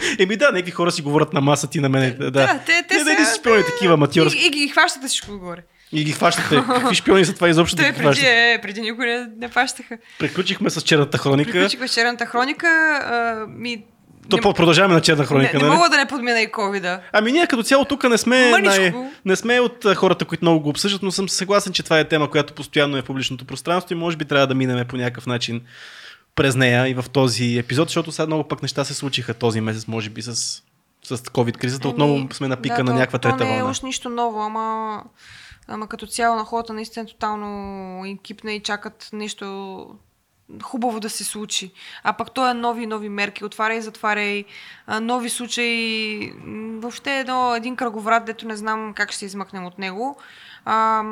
Еми 0.18 0.36
да, 0.36 0.50
някакви 0.50 0.70
хора 0.70 0.92
си 0.92 1.02
говорят 1.02 1.32
на 1.32 1.40
маса 1.40 1.66
ти 1.66 1.80
на 1.80 1.88
мене. 1.88 2.10
Да, 2.10 2.30
Да, 2.30 2.60
те- 2.66 2.84
те 2.88 2.94
не, 2.96 3.04
не, 3.04 3.26
си 3.26 3.38
шпиони 3.38 3.64
такива 3.64 3.94
аматьорски. 3.94 4.40
И, 4.40 4.46
и 4.46 4.50
ги 4.50 4.68
хващате 4.68 5.06
всичко 5.06 5.32
отгоре. 5.32 5.62
И 5.92 6.04
ги 6.04 6.12
хващате. 6.12 6.56
Какви 6.68 6.94
шпиони 6.94 7.24
са 7.24 7.34
това 7.34 7.48
изобщо 7.48 7.76
да 7.76 7.82
ги 7.82 7.88
преди, 7.88 8.00
хващате? 8.00 8.52
е, 8.52 8.60
преди 8.60 8.80
никой 8.80 9.06
не, 9.06 9.26
не 9.38 9.48
фащаха. 9.48 9.98
Приключихме 10.18 10.70
с 10.70 10.82
черната 10.82 11.18
хроника. 11.18 11.52
Приключих 11.52 11.80
вечерната 11.80 12.26
хроника. 12.26 12.66
А, 12.66 13.46
ми, 13.48 13.84
То 14.30 14.48
не, 14.48 14.54
продължаваме 14.54 14.94
на 14.94 15.00
черна 15.00 15.24
хроника, 15.24 15.52
не, 15.52 15.62
не 15.62 15.68
нали? 15.68 15.76
мога 15.76 15.88
да 15.90 15.96
не 15.96 16.06
подмина 16.06 16.40
и 16.40 16.52
ковида. 16.52 17.00
Ами 17.12 17.32
ние 17.32 17.46
като 17.46 17.62
цяло 17.62 17.84
тук 17.84 18.04
не 18.04 18.18
сме, 18.18 18.50
Мъничко. 18.50 18.80
най... 18.80 19.10
не 19.24 19.36
сме 19.36 19.60
от 19.60 19.86
хората, 19.96 20.24
които 20.24 20.44
много 20.44 20.60
го 20.60 20.68
обсъждат, 20.68 21.02
но 21.02 21.10
съм 21.10 21.28
съгласен, 21.28 21.72
че 21.72 21.82
това 21.82 21.98
е 21.98 22.08
тема, 22.08 22.30
която 22.30 22.52
постоянно 22.52 22.96
е 22.96 23.02
в 23.02 23.04
публичното 23.04 23.44
пространство 23.44 23.94
и 23.94 23.96
може 23.96 24.16
би 24.16 24.24
трябва 24.24 24.46
да 24.46 24.54
минеме 24.54 24.84
по 24.84 24.96
някакъв 24.96 25.26
начин 25.26 25.60
през 26.34 26.56
нея 26.56 26.88
и 26.88 26.94
в 26.94 27.04
този 27.12 27.58
епизод, 27.58 27.88
защото 27.88 28.12
сега 28.12 28.26
много 28.26 28.48
пък 28.48 28.62
неща 28.62 28.84
се 28.84 28.94
случиха 28.94 29.34
този 29.34 29.60
месец, 29.60 29.86
може 29.86 30.10
би 30.10 30.22
с, 30.22 30.34
с 31.04 31.18
COVID-кризата. 31.18 31.88
Отново 31.88 32.14
Еми, 32.14 32.28
сме 32.32 32.48
на 32.48 32.56
пика 32.56 32.76
да, 32.76 32.84
на 32.84 32.94
някаква 32.94 33.18
то 33.18 33.28
трета 33.28 33.44
не 33.44 33.50
е 33.50 33.56
вълна. 33.56 33.70
уж 33.70 33.80
нищо 33.80 34.08
ново, 34.08 34.40
ама, 34.40 35.02
ама 35.68 35.86
като 35.86 36.06
цяло 36.06 36.36
на 36.36 36.44
хората 36.44 36.72
наистина 36.72 37.06
тотално 37.06 38.04
им 38.06 38.18
кипне 38.18 38.52
и 38.52 38.60
чакат 38.60 39.08
нещо 39.12 39.86
хубаво 40.62 41.00
да 41.00 41.10
се 41.10 41.24
случи. 41.24 41.72
А 42.04 42.12
пък 42.12 42.30
то 42.30 42.50
е 42.50 42.54
нови 42.54 42.82
и 42.82 42.86
нови 42.86 43.08
мерки, 43.08 43.44
отваря 43.44 43.74
и 43.74 43.82
затваря 43.82 44.22
и 44.22 44.44
а, 44.86 45.00
нови 45.00 45.30
случаи. 45.30 46.32
Въобще 46.78 47.18
едно, 47.18 47.54
един 47.54 47.76
кръговрат, 47.76 48.24
дето 48.24 48.46
не 48.48 48.56
знам 48.56 48.92
как 48.94 49.10
ще 49.10 49.18
се 49.18 49.24
измъкнем 49.24 49.66
от 49.66 49.78
него. 49.78 50.18
А, 50.64 51.02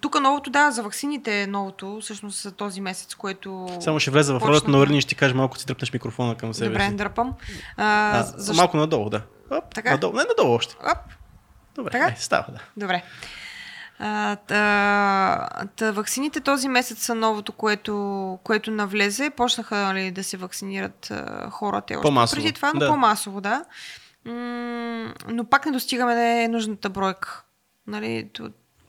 тук 0.00 0.20
новото, 0.20 0.50
да, 0.50 0.70
за 0.70 0.82
ваксините 0.82 1.42
е 1.42 1.46
новото, 1.46 1.98
всъщност 2.02 2.42
за 2.42 2.52
този 2.52 2.80
месец, 2.80 3.14
което... 3.14 3.68
Само 3.80 4.00
ще 4.00 4.10
влезе 4.10 4.32
в 4.32 4.40
ролята 4.44 4.70
на 4.70 4.78
Орни 4.78 4.98
и 4.98 5.00
ще 5.00 5.08
ти 5.08 5.14
кажа 5.14 5.34
малко 5.34 5.58
си 5.58 5.66
тръпнеш 5.66 5.92
микрофона 5.92 6.34
към 6.34 6.54
себе 6.54 6.68
Добре, 6.70 6.88
си. 6.88 6.94
дръпам. 6.96 7.34
А, 7.76 8.18
А, 8.18 8.22
защо... 8.22 8.62
Малко 8.62 8.76
надолу, 8.76 9.10
да. 9.10 9.22
Оп, 9.50 9.74
Така? 9.74 9.90
Надолу, 9.90 10.12
не 10.12 10.24
надолу 10.24 10.54
още. 10.56 10.76
Оп, 10.84 10.98
Добре, 11.74 11.90
Така? 11.90 12.04
е, 12.06 12.16
става, 12.18 12.46
да. 12.48 12.60
Добре. 12.76 13.02
А, 13.98 14.36
та, 14.36 15.48
та, 15.76 15.90
ваксините 15.90 16.40
този 16.40 16.68
месец 16.68 16.98
са 16.98 17.14
новото, 17.14 17.52
което, 17.52 18.38
което 18.44 18.70
навлезе. 18.70 19.30
Почнаха 19.30 19.76
нали, 19.76 20.10
да 20.10 20.24
се 20.24 20.36
вакцинират 20.36 21.10
а, 21.10 21.50
хората 21.50 21.94
още 21.94 22.02
По-масово, 22.02 22.42
преди 22.42 22.52
това, 22.52 22.72
но 22.74 22.80
да. 22.80 22.88
по-масово, 22.88 23.40
да. 23.40 23.64
М- 24.24 25.14
но 25.28 25.44
пак 25.44 25.66
не 25.66 25.72
достигаме 25.72 26.48
нужната 26.48 26.90
бройка. 26.90 27.42
Нали, 27.86 28.28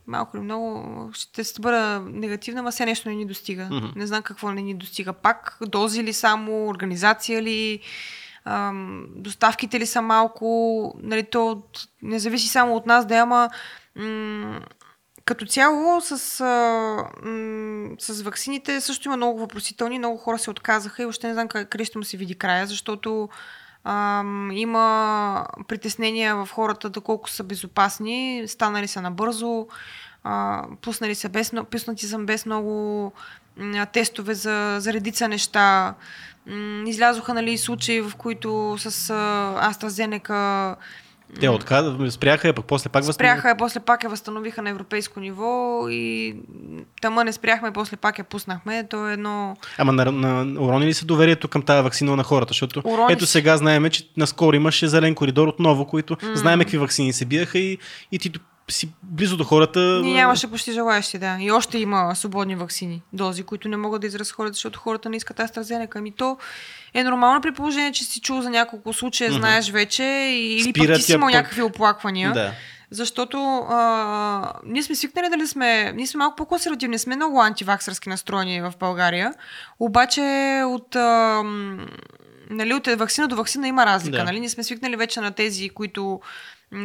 малко 0.08 0.38
или 0.38 0.44
много 0.44 1.10
ще 1.14 1.44
се 1.44 1.62
бъда 1.62 2.00
негативна, 2.00 2.60
ама 2.60 2.72
сега 2.72 2.86
нещо 2.86 3.10
не 3.10 3.16
ни 3.16 3.26
достига. 3.26 3.68
Мгм. 3.72 3.88
Не 3.96 4.08
знам 4.08 4.24
какво 4.24 4.52
не 4.52 4.62
ни 4.62 4.74
достига. 4.74 5.14
Пак 5.14 5.58
дози 5.62 6.04
ли 6.04 6.14
само, 6.14 6.68
организация 6.68 7.42
ли, 7.42 7.80
ам, 8.46 9.06
доставките 9.16 9.80
ли 9.80 9.86
са 9.86 10.02
малко, 10.02 10.94
нали, 11.04 11.24
то 11.24 11.62
не 12.02 12.20
зависи 12.20 12.48
само 12.48 12.76
от 12.76 12.86
нас 12.86 13.06
да 13.06 13.16
е, 13.16 13.20
ама 13.20 13.50
м- 13.96 14.60
като 15.30 15.46
цяло 15.46 16.02
с, 16.02 16.42
а, 16.42 17.28
м- 17.28 17.90
с 18.00 18.22
ваксините 18.22 18.82
също 18.82 19.08
има 19.08 19.18
много 19.18 19.40
въпросителни, 19.40 19.98
много 19.98 20.18
хора 20.18 20.38
се 20.38 20.50
отказаха 20.50 21.04
и 21.04 21.06
още 21.06 21.28
не 21.28 21.34
знам 21.34 21.48
къде 21.48 21.86
ще 21.86 21.98
му 21.98 22.04
се 22.04 22.18
види 22.18 22.36
края, 22.36 22.68
защото 22.68 23.30
ам, 23.84 24.52
има 24.54 25.46
притеснения 25.68 26.36
в 26.36 26.50
хората 26.52 26.90
доколко 26.90 27.30
са 27.30 27.44
безопасни, 27.44 28.44
станали 28.48 28.88
са 28.88 29.02
набързо, 29.02 29.68
а, 30.24 30.64
пуснали 30.82 31.16
са 31.16 31.30
без, 31.30 31.54
пуснати 31.72 32.06
са 32.06 32.20
без 32.20 32.46
много 32.46 33.14
м, 33.58 33.86
тестове 33.86 34.34
за, 34.34 34.78
за 34.80 34.94
редица 34.94 35.28
неща. 35.28 35.96
М, 36.48 36.84
Излязоха 36.88 37.34
нали, 37.34 37.58
случаи, 37.58 38.02
в 38.02 38.12
които 38.18 38.76
с 38.80 39.10
а, 39.10 39.74
AstraZeneca 39.74 40.76
Те 41.40 41.50
отказа, 41.50 42.12
спряха 42.12 42.48
я, 42.48 42.54
пък 42.54 42.66
после 42.66 42.90
пак 42.90 43.04
възстановиха. 43.04 43.34
Спряха 43.34 43.50
я, 43.50 43.58
после 43.58 43.80
пак 43.80 44.04
я 44.04 44.10
възстановиха 44.10 44.62
на 44.62 44.70
европейско 44.70 45.20
ниво 45.20 45.86
и 45.90 46.36
тама 47.02 47.24
не 47.24 47.34
спряхме, 47.34 47.72
после 47.72 47.98
пак 47.98 48.18
я 48.18 48.24
пуснахме. 48.24 48.88
То 48.90 49.10
е 49.10 49.14
едно... 49.14 49.58
Ама 49.78 49.92
на, 49.92 50.12
на, 50.12 50.62
урони 50.62 50.86
ли 50.86 50.94
се 50.94 51.06
доверието 51.06 51.48
към 51.48 51.62
тази 51.62 51.84
вакцина 51.84 52.16
на 52.16 52.24
хората? 52.24 52.50
Защото 52.50 52.82
Урони 52.84 53.14
ето 53.14 53.26
се. 53.26 53.32
сега 53.32 53.58
знаеме, 53.58 53.90
че 53.90 54.10
наскоро 54.18 54.56
имаше 54.56 54.88
зелен 54.88 55.16
коридор 55.16 55.48
отново, 55.48 55.86
които 55.86 56.16
mm. 56.16 56.34
знаеме 56.34 56.64
какви 56.64 56.78
вакцини 56.78 57.14
се 57.14 57.26
биеха 57.26 57.60
и, 57.60 57.78
и 58.12 58.20
ти 58.20 58.32
си 58.72 58.90
близо 59.04 59.38
до 59.38 59.44
хората. 59.44 59.80
Нямаше 60.04 60.52
почти 60.52 60.72
желаящи, 60.72 61.18
да. 61.18 61.38
И 61.40 61.52
още 61.52 61.78
има 61.78 62.16
свободни 62.16 62.56
вакцини, 62.56 63.02
дози, 63.14 63.44
които 63.44 63.68
не 63.68 63.78
могат 63.78 64.02
да 64.02 64.08
изразходят, 64.08 64.54
защото 64.54 64.80
хората 64.80 65.10
не 65.10 65.18
искат 65.18 65.38
AstraZeneca. 65.38 65.96
Ами 65.96 66.12
то 66.12 66.38
е 66.94 67.04
нормално 67.04 67.42
при 67.42 67.52
положение, 67.52 67.92
че 67.92 68.04
си 68.04 68.22
чул 68.22 68.42
за 68.42 68.50
няколко 68.50 68.94
случая, 68.94 69.32
знаеш 69.32 69.72
вече, 69.72 70.04
или 70.04 70.62
Спират 70.62 70.88
пък 70.88 70.96
ти 70.96 71.02
си 71.02 71.14
имал 71.14 71.28
пък. 71.28 71.34
някакви 71.34 71.62
оплаквания. 71.62 72.34
Да. 72.34 72.52
Защото 72.92 73.38
а, 73.70 74.54
ние 74.66 74.84
сме 74.84 74.96
свикнали 74.96 75.30
дали 75.30 75.48
сме, 75.48 75.92
ние 75.96 76.08
сме 76.08 76.18
малко 76.18 76.36
по-консервативни, 76.36 77.00
сме 77.00 77.16
много 77.16 77.42
антиваксърски 77.42 78.10
настроени 78.10 78.62
в 78.62 78.74
България, 78.80 79.34
обаче 79.80 80.22
от, 80.66 80.96
а, 80.96 81.44
нали, 82.50 82.74
от 82.74 82.88
вакцина 82.88 83.28
до 83.28 83.36
вакцина 83.36 83.68
има 83.68 83.86
разлика. 83.86 84.18
Да. 84.18 84.24
Нали? 84.24 84.40
Ние 84.40 84.50
сме 84.50 84.64
свикнали 84.64 84.96
вече 84.96 85.22
на 85.22 85.32
тези, 85.32 85.70
които 85.70 86.22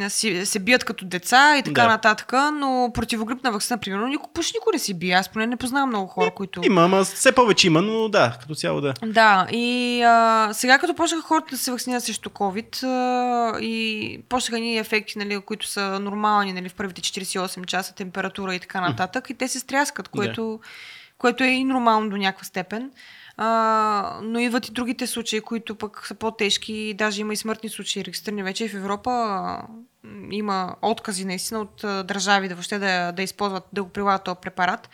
си, 0.09 0.45
се 0.45 0.59
бият 0.59 0.83
като 0.83 1.05
деца 1.05 1.57
и 1.57 1.63
така 1.63 1.81
Да. 1.81 1.87
нататък, 1.87 2.33
но 2.53 2.91
противогрипна 2.93 3.51
вакцина, 3.51 3.77
примерно, 3.77 4.07
никой, 4.07 4.29
почти 4.33 4.57
никой 4.57 4.71
не 4.73 4.79
си 4.79 4.93
бие. 4.93 5.13
Аз 5.13 5.29
поне 5.29 5.47
не 5.47 5.57
познавам 5.57 5.89
много 5.89 6.07
хора, 6.07 6.31
които... 6.31 6.61
Има, 6.63 6.83
ама 6.83 7.03
все 7.03 7.31
повече 7.31 7.67
има, 7.67 7.81
но 7.81 8.09
да, 8.09 8.37
като 8.41 8.55
цяло 8.55 8.81
да. 8.81 8.93
Да, 9.05 9.47
и 9.51 10.01
а, 10.03 10.49
сега 10.53 10.77
като 10.79 10.93
почнаха 10.93 11.27
хората 11.27 11.47
да 11.51 11.57
се 11.57 11.71
вакцинират 11.71 12.03
срещу 12.03 12.29
COVID 12.29 12.83
а, 12.83 13.59
и 13.59 14.19
почнаха 14.29 14.59
ни 14.59 14.77
ефекти, 14.77 15.17
нали, 15.17 15.39
които 15.39 15.67
са 15.67 15.99
нормални 15.99 16.53
нали, 16.53 16.69
в 16.69 16.75
първите 16.75 17.01
48 17.01 17.65
часа, 17.65 17.95
температура 17.95 18.55
и 18.55 18.59
така 18.59 18.81
нататък, 18.81 19.29
и 19.29 19.33
те 19.33 19.47
се 19.47 19.59
стряскат, 19.59 20.07
което, 20.07 20.59
което 21.17 21.43
е 21.43 21.47
и 21.47 21.63
нормално 21.63 22.09
до 22.09 22.17
някаква 22.17 22.45
степен. 22.45 22.91
А, 23.37 24.19
но 24.23 24.39
идват 24.39 24.67
и 24.67 24.71
другите 24.71 25.07
случаи, 25.07 25.41
които 25.41 25.75
пък 25.75 26.07
са 26.07 26.15
по-тежки, 26.15 26.93
даже 26.97 27.21
има 27.21 27.33
и 27.33 27.37
смъртни 27.37 27.69
случаи 27.69 28.05
регистрирани 28.05 28.43
вече 28.43 28.69
в 28.69 28.75
Европа. 28.75 29.11
а, 29.11 29.67
Има 30.31 30.75
откази 30.81 31.25
наистина 31.25 31.59
от 31.59 31.83
а, 31.83 32.03
държави 32.03 32.47
да 32.47 32.55
въобще 32.55 32.79
да, 32.79 33.11
да 33.11 33.23
използват, 33.23 33.63
да 33.73 33.83
го 33.83 33.89
прилагат 33.89 34.23
този 34.23 34.39
препарат. 34.41 34.89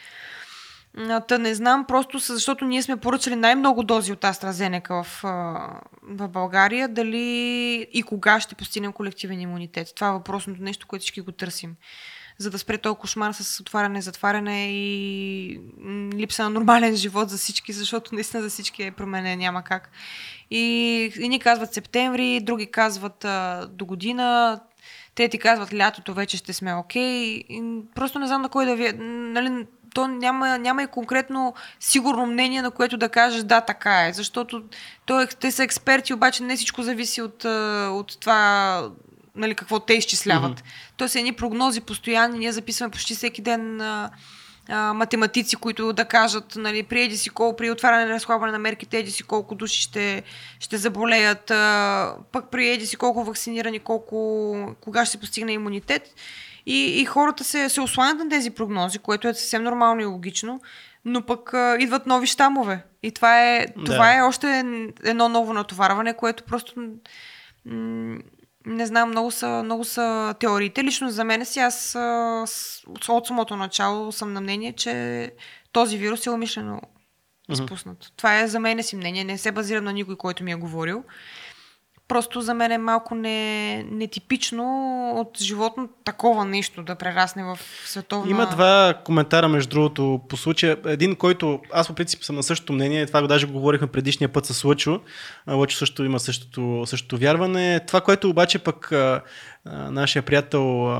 Та 1.28 1.38
не 1.38 1.56
знам, 1.56 1.86
просто 1.88 2.20
защото 2.20 2.66
ние 2.66 2.82
сме 2.82 2.98
поръчали 2.98 3.36
най-много 3.36 3.84
дози 3.84 4.12
от 4.12 4.22
AstraZeneca 4.22 5.04
в, 5.04 5.22
в 6.04 6.28
България, 6.28 6.88
дали 6.88 7.88
и 7.94 8.04
кога 8.04 8.39
ще 8.39 8.56
постигнем 8.56 8.94
колективен 8.94 9.42
имунитет. 9.42 9.96
Това 9.96 10.08
е 10.08 10.12
въпросното 10.12 10.64
нещо, 10.64 10.88
което 10.88 11.02
всички 11.02 11.22
го 11.22 11.32
търсим. 11.32 11.76
За 12.38 12.50
да 12.50 12.60
спре 12.60 12.78
този 12.78 12.98
кошмар 12.98 13.32
с 13.32 13.60
отваряне, 13.60 14.02
затваряне 14.02 14.68
и 14.72 15.60
липса 16.14 16.44
на 16.44 16.50
нормален 16.50 16.96
живот 16.96 17.30
за 17.30 17.38
всички, 17.38 17.74
защото 17.74 18.16
наистина 18.16 18.44
за 18.44 18.50
всички 18.50 18.84
е 18.84 18.92
променен, 18.92 19.40
няма 19.40 19.64
как. 19.64 19.92
И 20.52 20.64
едни 21.16 21.40
казват 21.40 21.74
септември, 21.74 22.40
други 22.40 22.72
казват 22.72 23.26
а, 23.26 23.68
до 23.72 23.86
година, 23.86 24.60
трети 25.16 25.38
казват 25.38 25.74
лятото 25.74 26.14
вече 26.14 26.38
ще 26.38 26.54
сме 26.54 26.76
окей. 26.76 27.24
И 27.50 27.82
Просто 27.96 28.20
не 28.20 28.28
знам 28.28 28.42
на 28.42 28.50
кой 28.50 28.66
да 28.66 28.76
ви... 28.76 28.92
Нали, 28.98 29.66
то 29.94 30.08
няма, 30.08 30.58
няма 30.58 30.84
и 30.84 30.88
конкретно 30.88 31.54
сигурно 31.80 32.26
мнение, 32.26 32.62
на 32.62 32.72
което 32.72 32.98
да 32.98 33.10
кажеш 33.10 33.44
да, 33.44 33.62
така 33.62 34.08
е. 34.08 34.14
Защото 34.14 34.64
то 35.06 35.22
е, 35.22 35.28
те 35.28 35.52
са 35.52 35.64
експерти, 35.64 36.14
обаче 36.14 36.44
не 36.44 36.56
всичко 36.56 36.84
зависи 36.84 37.22
от, 37.22 37.46
от 37.92 38.20
това 38.20 38.90
нали, 39.36 39.56
какво 39.56 39.80
те 39.80 39.94
изчисляват. 39.94 40.60
Mm-hmm. 40.60 40.94
То 40.98 41.08
са 41.08 41.20
едни 41.20 41.34
прогнози 41.34 41.82
постоянни. 41.82 42.40
Ние 42.40 42.52
записваме 42.52 42.92
почти 42.92 43.16
всеки 43.16 43.42
ден 43.42 43.82
а, 43.82 44.10
а, 44.70 44.94
математици, 44.94 45.56
които 45.56 45.94
да 45.94 46.06
кажат, 46.06 46.56
нали, 46.56 46.84
при 46.84 47.02
еди 47.02 47.18
си 47.18 47.30
колко, 47.30 47.58
при 47.58 47.72
отваряне 47.72 48.06
на 48.06 48.12
разхлабване 48.12 48.52
на 48.52 48.60
мерките, 48.60 48.98
еди 48.98 49.12
си 49.12 49.24
колко 49.24 49.56
души 49.56 49.82
ще, 49.82 50.24
ще 50.60 50.78
заболеят, 50.78 51.52
а, 51.52 52.16
пък 52.32 52.52
при 52.52 52.70
еди 52.70 52.88
си 52.88 52.96
колко 52.96 53.24
вакцинирани, 53.24 53.80
колко, 53.80 54.76
кога 54.82 55.06
ще 55.06 55.12
се 55.12 55.20
постигне 55.20 55.52
имунитет. 55.52 56.14
И, 56.66 57.02
и 57.02 57.06
хората 57.06 57.44
се, 57.44 57.70
се 57.70 57.82
осланят 57.82 58.18
на 58.20 58.30
тези 58.30 58.50
прогнози, 58.50 59.00
което 59.00 59.28
е 59.28 59.34
съвсем 59.34 59.64
нормално 59.64 60.02
и 60.02 60.06
логично, 60.06 60.62
но 61.06 61.22
пък 61.22 61.54
а, 61.54 61.78
идват 61.80 62.06
нови 62.06 62.28
щамове. 62.28 62.84
И 63.04 63.12
това 63.12 63.56
е, 63.56 63.68
това 63.86 64.06
Да. 64.06 64.18
е 64.18 64.22
още 64.22 64.64
едно 65.04 65.30
ново 65.30 65.54
натоварване, 65.54 66.14
което 66.14 66.44
просто 66.44 66.74
м- 67.66 68.18
не 68.66 68.86
знам, 68.86 69.09
много 69.09 69.32
са, 69.32 69.62
много 69.64 69.84
са 69.84 70.36
теориите. 70.39 70.84
Лично 70.84 71.09
за 71.09 71.24
мен 71.24 71.45
си 71.45 71.59
аз 71.59 71.95
от 72.88 73.26
самото 73.26 73.55
начало 73.55 74.12
съм 74.12 74.34
на 74.34 74.41
мнение, 74.41 74.74
че 74.74 75.32
този 75.72 75.97
вирус 75.97 76.26
е 76.26 76.30
умишлено 76.30 76.82
изпуснат. 77.49 78.12
Това 78.18 78.39
е 78.39 78.47
за 78.47 78.59
мен 78.59 78.84
си 78.84 78.95
мнение, 78.95 79.24
не 79.24 79.38
се 79.38 79.51
базира 79.51 79.82
на 79.82 79.93
никой, 79.93 80.16
който 80.16 80.43
ми 80.43 80.51
е 80.51 80.55
говорил. 80.55 81.03
Просто 82.12 82.41
за 82.41 82.53
мен 82.53 82.72
е 82.72 82.78
малко 82.78 83.16
не, 83.16 83.84
нетипично 83.84 84.64
от 85.16 85.38
животно 85.41 85.89
такова 86.03 86.45
нещо 86.45 86.84
да 86.84 86.95
прерасне 86.95 87.43
в 87.43 87.59
световна... 87.86 88.32
Има 88.32 88.49
два 88.49 88.93
коментара, 89.05 89.47
между 89.47 89.70
другото, 89.70 90.22
по 90.30 90.38
случая. 90.38 90.78
Един, 90.86 91.16
който 91.16 91.59
аз 91.74 91.88
по 91.88 91.93
принцип 91.93 92.24
съм 92.24 92.36
на 92.36 92.43
същото 92.43 92.74
мнение, 92.74 93.05
това 93.05 93.22
го 93.22 93.28
даже 93.28 93.47
го 93.47 93.53
говорихме 93.53 93.88
предишния 93.88 94.30
път 94.30 94.45
с 94.45 94.64
Лъчо. 94.64 95.01
Лъчо 95.47 95.78
също 95.78 96.03
има 96.03 96.20
същото, 96.20 96.84
същото 96.86 97.18
вярване. 97.18 97.80
Това, 97.88 98.01
което 98.01 98.30
обаче 98.30 98.59
пък 98.59 98.91
нашия 99.66 100.24
приятел 100.24 100.95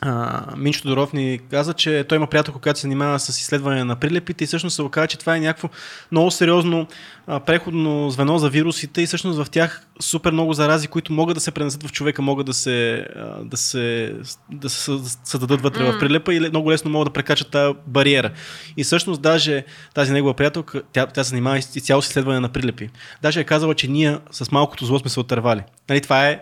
а, 0.00 0.44
Минчо 0.56 0.82
Тодоров 0.82 1.12
ни 1.12 1.40
каза, 1.50 1.74
че 1.74 2.04
той 2.08 2.16
има 2.16 2.26
приятел, 2.26 2.54
която 2.54 2.78
се 2.78 2.82
занимава 2.82 3.20
с 3.20 3.28
изследване 3.40 3.84
на 3.84 3.96
прилепите 3.96 4.44
и 4.44 4.46
всъщност 4.46 4.76
се 4.76 4.82
оказа, 4.82 5.06
че 5.06 5.18
това 5.18 5.36
е 5.36 5.40
някакво 5.40 5.68
много 6.12 6.30
сериозно 6.30 6.86
а, 7.26 7.40
преходно 7.40 8.10
звено 8.10 8.38
за 8.38 8.50
вирусите 8.50 9.02
и 9.02 9.06
всъщност 9.06 9.44
в 9.44 9.50
тях 9.50 9.86
супер 10.00 10.32
много 10.32 10.52
зарази, 10.52 10.88
които 10.88 11.12
могат 11.12 11.34
да 11.34 11.40
се 11.40 11.50
пренесат 11.50 11.82
в 11.82 11.92
човека, 11.92 12.22
могат 12.22 12.46
да 12.46 12.54
се, 12.54 13.06
а, 13.16 13.44
да 13.44 13.56
се, 13.56 14.14
да 14.52 14.70
се 14.70 14.90
съ- 14.90 15.18
създадат 15.24 15.60
вътре 15.60 15.84
в 15.84 15.98
прилепа 15.98 16.34
и 16.34 16.40
много 16.40 16.70
лесно 16.70 16.90
могат 16.90 17.06
да 17.06 17.12
прекачат 17.12 17.50
тази 17.50 17.74
бариера. 17.86 18.30
И 18.76 18.84
всъщност 18.84 19.22
даже 19.22 19.64
тази 19.94 20.12
негова 20.12 20.34
приятелка, 20.34 20.82
тя, 20.92 21.06
тя 21.06 21.24
се 21.24 21.30
занимава 21.30 21.58
изцяло 21.58 22.02
с 22.02 22.08
изследване 22.08 22.40
на 22.40 22.48
прилепи. 22.48 22.88
Даже 23.22 23.40
е 23.40 23.44
казала, 23.44 23.74
че 23.74 23.88
ние 23.88 24.18
с 24.30 24.52
малкото 24.52 24.86
зло 24.86 24.98
сме 24.98 25.10
се 25.10 25.20
отървали. 25.20 25.62
Нали, 25.88 26.00
това 26.00 26.28
е 26.28 26.40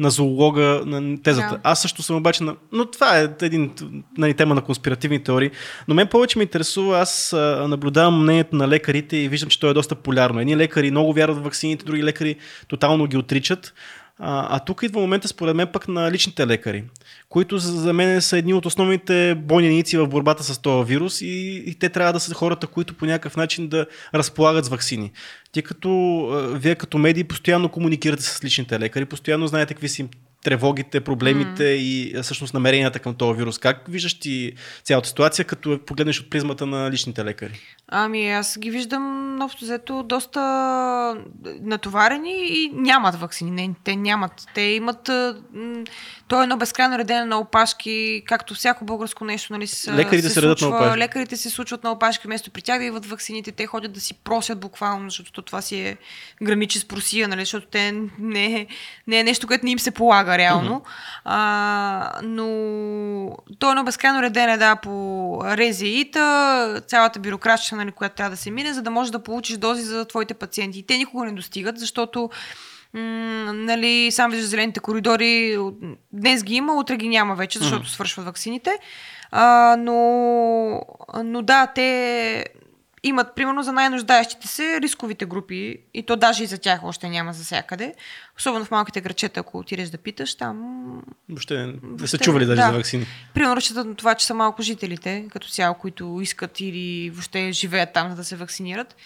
на 0.00 0.10
зоолога 0.10 0.82
на 0.86 1.22
тезата. 1.22 1.50
Да. 1.50 1.60
Аз 1.62 1.82
също 1.82 2.02
съм 2.02 2.16
обаче 2.16 2.44
на... 2.44 2.56
Но 2.72 2.86
това 2.86 3.20
е 3.20 3.28
един 3.42 3.70
нали, 4.18 4.34
тема 4.34 4.54
на 4.54 4.60
конспиративни 4.60 5.22
теории. 5.22 5.50
Но 5.88 5.94
мен 5.94 6.06
повече 6.06 6.38
ме 6.38 6.42
интересува, 6.42 6.98
аз 6.98 7.32
а, 7.32 7.66
наблюдавам 7.68 8.22
мнението 8.22 8.56
на 8.56 8.68
лекарите 8.68 9.16
и 9.16 9.28
виждам, 9.28 9.50
че 9.50 9.60
то 9.60 9.70
е 9.70 9.74
доста 9.74 9.94
полярно. 9.94 10.40
Едни 10.40 10.56
лекари 10.56 10.90
много 10.90 11.12
вярват 11.12 11.38
в 11.38 11.42
ваксините, 11.42 11.84
други 11.84 12.04
лекари 12.04 12.36
тотално 12.68 13.06
ги 13.06 13.16
отричат. 13.16 13.74
А, 14.22 14.56
а 14.56 14.58
тук 14.58 14.82
идва 14.82 15.00
момента, 15.00 15.28
според 15.28 15.56
мен, 15.56 15.68
пък 15.72 15.88
на 15.88 16.10
личните 16.10 16.46
лекари, 16.46 16.84
които 17.28 17.58
за, 17.58 17.92
мен 17.92 18.22
са 18.22 18.38
едни 18.38 18.54
от 18.54 18.66
основните 18.66 19.34
бойници 19.34 19.96
в 19.96 20.06
борбата 20.06 20.44
с 20.44 20.58
този 20.58 20.88
вирус 20.88 21.20
и, 21.20 21.62
и 21.66 21.74
те 21.74 21.88
трябва 21.88 22.12
да 22.12 22.20
са 22.20 22.34
хората, 22.34 22.66
които 22.66 22.94
по 22.94 23.06
някакъв 23.06 23.36
начин 23.36 23.68
да 23.68 23.86
разполагат 24.14 24.64
с 24.64 24.68
вакцини. 24.68 25.12
Тъй 25.52 25.62
като 25.62 25.90
вие 26.54 26.74
като 26.74 26.98
медии 26.98 27.24
постоянно 27.24 27.68
комуникирате 27.68 28.22
с 28.22 28.44
личните 28.44 28.80
лекари, 28.80 29.04
постоянно 29.04 29.46
знаете 29.46 29.74
какви 29.74 29.88
са 29.88 30.08
тревогите, 30.44 31.00
проблемите 31.00 31.62
mm. 31.62 31.76
и 31.76 32.22
всъщност 32.22 32.54
намеренията 32.54 32.98
към 32.98 33.14
този 33.14 33.38
вирус. 33.38 33.58
Как 33.58 33.84
виждаш 33.88 34.18
ти 34.18 34.52
цялата 34.82 35.08
ситуация, 35.08 35.44
като 35.44 35.80
погледнеш 35.86 36.20
от 36.20 36.30
призмата 36.30 36.66
на 36.66 36.90
личните 36.90 37.24
лекари? 37.24 37.60
Ами 37.88 38.30
аз 38.30 38.58
ги 38.58 38.70
виждам 38.70 39.38
общо 39.42 39.64
взето 39.64 40.02
доста 40.02 40.40
натоварени 41.60 42.48
и 42.48 42.70
нямат 42.74 43.14
вакцини. 43.14 43.50
Не, 43.50 43.74
те 43.84 43.96
нямат. 43.96 44.32
Те 44.54 44.60
имат... 44.60 45.10
То 46.30 46.40
е 46.40 46.42
едно 46.42 46.56
безкрайно 46.56 46.98
редене 46.98 47.24
на 47.24 47.38
опашки, 47.38 48.22
както 48.26 48.54
всяко 48.54 48.84
българско 48.84 49.24
нещо, 49.24 49.52
нали, 49.52 49.66
се, 49.66 49.92
Лекарите 49.92 50.28
се, 50.28 50.34
се 50.34 50.40
случва, 50.40 50.68
на 50.68 50.76
опашки. 50.76 50.98
Лекарите 50.98 51.36
се 51.36 51.50
случват 51.50 51.84
на 51.84 51.92
опашки, 51.92 52.26
вместо 52.26 52.50
при 52.50 52.62
тях 52.62 52.78
да 52.78 52.84
идват 52.84 53.06
вакцините, 53.06 53.52
те 53.52 53.66
ходят 53.66 53.92
да 53.92 54.00
си 54.00 54.14
просят 54.14 54.60
буквално, 54.60 55.10
защото 55.10 55.42
това 55.42 55.62
си 55.62 55.80
е 55.80 55.96
граничи 56.42 56.78
с 56.78 56.84
просия, 56.84 57.28
нали, 57.28 57.40
защото 57.40 57.66
те 57.66 57.94
не 58.18 58.44
е, 58.44 58.66
не 59.06 59.20
е 59.20 59.24
нещо, 59.24 59.46
което 59.46 59.64
не 59.64 59.70
им 59.70 59.78
се 59.78 59.90
полага 59.90 60.38
реално. 60.38 60.80
Uh-huh. 60.80 60.90
А, 61.24 62.20
но 62.22 62.46
то 63.58 63.68
е 63.68 63.70
едно 63.70 63.84
безкрайно 63.84 64.22
редене, 64.22 64.56
да, 64.56 64.76
по 64.76 65.38
резиита, 65.44 66.82
цялата 66.86 67.18
бюрокрация, 67.18 67.78
нали, 67.78 67.92
която 67.92 68.16
трябва 68.16 68.30
да 68.30 68.36
се 68.36 68.50
мине, 68.50 68.74
за 68.74 68.82
да 68.82 68.90
можеш 68.90 69.10
да 69.10 69.22
получиш 69.22 69.56
дози 69.56 69.82
за 69.82 70.04
твоите 70.04 70.34
пациенти. 70.34 70.78
И 70.78 70.86
те 70.86 70.96
никога 70.96 71.24
не 71.24 71.32
достигат, 71.32 71.78
защото 71.78 72.30
м- 72.94 73.52
нали, 73.52 74.10
сам 74.10 74.30
виждаш 74.30 74.48
зелените 74.48 74.80
коридори, 74.80 75.58
днес 76.12 76.44
ги 76.44 76.54
има, 76.54 76.74
утре 76.74 76.96
ги 76.96 77.08
няма 77.08 77.34
вече, 77.34 77.58
защото 77.58 77.86
mm-hmm. 77.86 77.92
свършват 77.92 78.26
ваксините. 78.26 78.78
А, 79.30 79.76
но, 79.78 80.82
но 81.24 81.42
да, 81.42 81.66
те 81.66 82.44
имат, 83.02 83.34
примерно 83.34 83.62
за 83.62 83.72
най-нуждаещите 83.72 84.48
се, 84.48 84.80
рисковите 84.80 85.24
групи, 85.24 85.76
и 85.94 86.02
то 86.02 86.16
даже 86.16 86.44
и 86.44 86.46
за 86.46 86.58
тях 86.58 86.84
още 86.84 87.08
няма 87.08 87.32
за 87.32 87.44
всякъде. 87.44 87.94
Особено 88.38 88.64
в 88.64 88.70
малките 88.70 89.00
грачета, 89.00 89.40
ако 89.40 89.58
отидеш 89.58 89.88
да 89.88 89.98
питаш, 89.98 90.34
там... 90.34 90.84
Въобще 91.28 91.74
не 92.00 92.08
са 92.08 92.18
чували 92.18 92.46
даже 92.46 92.60
да. 92.60 92.66
за 92.66 92.72
вакцини. 92.72 93.06
Примерно 93.34 93.56
разчитат 93.56 93.86
на 93.86 93.94
това, 93.94 94.14
че 94.14 94.26
са 94.26 94.34
малко 94.34 94.62
жителите, 94.62 95.26
като 95.30 95.48
цяло, 95.48 95.74
които 95.74 96.18
искат 96.22 96.60
или 96.60 97.10
въобще 97.10 97.52
живеят 97.52 97.92
там, 97.92 98.10
за 98.10 98.16
да 98.16 98.24
се 98.24 98.36
вакцинират. 98.36 98.96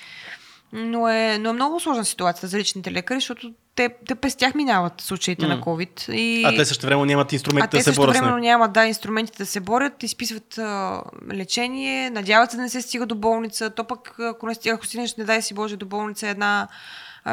Но 0.76 1.08
е, 1.08 1.38
но 1.38 1.50
е 1.50 1.52
много 1.52 1.80
сложна 1.80 2.04
ситуация 2.04 2.48
за 2.48 2.58
личните 2.58 2.92
лекари, 2.92 3.16
защото 3.16 3.52
те, 3.74 3.88
те 4.08 4.14
през 4.14 4.36
тях 4.36 4.54
минават 4.54 5.00
случаите 5.00 5.46
mm. 5.46 5.48
на 5.48 5.60
COVID. 5.60 6.12
И... 6.12 6.44
А 6.44 6.56
те 6.56 6.64
също 6.64 6.86
време 6.86 7.06
нямат 7.06 7.32
инструменти 7.32 7.76
да 7.76 7.82
се 7.82 7.92
борят. 7.92 8.10
А 8.10 8.12
те 8.12 8.14
също 8.14 8.26
време 8.26 8.40
нямат, 8.40 8.72
да, 8.72 8.86
инструментите 8.86 9.38
да 9.38 9.46
се 9.46 9.60
борят, 9.60 10.02
изписват 10.02 10.58
а, 10.58 11.02
лечение, 11.32 12.10
надяват 12.10 12.50
се 12.50 12.56
да 12.56 12.62
не 12.62 12.68
се 12.68 12.82
стига 12.82 13.06
до 13.06 13.14
болница. 13.14 13.70
То 13.70 13.84
пък, 13.84 14.14
ако 14.18 14.46
не 14.46 14.54
стига, 14.54 14.74
ако 14.74 14.86
стигнеш, 14.86 15.16
не 15.16 15.24
дай 15.24 15.42
си 15.42 15.54
Боже, 15.54 15.76
до 15.76 15.86
болница 15.86 16.28
една 16.28 16.68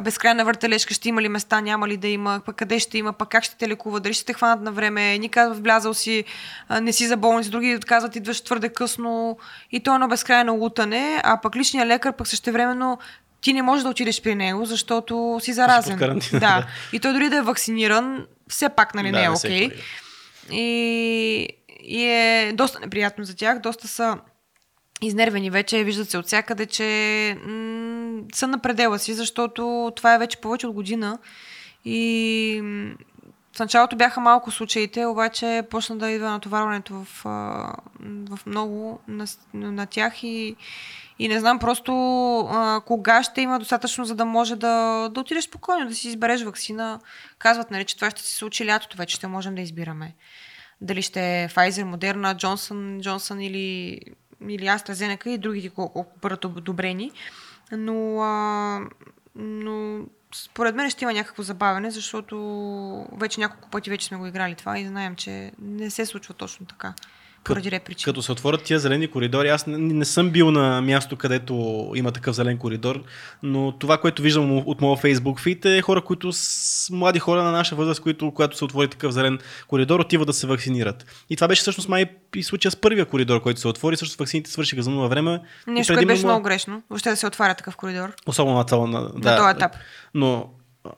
безкрайна 0.04 0.46
въртележка, 0.46 0.94
ще 0.94 1.10
има 1.10 1.22
ли 1.22 1.30
места, 1.30 1.62
няма 1.62 1.88
ли 1.88 1.98
да 1.98 2.08
има, 2.08 2.42
пък 2.46 2.56
къде 2.56 2.80
ще 2.80 2.98
има, 2.98 3.14
пък 3.14 3.30
как 3.30 3.44
ще 3.44 3.58
те 3.58 3.68
лекува, 3.68 4.00
дали 4.00 4.14
ще 4.14 4.26
те 4.26 4.34
хванат 4.34 4.62
на 4.62 4.72
време. 4.72 5.18
Ни 5.18 5.30
казват, 5.30 5.64
влязал 5.64 5.94
си, 5.94 6.24
не 6.82 6.94
си 6.94 7.08
за 7.08 7.18
болница, 7.18 7.50
други 7.50 7.80
казват, 7.88 8.16
идваш 8.16 8.42
твърде 8.42 8.70
късно 8.70 9.38
и 9.72 9.80
то 9.80 9.92
е 9.92 9.96
едно 9.96 10.08
безкрайно 10.08 10.56
лутане, 10.56 11.22
а 11.24 11.42
пък 11.42 11.56
личният 11.56 11.88
лекар 11.88 12.14
пък 12.14 12.28
същевременно 12.28 12.98
ти 13.42 13.54
не 13.54 13.62
можеш 13.62 13.84
да 13.84 13.89
отидеш 13.89 14.22
при 14.22 14.36
него, 14.36 14.66
защото 14.66 15.39
си 15.42 15.54
заразен. 15.54 15.98
Да. 15.98 16.39
да. 16.39 16.68
И 16.94 17.00
той 17.00 17.14
дори 17.14 17.30
да 17.30 17.38
е 17.38 17.42
вакциниран, 17.42 18.26
все 18.50 18.70
пак 18.70 18.96
нали, 18.96 19.12
да, 19.12 19.20
не 19.20 19.26
е 19.26 19.30
окей. 19.30 19.70
Okay. 19.70 19.82
И, 20.52 21.48
и 21.84 22.04
е 22.04 22.52
доста 22.54 22.80
неприятно 22.80 23.24
за 23.24 23.36
тях. 23.36 23.60
Доста 23.60 23.88
са 23.88 24.18
изнервени 25.02 25.50
вече, 25.50 25.84
виждат 25.84 26.10
се 26.10 26.18
от 26.18 26.26
всякъде, 26.26 26.66
че 26.66 27.38
м- 27.46 28.22
са 28.34 28.48
на 28.48 28.60
предела 28.60 29.00
си, 29.00 29.14
защото 29.14 29.92
това 29.96 30.16
е 30.16 30.20
вече 30.20 30.38
повече 30.38 30.68
от 30.68 30.74
година. 30.74 31.18
И 31.86 32.62
в 33.56 33.60
началото 33.60 33.95
бяха 33.95 34.22
малко 34.22 34.52
случаите, 34.52 35.06
обаче 35.06 35.64
почна 35.70 35.97
да 35.97 36.12
идва 36.12 36.30
натоварването 36.30 36.93
в, 36.93 37.24
в 38.30 38.39
много 38.45 38.99
на, 39.08 39.26
на 39.54 39.86
тях 39.86 40.24
и, 40.24 40.56
и 41.20 41.28
не 41.28 41.39
знам 41.39 41.60
просто 41.60 41.93
а, 42.39 42.82
кога 42.86 43.24
ще 43.24 43.41
има 43.41 43.60
достатъчно, 43.60 44.06
за 44.06 44.16
да 44.16 44.26
може 44.26 44.56
да, 44.56 45.10
да 45.10 45.20
отидеш 45.20 45.43
спокойно, 45.43 45.88
да 45.88 45.95
си 45.95 46.08
избереш 46.08 46.43
вакцина. 46.43 46.99
Казват, 47.39 47.72
нали, 47.72 47.86
че 47.86 47.95
това 47.95 48.10
ще 48.10 48.22
се 48.22 48.36
случи 48.36 48.66
лятото, 48.66 48.97
вече 48.97 49.16
ще 49.16 49.28
можем 49.28 49.56
да 49.56 49.62
избираме. 49.62 50.16
Дали 50.82 51.02
ще 51.02 51.43
е 51.43 51.49
Pfizer, 51.49 51.95
Moderna, 51.95 52.36
Johnson, 52.36 53.02
Johnson 53.02 53.43
или, 53.43 53.99
или 54.49 54.66
AstraZeneca 54.66 55.28
и 55.28 55.38
другите, 55.38 55.70
колко 55.70 56.06
бъдат 56.22 56.45
одобрени. 56.45 57.12
Но, 57.72 58.22
а, 58.22 58.80
но 59.36 60.06
според 60.36 60.76
мен 60.76 60.90
ще 60.90 61.06
има 61.06 61.14
някакво 61.14 61.44
забавене, 61.44 61.92
защото 61.92 62.38
вече 63.12 63.40
няколко 63.40 63.70
пъти 63.70 63.90
вече 63.90 64.08
сме 64.08 64.18
го 64.18 64.26
играли 64.26 64.56
това 64.56 64.80
и 64.80 64.88
знаем, 64.88 65.16
че 65.16 65.52
не 65.62 65.90
се 65.90 66.06
случва 66.06 66.34
точно 66.34 66.66
така 66.66 66.94
поради 67.44 67.72
ред 67.72 67.84
причини. 67.84 68.06
Като 68.06 68.22
се 68.22 68.32
отворят 68.32 68.64
тия 68.64 68.80
зелени 68.80 69.08
коридори, 69.08 69.50
аз 69.50 69.68
не, 69.68 69.78
не 69.78 70.06
съм 70.06 70.30
бил 70.30 70.52
на 70.52 70.82
място, 70.82 71.16
където 71.16 71.54
има 71.96 72.12
такъв 72.12 72.36
зелен 72.36 72.58
коридор, 72.58 73.04
но 73.44 73.72
това, 73.72 73.98
което 73.98 74.22
виждам 74.22 74.58
от 74.58 74.82
моя 74.82 74.98
Facebook 74.98 75.39
фит 75.39 75.66
е 75.66 75.82
хора, 75.82 76.02
които 76.02 76.32
с 76.34 76.89
млади 76.92 77.20
хора 77.20 77.44
на 77.44 77.52
наша 77.52 77.76
възраст, 77.76 78.02
които, 78.02 78.32
когато 78.32 78.58
се 78.58 78.66
отвори 78.66 78.88
такъв 78.88 79.14
зелен 79.14 79.39
коридор, 79.68 80.00
отиват 80.00 80.28
да 80.28 80.34
се 80.34 80.48
вакцинират. 80.48 81.06
И 81.30 81.36
това 81.36 81.48
беше 81.48 81.62
всъщност 81.62 81.89
май 81.89 82.06
и 82.36 82.44
случая 82.44 82.72
с 82.72 82.76
първия 82.76 83.06
коридор, 83.06 83.42
който 83.42 83.60
се 83.60 83.68
отвори, 83.68 83.98
също 83.98 84.18
вакцините 84.18 84.52
свършиха 84.52 84.84
за 84.84 84.89
много 84.89 85.10
време. 85.10 85.42
Нещо, 85.68 85.94
което 85.94 86.08
беше 86.08 86.26
много 86.26 86.44
грешно. 86.44 86.84
Въобще 86.89 87.10
да 87.10 87.16
се 87.16 87.28
отваря 87.28 87.56
такъв 87.56 87.76
коридор. 87.76 88.14
Особено 88.28 88.58
на 88.58 88.66
това. 88.66 88.88
На, 88.88 89.02
да, 89.02 89.32
на 89.32 89.38
този 89.38 89.50
етап. 89.50 89.72
Но 90.14 90.50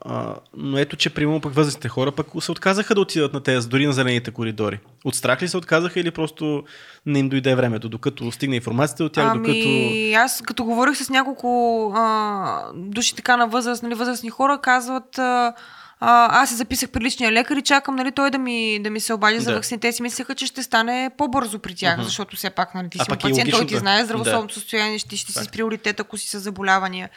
а, 0.04 0.34
но 0.56 0.78
ето, 0.78 0.96
че 0.96 1.10
примерно 1.10 1.40
пък 1.40 1.54
възрастните 1.54 1.88
хора 1.88 2.12
пък 2.12 2.26
се 2.40 2.52
отказаха 2.52 2.94
да 2.94 3.00
отидат 3.00 3.32
на 3.32 3.40
тези, 3.40 3.68
дори 3.68 3.86
на 3.86 3.92
зелените 3.92 4.30
коридори. 4.30 4.78
От 5.04 5.14
страх 5.14 5.42
ли 5.42 5.48
се 5.48 5.56
отказаха 5.56 6.00
или 6.00 6.10
просто 6.10 6.64
не 7.06 7.18
им 7.18 7.28
дойде 7.28 7.54
времето, 7.54 7.88
докато 7.88 8.32
стигне 8.32 8.56
информацията 8.56 9.04
от 9.04 9.12
тях, 9.12 9.30
ами, 9.30 9.46
докато... 9.46 10.24
аз 10.24 10.42
като 10.42 10.64
говорих 10.64 10.96
с 10.96 11.10
няколко 11.10 11.92
а, 11.96 12.72
души 12.74 13.14
така 13.14 13.36
на 13.36 13.46
възраст, 13.46 13.82
нали, 13.82 13.94
възрастни 13.94 14.30
хора, 14.30 14.60
казват... 14.62 15.18
А, 15.18 15.54
а, 16.00 16.42
аз 16.42 16.48
се 16.48 16.54
записах 16.54 16.90
при 16.90 17.00
личния 17.00 17.32
лекар 17.32 17.56
и 17.56 17.62
чакам 17.62 17.96
нали, 17.96 18.12
той 18.12 18.30
да 18.30 18.38
ми, 18.38 18.78
да 18.82 18.90
ми 18.90 19.00
се 19.00 19.14
обади 19.14 19.36
да. 19.36 19.40
за 19.40 19.54
вакцините. 19.54 19.88
Те 19.88 19.92
си 19.92 20.02
мислеха, 20.02 20.34
че 20.34 20.46
ще 20.46 20.62
стане 20.62 21.10
по-бързо 21.18 21.58
при 21.58 21.74
тях, 21.74 21.98
uh-huh. 21.98 22.02
защото 22.02 22.36
все 22.36 22.50
пак 22.50 22.74
нали, 22.74 22.90
ти 22.90 22.98
си 22.98 23.04
пациент, 23.08 23.50
той 23.50 23.66
ти 23.66 23.76
знае 23.76 24.04
здравословното 24.04 24.54
да. 24.54 24.60
състояние, 24.60 24.98
ще, 24.98 25.16
ще 25.16 25.32
си 25.32 25.44
с 25.44 25.48
приоритет, 25.48 26.00
ако 26.00 26.18
си 26.18 26.28
с 26.28 26.40
заболявания. 26.40 27.10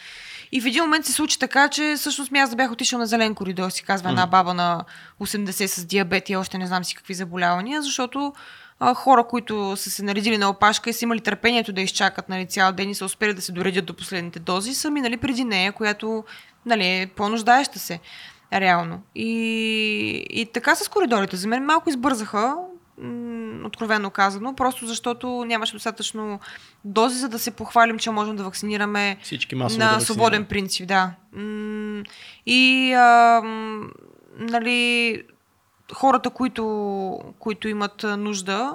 И 0.52 0.62
в 0.62 0.66
един 0.66 0.84
момент 0.84 1.06
се 1.06 1.14
случи 1.14 1.40
така, 1.40 1.70
че 1.70 1.94
всъщност 1.98 2.32
аз 2.36 2.50
да 2.50 2.56
бях 2.56 2.72
отишъл 2.72 3.00
на 3.00 3.08
зелен 3.08 3.36
коридор, 3.36 3.70
си 3.70 3.84
казва 3.84 4.10
една 4.10 4.28
баба 4.28 4.54
на 4.54 4.86
80 5.22 5.66
с 5.66 5.86
диабет 5.86 6.30
и 6.30 6.36
още 6.36 6.58
не 6.58 6.68
знам 6.68 6.84
си 6.84 6.96
какви 6.96 7.14
заболявания, 7.14 7.82
защото 7.82 8.34
а, 8.80 8.94
хора, 8.94 9.24
които 9.24 9.76
са 9.76 9.90
се 9.90 10.04
наредили 10.04 10.38
на 10.38 10.50
опашка 10.50 10.90
и 10.90 10.94
са 10.94 11.06
имали 11.06 11.22
търпението 11.22 11.74
да 11.74 11.82
изчакат 11.82 12.30
нали, 12.30 12.46
цял 12.46 12.72
ден 12.72 12.90
и 12.90 12.96
са 12.96 13.06
успели 13.06 13.34
да 13.34 13.42
се 13.42 13.52
доредят 13.52 13.86
до 13.86 13.94
последните 13.94 14.40
дози, 14.40 14.74
са 14.74 14.92
минали 14.92 15.18
преди 15.18 15.44
нея, 15.44 15.72
която 15.72 16.24
нали, 16.66 16.86
е 16.86 17.08
по-нуждаеща 17.16 17.80
се. 17.80 18.00
Реално. 18.54 19.02
И, 19.16 19.30
и 20.30 20.46
така 20.54 20.76
с 20.76 20.88
коридорите. 20.88 21.36
За 21.36 21.48
мен 21.48 21.66
малко 21.66 21.90
избързаха, 21.90 22.56
откровено 23.66 24.10
казано, 24.10 24.56
просто 24.56 24.86
защото 24.88 25.46
нямаше 25.48 25.74
достатъчно 25.74 26.40
дози, 26.86 27.16
за 27.16 27.30
да 27.30 27.40
се 27.40 27.52
похвалим, 27.52 28.00
че 28.00 28.12
можем 28.12 28.36
да 28.36 28.44
вакцинираме 28.44 29.18
Всички 29.24 29.56
на 29.56 29.68
да 29.68 30.02
свободен 30.02 30.46
принцип. 30.46 30.88
Да. 30.88 31.12
И 32.46 32.94
а, 32.94 33.42
нали, 34.40 35.24
хората, 35.94 36.30
които, 36.30 37.20
които 37.40 37.68
имат 37.68 38.06
нужда, 38.18 38.74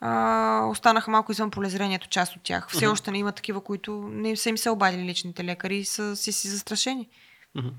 а, 0.00 0.66
останаха 0.70 1.10
малко 1.10 1.32
извън 1.32 1.50
полезрението, 1.50 2.08
част 2.08 2.36
от 2.36 2.42
тях. 2.42 2.68
Все 2.70 2.86
uh-huh. 2.86 2.92
още 2.92 3.10
не 3.10 3.18
има 3.18 3.32
такива, 3.32 3.60
които 3.60 4.08
не 4.12 4.36
са 4.36 4.48
им 4.48 4.58
се 4.58 4.70
обадили 4.70 5.04
личните 5.04 5.44
лекари 5.44 5.76
и 5.76 5.84
са 5.84 6.16
си, 6.16 6.32
си 6.32 6.48
застрашени. 6.48 7.08
Uh-huh. 7.56 7.72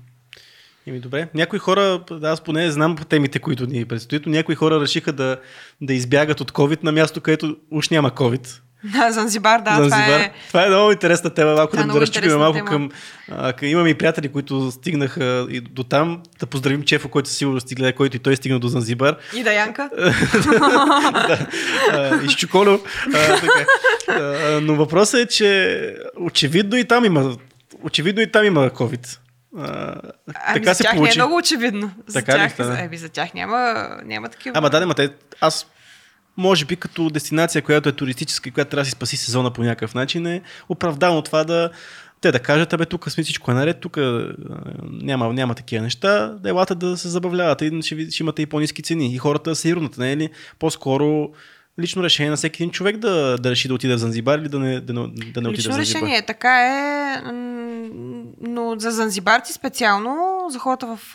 Еми 0.86 1.00
добре. 1.00 1.28
Някои 1.34 1.58
хора, 1.58 2.00
аз 2.22 2.40
поне 2.40 2.70
знам 2.70 2.96
темите, 3.08 3.38
които 3.38 3.66
ни 3.66 3.84
предстоят, 3.84 4.26
но 4.26 4.32
някои 4.32 4.54
хора 4.54 4.80
решиха 4.80 5.12
да, 5.12 5.36
да 5.80 5.94
избягат 5.94 6.40
от 6.40 6.52
COVID 6.52 6.84
на 6.84 6.92
място, 6.92 7.20
където 7.20 7.56
уж 7.70 7.88
няма 7.88 8.10
COVID. 8.10 8.60
Да, 8.84 9.12
Занзибар, 9.12 9.60
да. 9.60 9.70
Занзибар. 9.70 10.04
Това, 10.04 10.16
е... 10.16 10.32
това 10.48 10.64
е 10.64 10.68
много 10.68 10.92
интересна 10.92 11.30
тема. 11.30 11.54
Малко 11.54 11.76
да, 11.76 11.86
да 11.86 12.00
разчупим 12.00 12.38
малко 12.38 12.56
тема. 12.56 12.68
към, 12.68 12.90
а, 13.30 13.52
към... 13.52 13.68
Имаме 13.68 13.90
и 13.90 13.94
приятели, 13.94 14.28
които 14.28 14.70
стигнаха 14.70 15.46
и 15.50 15.60
до 15.60 15.84
там. 15.84 16.22
Да 16.40 16.46
поздравим 16.46 16.82
Чефо, 16.82 17.08
който 17.08 17.28
сигурно 17.28 17.60
стигна, 17.60 17.92
който 17.92 18.16
и 18.16 18.20
той 18.20 18.36
стигна 18.36 18.60
до 18.60 18.68
Занзибар. 18.68 19.16
И 19.36 19.42
Даянка. 19.42 19.90
да, 21.92 22.20
и 22.24 22.28
Щуколо. 22.28 22.78
но 24.62 24.74
въпросът 24.74 25.20
е, 25.20 25.26
че 25.26 25.94
очевидно 26.20 26.76
и 26.76 26.84
там 26.84 27.04
има 27.04 27.36
очевидно 27.82 28.22
и 28.22 28.32
там 28.32 28.44
има 28.44 28.70
COVID. 28.70 29.18
А, 29.58 29.94
Ами 30.46 30.54
така 30.54 30.70
за 30.70 30.74
се 30.74 30.82
тях 30.82 30.94
получи. 30.94 31.08
не 31.08 31.22
е 31.22 31.24
много 31.24 31.36
очевидно. 31.36 31.90
За 32.06 32.18
Така 32.18 32.32
ли 32.34 32.38
тях, 32.38 32.52
стана? 32.52 32.78
ами 32.80 32.96
за 32.96 33.08
тях 33.08 33.34
няма, 33.34 33.88
няма 34.04 34.28
такива. 34.28 34.58
Ама 34.58 34.70
да, 34.70 34.86
ма 34.86 34.94
те, 34.94 35.10
аз 35.40 35.66
може 36.36 36.64
би 36.64 36.76
като 36.76 37.10
дестинация, 37.10 37.62
която 37.62 37.88
е 37.88 37.92
туристическа 37.92 38.48
и 38.48 38.52
която 38.52 38.70
трябва 38.70 38.80
да 38.82 38.86
си 38.86 38.90
спаси 38.90 39.16
сезона 39.16 39.50
по 39.50 39.62
някакъв 39.62 39.94
начин, 39.94 40.26
е 40.26 40.42
оправдано 40.68 41.22
това 41.22 41.44
да 41.44 41.70
те 42.20 42.32
да 42.32 42.38
кажат, 42.38 42.72
абе 42.72 42.86
тук 42.86 43.10
сме 43.10 43.24
всичко 43.24 43.50
е 43.50 43.54
наред, 43.54 43.80
тук 43.80 43.98
няма, 44.90 45.32
няма 45.32 45.54
такива 45.54 45.82
неща, 45.82 46.26
да 46.28 46.48
елата 46.48 46.74
да 46.74 46.96
се 46.96 47.08
забавляват 47.08 47.62
и 47.62 47.82
ще, 47.82 48.10
ще 48.10 48.22
имате 48.22 48.42
и 48.42 48.46
по-низки 48.46 48.82
цени. 48.82 49.14
И 49.14 49.18
хората 49.18 49.54
са 49.56 49.68
ирунат, 49.68 49.98
не 49.98 50.12
е 50.12 50.16
ли? 50.16 50.30
По-скоро 50.58 51.28
лично 51.80 52.02
решение 52.02 52.30
на 52.30 52.36
всеки 52.36 52.62
един 52.62 52.70
човек 52.70 52.96
да, 52.96 53.38
да 53.38 53.50
реши 53.50 53.68
да 53.68 53.74
отиде 53.74 53.94
в 53.94 53.98
Занзибар 53.98 54.38
или 54.38 54.48
да 54.48 54.58
не, 54.58 54.80
да 54.80 54.92
не, 54.92 55.00
да 55.08 55.40
не 55.40 55.48
отиде 55.48 55.58
Лично 55.58 55.72
в 55.72 55.74
Занзибар. 55.74 56.00
решение, 56.00 56.22
така 56.22 56.66
е, 56.66 57.22
но 58.40 58.74
за 58.78 58.90
занзибарци 58.90 59.52
специално, 59.52 60.46
за 60.50 60.58
хората 60.58 60.86
в, 60.86 61.14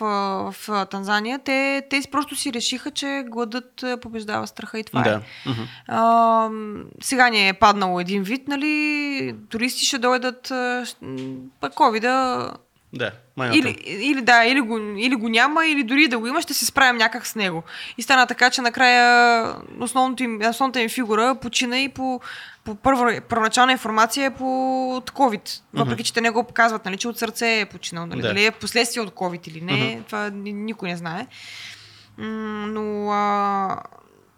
в 0.52 0.86
Танзания, 0.90 1.38
те, 1.38 1.82
те 1.90 2.02
просто 2.10 2.36
си 2.36 2.52
решиха, 2.52 2.90
че 2.90 3.24
гладът 3.28 3.84
побеждава 4.02 4.46
страха 4.46 4.78
и 4.78 4.84
това 4.84 5.00
е. 5.00 5.04
Да. 5.04 5.20
Мгм. 5.46 5.62
А, 5.88 6.48
сега 7.00 7.28
ни 7.28 7.48
е 7.48 7.52
паднало 7.52 8.00
един 8.00 8.22
вид, 8.22 8.48
нали, 8.48 9.34
туристи 9.48 9.86
ще 9.86 9.98
дойдат, 9.98 10.52
пък 11.60 11.74
ковида 11.74 12.50
Да. 12.92 13.10
Майната. 13.36 13.58
или, 13.58 13.76
или 13.86 14.22
да, 14.22 14.44
или 14.44 14.60
го, 14.60 14.78
или 14.78 15.14
го 15.14 15.28
няма, 15.28 15.66
или 15.66 15.82
дори 15.82 16.08
да 16.08 16.18
го 16.18 16.26
има, 16.26 16.42
ще 16.42 16.54
се 16.54 16.66
справим 16.66 16.96
някак 16.96 17.26
с 17.26 17.34
него. 17.34 17.62
И 17.98 18.02
стана 18.02 18.26
така, 18.26 18.50
че 18.50 18.60
накрая 18.60 19.44
основното 19.80 20.22
им, 20.22 20.40
основната 20.42 20.80
им 20.80 20.88
фигура 20.88 21.34
почина 21.34 21.78
и 21.78 21.88
по, 21.88 22.20
по 22.64 22.74
първа, 22.74 23.20
първоначална 23.20 23.72
информация 23.72 24.26
е 24.26 24.30
по 24.30 24.44
от 24.90 25.10
COVID. 25.10 25.60
Въпреки, 25.74 26.04
че 26.04 26.14
те 26.14 26.20
не 26.20 26.30
го 26.30 26.44
показват, 26.44 26.84
нали, 26.84 26.96
че 26.96 27.08
от 27.08 27.18
сърце 27.18 27.60
е 27.60 27.66
починал. 27.66 28.06
Нали, 28.06 28.22
Да. 28.22 28.28
Дали 28.28 28.44
е 28.44 28.50
последствие 28.50 29.02
от 29.02 29.10
COVID 29.10 29.48
или 29.48 29.60
не, 29.62 30.00
това 30.02 30.30
ни- 30.30 30.52
никой 30.52 30.88
не 30.88 30.96
знае. 30.96 31.26
Но, 32.18 33.10
а, 33.10 33.76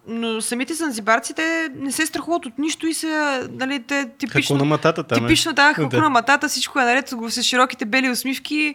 но 0.08 0.40
самите 0.40 0.74
занзибарци, 0.74 1.34
те 1.34 1.68
не 1.74 1.92
се 1.92 2.06
страхуват 2.06 2.46
от 2.46 2.58
нищо 2.58 2.86
и 2.86 2.94
са, 2.94 3.08
нали, 3.50 3.80
те 3.80 4.08
типично... 4.08 4.54
Какво 4.54 4.56
на 4.56 4.64
матата 4.66 5.02
там 5.04 5.18
е? 5.18 5.20
Типично, 5.20 5.52
да, 5.52 5.74
хаку 5.74 5.88
Да. 5.88 5.98
на 5.98 6.10
матата, 6.10 6.48
всичко 6.48 6.80
е 6.80 6.84
наред 6.84 7.08
с- 7.28 7.42
широките 7.42 7.84
бели 7.84 8.10
усмивки, 8.10 8.74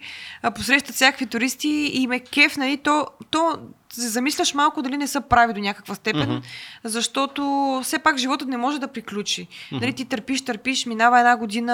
посрещат 0.55 0.95
всякакви 0.95 1.25
туристи 1.25 1.67
и 1.93 2.07
ме 2.07 2.19
кеф, 2.21 2.57
нали, 2.57 2.77
то, 2.77 3.07
то 3.31 3.57
се 3.93 4.07
замисляш 4.07 4.53
малко 4.53 4.81
дали 4.81 4.97
не 4.97 5.07
са 5.07 5.21
прави 5.21 5.53
до 5.53 5.59
някаква 5.59 5.95
степен, 5.95 6.29
Мгм. 6.29 6.37
защото 6.83 7.43
все 7.83 7.99
пак 7.99 8.17
животът 8.17 8.47
не 8.47 8.57
може 8.57 8.79
да 8.79 8.87
приключи. 8.87 9.47
Нали, 9.71 9.93
ти 9.93 10.05
търпиш, 10.05 10.41
търпиш, 10.45 10.85
минава 10.85 11.19
една 11.19 11.37
година, 11.37 11.73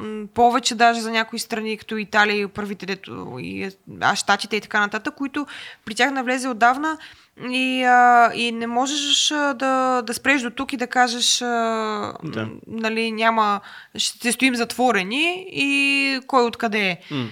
м, 0.00 0.26
повече 0.34 0.74
даже 0.74 1.00
за 1.00 1.10
някои 1.10 1.38
страни, 1.38 1.78
като 1.78 1.96
Италия 1.96 2.36
и 2.36 2.46
първите, 2.46 2.86
дето, 2.86 3.36
и, 3.40 3.70
а, 4.00 4.16
Штатите 4.16 4.56
и 4.56 4.60
така 4.60 4.80
нататък, 4.80 5.14
които 5.14 5.46
при 5.84 5.94
тях 5.94 6.10
навлезе 6.10 6.48
отдавна 6.48 6.98
и, 7.50 7.84
а, 7.84 8.32
и 8.34 8.52
не 8.52 8.66
можеш 8.66 9.28
да, 9.28 10.02
да 10.02 10.14
спреш 10.14 10.42
до 10.42 10.50
тук 10.50 10.72
и 10.72 10.76
да 10.76 10.86
кажеш, 10.86 11.42
а, 11.42 11.46
Да. 12.24 12.48
нали, 12.66 13.12
няма, 13.12 13.60
ще 13.94 14.32
стоим 14.32 14.54
затворени 14.56 15.46
и 15.48 16.20
кой 16.26 16.44
откъде 16.44 16.80
е. 16.80 16.98
М. 17.10 17.28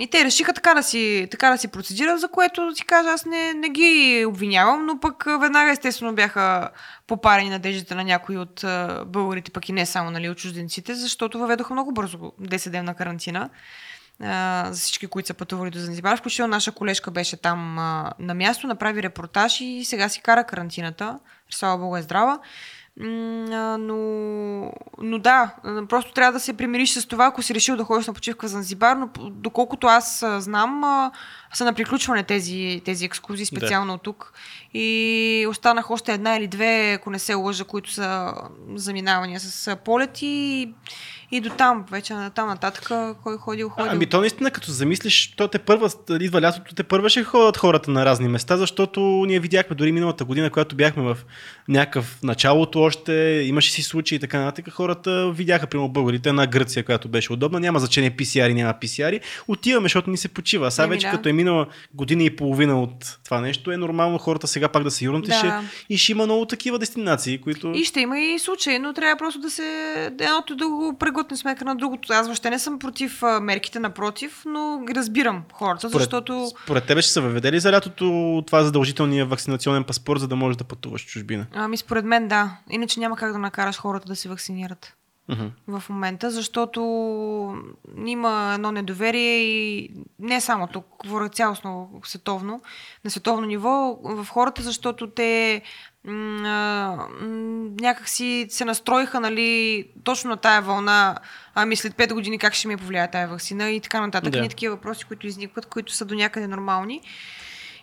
И 0.00 0.08
те 0.10 0.24
решиха 0.24 0.52
така 0.52 0.74
да 0.74 0.82
си, 0.82 1.28
така 1.30 1.50
да 1.50 1.58
си 1.58 1.68
процедират, 1.68 2.20
за 2.20 2.28
което 2.28 2.74
си 2.74 2.84
кажа, 2.84 3.08
аз 3.08 3.26
не, 3.26 3.54
не 3.54 3.68
ги 3.68 4.24
обвинявам, 4.28 4.86
но 4.86 5.00
пък 5.00 5.24
веднага 5.40 5.70
естествено 5.70 6.14
бяха 6.14 6.70
попарени 7.06 7.50
надеждите 7.50 7.94
на 7.94 8.04
някои 8.04 8.38
от 8.38 8.64
българите, 9.06 9.50
пък 9.50 9.68
и 9.68 9.72
не 9.72 9.86
само 9.86 10.10
нали, 10.10 10.28
от 10.28 10.38
чужденците, 10.38 10.94
защото 10.94 11.38
въведоха 11.38 11.74
много 11.74 11.92
бързо 11.92 12.18
10-дневна 12.18 12.94
карантина 12.94 13.50
за 14.70 14.80
всички, 14.80 15.06
които 15.06 15.26
са 15.26 15.34
пътували 15.34 15.70
до 15.70 15.78
Занзибар. 15.78 16.18
Включително 16.18 16.50
наша 16.50 16.72
колежка 16.72 17.10
беше 17.10 17.36
там 17.36 17.78
а, 17.78 18.12
на 18.18 18.34
място, 18.34 18.66
направи 18.66 19.02
репортаж 19.02 19.60
и 19.60 19.84
сега 19.84 20.08
си 20.08 20.22
кара 20.22 20.44
карантината. 20.44 21.18
Слава 21.50 21.78
Богу 21.78 21.96
е 21.96 22.02
здрава. 22.02 22.38
Но, 22.96 24.72
но 24.98 25.18
да, 25.18 25.54
просто 25.88 26.12
трябва 26.12 26.32
да 26.32 26.40
се 26.40 26.52
примириш 26.52 26.92
с 26.92 27.06
това, 27.06 27.26
ако 27.26 27.42
си 27.42 27.54
решил 27.54 27.76
да 27.76 27.84
ходиш 27.84 28.06
на 28.06 28.12
почивка 28.12 28.46
в 28.46 28.50
Занзибар, 28.50 28.96
но 28.96 29.08
доколкото 29.30 29.86
аз 29.86 30.24
знам, 30.38 31.10
са 31.54 31.64
на 31.64 31.72
приключване 31.72 32.22
тези, 32.22 32.82
тези 32.84 33.04
екскурзии 33.04 33.46
специално 33.46 33.94
от 33.94 34.02
тук. 34.02 34.32
И 34.74 35.46
останах 35.50 35.90
още 35.90 36.12
една 36.12 36.36
или 36.36 36.46
две, 36.46 36.92
ако 36.92 37.10
не 37.10 37.18
се 37.18 37.34
лъжа, 37.34 37.64
които 37.64 37.92
са 37.92 38.34
заминавания 38.74 39.40
с 39.40 39.76
полети 39.76 40.74
и, 41.34 41.40
до 41.40 41.50
там, 41.50 41.84
вече 41.90 42.14
на 42.14 42.30
там 42.30 42.48
нататък, 42.48 42.90
кой 43.22 43.36
ходил, 43.36 43.68
ходил. 43.68 43.92
Ами 43.92 44.06
то 44.06 44.20
наистина, 44.20 44.50
като 44.50 44.70
замислиш, 44.70 45.34
то 45.36 45.48
те 45.48 45.58
първа, 45.58 45.90
идва 46.20 46.42
лятото, 46.42 46.74
те 46.74 46.82
първа 46.82 47.08
ще 47.08 47.24
ходят 47.24 47.56
хората 47.56 47.90
на 47.90 48.04
разни 48.04 48.28
места, 48.28 48.56
защото 48.56 49.00
ние 49.00 49.40
видяхме 49.40 49.76
дори 49.76 49.92
миналата 49.92 50.24
година, 50.24 50.50
когато 50.50 50.76
бяхме 50.76 51.02
в 51.02 51.18
някакъв 51.68 52.18
началото 52.22 52.80
още, 52.80 53.12
имаше 53.46 53.72
си 53.72 53.82
случаи 53.82 54.16
и 54.16 54.18
така 54.18 54.40
нататък, 54.40 54.70
хората 54.70 55.32
видяха, 55.34 55.66
примерно 55.66 55.88
българите, 55.88 56.28
една 56.28 56.46
Гърция, 56.46 56.84
която 56.84 57.08
беше 57.08 57.32
удобна, 57.32 57.60
няма 57.60 57.78
значение 57.78 58.10
PCR 58.10 58.52
няма 58.52 58.74
PCR, 58.82 59.20
отиваме, 59.48 59.84
защото 59.84 60.10
ни 60.10 60.16
се 60.16 60.28
почива. 60.28 60.66
А 60.66 60.70
сега 60.70 60.86
вече 60.86 61.06
да. 61.06 61.12
като 61.12 61.28
е 61.28 61.32
минала 61.32 61.66
година 61.94 62.22
и 62.22 62.36
половина 62.36 62.82
от 62.82 63.18
това 63.24 63.40
нещо, 63.40 63.72
е 63.72 63.76
нормално 63.76 64.18
хората 64.18 64.46
сега 64.46 64.68
пак 64.68 64.82
да 64.82 64.90
се 64.90 65.04
юрнат 65.04 65.26
и, 65.26 65.30
Да. 65.30 65.62
и 65.88 65.98
ще 65.98 66.12
има 66.12 66.24
много 66.24 66.46
такива 66.46 66.78
дестинации, 66.78 67.38
които... 67.38 67.72
И 67.74 67.84
ще 67.84 68.00
има 68.00 68.18
и 68.18 68.38
случаи, 68.38 68.78
но 68.78 68.92
трябва 68.92 69.16
просто 69.16 69.40
да 69.40 69.50
се 69.50 69.64
едното 70.20 70.56
да 70.56 70.68
го 70.68 70.96
преглътне 71.24 71.36
сметка 71.36 71.64
на 71.64 71.76
другото. 71.76 72.12
Аз 72.12 72.26
въобще 72.26 72.50
не 72.50 72.58
съм 72.58 72.78
против 72.78 73.22
мерките, 73.40 73.78
напротив, 73.78 74.42
но 74.46 74.80
разбирам 74.94 75.42
хората, 75.52 75.88
защото... 75.88 76.50
Според 76.64 76.86
тебе 76.86 77.02
ще 77.02 77.12
са 77.12 77.20
въведели 77.20 77.60
за 77.60 77.72
лятото 77.72 78.42
това 78.46 78.64
задължителния 78.64 79.26
вакцинационен 79.26 79.84
паспорт, 79.84 80.20
за 80.20 80.28
да 80.28 80.36
можеш 80.36 80.56
да 80.56 80.64
пътуваш 80.64 81.04
в 81.04 81.06
чужбина? 81.06 81.46
Ами 81.54 81.76
според 81.76 82.04
мен 82.04 82.28
да. 82.28 82.56
Иначе 82.70 83.00
няма 83.00 83.16
как 83.16 83.32
да 83.32 83.38
накараш 83.38 83.76
хората 83.76 84.06
да 84.06 84.16
се 84.16 84.28
вакцинират 84.28 84.94
в 85.68 85.82
момента, 85.88 86.30
защото 86.30 86.80
има 88.06 88.52
едно 88.54 88.72
недоверие 88.72 89.36
и 89.36 89.90
не 90.18 90.40
само 90.40 90.66
тук, 90.66 90.86
говоря 91.04 91.28
цялостно 91.28 91.90
световно, 92.04 92.62
на 93.04 93.10
световно 93.10 93.46
ниво 93.46 93.98
в 94.02 94.26
хората, 94.30 94.62
защото 94.62 95.10
те 95.10 95.62
някак 97.80 98.08
си 98.08 98.46
се 98.48 98.64
настроиха, 98.64 99.20
нали, 99.20 99.84
точно 100.04 100.30
на 100.30 100.36
тая 100.36 100.62
вълна, 100.62 101.16
ами 101.54 101.76
след 101.76 101.94
5 101.94 102.12
години 102.12 102.38
как 102.38 102.54
ще 102.54 102.68
ми 102.68 102.76
повлияе 102.76 103.10
тая 103.10 103.28
вакцина 103.28 103.70
и 103.70 103.80
така 103.80 104.00
нататък. 104.00 104.32
Да. 104.32 104.42
Да. 104.42 104.48
такива 104.48 104.74
въпроси, 104.74 105.04
които 105.04 105.26
изникват, 105.26 105.66
които 105.66 105.92
са 105.92 106.04
до 106.04 106.14
някъде 106.14 106.46
нормални. 106.46 107.00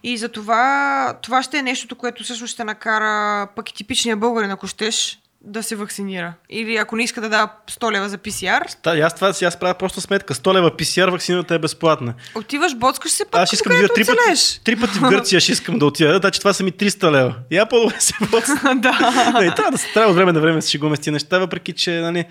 И 0.03 0.17
за 0.17 0.29
това, 0.29 1.13
това 1.21 1.43
ще 1.43 1.57
е 1.57 1.61
нещото, 1.61 1.95
което 1.95 2.23
всъщност 2.23 2.53
ще 2.53 2.63
накара 2.63 3.47
пък 3.55 3.69
и 3.69 3.73
типичния 3.73 4.17
българин, 4.17 4.51
ако 4.51 4.67
щеш, 4.67 5.19
да 5.43 5.63
се 5.63 5.75
вакцинира. 5.75 6.33
Или 6.49 6.75
ако 6.75 6.95
не 6.95 7.03
иска 7.03 7.21
да 7.21 7.29
дава 7.29 7.49
100 7.71 7.91
лева 7.91 8.09
за 8.09 8.17
PCR, 8.17 8.75
Та, 8.81 8.97
аз 8.97 9.15
това 9.15 9.33
си 9.33 9.45
аз 9.45 9.59
правя 9.59 9.73
просто 9.73 10.01
сметка. 10.01 10.33
100 10.33 10.53
лева 10.53 10.71
PCR, 10.71 11.09
вакцината 11.09 11.55
е 11.55 11.59
безплатна. 11.59 12.13
отиваш, 12.35 12.75
боцкаш 12.75 13.11
се 13.11 13.25
пък, 13.25 13.41
Аз 13.41 13.53
искам 13.53 13.81
да 13.81 13.87
три 13.93 14.05
пъти, 14.05 14.63
три 14.63 14.75
пъти 14.75 14.99
в 14.99 15.09
Гърция, 15.09 15.41
ще 15.41 15.51
искам 15.51 15.79
да 15.79 15.85
отида. 15.85 16.17
Значи 16.17 16.39
това 16.39 16.53
са 16.53 16.63
ми 16.63 16.71
300 16.71 17.11
лева. 17.11 17.35
Я 17.51 17.65
по-добре 17.65 17.95
се 17.99 18.13
боцна. 18.31 18.75
да. 18.75 19.31
Нали, 19.33 19.55
трябва 19.55 19.71
да 19.71 19.77
се 19.77 19.93
трябва 19.93 20.09
от 20.09 20.15
време 20.15 20.31
на 20.31 20.39
време 20.39 20.61
се 20.61 20.69
шегуваме 20.69 20.95
с 20.95 20.99
тези 20.99 21.11
неща, 21.11 21.39
въпреки 21.39 21.73
че 21.73 21.91
нали, 21.91 22.25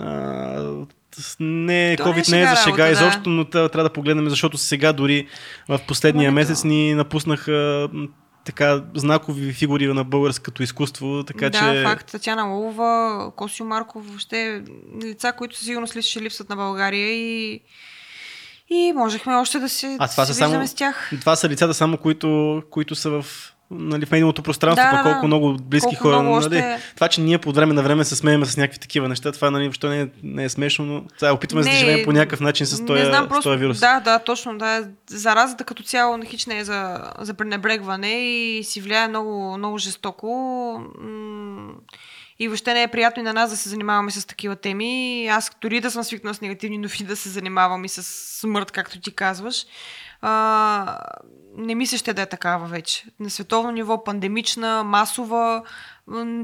а, 0.00 0.06
не, 1.16 1.16
То 1.16 1.42
не 1.44 1.92
е 1.92 1.96
COVID 1.96 2.30
не 2.30 2.42
е 2.42 2.46
за 2.46 2.56
шега 2.56 2.84
работа, 2.84 2.90
изобщо, 2.90 3.22
да. 3.22 3.30
но 3.30 3.44
трябва, 3.44 3.82
да 3.82 3.90
погледнем, 3.90 4.28
защото 4.28 4.58
сега 4.58 4.92
дори 4.92 5.26
в 5.68 5.80
последния 5.88 6.28
Ами, 6.28 6.34
месец 6.34 6.64
ни 6.64 6.94
напуснаха 6.94 7.88
така 8.46 8.82
знакови 8.94 9.52
фигури 9.52 9.86
на 9.86 10.04
българското 10.04 10.62
изкуство, 10.62 11.24
така 11.26 11.50
да, 11.50 11.58
че... 11.58 11.82
факт. 11.82 12.10
Татяна 12.12 12.44
Лолова, 12.44 13.32
Косио 13.36 13.66
Марков, 13.66 14.06
въобще 14.06 14.62
лица, 15.04 15.32
които 15.32 15.56
сигурно 15.56 15.86
след 15.86 16.04
ще 16.04 16.22
липсват 16.22 16.48
на 16.48 16.56
България 16.56 17.08
и 17.12 17.60
и 18.70 18.92
можехме 18.96 19.34
още 19.34 19.58
да 19.58 19.68
се, 19.68 19.96
А 20.00 20.08
това 20.08 20.26
се 20.26 20.32
са 20.34 20.38
само- 20.38 20.66
с 20.66 20.74
тях. 20.74 21.10
Това 21.20 21.36
са 21.36 21.48
лицата 21.48 21.74
само, 21.74 21.96
които, 21.96 22.62
които 22.70 22.94
са 22.94 23.10
в 23.10 23.26
нали, 23.70 24.06
в 24.06 24.10
медийното 24.10 24.42
пространство, 24.42 24.86
Да, 24.90 25.02
да, 25.02 25.02
колко 25.12 25.26
много 25.26 25.56
близки 25.62 25.86
Колко 25.86 26.02
хора. 26.02 26.22
много 26.22 26.40
нали, 26.40 26.44
още- 26.46 26.78
Това, 26.94 27.08
че 27.08 27.20
ние 27.20 27.38
по 27.38 27.52
време 27.52 27.74
на 27.74 27.82
време 27.82 28.04
се 28.04 28.16
смееме 28.16 28.46
с 28.46 28.56
някакви 28.56 28.78
такива 28.78 29.08
неща, 29.08 29.32
това 29.32 29.50
нали, 29.50 29.64
въобще 29.64 29.88
не, 29.88 30.00
е, 30.00 30.06
не 30.22 30.44
е 30.44 30.48
смешно, 30.48 30.84
но 30.84 31.04
сега 31.18 31.32
опитваме 31.32 31.62
се 31.62 31.68
да 31.68 31.74
Не, 31.74 31.78
живеем 31.80 32.04
по 32.04 32.12
някакъв 32.12 32.40
начин 32.40 32.66
с 32.66 32.86
този, 32.86 33.00
не 33.02 33.06
знам, 33.06 33.24
с 33.24 33.28
просто, 33.28 33.42
този 33.42 33.58
вирус. 33.58 33.80
Да, 33.80 34.00
да, 34.00 34.18
точно. 34.18 34.58
Да. 34.58 34.88
Заразата 35.10 35.64
като 35.64 35.82
цяло 35.82 36.18
хич 36.24 36.46
не 36.46 36.58
е 36.58 36.64
за, 36.64 36.98
за 37.20 37.34
пренебрегване 37.34 38.12
и 38.12 38.64
си 38.64 38.80
влияе 38.80 39.08
много, 39.08 39.58
много 39.58 39.78
жестоко. 39.78 40.80
И 42.38 42.48
въобще 42.48 42.74
не 42.74 42.82
е 42.82 42.88
приятно 42.88 43.20
и 43.20 43.24
на 43.24 43.32
нас 43.32 43.50
да 43.50 43.56
се 43.56 43.68
занимаваме 43.68 44.10
с 44.10 44.26
такива 44.26 44.56
теми. 44.56 45.26
Аз 45.28 45.50
дори 45.60 45.80
да 45.80 45.90
съм 45.90 46.04
свикнала 46.04 46.34
с 46.34 46.40
негативни 46.40 46.78
новини, 46.78 47.06
да 47.06 47.16
се 47.16 47.28
занимавам 47.28 47.84
и 47.84 47.88
с 47.88 48.02
смърт, 48.40 48.70
както 48.70 49.00
ти 49.00 49.14
казваш. 49.14 49.64
А, 50.22 50.98
не 51.56 51.74
ми 51.74 51.86
се 51.86 51.96
ще 51.96 52.14
да 52.14 52.22
е 52.22 52.26
такава 52.26 52.66
вече. 52.66 53.04
На 53.20 53.30
световно 53.30 53.70
ниво, 53.70 54.04
пандемична, 54.04 54.84
масова, 54.84 55.62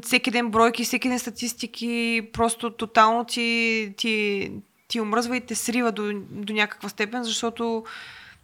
всеки 0.03 0.31
ден 0.31 0.51
бройки, 0.51 0.85
всеки 0.85 1.09
ден 1.09 1.19
статистики, 1.19 2.29
просто 2.33 2.71
тотално 2.71 3.25
ти, 3.25 3.95
ти, 3.97 4.51
ти 4.89 5.01
омръзва 5.01 5.37
и 5.37 5.41
те 5.41 5.55
срива 5.55 5.93
до, 5.93 6.13
до 6.31 6.53
някаква 6.53 6.89
степен, 6.89 7.25
защото 7.25 7.85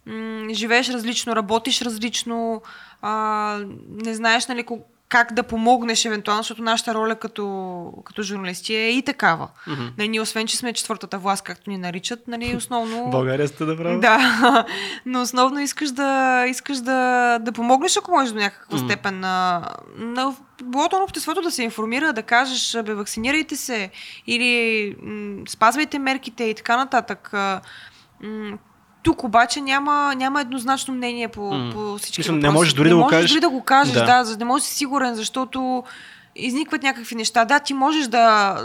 м- 0.05 0.53
живееш 0.53 0.89
различно, 0.89 1.35
работиш 1.35 1.81
различно, 1.81 2.61
а, 3.01 3.59
не 3.89 4.15
знаеш 4.15 4.47
нали, 4.47 4.65
как 5.09 5.33
да 5.33 5.43
помогнеш 5.43 6.05
евентуално, 6.05 6.43
защото 6.43 6.61
нашата 6.61 6.93
роля 6.93 7.15
като, 7.15 7.93
като 8.05 8.23
журналисти 8.23 8.75
е 8.75 8.89
и 8.89 9.01
такава. 9.01 9.47
Mm-hmm. 9.67 9.91
Нали, 9.97 10.07
ние 10.07 10.21
освен, 10.21 10.47
че 10.47 10.57
сме 10.57 10.73
четвъртата 10.73 11.17
власт, 11.17 11.43
както 11.43 11.69
ни 11.69 11.77
наричат, 11.77 12.27
нали, 12.27 12.55
основно... 12.57 13.09
България 13.09 13.47
сте 13.47 13.65
да. 13.65 13.99
Да, 13.99 14.65
но 15.05 15.21
основно 15.21 15.59
искаш 15.59 15.91
да, 15.91 16.45
искаш 16.47 16.77
да, 16.77 17.39
да 17.39 17.51
помогнеш, 17.51 17.97
ако 17.97 18.11
можеш 18.11 18.33
до 18.33 18.39
някаква 18.39 18.77
mm-hmm. 18.77 18.85
степен 18.85 19.19
на, 19.19 19.67
на 19.97 20.35
билото 20.63 20.97
на 20.97 21.03
обществото 21.03 21.41
да 21.41 21.51
се 21.51 21.63
информира, 21.63 22.13
да 22.13 22.23
кажеш, 22.23 22.77
бе, 22.83 22.93
вакцинирайте 22.93 23.55
се 23.55 23.89
или 24.27 24.95
м- 25.03 25.43
спазвайте 25.49 25.99
мерките 25.99 26.43
и 26.43 26.55
така 26.55 26.77
нататък. 26.77 27.33
М- 28.23 28.57
тук 29.03 29.23
обаче 29.23 29.61
няма, 29.61 30.13
няма 30.15 30.41
еднозначно 30.41 30.93
мнение 30.93 31.27
по, 31.27 31.41
mm. 31.41 31.73
по 31.73 31.97
всички 31.97 32.21
Мисля, 32.21 32.33
Не 32.33 32.49
можеш 32.49 32.73
дори 32.73 32.89
не 32.89 32.95
да 32.95 33.01
го 33.01 33.07
кажеш. 33.07 33.31
дори 33.31 33.39
да 33.39 33.49
го 33.49 33.63
кажеш, 33.63 33.93
да, 33.93 34.05
да 34.05 34.23
за 34.23 34.37
да 34.37 34.45
не 34.45 34.47
можеш 34.47 34.67
си 34.67 34.73
сигурен, 34.73 35.15
защото 35.15 35.83
изникват 36.35 36.83
някакви 36.83 37.15
неща. 37.15 37.45
Да, 37.45 37.59
ти 37.59 37.73
можеш 37.73 38.07
да, 38.07 38.57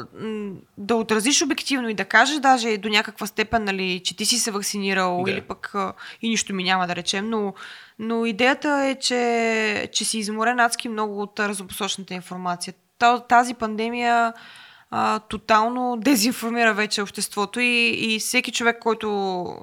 да 0.78 0.96
отразиш 0.96 1.42
обективно 1.42 1.88
и 1.88 1.94
да 1.94 2.04
кажеш 2.04 2.38
даже 2.38 2.76
до 2.78 2.88
някаква 2.88 3.26
степен, 3.26 3.64
нали, 3.64 4.00
че 4.04 4.16
ти 4.16 4.26
си 4.26 4.38
се 4.38 4.50
вакцинирал 4.50 5.22
да. 5.24 5.30
или 5.30 5.40
пък 5.40 5.74
и 6.22 6.28
нищо 6.28 6.54
ми 6.54 6.64
няма 6.64 6.86
да 6.86 6.96
речем, 6.96 7.30
но, 7.30 7.54
но 7.98 8.26
идеята 8.26 8.84
е, 8.84 8.94
че, 8.94 9.88
че 9.92 10.04
си 10.04 10.18
изморен 10.18 10.60
адски 10.60 10.88
много 10.88 11.20
от 11.20 11.40
разнопосочната 11.40 12.14
информация. 12.14 12.74
Тази 13.28 13.54
пандемия 13.54 14.32
а, 14.96 15.18
тотално 15.18 15.96
дезинформира 16.00 16.74
вече 16.74 17.02
обществото 17.02 17.60
и, 17.60 17.96
и 17.98 18.18
всеки 18.18 18.52
човек, 18.52 18.78
който, 18.80 19.08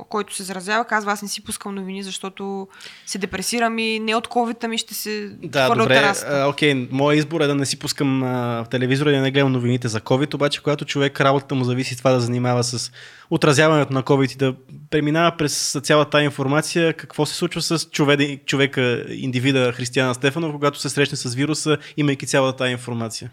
който 0.10 0.36
се 0.36 0.44
заразява, 0.44 0.86
казва, 0.86 1.12
аз 1.12 1.22
не 1.22 1.28
си 1.28 1.44
пускам 1.44 1.76
новини, 1.76 2.04
защото 2.04 2.68
се 3.06 3.18
депресирам 3.18 3.80
и 3.80 4.00
не 4.00 4.16
от 4.16 4.28
covid 4.28 4.68
ми 4.68 4.78
ще 4.78 4.94
се 4.94 5.32
да, 5.44 5.70
добре, 5.70 5.96
терасата. 5.96 6.48
окей, 6.50 6.88
моят 6.92 7.18
избор 7.18 7.42
е 7.42 7.48
да 7.48 7.56
не 7.56 7.66
си 7.66 7.80
пускам 7.80 8.24
а, 8.24 8.64
в 8.64 8.70
телевизора 8.70 9.12
и 9.12 9.16
да 9.16 9.22
не 9.22 9.32
гледам 9.32 9.52
новините 9.52 9.88
за 9.88 10.02
COVID, 10.02 10.34
обаче 10.34 10.62
когато 10.62 10.86
човек 10.86 11.22
работата 11.22 11.56
му 11.56 11.64
зависи 11.64 11.98
това 11.98 12.12
да 12.12 12.20
занимава 12.20 12.64
с 12.64 12.92
отразяването 13.30 13.94
на 13.94 14.04
COVID 14.04 14.34
и 14.34 14.38
да 14.38 14.56
преминава 14.90 15.38
през 15.38 15.78
цялата 15.84 16.24
информация, 16.24 16.94
какво 16.94 17.26
се 17.26 17.36
случва 17.36 17.62
с 17.62 17.90
човек, 17.92 18.46
човека, 18.46 19.06
индивида 19.10 19.72
Християна 19.72 20.16
Стефанов, 20.16 20.52
когато 20.52 20.80
се 20.80 20.90
срещне 20.90 21.18
с 21.18 21.36
вируса, 21.36 21.78
имайки 21.98 22.28
цялата 22.28 22.70
информация? 22.70 23.32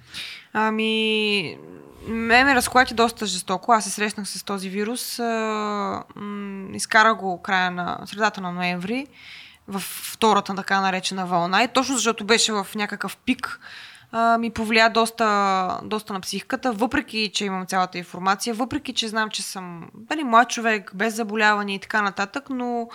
Ами, 0.53 1.57
ме 2.07 2.45
ме 2.45 2.55
разклати 2.55 2.95
доста 2.95 3.27
жестоко. 3.27 3.73
Аз 3.73 3.85
се 3.85 3.91
срещнах 3.91 4.29
с 4.29 4.45
този 4.45 4.69
вирус. 4.69 5.21
изкара 6.73 7.15
го 7.15 7.43
края 7.43 7.71
на 7.71 7.99
средата 8.07 8.41
на 8.41 8.53
ноември 8.53 9.07
в 9.69 9.81
втората 10.13 10.55
така 10.55 10.81
наречена 10.81 11.27
вълна 11.27 11.63
и 11.63 11.69
точно 11.69 11.95
защото 11.95 12.25
беше 12.25 12.53
в 12.53 12.67
някакъв 12.75 13.17
пик 13.17 13.61
ми 14.39 14.51
повлия 14.51 14.91
доста, 14.91 15.81
доста 15.83 16.13
на 16.13 16.21
психиката, 16.21 16.73
въпреки, 16.73 17.31
че 17.35 17.45
имам 17.45 17.67
цялата 17.67 17.99
информация, 17.99 18.55
въпреки, 18.55 18.93
че 18.93 19.09
знам, 19.09 19.31
че 19.31 19.43
съм 19.43 19.91
нали, 20.11 20.25
млад 20.25 20.51
човек, 20.51 20.91
без 20.95 21.15
заболяване 21.15 21.75
и 21.75 21.79
така 21.79 22.03
нататък, 22.03 22.51
но 22.51 22.89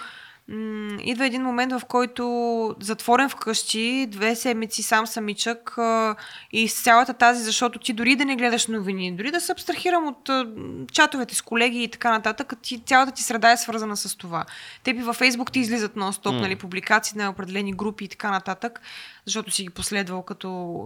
м- 0.48 0.98
идва 1.04 1.26
един 1.26 1.42
момент, 1.42 1.72
в 1.72 1.82
който 1.88 2.76
затворен 2.80 3.30
вкъщи, 3.30 4.08
две 4.10 4.36
седмици 4.36 4.84
сам 4.84 5.08
самичък 5.08 5.78
а, 5.78 6.16
и 6.52 6.68
с 6.68 6.84
цялата 6.84 7.14
тази, 7.14 7.44
защото 7.44 7.80
ти 7.80 7.94
дори 7.94 8.16
да 8.16 8.26
не 8.26 8.36
гледаш 8.36 8.68
новини, 8.68 9.16
дори 9.16 9.32
да 9.32 9.42
се 9.42 9.52
абстрахирам 9.52 10.08
от 10.08 10.30
а, 10.30 10.48
чатовете 10.92 11.36
с 11.36 11.42
колеги 11.42 11.84
и 11.84 11.88
така 11.88 12.12
нататък, 12.12 12.54
ти, 12.62 12.80
цялата 12.80 13.12
ти 13.12 13.24
среда 13.24 13.52
е 13.52 13.58
свързана 13.58 13.98
с 13.98 14.16
това. 14.18 14.46
Те 14.84 14.94
би 14.94 15.02
във 15.02 15.16
Фейсбук 15.16 15.52
ти 15.52 15.60
излизат 15.60 15.96
нон-стоп, 15.96 16.32
mm. 16.32 16.42
нали, 16.42 16.56
публикации 16.56 17.18
на 17.18 17.30
определени 17.30 17.74
групи 17.74 18.06
и 18.06 18.08
така 18.08 18.32
нататък, 18.32 18.82
защото 19.26 19.52
си 19.52 19.64
ги 19.64 19.70
последвал 19.70 20.22
като 20.22 20.86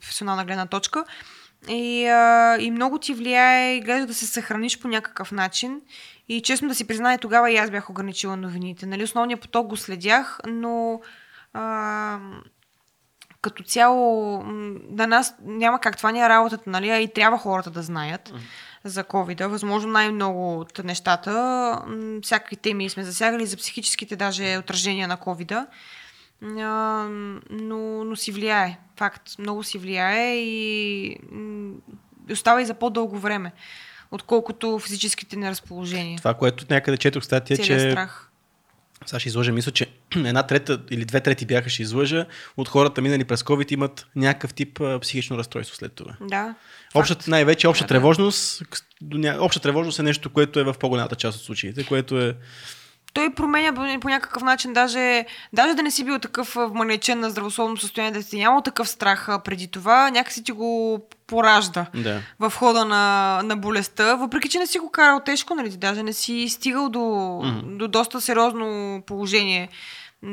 професионална 0.00 0.44
гледна 0.44 0.66
точка. 0.66 1.04
И, 1.68 2.06
а, 2.06 2.56
и 2.60 2.70
много 2.70 2.98
ти 2.98 3.14
влияе 3.14 3.76
и 3.76 3.80
гледа 3.80 4.06
да 4.06 4.14
се 4.14 4.26
съхраниш 4.26 4.78
по 4.78 4.88
някакъв 4.88 5.32
начин. 5.32 5.80
И 6.28 6.42
честно 6.42 6.68
да 6.68 6.74
си 6.74 6.86
призная, 6.86 7.18
тогава 7.18 7.50
и 7.50 7.56
аз 7.56 7.70
бях 7.70 7.90
ограничила 7.90 8.36
новините. 8.36 8.86
Нали, 8.86 9.04
основният 9.04 9.40
поток 9.40 9.66
го 9.66 9.76
следях, 9.76 10.38
но 10.46 11.00
а, 11.52 12.18
като 13.42 13.62
цяло 13.62 14.42
на 14.90 15.06
нас 15.06 15.34
няма 15.42 15.80
как 15.80 15.96
това 15.96 16.12
ни 16.12 16.20
е 16.20 16.28
работата, 16.28 16.70
нали, 16.70 16.90
а 16.90 16.98
и 16.98 17.12
трябва 17.12 17.38
хората 17.38 17.70
да 17.70 17.82
знаят 17.82 18.32
за 18.84 19.04
covid 19.04 19.46
Възможно 19.46 19.92
най-много 19.92 20.60
от 20.60 20.84
нещата. 20.84 21.78
Всякакви 22.22 22.56
теми 22.56 22.90
сме 22.90 23.04
засягали 23.04 23.46
за 23.46 23.56
психическите 23.56 24.16
даже 24.16 24.58
отражения 24.58 25.08
на 25.08 25.16
covid 25.16 25.66
но, 26.42 28.04
но 28.04 28.16
си 28.16 28.32
влияе. 28.32 28.78
Факт. 28.96 29.38
Много 29.38 29.62
си 29.62 29.78
влияе 29.78 30.36
и 30.36 31.18
остава 32.30 32.62
и 32.62 32.66
за 32.66 32.74
по-дълго 32.74 33.18
време 33.18 33.52
отколкото 34.16 34.78
физическите 34.78 35.36
неразположения. 35.36 36.18
Това, 36.18 36.34
което 36.34 36.64
някъде 36.70 36.96
четох 36.96 37.24
статия, 37.24 37.58
че... 37.58 37.90
Страх. 37.90 38.30
Сега 39.06 39.20
ще 39.20 39.28
излъжа, 39.28 39.52
мисля, 39.52 39.72
че 39.72 39.86
една 40.16 40.42
трета 40.42 40.80
или 40.90 41.04
две 41.04 41.20
трети 41.20 41.46
бяха, 41.46 41.70
ще 41.70 41.82
излъжа, 41.82 42.26
от 42.56 42.68
хората 42.68 43.02
минали 43.02 43.24
през 43.24 43.42
COVID 43.42 43.72
имат 43.72 44.06
някакъв 44.16 44.54
тип 44.54 44.80
а, 44.80 45.00
психично 45.00 45.38
разстройство 45.38 45.76
след 45.76 45.92
това. 45.92 46.16
Да. 46.20 46.54
Общата, 46.94 47.30
най-вече 47.30 47.68
обща 47.68 47.84
да, 47.84 47.88
тревожност, 47.88 48.62
обща 49.40 49.60
тревожност 49.60 49.98
е 49.98 50.02
нещо, 50.02 50.30
което 50.30 50.60
е 50.60 50.64
в 50.64 50.74
по-голямата 50.80 51.16
част 51.16 51.38
от 51.38 51.44
случаите, 51.44 51.84
което 51.84 52.20
е 52.20 52.36
той 53.16 53.30
променя 53.30 53.98
по 54.00 54.08
някакъв 54.08 54.42
начин, 54.42 54.72
даже, 54.72 55.24
даже 55.52 55.74
да 55.74 55.82
не 55.82 55.90
си 55.90 56.04
бил 56.04 56.18
такъв 56.18 56.56
вманечен 56.56 57.20
на 57.20 57.30
здравословно 57.30 57.76
състояние, 57.76 58.12
да 58.12 58.22
си 58.22 58.38
нямал 58.38 58.60
такъв 58.60 58.88
страх 58.88 59.28
преди 59.44 59.68
това, 59.68 60.10
някакси 60.10 60.44
ти 60.44 60.52
го 60.52 61.00
поражда 61.26 61.86
да. 61.94 62.20
в 62.38 62.52
хода 62.56 62.84
на, 62.84 63.40
на 63.44 63.56
болестта, 63.56 64.14
въпреки 64.14 64.48
че 64.48 64.58
не 64.58 64.66
си 64.66 64.78
го 64.78 64.90
карал 64.90 65.20
тежко, 65.20 65.54
нали, 65.54 65.70
даже 65.70 66.02
не 66.02 66.12
си 66.12 66.46
стигал 66.48 66.88
до, 66.88 66.98
mm-hmm. 66.98 67.76
до 67.76 67.88
доста 67.88 68.20
сериозно 68.20 69.02
положение 69.06 69.68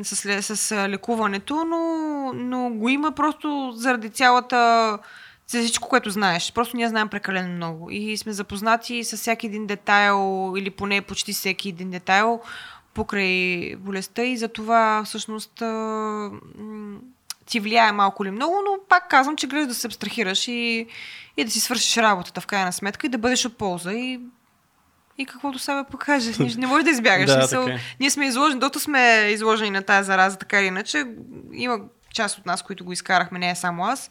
с, 0.02 0.42
с 0.42 0.88
лекуването, 0.88 1.64
но, 1.64 2.32
но 2.34 2.70
го 2.70 2.88
има 2.88 3.12
просто 3.12 3.72
заради 3.76 4.10
цялата 4.10 4.98
за 5.46 5.60
всичко, 5.60 5.88
което 5.88 6.10
знаеш. 6.10 6.52
Просто 6.52 6.76
ние 6.76 6.88
знаем 6.88 7.08
прекалено 7.08 7.48
много 7.48 7.90
и 7.90 8.16
сме 8.16 8.32
запознати 8.32 9.04
с 9.04 9.16
всеки 9.16 9.46
един 9.46 9.66
детайл 9.66 10.54
или 10.58 10.70
поне 10.70 11.00
почти 11.00 11.32
всеки 11.32 11.68
един 11.68 11.90
детайл 11.90 12.40
покрай 12.94 13.76
болестта 13.76 14.22
и 14.22 14.36
за 14.36 14.48
това 14.48 15.02
всъщност 15.04 15.62
ти 17.46 17.60
влияе 17.60 17.92
малко 17.92 18.24
или 18.24 18.30
много, 18.30 18.54
но 18.64 18.88
пак 18.88 19.08
казвам, 19.10 19.36
че 19.36 19.46
гледаш 19.46 19.68
да 19.68 19.74
се 19.74 19.86
абстрахираш 19.86 20.48
и, 20.48 20.86
и 21.36 21.44
да 21.44 21.50
си 21.50 21.60
свършиш 21.60 21.96
работата 21.96 22.40
в 22.40 22.46
крайна 22.46 22.72
сметка 22.72 23.06
и 23.06 23.10
да 23.10 23.18
бъдеш 23.18 23.44
от 23.44 23.58
полза 23.58 23.92
и 23.92 24.20
и 25.18 25.26
каквото 25.26 25.58
себе 25.58 25.84
покаже. 25.90 26.30
Не, 26.38 26.54
не 26.58 26.66
можеш 26.66 26.84
да 26.84 26.90
избягаш. 26.90 27.30
да, 27.30 27.38
Мисъл, 27.38 27.66
е. 27.66 27.80
Ние 28.00 28.10
сме 28.10 28.26
изложени, 28.26 28.60
дото 28.60 28.80
сме 28.80 29.28
изложени 29.30 29.70
на 29.70 29.82
тази 29.82 30.06
зараза, 30.06 30.38
така 30.38 30.60
или 30.60 30.66
иначе. 30.66 31.04
Има 31.52 31.78
част 32.14 32.38
от 32.38 32.46
нас, 32.46 32.62
които 32.62 32.84
го 32.84 32.92
изкарахме, 32.92 33.38
не 33.38 33.50
е 33.50 33.54
само 33.54 33.84
аз 33.84 34.10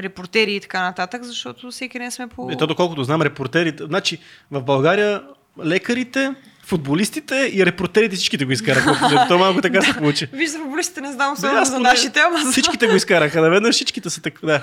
репортери 0.00 0.54
и 0.54 0.60
така 0.60 0.82
нататък, 0.82 1.22
защото 1.22 1.70
всеки 1.70 1.98
ден 1.98 2.10
сме 2.10 2.26
по... 2.26 2.50
Ето, 2.50 2.66
доколкото 2.66 3.04
знам, 3.04 3.22
репортерите... 3.22 3.84
Значи, 3.84 4.18
в 4.50 4.62
България 4.62 5.22
лекарите 5.64 6.34
футболистите 6.66 7.50
и 7.54 7.66
репортерите 7.66 8.16
всичките 8.16 8.44
го 8.44 8.52
изкараха. 8.52 9.26
То 9.28 9.38
малко 9.38 9.60
така 9.60 9.82
се 9.82 9.92
получи. 9.92 10.28
Виж, 10.32 10.50
футболистите 10.52 11.00
не 11.00 11.12
знам 11.12 11.32
особено 11.32 11.58
да, 11.58 11.64
за 11.64 11.78
нашите, 11.78 12.20
ама 12.20 12.50
Всичките 12.50 12.86
го 12.86 12.94
изкараха. 12.94 13.40
Наведнъж 13.40 13.74
всичките 13.74 14.10
са 14.10 14.22
така. 14.22 14.46
Да. 14.46 14.62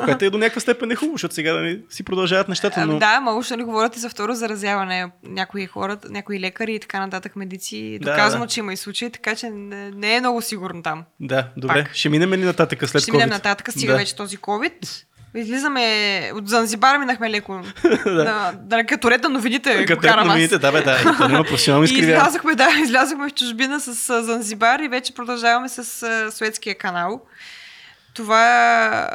Което 0.04 0.24
е 0.24 0.30
до 0.30 0.38
някаква 0.38 0.60
степен 0.60 0.90
е 0.90 0.94
хубаво, 0.94 1.14
защото 1.14 1.34
сега 1.34 1.52
да 1.52 1.76
си 1.90 2.02
продължават 2.02 2.48
нещата. 2.48 2.86
Но... 2.86 2.98
Да, 2.98 3.20
ма 3.20 3.34
уж 3.34 3.50
ли 3.50 3.62
говорят 3.62 3.96
и 3.96 3.98
за 3.98 4.08
второ 4.08 4.34
заразяване. 4.34 5.06
Някои 5.28 5.66
хора, 5.66 5.98
някои 6.10 6.40
лекари 6.40 6.74
и 6.74 6.80
така 6.80 7.00
нататък 7.00 7.36
медици 7.36 7.98
да, 8.02 8.30
да. 8.30 8.46
че 8.46 8.60
има 8.60 8.72
и 8.72 8.76
случаи, 8.76 9.10
така 9.10 9.34
че 9.34 9.50
не, 9.50 9.90
не 9.90 10.16
е 10.16 10.20
много 10.20 10.42
сигурно 10.42 10.82
там. 10.82 11.04
Да, 11.20 11.48
добре. 11.56 11.84
Пак. 11.84 11.94
Ще 11.94 12.08
минем 12.08 12.32
ли 12.32 12.44
нататък 12.44 12.88
след 12.88 13.02
COVID? 13.02 13.02
Ще 13.02 13.12
минем 13.12 13.28
нататък, 13.28 13.72
стига 13.72 13.92
да. 13.92 13.98
вече 13.98 14.16
този 14.16 14.38
COVID. 14.38 15.04
Излизаме 15.34 16.30
от 16.34 16.48
Занзибар, 16.48 16.98
минахме 16.98 17.30
леко 17.30 17.60
да. 18.04 18.52
да, 18.60 18.84
като 18.84 19.10
ред 19.10 19.22
на 19.22 19.28
новините. 19.28 19.84
Като 19.86 20.02
ред 20.02 20.16
на 20.16 20.24
новините, 20.24 20.58
да, 20.58 20.72
бе, 20.72 20.82
да. 20.82 20.98
И 21.28 21.32
има 21.32 21.44
професионално 21.44 21.84
изкривяване. 21.84 22.16
излязохме, 22.16 22.54
да, 22.54 22.70
излязохме 22.82 23.28
в 23.28 23.34
чужбина 23.34 23.80
с 23.80 24.22
Занзибар 24.22 24.78
и 24.78 24.88
вече 24.88 25.14
продължаваме 25.14 25.68
с 25.68 26.30
Суетския 26.32 26.74
канал. 26.74 27.20
Това 28.14 29.08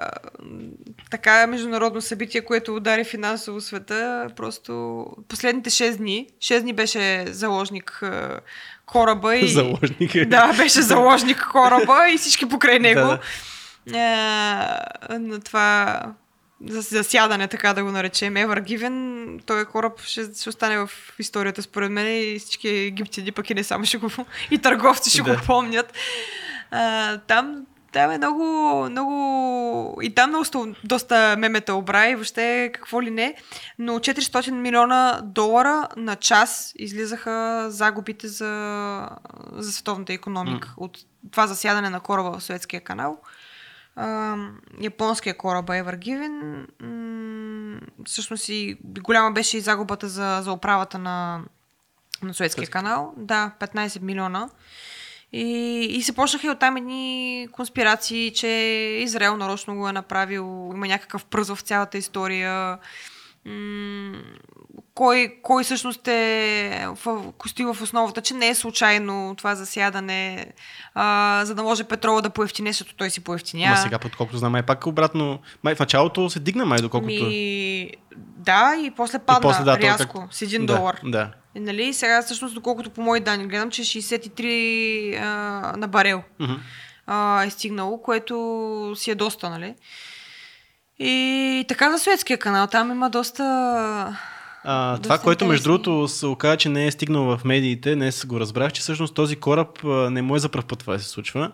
така 1.11 1.47
международно 1.47 2.01
събитие, 2.01 2.41
което 2.41 2.75
удари 2.75 3.03
финансово 3.03 3.61
света. 3.61 4.27
Просто 4.35 5.05
последните 5.27 5.69
6 5.69 5.97
дни, 5.97 6.27
6 6.39 6.61
дни 6.61 6.73
беше 6.73 7.25
заложник 7.27 8.03
кораба 8.85 9.35
и... 9.35 9.47
Заложник. 9.53 10.27
Да, 10.27 10.53
беше 10.53 10.81
заложник 10.81 11.47
кораба 11.51 12.09
и 12.13 12.17
всички 12.17 12.49
покрай 12.49 12.79
него. 12.79 13.01
Да 13.01 13.19
на 15.09 15.39
това 15.45 16.01
за 16.65 16.81
засядане, 16.81 17.47
така 17.47 17.73
да 17.73 17.83
го 17.83 17.91
наречем. 17.91 18.33
Ever 18.33 18.61
Given, 18.61 19.41
той 19.45 19.65
кораб 19.65 20.01
ще, 20.01 20.21
ще 20.39 20.49
остане 20.49 20.77
в 20.77 20.89
историята 21.19 21.61
според 21.61 21.91
мен 21.91 22.07
и 22.07 22.39
всички 22.39 22.69
египтяни 22.69 23.31
пък 23.31 23.49
и 23.49 23.53
не 23.53 23.63
само 23.63 23.85
ще 23.85 23.97
го 23.97 24.09
и 24.51 24.57
търговци 24.57 25.09
ще 25.09 25.21
Да. 25.21 25.35
го 25.35 25.41
помнят. 25.45 25.93
А, 26.71 27.17
там 27.17 27.65
там 27.91 28.11
е 28.11 28.17
много, 28.17 28.43
много... 28.89 30.01
И 30.01 30.15
там 30.15 30.29
много, 30.29 30.45
доста 30.83 31.35
мемета 31.37 31.75
обра 31.75 32.09
и 32.09 32.15
въобще 32.15 32.71
какво 32.73 33.01
ли 33.01 33.11
не. 33.11 33.35
Но 33.79 33.99
400 33.99 34.51
милиона 34.51 35.21
долара 35.23 35.87
на 35.97 36.15
час 36.15 36.73
излизаха 36.75 37.65
загубите 37.69 38.27
за, 38.27 39.09
за 39.51 39.71
световната 39.71 40.13
економика. 40.13 40.73
От 40.77 40.97
това 41.31 41.47
засядане 41.47 41.89
на 41.89 41.99
кораба 41.99 42.39
в 42.39 42.43
Суетския 42.43 42.81
канал. 42.81 43.17
А, 43.99 44.35
японския 44.81 45.37
кораб 45.37 45.65
Ever 45.65 45.97
Given. 45.97 46.65
м, 46.81 47.79
Всъщност 48.05 48.49
и 48.49 48.77
голяма 48.83 49.31
беше 49.31 49.57
и 49.57 49.61
загубата 49.61 50.07
за, 50.07 50.39
за 50.43 50.51
управата 50.51 50.99
на, 50.99 51.41
на 52.23 52.33
Суетския 52.33 52.67
канал. 52.67 53.13
Да, 53.17 53.51
15 53.59 54.01
милиона. 54.01 54.49
И, 55.33 55.43
и 55.91 56.01
се 56.01 56.13
почнаха 56.13 56.47
и 56.47 56.49
оттам 56.49 56.77
едни 56.77 57.47
конспирации, 57.51 58.33
че 58.33 58.47
Израел 59.01 59.37
нарочно 59.37 59.75
го 59.75 59.89
е 59.89 59.93
направил, 59.93 60.71
има 60.73 60.87
някакъв 60.87 61.25
пръз 61.25 61.49
в 61.49 61.61
цялата 61.61 61.97
история. 61.97 62.77
М- 63.45 64.21
кой, 64.97 65.35
кой 65.41 65.63
всъщност 65.63 66.07
е 66.07 66.87
в, 67.05 67.23
стои 67.47 67.65
в 67.65 67.77
основата, 67.81 68.21
че 68.21 68.33
не 68.33 68.47
е 68.47 68.55
случайно 68.55 69.35
това 69.37 69.55
засядане, 69.55 70.45
а, 70.93 71.41
за 71.45 71.55
да 71.55 71.63
може 71.63 71.83
петрола 71.83 72.21
да 72.21 72.29
поевтине, 72.29 72.69
защото 72.69 72.95
той 72.95 73.09
си 73.09 73.23
поевтиня. 73.23 73.65
Ама 73.67 73.77
сега, 73.77 73.99
подколкото 73.99 74.37
знам, 74.37 74.51
май 74.51 74.63
пак 74.63 74.87
обратно. 74.87 75.39
Май 75.63 75.75
в 75.75 75.79
началото 75.79 76.29
се 76.29 76.39
дигна, 76.39 76.65
май 76.65 76.79
доколкото. 76.79 77.13
Ми, 77.13 77.91
да, 78.17 78.75
и 78.79 78.91
после 78.91 79.19
падна 79.19 79.41
после, 79.41 79.63
да, 79.63 79.79
рязко 79.79 80.19
как- 80.21 80.33
с 80.33 80.39
1 80.39 80.65
да, 80.65 80.75
долар. 80.77 80.99
Да. 81.03 81.31
И, 81.55 81.59
нали, 81.59 81.93
сега 81.93 82.21
всъщност, 82.21 82.55
доколкото 82.55 82.89
по 82.89 83.01
мои 83.01 83.19
данни 83.19 83.47
гледам, 83.47 83.71
че 83.71 83.81
63 83.81 85.19
а, 85.21 85.77
на 85.77 85.87
барел 85.87 86.23
а, 87.07 87.43
е 87.43 87.49
стигнало, 87.49 88.01
което 88.01 88.93
си 88.95 89.11
е 89.11 89.15
доста, 89.15 89.49
нали? 89.49 89.75
И 90.99 91.65
така 91.67 91.91
за 91.91 91.99
Суетския 91.99 92.37
канал, 92.37 92.67
там 92.67 92.91
има 92.91 93.09
доста... 93.09 94.17
А, 94.69 94.97
това, 94.97 95.17
което 95.17 95.45
между 95.45 95.63
другото 95.63 96.07
се 96.07 96.25
оказа, 96.25 96.57
че 96.57 96.69
не 96.69 96.87
е 96.87 96.91
стигнал 96.91 97.23
в 97.37 97.45
медиите, 97.45 97.95
днес 97.95 98.25
го 98.25 98.39
разбрах, 98.39 98.71
че 98.71 98.81
всъщност 98.81 99.13
този 99.13 99.35
кораб 99.35 99.83
не 99.83 100.21
му 100.21 100.35
е 100.35 100.39
за 100.39 100.49
пръв 100.49 100.65
път 100.65 100.79
това 100.79 100.99
се 100.99 101.09
случва. 101.09 101.51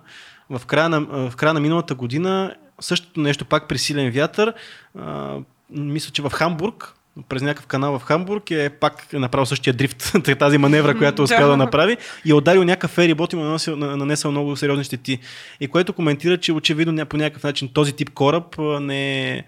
В 0.50 0.66
края 0.66 0.90
на, 0.90 1.30
в 1.30 1.36
края 1.36 1.54
на 1.54 1.60
миналата 1.60 1.96
година 1.96 2.56
същото 2.80 3.20
нещо 3.20 3.46
пак 3.46 3.68
при 3.68 3.78
силен 3.78 4.12
вятър. 4.12 4.54
А, 5.00 5.38
мисля, 5.70 6.12
че 6.12 6.22
в 6.22 6.30
Хамбург, 6.30 6.96
през 7.30 7.42
някакъв 7.42 7.68
канал 7.68 8.00
в 8.00 8.04
Хамбург 8.04 8.52
е 8.52 8.70
пак 8.70 9.14
направил 9.14 9.46
същия 9.46 9.74
дрифт, 9.74 10.14
тази 10.40 10.58
маневра, 10.58 10.98
която 10.98 11.22
е 11.22 11.24
успял 11.24 11.50
да 11.50 11.58
направи 11.58 11.98
и 12.26 12.32
е 12.32 12.34
ударил 12.34 12.64
някакъв 12.64 12.92
ферибот 12.92 13.34
и 13.34 13.36
му 13.36 13.42
е 13.42 13.46
нанесъл, 13.46 13.76
на- 13.76 13.98
нанесъл 13.98 14.32
много 14.32 14.56
сериозни 14.56 14.84
щети. 14.84 15.20
И 15.60 15.68
което 15.68 15.94
коментира, 15.94 16.38
че 16.38 16.52
очевидно 16.52 17.06
по 17.06 17.18
някакъв 17.18 17.44
начин 17.44 17.70
този 17.74 17.94
тип 17.94 18.10
кораб 18.10 18.56
не 18.82 19.30
е 19.30 19.44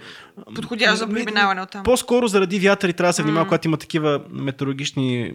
Подходящ 0.55 0.97
за 0.97 1.07
Ми, 1.07 1.13
преминаване 1.13 1.61
оттам. 1.61 1.83
По-скоро 1.83 2.27
заради 2.27 2.59
вятъри 2.59 2.93
трябва 2.93 3.09
да 3.09 3.13
се 3.13 3.23
внимава, 3.23 3.43
М. 3.45 3.47
когато 3.47 3.67
има 3.67 3.77
такива 3.77 4.21
метеорологични 4.31 5.33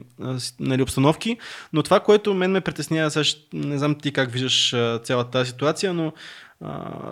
нали, 0.60 0.82
обстановки. 0.82 1.36
Но 1.72 1.82
това, 1.82 2.00
което 2.00 2.34
мен 2.34 2.50
ме 2.50 2.60
притеснява, 2.60 3.10
сега 3.10 3.24
не 3.52 3.78
знам 3.78 3.94
ти 3.94 4.12
как 4.12 4.32
виждаш 4.32 4.76
цялата 5.02 5.30
тази 5.30 5.50
ситуация, 5.50 5.94
но 5.94 6.12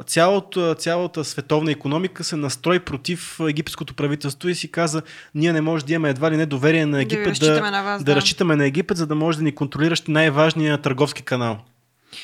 цялото, 0.06 0.74
цялата 0.74 1.24
световна 1.24 1.70
економика 1.70 2.24
се 2.24 2.36
настрои 2.36 2.80
против 2.80 3.40
египетското 3.48 3.94
правителство 3.94 4.48
и 4.48 4.54
си 4.54 4.70
каза, 4.70 5.02
ние 5.34 5.52
не 5.52 5.60
можем 5.60 5.86
да 5.86 5.92
имаме 5.92 6.10
едва 6.10 6.30
ли 6.30 6.36
не 6.36 6.46
доверие 6.46 6.86
на 6.86 7.02
Египет 7.02 7.24
да, 7.24 7.30
разчитаме 7.30 7.70
на 7.70 7.82
вас, 7.82 8.04
да 8.04 8.12
да. 8.12 8.16
разчитаме 8.16 8.56
на 8.56 8.66
Египет, 8.66 8.96
за 8.96 9.06
да 9.06 9.14
може 9.14 9.38
да 9.38 9.44
ни 9.44 9.54
контролираш 9.54 10.02
най-важния 10.08 10.78
търговски 10.78 11.22
канал. 11.22 11.58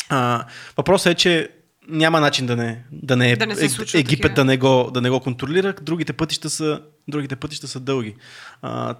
А, 0.09 0.45
въпросът 0.77 1.13
е, 1.13 1.15
че 1.15 1.49
няма 1.89 2.21
начин 2.21 2.47
да 2.47 2.57
не, 2.57 2.85
да 2.93 3.17
не, 3.17 3.37
Да 3.37 3.47
не 3.47 3.55
се 3.55 3.99
Египет 3.99 4.23
такива. 4.23 4.35
да 4.35 4.45
не, 4.45 4.59
го, 4.59 4.91
да 4.95 5.01
не 5.01 5.11
го 5.11 5.21
контролира. 5.21 5.75
Другите 5.83 6.13
пътища 6.13 6.51
са, 6.51 6.81
другите 7.09 7.37
пътища 7.37 7.69
са 7.69 7.81
дълги. 7.81 8.15
А, 8.63 8.95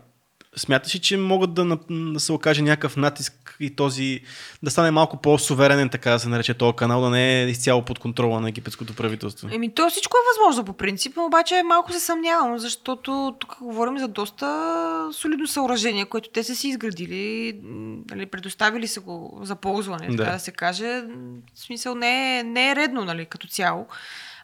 смяташ 0.57 0.95
ли, 0.95 0.99
че 0.99 1.17
могат 1.17 1.55
да, 1.55 1.79
да 1.91 2.21
се 2.21 2.33
окаже 2.33 2.63
някакъв 2.63 2.97
натиск 2.97 3.57
и 3.61 3.77
този 3.77 4.21
да 4.63 4.71
стане 4.71 4.91
малко 4.91 5.17
по-суверенен, 5.17 5.89
така 5.89 6.11
да 6.11 6.19
се 6.19 6.29
нарече 6.29 6.55
този 6.55 6.77
канал, 6.77 7.01
да 7.01 7.11
не 7.11 7.43
е 7.43 7.47
изцяло 7.47 7.83
под 7.83 7.99
контрола 7.99 8.41
на 8.41 8.49
египетското 8.49 8.95
правителство? 8.95 9.49
Еми, 9.53 9.75
то 9.75 9.91
всичко 9.91 10.17
е 10.17 10.27
възможно 10.37 10.65
по 10.65 10.73
принцип, 10.73 11.13
но 11.17 11.25
обаче 11.25 11.63
малко 11.63 11.93
се 11.93 12.01
съмнявам, 12.01 12.59
защото 12.59 13.37
тук 13.39 13.57
говорим 13.61 13.99
за 13.99 14.09
доста 14.09 15.09
солидно 15.13 15.47
съоръжение, 15.47 16.05
което 16.05 16.29
те 16.29 16.45
са 16.45 16.55
си 16.55 16.69
изградили, 16.69 17.61
нали, 18.11 18.27
предоставили 18.27 18.89
са 18.89 19.01
го 19.01 19.41
за 19.43 19.57
ползване, 19.57 20.07
Да. 20.11 20.17
така 20.17 20.31
да 20.31 20.39
се 20.39 20.51
каже. 20.53 21.03
В 21.55 21.61
смисъл 21.61 21.95
не 21.95 22.39
е, 22.39 22.43
не 22.43 22.71
е 22.71 22.77
редно, 22.77 23.05
нали, 23.05 23.27
като 23.27 23.49
цяло. 23.49 23.87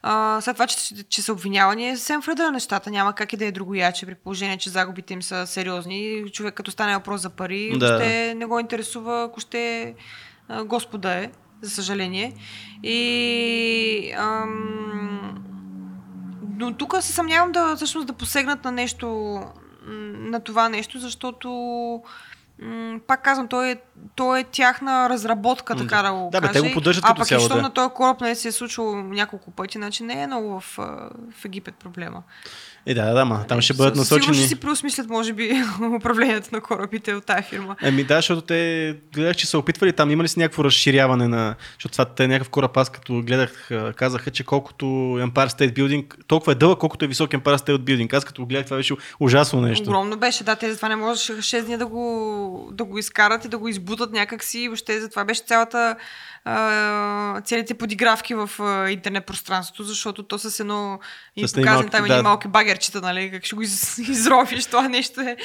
А, 0.02 0.40
след 0.40 0.56
това, 0.56 0.66
че, 0.66 1.04
че 1.08 1.22
са 1.22 1.32
обвинявани, 1.32 1.88
е 1.88 1.96
съвсем 1.96 2.20
вреда 2.20 2.42
на 2.42 2.50
нещата. 2.50 2.90
Няма 2.90 3.12
как 3.12 3.32
и 3.32 3.36
да 3.36 3.46
е 3.46 3.52
другояче, 3.52 4.06
при 4.06 4.14
положение, 4.14 4.56
че 4.56 4.70
загубите 4.70 5.14
им 5.14 5.22
са 5.22 5.46
сериозни. 5.46 6.24
Човек, 6.32 6.54
като 6.54 6.70
стане 6.70 6.94
въпрос 6.94 7.20
за 7.20 7.30
пари, 7.30 7.72
Да. 7.78 7.86
ще 7.96 8.34
не 8.34 8.46
го 8.46 8.58
интересува, 8.58 9.24
ако 9.24 9.40
ще 9.40 9.94
Господа 10.64 11.12
е, 11.14 11.30
за 11.62 11.70
съжаление. 11.70 12.34
И 12.82 14.12
ам, 14.18 15.44
но 16.58 16.72
тук 16.76 16.96
се 17.00 17.12
съмнявам 17.12 17.52
да, 17.52 17.76
всъщност, 17.76 18.06
да 18.06 18.12
посегнат 18.12 18.64
на 18.64 18.72
нещо, 18.72 19.40
на 20.16 20.40
това 20.40 20.68
нещо, 20.68 20.98
защото 20.98 21.50
м, 22.62 23.00
пак 23.06 23.22
казвам, 23.22 23.48
то 23.48 23.64
е, 23.64 23.76
то 24.14 24.36
е 24.36 24.44
тяхна 24.44 25.08
разработка, 25.08 25.76
така 25.76 26.02
да 26.02 26.12
го 26.12 26.28
да, 26.32 26.40
бе, 26.40 26.46
кажа. 26.46 26.62
те 26.62 26.68
го 26.68 26.74
поддържат 26.74 27.04
а 27.06 27.14
пък 27.14 27.26
цяло, 27.26 27.48
да. 27.48 27.62
на 27.62 27.70
този 27.70 27.90
кораб 27.94 28.20
не 28.20 28.34
се 28.34 28.48
е 28.48 28.52
случило 28.52 28.96
няколко 28.96 29.50
пъти, 29.50 29.78
значи 29.78 30.02
не 30.02 30.22
е 30.22 30.26
много 30.26 30.60
в, 30.60 30.78
в 31.32 31.44
Египет 31.44 31.74
проблема. 31.74 32.22
Е, 32.86 32.94
да, 32.94 33.12
да, 33.14 33.24
ма, 33.24 33.44
там 33.48 33.60
ще 33.60 33.74
бъдат 33.74 33.96
със 33.96 34.08
Сигурно 34.08 34.18
насочени. 34.20 34.36
ще 34.38 34.48
си 34.48 34.60
преосмислят, 34.60 35.08
може 35.08 35.32
би, 35.32 35.62
управлението 35.96 36.48
на 36.52 36.60
корабите 36.60 37.14
от 37.14 37.26
тази 37.26 37.42
фирма. 37.42 37.76
Еми 37.82 38.04
да, 38.04 38.16
защото 38.16 38.40
те 38.42 38.96
гледах, 39.14 39.36
че 39.36 39.46
са 39.46 39.58
опитвали 39.58 39.92
там. 39.92 40.10
Има 40.10 40.22
ли 40.22 40.28
си 40.28 40.38
някакво 40.38 40.64
разширяване 40.64 41.28
на... 41.28 41.54
Защото 41.74 41.92
това 41.92 42.04
те 42.04 42.28
някакъв 42.28 42.50
кораб, 42.50 42.76
аз 42.76 42.90
като 42.90 43.22
гледах, 43.22 43.70
казаха, 43.96 44.30
че 44.30 44.44
колкото 44.44 44.84
Empire 45.16 45.48
State 45.48 45.72
Building, 45.72 46.14
толкова 46.26 46.52
е 46.52 46.54
дълъг, 46.54 46.78
колкото 46.78 47.04
е 47.04 47.08
висок 47.08 47.30
Empire 47.30 47.56
State 47.56 47.78
Building. 47.78 48.14
Аз 48.14 48.24
като 48.24 48.46
гледах, 48.46 48.64
това 48.64 48.76
беше 48.76 48.94
ужасно 49.20 49.60
нещо. 49.60 49.90
Огромно 49.90 50.16
беше, 50.16 50.44
да, 50.44 50.56
те 50.56 50.70
затова 50.70 50.88
не 50.88 50.96
можеше 50.96 51.32
6 51.32 51.62
дни 51.64 51.76
да 51.76 51.86
го, 51.86 52.70
да 52.72 52.84
го 52.84 52.98
изкарат 52.98 53.44
и 53.44 53.48
да 53.48 53.58
го 53.58 53.68
избутат 53.68 54.12
някакси. 54.12 54.68
Въобще 54.68 55.00
затова 55.00 55.24
беше 55.24 55.42
цялата 55.46 55.96
целите 57.44 57.74
подигравки 57.74 58.34
в 58.34 58.50
интернет 58.90 59.26
пространството, 59.26 59.82
защото 59.84 60.22
то 60.22 60.38
с 60.38 60.60
едно 60.60 60.98
и 61.36 61.42
показани 61.42 61.64
малки- 61.64 61.90
там 61.90 62.04
едни 62.04 62.22
малки 62.22 62.48
багерчета, 62.70 63.00
нали, 63.00 63.30
как 63.30 63.44
ще 63.44 63.56
го 63.56 63.62
из, 63.62 63.98
изровиш, 64.00 64.66
това 64.66 64.88
нещо 64.88 65.20
е 65.20 65.24
Еми, 65.24 65.36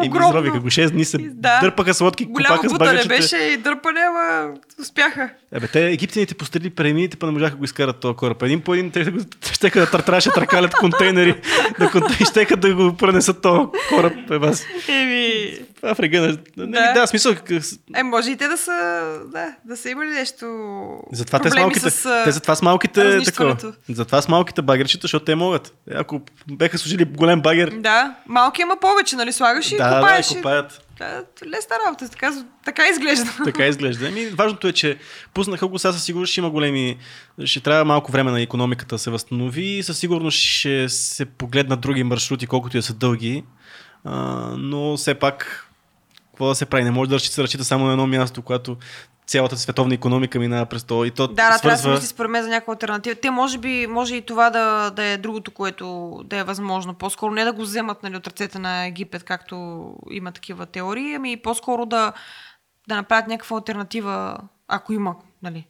огромно. 0.00 0.28
изровиха 0.28 0.60
го 0.60 0.66
6 0.66 0.90
дни 0.90 1.04
се 1.04 1.18
Да. 1.20 1.58
дърпаха 1.60 1.94
с 1.94 2.00
лодки, 2.00 2.24
Голямо 2.24 2.56
копаха 2.56 2.68
с 2.68 2.78
багачите. 2.78 3.08
беше 3.08 3.36
и 3.36 3.56
дърпане, 3.56 4.00
ама 4.00 4.50
успяха. 4.80 5.30
Ебе, 5.52 5.68
те 5.68 5.86
египтяните 5.86 6.34
пострели 6.34 6.70
пирамидите, 6.70 7.16
па 7.16 7.26
не 7.26 7.32
можаха 7.32 7.56
го 7.56 7.64
изкарат 7.64 8.00
този 8.00 8.16
кораб. 8.16 8.42
Един 8.42 8.60
по 8.60 8.74
един 8.74 8.90
те 8.90 9.12
щеха 9.44 9.80
да 9.80 9.90
търтраше 9.90 10.30
търкалят 10.30 10.74
контейнери, 10.74 11.40
да, 11.78 11.86
конте- 11.86 12.30
щеха 12.30 12.56
да 12.56 12.74
го 12.74 12.96
пренесат 12.96 13.42
този 13.42 13.60
кораб. 13.88 14.12
Е, 14.30 14.38
бас. 14.38 14.66
Еми, 15.82 15.90
Африка. 15.92 16.20
Да. 16.20 16.36
Да, 16.56 16.66
Да. 16.66 16.92
да, 16.92 17.06
смисъл. 17.06 17.34
е, 17.96 18.02
може 18.02 18.30
и 18.30 18.36
те 18.36 18.48
да 18.48 18.56
са, 18.56 18.72
да, 19.26 19.54
да 19.64 19.76
са 19.76 19.90
имали 19.90 20.08
нещо 20.08 20.46
Затова 21.12 21.38
те 21.38 21.50
с 21.50 21.54
малките, 21.56 21.90
с, 21.90 22.22
те 22.24 22.30
затова 22.30 22.54
с 22.54 22.62
малките, 22.62 23.22
такова, 23.24 23.56
затова 23.88 24.22
с 24.22 24.28
малките 24.28 24.62
багерчета, 24.62 25.02
защото 25.02 25.24
те 25.24 25.34
могат. 25.34 25.72
Е, 25.90 25.94
Ако 25.94 26.20
беха 26.50 26.78
служили 26.78 27.04
голем 27.04 27.40
багер, 27.40 27.70
Да, 27.70 28.14
малки 28.26 28.62
има 28.62 28.76
повече, 28.80 29.16
нали? 29.16 29.32
Слагаш 29.32 29.72
и 29.72 29.76
да, 29.76 30.00
да, 30.00 30.20
копаят. 30.28 30.86
Да, 30.98 31.24
лесна 31.46 31.76
работа, 31.86 32.08
така, 32.08 32.32
така 32.64 32.82
изглежда. 32.88 33.30
Така 33.44 33.66
изглежда. 33.66 34.08
Ами, 34.08 34.26
важното 34.26 34.68
е, 34.68 34.72
че 34.72 34.98
пуснаха 35.34 35.66
го, 35.66 35.78
сега 35.78 35.92
със 35.92 36.04
сигурност 36.04 36.30
ще 36.32 36.40
има 36.40 36.50
големи... 36.50 36.98
Ще 37.44 37.60
трябва 37.60 37.84
малко 37.84 38.12
време 38.12 38.30
на 38.30 38.40
економиката 38.42 38.94
да 38.94 38.98
се 38.98 39.10
възстанови 39.10 39.64
и 39.64 39.82
със 39.82 39.98
сигурност 39.98 40.38
ще 40.38 40.88
се 40.88 41.24
погледнат 41.24 41.80
други 41.80 42.04
маршрути, 42.04 42.46
колкото 42.46 42.76
и 42.76 42.80
да 42.80 42.82
са 42.82 42.94
дълги. 42.94 43.44
А, 44.04 44.14
но 44.58 44.96
все 44.96 45.14
пак, 45.14 45.66
какво 46.32 46.48
да 46.48 46.54
се 46.54 46.66
прави? 46.66 46.84
Не 46.84 46.90
може 46.90 47.10
да 47.10 47.20
се 47.20 47.42
разчита 47.42 47.64
само 47.64 47.84
на 47.84 47.92
едно 47.92 48.06
място, 48.06 48.42
когато 48.42 48.76
цялата 49.26 49.56
световна 49.56 49.94
економика 49.94 50.38
минава 50.38 50.66
през 50.66 50.84
това. 50.84 51.06
И 51.06 51.10
то 51.10 51.28
Да, 51.28 51.34
да, 51.34 51.34
трябва 51.34 51.50
да 51.50 51.58
се 51.58 51.82
свързва... 51.82 51.90
мисли 51.90 52.06
според 52.06 52.30
мен 52.30 52.42
за 52.42 52.48
някаква 52.48 52.72
альтернатива. 52.72 53.16
Те 53.16 53.30
може 53.30 53.58
би, 53.58 53.86
може 53.86 54.16
и 54.16 54.22
това 54.22 54.50
да, 54.50 54.90
да 54.90 55.04
е 55.04 55.18
другото, 55.18 55.50
което 55.50 56.16
да 56.24 56.36
е 56.36 56.44
възможно. 56.44 56.94
По-скоро 56.94 57.34
не 57.34 57.44
да 57.44 57.52
го 57.52 57.62
вземат 57.62 58.02
нали, 58.02 58.16
от 58.16 58.26
ръцете 58.26 58.58
на 58.58 58.86
Египет, 58.86 59.24
както 59.24 59.86
има 60.10 60.32
такива 60.32 60.66
теории, 60.66 61.14
ами 61.14 61.36
по-скоро 61.36 61.86
да, 61.86 62.12
да 62.88 62.96
направят 62.96 63.26
някаква 63.26 63.56
альтернатива, 63.56 64.38
ако 64.68 64.92
има, 64.92 65.16
нали. 65.42 65.66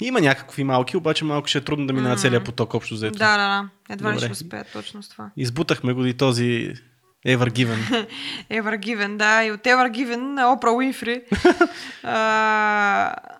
Има 0.00 0.20
някакви 0.20 0.64
малки, 0.64 0.96
обаче 0.96 1.24
малко 1.24 1.48
ще 1.48 1.58
е 1.58 1.60
трудно 1.60 1.86
да 1.86 1.92
минава 1.92 2.14
М. 2.14 2.20
целият 2.20 2.44
поток 2.44 2.74
общо 2.74 2.94
взето. 2.94 3.18
Да, 3.18 3.36
да, 3.36 3.48
да. 3.48 3.68
Едва 3.94 4.14
ли 4.14 4.18
ще 4.18 4.30
успеят 4.30 4.72
точно 4.72 5.02
с 5.02 5.08
това. 5.08 5.30
Избутахме 5.36 5.92
го 5.92 6.06
и 6.06 6.14
този 6.14 6.74
Ever 7.25 7.49
Given. 7.49 7.79
Ever 8.49 8.77
Given, 8.77 9.17
да. 9.17 9.43
И 9.43 9.49
от 9.49 9.65
Ever 9.65 9.89
Given 9.91 10.35
на 10.35 10.51
Опра 10.51 10.71
Уинфри. 10.71 11.23
а, 12.03 13.15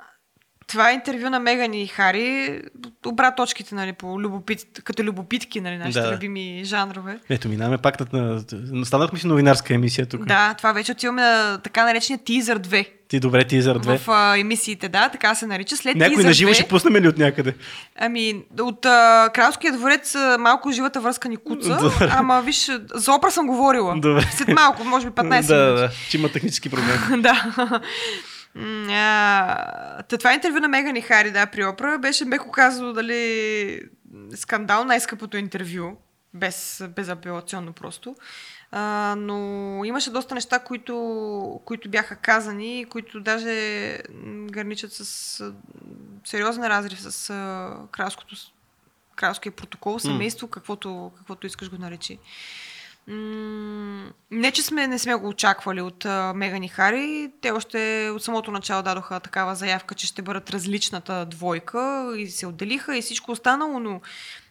това 0.71 0.93
интервю 0.93 1.31
на 1.31 1.41
Меган 1.41 1.75
и 1.75 1.87
Хари. 1.87 2.61
Обра 3.07 3.35
точките, 3.35 3.75
нали, 3.75 3.93
по 3.93 4.21
любопит, 4.21 4.66
като 4.85 5.03
любопитки, 5.03 5.61
нали, 5.61 5.77
нашите 5.77 6.01
Да. 6.01 6.12
любими 6.14 6.62
жанрове. 6.64 7.18
Ето, 7.31 7.49
минаваме 7.49 7.79
пак 7.79 8.12
на... 8.12 8.41
Станахме 8.85 9.18
си 9.18 9.27
новинарска 9.27 9.75
емисия 9.75 10.07
тук. 10.07 10.27
Да, 10.27 10.55
това 10.55 10.73
вече 10.73 10.93
отиваме 10.93 11.23
на 11.23 11.59
така 11.64 11.85
наречения 11.85 12.25
тизър 12.25 12.59
2. 12.59 12.89
Ти 13.09 13.21
добре, 13.21 13.45
тизър 13.45 13.79
2. 13.79 13.99
В 13.99 14.09
а, 14.11 14.39
емисиите, 14.39 14.89
да, 14.89 15.09
така 15.09 15.35
се 15.35 15.47
нарича. 15.47 15.77
След 15.77 15.97
Някой 15.97 16.25
на 16.25 16.33
живо 16.33 16.51
2, 16.51 16.55
ще 16.55 16.68
пуснем 16.68 16.95
ли 17.03 17.09
от 17.09 17.18
някъде? 17.18 17.55
Ами, 17.99 18.43
от 18.61 18.87
а, 18.87 19.31
Кралския 19.35 19.73
дворец 19.73 20.14
а, 20.14 20.37
малко 20.41 20.73
живата 20.73 21.01
връзка 21.01 21.29
ни 21.29 21.37
куца, 21.37 21.79
Добре. 21.83 22.09
ама 22.12 22.43
виж, 22.43 22.71
за 22.95 23.12
опра 23.12 23.31
съм 23.31 23.47
говорила. 23.47 23.95
Добре. 23.97 24.29
След 24.33 24.49
малко, 24.49 24.85
може 24.85 25.07
би 25.07 25.12
15 25.12 25.23
минути. 25.31 25.47
да, 25.47 25.73
да, 25.73 25.91
че 26.11 26.16
има 26.18 26.29
технически 26.29 26.71
проблеми. 26.71 27.23
да. 27.23 27.81
А, 28.57 30.03
та 30.03 30.18
това 30.18 30.34
интервю 30.34 30.61
на 30.61 30.68
Меган 30.68 30.96
и 30.96 31.01
Хари, 31.01 31.30
да, 31.30 31.46
при 31.46 31.64
Опра, 31.64 31.98
беше 31.98 32.24
меко 32.24 32.51
казано, 32.51 32.92
дали 32.92 33.80
скандал, 34.34 34.84
най-скъпото 34.84 35.36
интервю, 35.36 35.96
без, 36.34 36.84
безапелационно 36.96 37.72
просто. 37.72 38.16
А, 38.72 39.14
но 39.18 39.36
имаше 39.84 40.11
доста 40.11 40.34
неща, 40.34 40.59
които, 40.59 41.61
които 41.64 41.88
бяха 41.88 42.16
казани, 42.16 42.86
които 42.90 43.20
даже 43.20 43.98
м, 44.14 44.46
граничат 44.46 44.92
с 44.92 45.53
сериозен 46.24 46.66
разрив 46.66 47.01
с 47.01 47.34
кралското, 47.90 48.36
кралския 49.16 49.53
протокол, 49.53 49.98
семейство, 49.98 50.48
каквото, 50.48 51.12
каквото 51.16 51.46
искаш 51.46 51.70
го 51.70 51.78
наречи. 51.78 52.18
М, 53.09 54.12
Не, 54.30 54.53
че 54.53 54.62
сме, 54.62 54.86
не 54.86 54.98
сме 54.98 55.14
го 55.14 55.28
очаквали 55.28 55.80
от 55.80 56.05
а, 56.05 56.32
Меган 56.36 56.62
и 56.62 56.68
Хари. 56.68 57.32
Те 57.40 57.51
още 57.51 58.11
от 58.14 58.22
самото 58.22 58.51
начало 58.51 58.82
дадоха 58.82 59.20
такава 59.20 59.55
заявка, 59.55 59.94
че 59.94 60.07
ще 60.07 60.22
бъдат 60.22 60.51
различната 60.51 61.26
двойка 61.26 62.12
и 62.16 62.26
се 62.26 62.46
отделиха 62.46 62.96
и 62.96 63.03
всичко 63.03 63.32
останало, 63.32 63.80
но, 63.80 64.01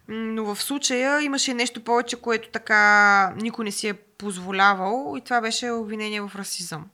но 0.07 0.55
в 0.55 0.63
случая 0.63 1.21
имаше 1.21 1.53
нещо 1.53 1.83
повече, 1.83 2.21
което 2.21 2.49
така 2.49 3.33
никой 3.35 3.65
не 3.65 3.71
си 3.71 3.87
е 3.87 3.93
позволявал 3.93 5.15
и 5.17 5.21
това 5.21 5.41
беше 5.41 5.71
обвинение 5.71 6.21
в 6.21 6.31
расизъм 6.35 6.85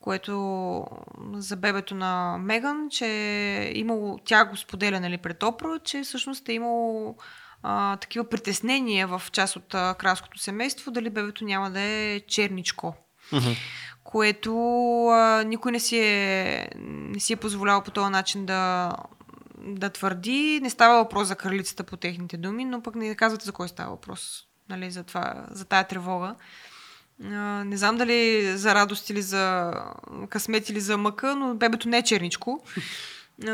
което 0.00 0.84
за 1.34 1.56
бебето 1.56 1.94
на 1.94 2.38
Меган, 2.38 2.88
че 2.90 3.06
е 3.06 3.78
имало, 3.78 4.18
тя 4.24 4.44
го 4.44 4.56
споделя 4.56 5.00
нали, 5.00 5.18
пред 5.18 5.42
Опра, 5.42 5.78
че 5.84 6.02
всъщност 6.02 6.48
е 6.48 6.52
имало 6.52 7.16
а, 7.62 7.96
такива 7.96 8.28
притеснения 8.28 9.06
в 9.06 9.22
част 9.32 9.56
от 9.56 9.74
а, 9.74 9.94
кралското 9.98 10.38
семейство, 10.38 10.90
дали 10.90 11.10
бебето 11.10 11.44
няма 11.44 11.70
да 11.70 11.80
е 11.80 12.20
черничко. 12.20 12.94
Мгм. 13.32 13.50
Което 14.04 14.52
а, 15.06 15.44
никой 15.46 15.72
не 15.72 15.80
си, 15.80 15.98
е, 15.98 16.70
не 16.78 17.20
си 17.20 17.32
е 17.32 17.36
позволявал 17.36 17.82
по 17.82 17.90
този 17.90 18.10
начин 18.10 18.46
да, 18.46 18.92
да 19.58 19.90
твърди. 19.90 20.60
Не 20.62 20.70
става 20.70 21.02
въпрос 21.02 21.28
за 21.28 21.36
кралицата 21.36 21.84
по 21.84 21.96
техните 21.96 22.36
думи, 22.36 22.64
но 22.64 22.82
пък 22.82 22.94
не 22.94 23.14
казвате 23.14 23.44
за 23.44 23.52
кой 23.52 23.68
става 23.68 23.90
въпрос. 23.90 24.44
Нали, 24.68 24.90
за, 24.90 25.04
това, 25.04 25.46
за 25.50 25.64
тая 25.64 25.88
тревога. 25.88 26.34
А, 27.24 27.64
не 27.64 27.76
знам 27.76 27.96
дали 27.96 28.52
за 28.56 28.74
радост 28.74 29.10
или 29.10 29.22
за 29.22 29.72
късмет 30.28 30.68
или 30.68 30.80
за 30.80 30.96
мъка, 30.96 31.36
но 31.36 31.54
бебето 31.54 31.88
не 31.88 31.98
е 31.98 32.02
черничко. 32.02 32.64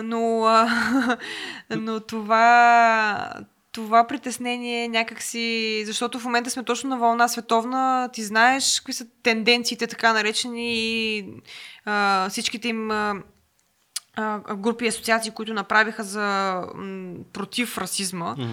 Но, 0.03 0.45
а, 0.45 1.19
но 1.71 2.01
това, 2.01 3.35
това 3.75 4.07
притеснение 4.07 4.89
някакси, 4.89 5.83
защото 5.87 6.21
в 6.21 6.25
момента 6.25 6.51
сме 6.51 6.63
точно 6.63 6.91
на 6.91 6.99
вълна 6.99 7.29
световна, 7.29 8.09
ти 8.13 8.23
знаеш 8.23 8.81
какви 8.81 8.93
са 8.93 9.07
тенденциите 9.23 9.87
така 9.87 10.13
наречени 10.13 10.75
и 10.75 11.27
а, 11.85 12.29
всичките 12.29 12.69
им 12.69 12.91
а, 12.91 13.15
а, 14.17 14.39
групи 14.57 14.85
и 14.85 14.89
асоциации, 14.89 15.31
които 15.33 15.55
направиха 15.55 16.03
за 16.05 16.61
м, 16.75 17.15
против 17.33 17.79
расизма. 17.79 18.35
Мгм. 18.39 18.53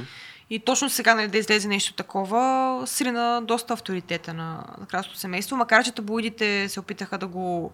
И 0.50 0.60
точно 0.60 0.90
сега 0.90 1.16
нали, 1.16 1.28
да 1.28 1.38
излезе 1.38 1.68
нещо 1.68 1.94
такова, 1.94 2.84
срина 2.86 3.42
доста 3.42 3.74
авторитета 3.74 4.34
на, 4.34 4.64
на 4.80 4.86
кралското 4.86 5.20
семейство, 5.20 5.56
макар 5.58 5.84
че 5.84 5.92
таблоидите 5.92 6.70
се 6.70 6.80
опитаха 6.80 7.18
да 7.18 7.28
го 7.28 7.72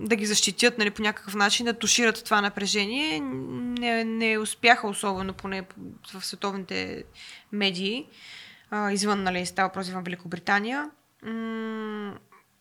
да 0.00 0.16
ги 0.16 0.26
защитят 0.26 0.78
нали, 0.78 0.90
по 0.90 1.02
някакъв 1.02 1.34
начин, 1.34 1.66
да 1.66 1.72
тушират 1.72 2.24
това 2.24 2.40
напрежение. 2.40 3.20
Не, 3.20 4.04
не 4.04 4.38
успяха 4.38 4.88
особено, 4.88 5.32
поне 5.32 5.66
в 6.14 6.24
световните 6.24 7.04
медии, 7.52 8.06
а, 8.70 8.92
извън, 8.92 9.22
нали, 9.22 9.46
става 9.46 9.68
въпрос 9.68 9.86
извън 9.86 10.04
Великобритания. 10.04 10.90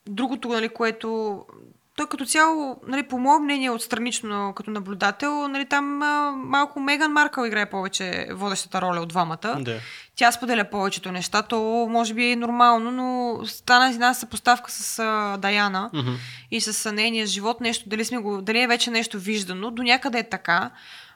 Другото, 0.07 0.47
нали, 0.47 0.69
което 0.69 1.39
той 1.95 2.07
като 2.07 2.25
цяло, 2.25 2.81
нали, 2.87 3.03
по 3.03 3.19
мое 3.19 3.39
мнение, 3.39 3.69
отстранично 3.69 4.53
като 4.55 4.71
наблюдател, 4.71 5.47
нали, 5.47 5.65
там 5.65 6.01
а, 6.01 6.31
малко 6.31 6.79
Меган 6.79 7.11
Маркъл 7.11 7.45
играе 7.45 7.69
повече 7.69 8.27
водещата 8.31 8.81
роля 8.81 9.01
от 9.01 9.09
двамата. 9.09 9.55
Да. 9.59 9.79
Тя 10.15 10.31
споделя 10.31 10.63
повечето 10.63 11.11
неща, 11.11 11.41
то 11.41 11.87
може 11.89 12.13
би 12.13 12.31
е 12.31 12.35
нормално, 12.35 12.91
но 12.91 13.39
стана 13.45 13.89
една 13.89 14.13
съпоставка 14.13 14.71
с 14.71 14.99
а, 14.99 15.37
Даяна 15.37 15.89
Мгм. 15.93 16.11
и 16.51 16.61
с 16.61 16.85
а, 16.85 16.91
нейния 16.91 17.25
живот, 17.25 17.61
нещо, 17.61 17.89
дали, 17.89 18.05
сме 18.05 18.17
го, 18.17 18.41
дали 18.41 18.61
е 18.61 18.67
вече 18.67 18.91
нещо 18.91 19.19
виждано, 19.19 19.71
до 19.71 19.83
някъде 19.83 20.19
е 20.19 20.29
така. 20.29 20.71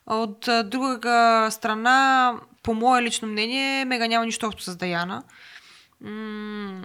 От 0.07 0.47
а, 0.47 0.63
друга 0.63 1.47
страна, 1.51 2.33
по 2.63 2.73
мое 2.73 3.01
лично 3.01 3.27
мнение, 3.27 3.85
Мега 3.85 4.07
няма 4.07 4.25
нищо 4.25 4.47
общо 4.47 4.63
с 4.63 4.75
Даяна. 4.75 5.23
М- 6.01 6.81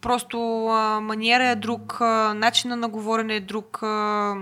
просто 0.00 0.66
а, 0.66 1.00
маниера 1.00 1.48
е 1.48 1.56
друг, 1.56 2.00
а, 2.00 2.34
начина 2.34 2.76
на 2.76 2.88
говорене 2.88 3.36
е 3.36 3.40
друг, 3.40 3.82
а, 3.82 4.34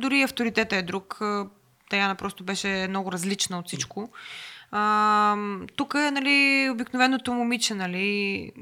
дори 0.00 0.22
авторитета 0.22 0.76
е 0.76 0.82
друг. 0.82 1.18
А, 1.20 1.46
Даяна 1.90 2.14
просто 2.14 2.44
беше 2.44 2.86
много 2.88 3.12
различна 3.12 3.58
от 3.58 3.66
всичко. 3.66 4.08
Тук 5.76 5.94
е 5.94 6.10
нали, 6.10 6.68
обикновеното 6.72 7.34
момиче, 7.34 7.74
нали, 7.74 8.52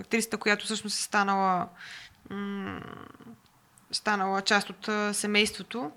актрисата, 0.00 0.36
която 0.36 0.64
всъщност 0.64 0.98
е 0.98 1.02
станала, 1.02 1.68
м- 2.30 2.80
станала 3.92 4.42
част 4.42 4.70
от 4.70 4.88
а, 4.88 5.14
семейството. 5.14 5.90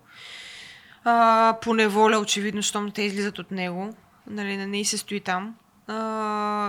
А, 1.03 1.57
по 1.61 1.73
неволя, 1.73 2.17
очевидно, 2.17 2.61
щом 2.61 2.91
те 2.91 3.01
излизат 3.01 3.39
от 3.39 3.51
него. 3.51 3.93
Нали, 4.27 4.57
не, 4.57 4.67
не 4.67 4.79
и 4.79 4.85
се 4.85 4.97
стои 4.97 5.19
там. 5.19 5.55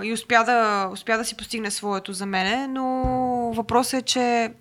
И 0.05 0.13
успя 0.13 0.45
да, 0.45 0.89
успя 0.93 1.19
да 1.19 1.25
си 1.25 1.37
постигне 1.37 1.71
своето 1.71 2.13
за 2.13 2.27
мене, 2.27 2.67
но 2.67 2.85
въпросът 3.55 3.95
е, 3.95 4.03
че 4.03 4.53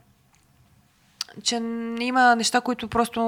че 1.44 1.56
има 2.00 2.36
неща, 2.36 2.62
които 2.62 2.88
просто 2.88 3.22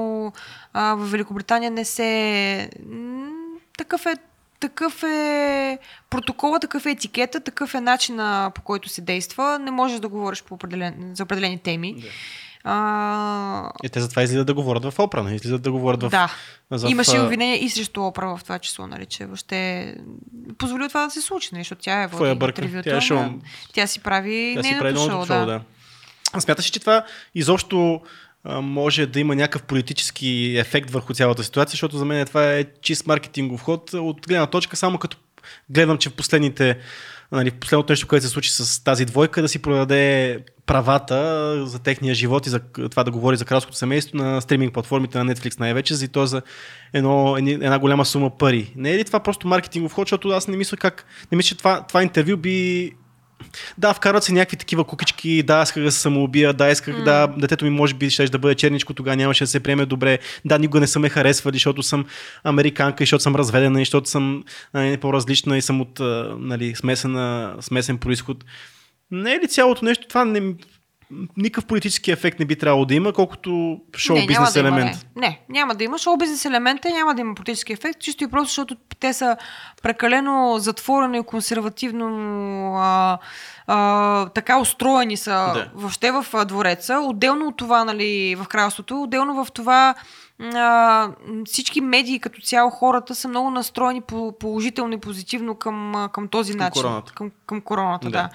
а, 0.74 0.96
в 0.96 1.12
Великобритания 1.12 1.72
не 1.72 1.86
се... 1.86 2.70
Такъв 3.78 4.06
е, 4.06 4.16
такъв 4.60 5.04
е 5.04 5.78
протокола, 6.10 6.60
такъв 6.60 6.86
е 6.86 6.92
етикета, 6.92 7.40
такъв 7.40 7.76
е 7.76 7.82
начина 7.82 8.52
по 8.56 8.62
който 8.62 8.90
се 8.90 9.02
действа. 9.02 9.60
Не 9.60 9.72
можеш 9.72 10.00
да 10.00 10.08
говориш 10.08 10.44
по 10.44 10.56
определен, 10.56 11.12
за 11.16 11.24
определени 11.24 11.60
теми. 11.60 11.94
Да. 11.94 12.08
А, 12.64 13.72
И 13.84 13.90
те 13.90 14.02
затова 14.02 14.24
излизат 14.24 14.48
да 14.48 14.54
говорят 14.54 14.86
в 14.86 15.00
опра, 15.00 15.24
не 15.24 15.36
излизат 15.36 15.62
да 15.62 15.72
говорят 15.72 16.04
в... 16.04 16.10
да. 16.10 16.30
в 16.72 16.90
Имаше 16.90 17.20
обвинение 17.20 17.64
и 17.64 17.70
срещу 17.70 18.02
Опра 18.02 18.38
в 18.38 18.44
това 18.44 18.60
число, 18.60 18.88
нали, 18.88 19.06
че 19.06 19.26
въобще 19.26 19.96
позволи 20.58 20.88
това 20.88 21.06
да 21.06 21.12
се 21.12 21.22
случи, 21.22 21.50
нали, 21.52 21.64
защото 21.64 21.82
тя 21.82 22.04
е 22.04 22.08
води 22.08 22.36
бърка? 22.36 22.62
интервюта, 22.62 22.90
Тя 22.90 22.98
е 22.98 23.02
шоу. 23.02 23.24
Тя 23.74 23.88
си 23.88 24.00
прави 24.00 24.54
Тя 24.56 24.64
си 24.64 24.70
нейното 24.70 24.84
прави 24.84 24.98
шоу, 24.98 25.26
шоу, 25.26 25.46
да. 25.46 25.62
А 26.34 26.42
Смяташ 26.42 26.66
че 26.66 26.80
това 26.80 27.04
изобщо 27.36 28.02
може 28.62 29.06
да 29.06 29.20
има 29.20 29.36
някакъв 29.36 29.64
политически 29.64 30.56
ефект 30.58 30.90
върху 30.90 31.14
цялата 31.14 31.44
ситуация, 31.44 31.72
защото 31.72 31.98
за 31.98 32.06
мен 32.06 32.26
това 32.26 32.54
е 32.54 32.66
чист 32.82 33.08
маркетингов 33.08 33.62
ход 33.62 33.94
от 33.94 34.28
гледна 34.28 34.48
точка, 34.48 34.76
само 34.76 34.98
като 34.98 35.18
гледам, 35.70 35.98
че 35.98 36.10
в 36.10 36.14
последните 36.14 36.78
нали, 37.34 37.52
последното 37.52 37.92
нещо, 37.92 38.08
което 38.08 38.26
се 38.26 38.32
случи 38.32 38.52
с 38.52 38.84
тази 38.84 39.06
двойка, 39.06 39.42
да 39.42 39.48
си 39.48 39.62
продаде 39.62 40.40
правата 40.66 41.66
за 41.66 41.80
техния 41.80 42.16
живот 42.16 42.48
и 42.48 42.50
за 42.50 42.60
това 42.90 43.04
да 43.04 43.12
говори 43.12 43.38
за 43.38 43.46
кралското 43.46 43.78
семейство 43.78 44.18
на 44.18 44.42
стриминг 44.42 44.74
платформите 44.74 45.24
на 45.24 45.36
Netflix 45.36 45.60
най-вече, 45.60 45.96
за 45.96 46.06
и 46.06 46.08
то 46.08 46.26
за 46.26 46.42
едно, 46.94 47.38
една 47.38 47.80
голяма 47.80 48.06
сума 48.06 48.30
пари. 48.30 48.74
Не 48.76 48.92
е 48.92 48.98
ли 48.98 49.04
това 49.04 49.20
просто 49.20 49.48
маркетингов 49.48 49.94
ход, 49.94 50.08
защото 50.08 50.30
аз 50.30 50.48
не 50.48 50.58
мисля 50.58 50.78
как, 50.78 51.06
не 51.32 51.36
мисля, 51.36 51.48
че 51.48 51.58
това, 51.58 51.86
това 51.88 52.04
интервю 52.04 52.38
би 52.38 52.92
да, 53.78 53.94
вкарват 53.94 54.24
се 54.24 54.34
някакви 54.34 54.58
такива 54.58 54.84
кукички, 54.84 55.44
да, 55.44 55.62
исках 55.64 55.84
да 55.84 55.92
се 55.92 56.00
самоубия, 56.00 56.54
да, 56.54 56.70
исках 56.70 56.96
mm. 56.96 57.04
да, 57.04 57.28
детето 57.28 57.66
ми 57.66 57.72
може 57.72 57.94
би 57.94 58.10
ще 58.10 58.26
да 58.26 58.40
бъде 58.40 58.56
черничко, 58.56 58.94
тогава 58.94 59.18
нямаше 59.18 59.44
да 59.44 59.48
се 59.48 59.60
приеме 59.60 59.86
добре, 59.86 60.20
да, 60.46 60.60
никога 60.60 60.80
не 60.80 60.88
са 60.88 61.00
ме 61.00 61.10
харесвали, 61.10 61.56
защото 61.56 61.84
съм 61.84 62.06
американка 62.44 63.04
и 63.04 63.06
защото 63.06 63.24
съм 63.24 63.36
разведена 63.36 63.82
и 63.82 63.86
защото 63.86 64.10
съм 64.10 64.44
нали, 64.74 64.98
по-различна 64.98 65.58
и 65.58 65.62
съм 65.62 65.82
от 65.82 66.00
нали, 66.40 66.76
смесена, 66.76 67.56
смесен 67.62 67.98
происход. 67.98 68.46
Не 69.12 69.34
е 69.34 69.40
ли 69.40 69.48
цялото 69.48 69.86
нещо, 69.86 70.08
това 70.08 70.26
не, 70.26 70.54
никакъв 71.38 71.66
политически 71.66 72.12
ефект 72.12 72.40
не 72.40 72.46
би 72.46 72.56
трябвало 72.56 72.86
да 72.86 72.96
има, 72.96 73.14
колкото 73.14 73.80
шоу 73.96 74.16
не, 74.16 74.26
бизнес 74.26 74.54
да 74.54 74.60
има, 74.60 74.70
елемент. 74.70 75.08
не. 75.16 75.22
не, 75.22 75.40
няма 75.50 75.76
да 75.76 75.84
има. 75.84 75.98
Шоу 75.98 76.18
бизнес 76.18 76.46
елемента 76.46 76.90
няма 76.90 77.16
да 77.16 77.22
има 77.22 77.36
политически 77.36 77.74
ефект, 77.74 78.00
чисто 78.00 78.24
и 78.24 78.28
просто, 78.28 78.48
защото 78.48 78.76
те 79.00 79.14
са 79.14 79.38
прекалено 79.84 80.56
затворено 80.58 81.16
и 81.16 81.24
консервативно 81.24 82.08
а, 82.76 83.18
а, 83.68 84.26
така 84.26 84.60
устроени 84.60 85.18
са 85.18 85.32
Да. 85.54 85.70
въобще 85.76 86.12
в 86.12 86.46
двореца. 86.46 87.00
Отделно 87.00 87.48
от 87.48 87.58
това, 87.58 87.86
нали, 87.86 88.36
в 88.36 88.48
кралството, 88.48 89.02
отделно 89.02 89.46
в 89.46 89.52
това 89.52 89.96
а, 90.44 91.10
всички 91.46 91.82
медии 91.82 92.20
като 92.20 92.42
цяло 92.42 92.70
хората 92.70 93.16
са 93.16 93.28
много 93.28 93.50
настроени 93.50 94.02
по- 94.02 94.34
положително 94.40 94.94
и 94.94 95.00
позитивно 95.00 95.56
към, 95.56 96.08
към 96.12 96.28
този 96.28 96.52
Към 96.52 96.60
начин. 96.60 96.82
короната. 96.82 97.14
Към, 97.14 97.32
към 97.46 97.62
короната, 97.62 98.06
Да. 98.06 98.12
да. 98.12 98.30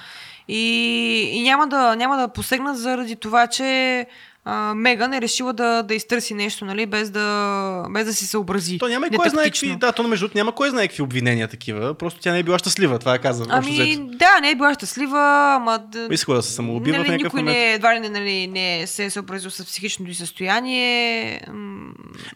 И, 0.49 1.31
и 1.33 1.43
няма, 1.43 1.67
да, 1.67 1.97
няма 1.97 2.17
да 2.17 2.29
посегнат 2.29 2.79
заради 2.79 3.17
това, 3.17 3.47
че 3.47 4.07
а, 4.51 4.75
Меган 4.75 5.15
е 5.15 5.21
решила 5.21 5.53
да, 5.53 5.83
да 5.83 5.95
изтърси 5.95 6.35
нещо, 6.35 6.65
нали, 6.65 6.87
без 6.87 7.11
да, 7.11 7.87
без 7.91 8.07
да 8.07 8.13
си 8.13 8.27
съобрази. 8.27 8.79
То 8.79 8.89
няма 8.89 9.07
и 9.07 9.17
кой 9.17 9.31
знае 9.31 9.45
какви, 9.45 9.77
да, 9.77 9.93
то 9.93 10.03
между 10.03 10.29
няма 10.35 10.53
кой 10.53 10.71
знае 10.71 10.89
какви 10.89 11.03
обвинения 11.03 11.49
такива, 11.49 11.95
просто 11.95 12.21
тя 12.21 12.33
не 12.33 12.39
е 12.39 12.43
била 12.43 12.59
щастлива, 12.59 12.99
това 12.99 13.15
е 13.15 13.19
каза. 13.19 13.43
общо 13.43 13.57
Ами, 13.57 13.97
да, 13.97 14.41
не 14.43 14.51
е 14.51 14.55
била 14.55 14.75
щастлива, 14.75 15.55
ама... 15.57 15.81
Искала 16.11 16.37
да 16.37 16.43
се 16.43 16.53
самоуби 16.53 16.93
в 16.93 16.97
нали, 16.97 17.09
някакъв 17.09 17.25
никой 17.25 17.41
момент. 17.41 17.59
не, 17.59 17.73
едва 17.73 17.95
ли 17.95 18.01
не, 18.01 18.09
нали, 18.09 18.47
не 18.47 18.87
се 18.87 19.05
е 19.05 19.11
съобразил 19.11 19.51
с 19.51 19.65
психичното 19.65 20.11
й 20.11 20.15
състояние. 20.15 21.41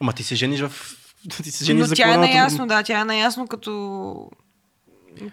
Ама 0.01 0.13
ти 0.13 0.23
се 0.23 0.35
жениш 0.35 0.61
в... 0.61 0.73
Ти 1.43 1.51
се 1.51 1.65
жениш 1.65 1.81
Но 1.81 1.87
за 1.87 1.95
тя 1.95 2.15
е 2.15 2.17
наясно, 2.17 2.67
да, 2.67 2.83
тя 2.83 3.01
е 3.01 3.05
наясно 3.05 3.47
като 3.47 4.31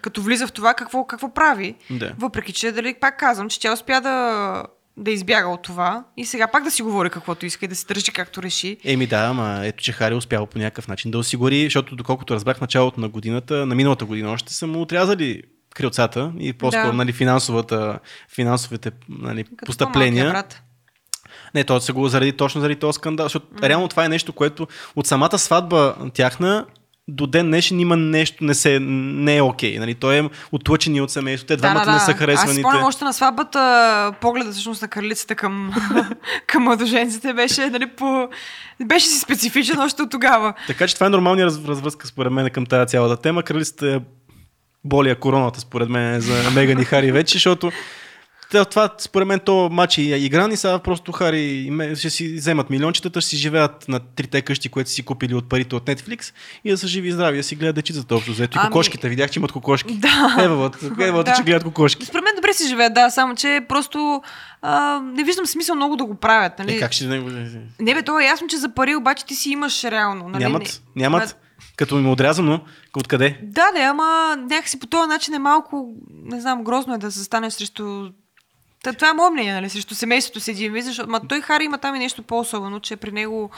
като 0.00 0.22
влиза 0.22 0.46
в 0.46 0.52
това 0.52 0.74
какво, 0.74 1.04
какво 1.04 1.34
прави. 1.34 1.74
Да. 1.90 2.12
Въпреки, 2.18 2.52
че 2.52 2.72
дали, 2.72 2.94
пак 3.00 3.18
казвам, 3.18 3.48
че 3.48 3.60
тя 3.60 3.72
успя 3.72 4.00
да, 4.00 4.64
да 4.96 5.10
избяга 5.10 5.48
от 5.48 5.62
това 5.62 6.04
и 6.16 6.24
сега 6.24 6.46
пак 6.46 6.64
да 6.64 6.70
си 6.70 6.82
говори 6.82 7.10
каквото 7.10 7.46
иска 7.46 7.64
и 7.64 7.68
да 7.68 7.76
се 7.76 7.86
държи 7.86 8.12
както 8.12 8.42
реши. 8.42 8.76
Еми 8.84 9.06
да, 9.06 9.26
ама 9.30 9.60
ето, 9.62 9.82
че 9.82 9.92
Хари 9.92 10.14
е 10.14 10.16
успял 10.16 10.46
по 10.46 10.58
някакъв 10.58 10.88
начин 10.88 11.10
да 11.10 11.18
осигури, 11.18 11.64
защото 11.64 11.96
доколкото 11.96 12.34
разбрах 12.34 12.56
в 12.56 12.60
началото 12.60 13.00
на 13.00 13.08
годината, 13.08 13.66
на 13.66 13.74
миналата 13.74 14.04
година 14.04 14.30
още 14.30 14.54
са 14.54 14.66
му 14.66 14.80
отрязали 14.80 15.42
крилцата 15.74 16.32
и 16.38 16.52
по-скоро 16.52 16.86
Да. 16.86 16.92
нали, 16.92 17.12
финансовата, 17.12 17.98
финансовите 18.34 18.90
нали, 19.08 19.44
Като 19.44 19.66
постъпления. 19.66 20.30
брат. 20.30 20.62
Не, 21.54 21.64
то 21.64 21.80
са 21.80 21.92
го 21.92 22.08
заради, 22.08 22.32
точно 22.32 22.60
заради 22.60 22.80
този 22.80 22.96
скандал, 22.96 23.24
защото 23.24 23.46
mm. 23.46 23.68
реално 23.68 23.88
това 23.88 24.04
е 24.04 24.08
нещо, 24.08 24.32
което 24.32 24.68
от 24.96 25.06
самата 25.06 25.38
сватба 25.38 25.94
тяхна 26.14 26.66
до 27.10 27.26
ден 27.26 27.46
днешен 27.46 27.80
има 27.80 27.96
нещо, 27.96 28.44
не, 28.44 28.54
се, 28.54 28.78
не 28.80 29.36
е 29.36 29.42
окей. 29.42 29.78
Нали? 29.78 29.94
Той 29.94 30.18
е 30.18 30.28
отлъчени 30.52 31.00
от 31.00 31.10
семейството, 31.10 31.48
те 31.48 31.56
двамата 31.56 31.92
не 31.92 31.98
са 31.98 32.10
Аз 32.10 32.18
харесваните. 32.18 32.60
спомням 32.60 32.84
още 32.84 33.04
на 33.04 33.12
сватбата, 33.12 34.12
погледа 34.20 34.52
всъщност 34.52 34.82
на 34.82 34.88
кралицата 34.88 35.34
към, 35.34 35.72
към 36.46 36.62
младоженците 36.62 37.32
беше, 37.32 37.70
нали, 37.70 37.86
по... 37.86 38.28
беше 38.84 39.06
си 39.06 39.18
специфичен 39.18 39.80
още 39.80 40.02
от 40.02 40.10
тогава. 40.10 40.54
Така 40.66 40.86
че 40.86 40.94
това 40.94 41.06
е 41.06 41.10
нормалния 41.10 41.46
раз, 41.46 41.64
развръзка 41.66 42.06
според 42.06 42.32
мен 42.32 42.50
към 42.50 42.66
тази 42.66 42.90
цялата 42.90 43.22
тема. 43.22 43.42
Кралицата 43.42 43.94
е 43.94 44.00
болия 44.84 45.16
короната 45.16 45.60
според 45.60 45.88
мен 45.88 46.20
за 46.20 46.50
Меган 46.50 46.78
и 46.78 46.84
Хари 46.84 47.12
вече, 47.12 47.32
защото 47.32 47.72
това, 48.50 48.88
според 48.98 49.28
мен, 49.28 49.40
то 49.40 49.68
матч 49.72 49.98
е 49.98 50.02
игран 50.02 50.52
и 50.52 50.56
сега 50.56 50.78
просто 50.78 51.12
Хари 51.12 51.40
и 51.40 51.96
ще 51.96 52.10
си 52.10 52.28
вземат 52.28 52.70
милиончетата, 52.70 53.20
ще 53.20 53.30
си 53.30 53.36
живеят 53.36 53.88
на 53.88 54.00
трите 54.00 54.42
къщи, 54.42 54.68
които 54.68 54.90
си 54.90 55.02
купили 55.02 55.34
от 55.34 55.48
парите 55.48 55.74
от 55.76 55.84
Netflix 55.84 56.34
и 56.64 56.70
да 56.70 56.78
са 56.78 56.88
живи 56.88 57.08
и 57.08 57.12
здрави, 57.12 57.36
да 57.36 57.42
си 57.42 57.56
гледат 57.56 57.74
дечицата 57.74 58.14
общо. 58.14 58.32
Заето 58.32 58.58
и 58.58 58.60
Ами- 58.60 58.70
кокошките, 58.70 59.08
видях, 59.08 59.30
че 59.30 59.38
имат 59.38 59.52
кокошки. 59.52 59.94
Да. 59.94 60.36
Евалът, 60.40 60.82
евалът, 61.00 61.26
Да. 61.26 61.34
че 61.34 61.42
гледат 61.42 61.64
кокошки. 61.64 62.06
Според 62.06 62.24
мен 62.24 62.32
добре 62.36 62.52
си 62.52 62.68
живеят, 62.68 62.94
да, 62.94 63.10
само 63.10 63.34
че 63.34 63.60
просто 63.68 64.22
а, 64.62 65.00
не 65.00 65.24
виждам 65.24 65.46
смисъл 65.46 65.76
много 65.76 65.96
да 65.96 66.04
го 66.04 66.14
правят. 66.14 66.58
Нали? 66.58 66.74
Е, 66.74 66.78
как 66.78 66.92
ще... 66.92 67.06
Не 67.80 67.94
бе, 67.94 68.02
то 68.02 68.20
е 68.20 68.24
ясно, 68.24 68.48
че 68.48 68.56
за 68.56 68.68
пари 68.68 68.94
обаче 68.94 69.26
ти 69.26 69.34
си 69.34 69.50
имаш 69.50 69.84
реално. 69.84 70.28
Нали? 70.28 70.42
Нямат, 70.42 70.62
Не- 70.96 71.02
нямат. 71.02 71.22
Ма- 71.22 71.34
Като 71.76 71.98
им 71.98 72.06
е 72.06 72.10
отрязано, 72.10 72.60
откъде? 72.96 73.38
Да, 73.42 73.72
да, 73.72 73.80
ама 73.80 74.04
някакси 74.40 74.80
по 74.80 74.86
този 74.86 75.08
начин 75.08 75.34
е 75.34 75.38
малко, 75.38 75.94
не 76.24 76.40
знам, 76.40 76.64
грозно 76.64 76.94
е 76.94 76.98
да 76.98 77.12
се 77.12 77.24
стане 77.24 77.50
срещу... 77.50 78.08
Та, 78.82 78.92
това 78.92 79.08
е 79.08 79.12
мое 79.12 79.30
мнение, 79.30 79.52
нали, 79.52 79.70
срещу 79.70 79.94
семейството 79.94 80.40
си 80.40 80.50
един 80.50 80.72
вид, 80.72 80.84
защото 80.84 81.10
ма 81.10 81.20
той 81.28 81.40
Хари 81.40 81.64
има 81.64 81.78
там 81.78 81.94
и 81.94 81.98
нещо 81.98 82.22
по-особено, 82.22 82.80
че 82.80 82.96
при 82.96 83.12
него 83.12 83.50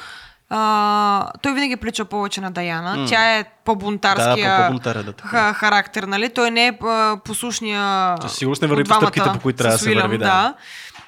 а, 0.55 1.31
той 1.43 1.55
винаги 1.55 1.77
прилича 1.77 2.05
повече 2.05 2.41
на 2.41 2.51
Даяна. 2.51 2.97
М. 2.97 3.07
Тя 3.09 3.39
е 3.39 3.45
по-бунтарския 3.65 4.51
Да, 4.59 5.03
да, 5.03 5.13
ха- 5.29 5.53
характер, 5.55 6.03
нали? 6.03 6.29
Той 6.29 6.51
не 6.51 6.67
е 6.67 6.79
а, 6.83 7.17
послушния 7.25 8.17
Със 8.23 8.37
сигурност 8.37 8.63
не 8.63 8.69
върви 8.69 8.85
по 8.85 8.95
стъпките, 8.95 9.31
по 9.33 9.41
които 9.41 9.57
трябва 9.57 9.75
да 9.75 9.79
се 9.79 9.95
върви, 9.95 10.19
да. 10.19 10.25
да. 10.25 10.55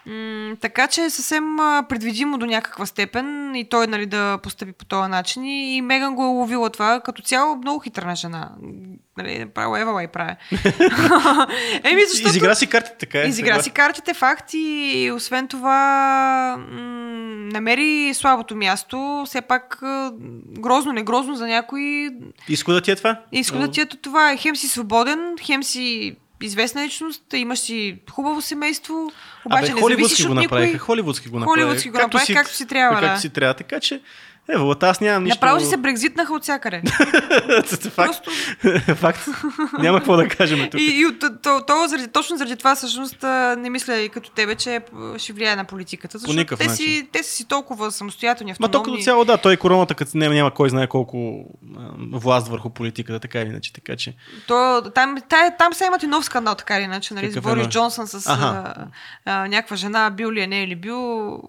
М, 0.07 0.57
така 0.61 0.87
че 0.87 1.03
е 1.03 1.11
съвсем 1.11 1.57
предвидимо 1.89 2.39
до 2.39 2.47
някаква 2.47 2.87
степен 2.87 3.55
и 3.55 3.69
той 3.69 3.87
нали, 3.87 4.07
да 4.07 4.39
постъпи 4.43 4.73
по 4.73 4.85
този 4.85 5.11
начин. 5.11 5.45
И, 5.45 5.77
и 5.77 5.83
Меган 5.83 6.15
го 6.15 6.23
е 6.23 6.29
уловила 6.29 6.71
това. 6.71 7.01
Като 7.01 7.23
цяло 7.23 7.57
много 7.57 7.81
хитрана 7.81 8.17
жена. 8.17 8.51
Нали, 9.19 9.47
право 9.55 9.77
Евала 9.77 10.03
и 10.03 10.07
прави. 10.07 10.35
Еми, 11.85 12.03
защото... 12.09 12.29
Изигра 12.29 12.55
си 12.55 12.67
картите, 12.67 12.97
така 12.99 13.19
е. 13.19 13.27
Изигра 13.27 13.63
си 13.63 13.71
картите, 13.71 14.15
факти 14.15 14.59
и 14.95 15.13
освен 15.13 15.49
това 15.49 16.57
м- 16.59 16.81
намери 17.53 18.15
слабото 18.15 18.57
място. 18.57 19.23
Все 19.27 19.41
пак 19.41 19.79
грозно, 20.59 20.93
не 20.93 21.03
грозно 21.03 21.35
за 21.35 21.47
някой. 21.47 22.11
Изходът 22.49 22.85
ти 22.85 22.91
е 22.91 22.97
това? 22.97 23.21
Изходът 23.33 23.73
ти 23.73 23.81
ето 23.81 23.97
това 23.97 24.33
е 24.33 24.37
хем 24.37 24.57
си 24.57 24.69
свободен, 24.69 25.35
хем 25.43 25.63
си 25.63 26.17
известна 26.43 26.85
личност, 26.85 27.23
имаш 27.33 27.59
си 27.59 27.99
хубаво 28.11 28.43
семейство, 28.43 29.13
обаче 29.45 29.73
Абе, 29.73 29.81
не 29.81 29.89
зависиш 29.89 30.27
го 30.27 30.33
от 30.33 30.37
направиха, 30.37 30.67
никой. 30.67 30.79
холивудски 30.79 31.29
го 31.29 31.39
направиха. 31.39 31.61
Холивудски 31.61 31.91
го 31.91 31.99
направиха, 31.99 32.35
както 32.35 32.55
си 32.57 32.67
трябва, 32.67 33.01
Както 33.01 33.15
да. 33.15 33.21
си 33.21 33.31
трябва, 33.31 33.55
така 33.55 33.81
че... 33.81 34.01
Ево, 34.49 34.75
аз 34.81 35.01
нямам 35.01 35.25
нищо... 35.25 35.37
Направо 35.37 35.61
си 35.61 35.67
се 35.67 35.77
брекзитнаха 35.77 36.35
от 36.35 36.43
всякъде. 36.43 36.83
Факт. 37.91 38.29
Факт. 38.97 39.29
Няма 39.79 39.99
какво 39.99 40.17
да 40.17 40.29
кажем 40.29 40.71
тук. 40.71 40.81
И, 40.81 40.85
и 40.85 41.07
от, 41.07 41.43
то, 41.43 41.63
то, 41.67 41.87
заради, 41.89 42.09
точно 42.09 42.37
заради 42.37 42.57
това 42.57 42.75
всъщност 42.75 43.23
не 43.59 43.71
мисля 43.71 43.97
и 43.97 44.09
като 44.09 44.31
тебе, 44.31 44.55
че 44.55 44.77
а, 44.77 45.19
ще 45.19 45.33
влияе 45.33 45.57
на 45.57 45.65
политиката. 45.65 46.19
Защото 46.19 46.57
те, 46.57 46.69
си, 46.69 47.09
те 47.13 47.23
са 47.23 47.31
си 47.31 47.49
толкова 47.49 47.93
самостоятелни, 47.93 48.53
Ма 48.53 48.57
то 48.59 48.65
автономни. 48.79 48.93
като 48.93 49.05
цяло, 49.05 49.25
да, 49.25 49.37
той 49.37 49.57
короната, 49.57 49.95
като 49.95 50.11
няма, 50.15 50.35
няма 50.35 50.51
кой 50.51 50.71
знае 50.71 50.87
колко 50.87 51.45
власт 52.13 52.49
върху 52.49 52.71
политиката, 52.71 53.21
така 53.21 53.41
или 53.41 53.49
иначе. 53.49 53.73
Така 53.73 53.97
че. 53.97 54.15
То, 54.47 54.83
там, 54.95 55.17
та, 55.29 55.51
там 55.51 55.73
сега 55.73 55.87
имат 55.87 56.03
и 56.03 56.07
нов 56.07 56.25
скандал, 56.25 56.55
така 56.55 56.77
или 56.77 56.85
иначе, 56.85 57.15
нали, 57.15 57.33
е 57.37 57.41
Борис? 57.41 57.69
Джонсън 57.69 58.07
с 58.07 58.27
Аха. 58.27 58.75
а, 58.75 58.87
а, 59.25 59.49
някаква 59.49 59.77
жена, 59.77 60.11
бил 60.11 60.33
ли 60.33 60.41
е, 60.41 60.47
не 60.47 60.63
е 60.63 60.67
ли 60.67 60.77
бил. 60.77 61.41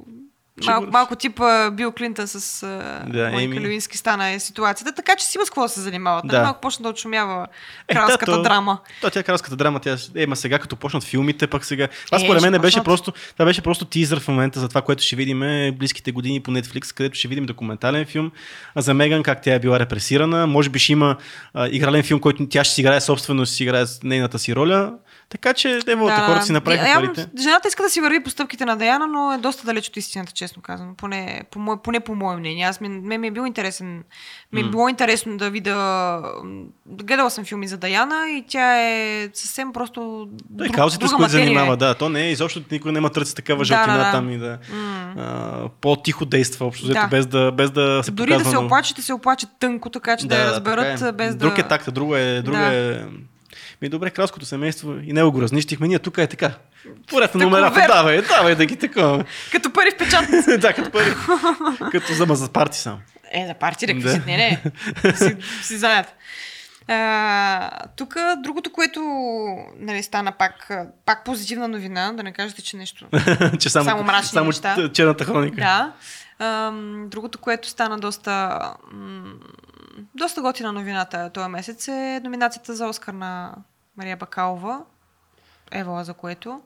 Сигурно. 0.61 0.79
Малко, 0.79 0.91
малко 0.91 1.15
типа 1.15 1.69
Бил 1.71 1.91
Клинтън 1.91 2.27
с 2.27 2.65
Да, 3.07 3.29
Моника 3.29 3.43
Еми. 3.43 3.59
Левински 3.61 3.97
стана 3.97 4.29
е 4.29 4.39
ситуацията, 4.39 4.91
така 4.95 5.15
че 5.15 5.25
си 5.25 5.37
има 5.37 5.45
с 5.45 5.49
какво 5.49 5.61
да 5.61 5.69
се 5.69 5.81
занимават. 5.81 6.27
Да. 6.27 6.37
Да. 6.37 6.43
Малко 6.43 6.61
почна 6.61 6.83
да 6.83 6.89
отшумява 6.89 7.47
Е, 7.87 7.93
кралската 7.93 8.31
да, 8.31 8.37
то- 8.37 8.43
драма. 8.43 8.77
То 9.01 9.09
тя 9.09 9.23
кралската 9.23 9.55
драма, 9.55 9.79
тя 9.79 9.97
е, 10.15 10.27
ма 10.27 10.35
сега 10.35 10.59
като 10.59 10.75
почнат 10.75 11.03
филмите, 11.03 11.47
пък 11.47 11.65
сега. 11.65 11.87
Това 12.05 12.17
Е, 12.17 12.21
според 12.21 12.41
мен 12.41 12.61
беше 12.61 12.83
просто, 12.83 13.11
това 13.11 13.45
беше 13.45 13.61
просто 13.61 13.85
тизър 13.85 14.19
в 14.19 14.27
момента 14.27 14.59
за 14.59 14.69
това, 14.69 14.81
което 14.81 15.03
ще 15.03 15.15
видим 15.15 15.39
близките 15.77 16.11
години 16.11 16.39
по 16.39 16.51
Netflix, 16.51 16.95
където 16.95 17.17
ще 17.17 17.27
видим 17.27 17.45
документален 17.45 18.05
филм 18.05 18.31
за 18.75 18.93
Меган, 18.93 19.23
как 19.23 19.41
тя 19.41 19.53
е 19.53 19.59
била 19.59 19.79
репресирана. 19.79 20.47
Може 20.47 20.69
би 20.69 20.79
ще 20.79 20.91
има 20.91 21.15
а, 21.53 21.67
игрален 21.71 22.03
филм, 22.03 22.19
който 22.19 22.47
тя 22.49 22.63
ще 22.63 22.73
си 22.73 22.81
играе 22.81 23.01
собствено, 23.01 23.45
ще 23.45 23.55
си 23.55 23.63
играе 23.63 23.83
нейната 24.03 24.39
си 24.39 24.55
роля. 24.55 24.93
Така 25.29 25.53
че, 25.53 25.79
ево, 25.87 26.05
да, 26.05 26.15
хората 26.17 26.45
си 26.45 26.51
направиха 26.51 26.89
Явно 26.89 27.07
парите. 27.07 27.29
Жената 27.39 27.67
иска 27.67 27.83
да 27.83 27.89
си 27.89 28.01
върви 28.01 28.23
по 28.23 28.29
стъпките 28.29 28.65
на 28.65 28.75
Даяна, 28.75 29.07
но 29.07 29.33
е 29.33 29.37
доста 29.37 29.65
далеч 29.65 29.87
от 29.87 29.97
истината, 29.97 30.31
честно 30.31 30.61
казано. 30.61 30.93
Поне 30.95 31.41
по, 31.51 31.59
мое, 31.59 31.77
поне 31.77 31.99
по 31.99 32.15
мое 32.15 32.37
мнение. 32.37 32.65
Аз 32.65 32.81
ми, 32.81 32.89
ме, 32.89 33.17
ми 33.17 33.27
е 33.27 33.31
било 33.31 33.45
интересен. 33.45 34.03
Ми 34.53 34.61
е 34.61 34.63
било 34.63 34.89
интересно 34.89 35.37
да 35.37 35.49
видя. 35.49 36.21
Гледала 36.87 37.29
съм 37.29 37.45
филми 37.45 37.67
за 37.67 37.77
Даяна 37.77 38.29
и 38.29 38.45
тя 38.47 38.81
е 38.81 39.29
съвсем 39.33 39.73
просто. 39.73 40.27
Той 40.57 40.67
друг- 40.67 40.75
каузите, 40.75 41.07
с 41.07 41.11
които 41.11 41.25
е. 41.27 41.29
занимава, 41.29 41.77
да. 41.77 41.95
То 41.95 42.09
не 42.09 42.21
е 42.21 42.31
изобщо 42.31 42.61
никой 42.71 42.91
няма 42.91 43.09
търси 43.09 43.35
такава 43.35 43.57
Да, 43.57 43.65
жълтина 43.65 43.97
да, 43.97 44.03
да. 44.03 44.11
там 44.11 44.29
и 44.29 44.37
да 44.37 44.57
М. 44.73 45.13
а, 45.17 45.69
по-тихо 45.71 46.25
действа, 46.25 46.65
общо 46.65 46.85
взето, 46.85 46.99
Да. 47.01 47.07
без, 47.07 47.27
да, 47.27 47.51
без 47.51 47.71
да 47.71 48.01
се 48.03 48.11
Дори 48.11 48.27
показва. 48.27 48.39
да 48.39 48.49
се 48.49 48.55
много. 48.55 48.65
оплаче, 48.65 48.89
ще 48.89 49.01
се 49.01 49.13
оплаче 49.13 49.47
тънко, 49.59 49.89
така 49.89 50.17
че 50.17 50.27
да, 50.27 50.35
я 50.37 50.45
разберат 50.45 50.95
така 50.95 51.07
е. 51.07 51.11
без 51.13 51.35
Друг 51.35 51.55
да. 51.55 51.61
е 51.61 51.67
такта, 51.67 51.91
друго 51.91 52.15
е, 52.15 52.41
друго 52.41 52.57
Да. 52.57 52.73
е... 52.73 53.01
Ми 53.81 53.89
добре, 53.89 54.09
кралското 54.09 54.45
семейство 54.45 54.95
и 55.03 55.13
него 55.13 55.31
го 55.31 55.41
разнищихме. 55.41 55.87
Ние 55.87 55.99
тук 55.99 56.17
е 56.17 56.27
така. 56.27 56.51
Поред 57.09 57.35
на 57.35 57.43
номерата, 57.43 57.85
давай, 57.87 58.21
давай 58.21 58.55
да 58.55 58.65
ги 58.65 58.75
такова. 58.75 59.25
Като 59.51 59.73
пари 59.73 59.91
в 59.91 59.97
печат. 59.97 60.25
да, 60.61 60.73
като 60.73 60.91
пари. 60.91 61.13
като 61.91 62.13
зама 62.13 62.35
за 62.35 62.49
парти 62.49 62.77
сам. 62.77 62.99
Е, 63.31 63.47
за 63.47 63.53
парти 63.53 63.87
реквизит, 63.87 64.25
не, 64.25 64.37
не. 64.37 64.61
си, 65.15 65.35
си 65.63 65.77
знаят. 65.77 66.07
А, 66.87 67.69
тук 67.95 68.15
другото, 68.37 68.71
което 68.71 68.99
нали, 69.79 70.03
стана 70.03 70.31
пак, 70.31 70.71
пак 71.05 71.25
позитивна 71.25 71.67
новина, 71.67 72.13
да 72.13 72.23
не 72.23 72.33
кажете, 72.33 72.61
че 72.61 72.77
нещо. 72.77 73.07
че 73.59 73.69
само, 73.69 73.85
Само 73.85 74.03
мрачни 74.03 74.29
само 74.29 74.45
неща. 74.45 74.89
черната 74.93 75.25
хроника. 75.25 75.55
да. 75.55 75.93
Ам, 76.39 77.05
другото, 77.09 77.39
което 77.39 77.69
стана 77.69 77.99
доста, 77.99 78.59
доста 80.15 80.41
готина 80.41 80.71
новината 80.71 81.29
този 81.33 81.49
месец 81.49 81.87
е 81.87 82.21
номинацията 82.23 82.75
за 82.75 82.87
Оскар 82.87 83.13
на 83.13 83.55
Мария 83.97 84.17
Бакалова. 84.17 84.81
Евала 85.71 86.03
за 86.03 86.13
което. 86.13 86.61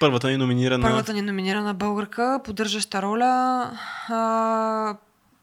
Първата 0.00 0.28
ни 0.28 0.36
номинирана. 0.36 0.82
Първата 0.82 1.12
ни 1.12 1.22
номинирана 1.22 1.74
българка, 1.74 2.40
поддържаща 2.44 3.02
роля. 3.02 3.70
А, 4.08 4.96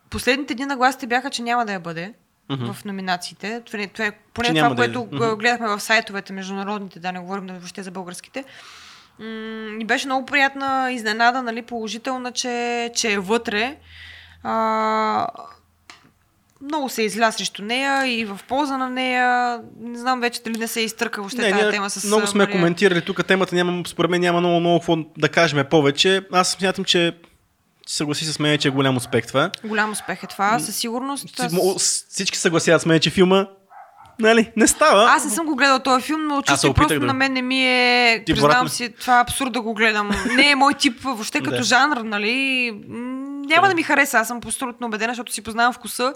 последните 0.09 0.55
дни 0.55 0.65
нагласите 0.65 1.07
бяха, 1.07 1.29
че 1.29 1.41
няма 1.41 1.65
да 1.65 1.73
я 1.73 1.79
бъде 1.79 2.13
Мгм. 2.49 2.65
в 2.65 2.85
номинациите. 2.85 3.61
Това, 3.65 3.79
е- 3.79 3.87
това 3.87 4.05
е 4.05 4.11
поне 4.33 4.47
Че 4.47 4.53
това, 4.53 4.69
да 4.69 4.75
което 4.75 5.07
Мгм. 5.11 5.35
гледахме 5.35 5.67
в 5.67 5.79
сайтовете 5.79 6.33
международните, 6.33 6.99
да 6.99 7.11
не 7.11 7.19
говорим 7.19 7.47
да 7.47 7.53
въобще 7.53 7.83
за 7.83 7.91
българските. 7.91 8.43
Ни 9.19 9.85
беше 9.85 10.05
много 10.05 10.25
приятна 10.25 10.91
изненада, 10.91 11.41
нали, 11.41 11.61
положителна, 11.61 12.31
че, 12.31 12.91
че 12.95 13.13
е 13.13 13.19
вътре. 13.19 13.77
А, 14.43 15.27
много 16.61 16.89
се 16.89 17.01
изля 17.01 17.31
срещу 17.31 17.61
нея 17.61 18.07
и 18.09 18.25
в 18.25 18.39
полза 18.47 18.77
на 18.77 18.89
нея. 18.89 19.59
Не 19.79 19.99
знам 19.99 20.21
вече 20.21 20.41
дали 20.41 20.57
не 20.57 20.67
се 20.67 20.81
изтърка 20.81 21.21
въобще 21.21 21.37
тази 21.39 21.53
ние 21.53 21.71
тема 21.71 21.89
с 21.89 22.03
много 22.03 22.27
сме 22.27 22.37
Мария. 22.37 22.51
коментирали 22.51 23.01
тук 23.01 23.25
темата, 23.25 23.55
няма, 23.55 23.83
според 23.87 24.11
мен 24.11 24.21
няма 24.21 24.39
много, 24.39 24.59
много 24.59 24.79
какво 24.79 24.97
да 25.17 25.29
кажем 25.29 25.65
повече. 25.69 26.21
Аз 26.31 26.51
смятам, 26.51 26.85
че 26.85 27.15
съгласи 27.87 28.25
с 28.25 28.39
мен, 28.39 28.57
че 28.57 28.67
е 28.67 28.71
голям 28.71 28.97
успех 28.97 29.27
това. 29.27 29.51
Голям 29.63 29.91
успех 29.91 30.23
е 30.23 30.27
това, 30.27 30.59
със 30.59 30.75
сигурност. 30.75 31.39
Аз- 31.39 31.53
Всички 32.09 32.37
съгласяват 32.37 32.81
с 32.81 32.85
мен, 32.85 32.99
че 32.99 33.09
филма 33.09 33.45
нали, 34.21 34.51
не 34.55 34.67
става. 34.67 35.05
Аз 35.09 35.25
не 35.25 35.31
съм 35.31 35.45
го 35.45 35.55
гледал 35.55 35.79
този 35.79 36.05
филм, 36.05 36.27
но 36.27 36.41
чисто 36.41 36.73
просто 36.73 36.99
да- 36.99 37.05
на 37.05 37.13
мен 37.13 37.33
не 37.33 37.41
ми 37.41 37.65
е... 37.65 38.23
Ти 38.25 38.33
признавам 38.33 38.69
си, 38.69 38.89
това 38.99 39.17
е 39.17 39.21
абсурд 39.21 39.53
да 39.53 39.61
го 39.61 39.73
гледам. 39.73 40.11
Не 40.35 40.49
е 40.51 40.55
мой 40.55 40.73
тип 40.73 41.01
въобще 41.03 41.39
като 41.41 41.63
жанр, 41.63 41.97
нали? 41.97 42.71
Няма 43.47 43.67
да 43.67 43.75
ми 43.75 43.83
хареса, 43.83 44.17
аз 44.17 44.27
съм 44.27 44.37
абсолютно 44.37 44.87
убедена, 44.87 45.11
защото 45.11 45.33
си 45.33 45.41
познавам 45.41 45.73
вкуса, 45.73 46.13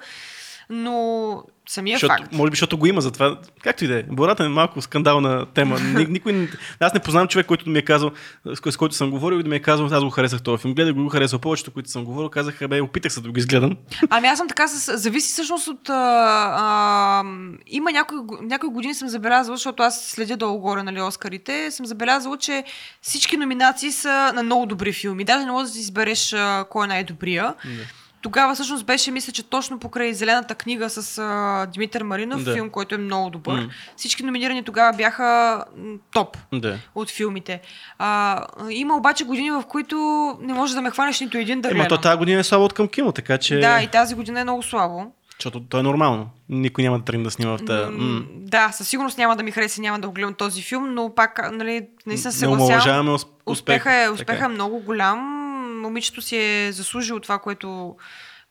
но 0.70 1.44
самия 1.70 1.96
Защото, 1.96 2.14
факт. 2.14 2.34
може 2.34 2.50
би, 2.52 2.56
защото 2.56 2.78
го 2.78 2.86
има, 2.86 3.02
затова. 3.02 3.38
Както 3.64 3.84
и 3.84 3.88
да 3.88 4.00
е. 4.00 4.04
Бората 4.04 4.46
е 4.46 4.50
малко 4.50 4.82
скандална 4.82 5.46
тема. 5.46 5.80
Ни- 5.80 6.06
Никой, 6.06 6.50
аз 6.80 6.94
не 6.94 7.00
познавам 7.00 7.28
човек, 7.28 7.46
който 7.46 7.70
ми 7.70 7.80
е 7.80 7.82
казал, 7.82 8.12
с, 8.46 8.60
кой- 8.60 8.72
с 8.72 8.78
който 8.78 8.96
съм 8.96 9.12
говорил 9.12 9.38
и 9.38 9.44
да 9.44 9.50
ми 9.50 9.56
е 9.56 9.60
казал, 9.60 9.86
аз 9.86 10.04
го 10.04 10.10
харесах 10.10 10.42
този 10.42 10.62
филм. 10.62 10.74
Гледах 10.74 10.94
го, 10.94 11.04
го 11.04 11.10
харесал 11.10 11.40
повечето, 11.40 11.72
които 11.72 11.90
съм 11.90 12.06
говорил, 12.06 12.30
казаха, 12.30 12.68
бе, 12.68 12.82
опитах 12.82 13.14
се 13.14 13.22
да 13.22 13.32
го 13.32 13.38
изгледам. 13.38 13.78
Ами 14.10 14.28
аз 14.28 14.38
съм 14.38 14.48
така, 14.48 14.68
с... 14.68 14.98
зависи 14.98 15.28
всъщност 15.28 15.68
от... 15.68 15.90
А, 15.90 15.94
а, 15.94 17.24
има 17.68 17.92
някои, 17.92 18.18
някои 18.42 18.70
години 18.70 18.94
съм 18.94 19.08
забелязала, 19.08 19.58
защото 19.58 19.84
аз 19.84 20.02
следя 20.02 20.38
долу 20.38 20.60
горе, 20.60 20.84
нали, 20.84 21.02
Оскарите, 21.02 21.72
съм 21.72 21.86
забелязала, 21.86 22.38
че 22.38 22.64
всички 23.02 23.38
номинации 23.38 23.92
са 23.92 24.32
на 24.36 24.44
много 24.44 24.66
добри 24.66 24.94
филми. 24.94 25.24
Даже 25.24 25.46
не 25.46 25.52
можеш 25.52 25.74
да 25.74 25.80
избереш 25.80 26.34
а, 26.34 26.66
кой 26.70 26.86
е 26.86 26.90
най-добрия. 26.90 27.54
Тогава 28.26 28.54
всъщност 28.54 28.86
беше, 28.86 29.12
мисля, 29.12 29.34
че 29.34 29.44
точно 29.44 29.80
покрай 29.80 30.14
Зелената 30.14 30.56
книга 30.56 30.90
с 30.90 31.18
а, 31.18 31.66
Димитър 31.66 32.04
Маринов, 32.04 32.44
Да. 32.44 32.54
филм, 32.54 32.70
който 32.70 32.96
е 32.96 32.98
много 32.98 33.30
добър. 33.30 33.56
М. 33.56 33.70
Всички 33.96 34.24
номинирани 34.24 34.64
тогава 34.64 34.94
бяха 34.94 35.64
топ 36.14 36.38
Да. 36.54 36.78
от 36.96 37.10
филмите. 37.10 37.62
А, 38.00 38.42
има 38.70 38.96
обаче 38.96 39.24
години, 39.24 39.52
в 39.52 39.64
които 39.64 39.96
не 40.42 40.54
можеш 40.54 40.74
да 40.76 40.82
ме 40.82 40.92
хванеш 40.92 41.20
нито 41.20 41.38
един 41.38 41.62
да 41.62 41.72
Ема 41.72 41.88
то 41.88 41.98
тази 41.98 42.18
година 42.18 42.40
е 42.40 42.44
слабо 42.44 42.66
от 42.66 42.74
към 42.74 42.88
кино, 42.88 43.12
така 43.12 43.38
че. 43.38 43.60
Да, 43.60 43.82
и 43.82 43.88
тази 43.88 44.16
година 44.16 44.40
е 44.40 44.44
много 44.44 44.64
слабо. 44.64 45.12
Защото 45.40 45.62
то 45.62 45.80
е 45.80 45.84
нормално. 45.84 46.30
Никой 46.50 46.84
няма 46.84 47.00
да 47.00 47.06
тръгне 47.06 47.24
да 47.24 47.32
снима 47.32 47.52
в 47.52 47.60
тази. 47.60 47.92
М. 47.92 48.22
Да, 48.32 48.72
със 48.72 48.88
сигурност 48.88 49.18
няма 49.18 49.36
да 49.36 49.44
ми 49.44 49.52
хареса, 49.52 49.82
няма 49.82 50.00
да 50.00 50.08
го 50.08 50.14
гледам 50.14 50.34
този 50.34 50.62
филм, 50.62 50.94
но 50.94 51.16
пак, 51.16 51.52
нали, 51.52 51.88
не 52.06 52.18
се 52.18 52.32
съгласявам. 52.32 52.66
омалжаваме 52.66 53.10
усп- 53.12 53.28
Успеха 53.46 53.94
е, 53.94 54.02
Така 54.02 54.14
успеха 54.14 54.46
е 54.46 54.48
много 54.48 54.80
голям. 54.80 55.42
Момичето 55.86 56.22
си 56.22 56.38
е 56.38 56.72
заслужило 56.72 57.20
това, 57.20 57.40
което 57.40 57.96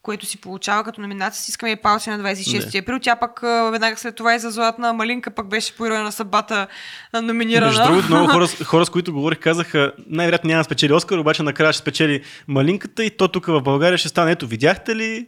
което 0.02 0.26
си 0.26 0.40
получава 0.40 0.84
като 0.84 1.00
номинация, 1.00 1.42
си 1.42 1.50
искаме 1.50 1.72
и 1.72 1.76
палци 1.76 2.10
на 2.10 2.18
26 2.18 2.80
април. 2.82 2.98
Тя 2.98 3.16
пък 3.16 3.40
веднага 3.72 3.96
след 3.96 4.14
това 4.14 4.34
и 4.34 4.38
за 4.38 4.50
Златна 4.50 4.92
малинка 4.92 5.30
пък 5.30 5.48
беше 5.48 5.76
по 5.76 5.84
на 5.84 6.12
събата 6.12 6.66
номинирана. 7.14 7.66
Между 7.66 7.82
другото, 7.82 8.06
много 8.06 8.28
хора, 8.28 8.46
с- 8.48 8.64
хора, 8.64 8.86
с 8.86 8.90
които 8.90 9.12
говорих, 9.12 9.38
казаха, 9.38 9.92
най-вероятно 10.06 10.48
няма 10.48 10.60
да 10.60 10.64
спечели 10.64 10.92
Оскар, 10.92 11.18
обаче 11.18 11.42
накрая 11.42 11.72
ще 11.72 11.80
спечели 11.82 12.22
малинката 12.48 13.04
и 13.04 13.10
то 13.10 13.28
тук 13.28 13.46
в 13.46 13.60
България 13.60 13.98
ще 13.98 14.08
стане. 14.08 14.32
Ето, 14.32 14.46
видяхте 14.46 14.96
ли? 14.96 15.26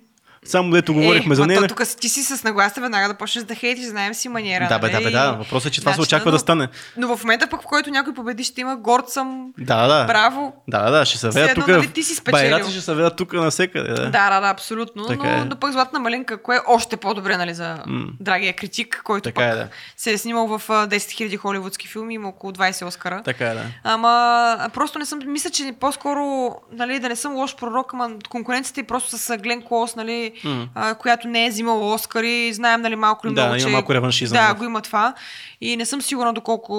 Само 0.50 0.70
дето 0.70 0.94
говорихме 0.94 1.32
е, 1.32 1.36
за 1.36 1.46
нея. 1.46 1.60
то 1.60 1.66
Тук 1.68 1.82
ти 2.00 2.08
си 2.08 2.22
с 2.22 2.44
нагласа 2.44 2.80
веднага 2.80 3.08
да 3.08 3.14
почнеш 3.14 3.44
да 3.44 3.54
хейтиш, 3.54 3.84
знаем 3.84 4.14
си 4.14 4.28
маниера. 4.28 4.68
Да, 4.68 4.78
бе, 4.78 4.86
да, 4.88 4.92
нали? 4.92 5.04
бе, 5.04 5.10
да. 5.10 5.32
Въпросът 5.32 5.68
е, 5.68 5.74
че 5.74 5.80
това 5.80 5.92
се 5.92 6.00
Начина, 6.00 6.16
очаква 6.16 6.30
но- 6.30 6.34
да 6.34 6.38
стане. 6.38 6.68
Но 6.96 7.16
в 7.16 7.24
момента 7.24 7.46
пък, 7.46 7.62
в 7.62 7.66
който 7.66 7.90
някой 7.90 8.14
победи, 8.14 8.44
ще 8.44 8.60
има 8.60 8.76
горд 8.76 9.08
съм. 9.08 9.52
Да, 9.58 9.86
да. 9.86 10.04
Браво. 10.04 10.52
Да, 10.68 10.90
да, 10.90 11.04
ще 11.04 11.18
се 11.18 11.30
ведат 11.30 11.54
тук. 11.54 11.68
нали, 11.68 11.88
ти 11.88 12.02
си 12.02 12.14
спечелил. 12.14 12.50
Байраци 12.50 12.70
ще 12.72 12.80
се 12.80 12.94
ведат 12.94 13.16
тук 13.16 13.32
навсекъде. 13.32 13.88
Да. 13.88 14.10
Да, 14.10 14.30
да, 14.30 14.40
да, 14.40 14.48
абсолютно. 14.48 15.06
Така 15.06 15.22
но, 15.22 15.42
е. 15.42 15.44
но 15.44 15.56
пък 15.56 15.72
Златна 15.72 15.98
малинка, 15.98 16.42
кое 16.42 16.56
е 16.56 16.60
още 16.66 16.96
по-добре, 16.96 17.36
нали, 17.36 17.54
за 17.54 17.76
М. 17.86 18.06
драгия 18.20 18.52
критик, 18.52 19.00
който 19.04 19.22
Така 19.24 19.34
пък 19.40 19.52
е, 19.52 19.56
да. 19.56 19.68
се 19.96 20.12
е 20.12 20.18
снимал 20.18 20.46
в 20.48 20.62
а, 20.70 20.86
10 20.88 20.96
000 20.96 21.36
холивудски 21.36 21.88
филми, 21.88 22.14
има 22.14 22.28
около 22.28 22.52
20 22.52 22.86
Оскара. 22.86 23.22
Така 23.24 23.46
е, 23.46 23.54
да. 23.54 23.62
Ама 23.84 24.70
просто 24.74 24.98
не 24.98 25.06
съм, 25.06 25.18
мисля, 25.26 25.50
че 25.50 25.74
по-скоро, 25.80 26.50
нали, 26.72 26.98
да 26.98 27.08
не 27.08 27.16
съм 27.16 27.34
лош 27.34 27.56
пророк, 27.56 27.90
ама 27.92 28.10
конкуренцията 28.28 28.80
е 28.80 28.84
просто 28.84 29.18
с 29.18 29.36
Глен 29.38 29.62
Клоус, 29.62 29.96
нали, 29.96 30.32
М. 30.44 30.68
а, 30.74 30.94
която 30.94 31.28
не 31.28 31.46
е 31.46 31.50
взимала 31.50 31.94
Оскари, 31.94 32.52
знаем, 32.52 32.80
нали, 32.80 32.96
малко 32.96 33.26
ли 33.26 33.30
Да, 33.30 33.40
много, 33.40 33.54
има 33.54 33.60
че... 33.60 33.72
малко 33.72 33.94
реваншизъм 33.94 34.36
Да, 34.36 34.54
в- 34.54 34.58
го 34.58 34.64
има 34.64 34.80
това. 34.80 35.14
И 35.60 35.76
не 35.76 35.86
съм 35.86 36.02
сигурна 36.02 36.32
доколко, 36.32 36.74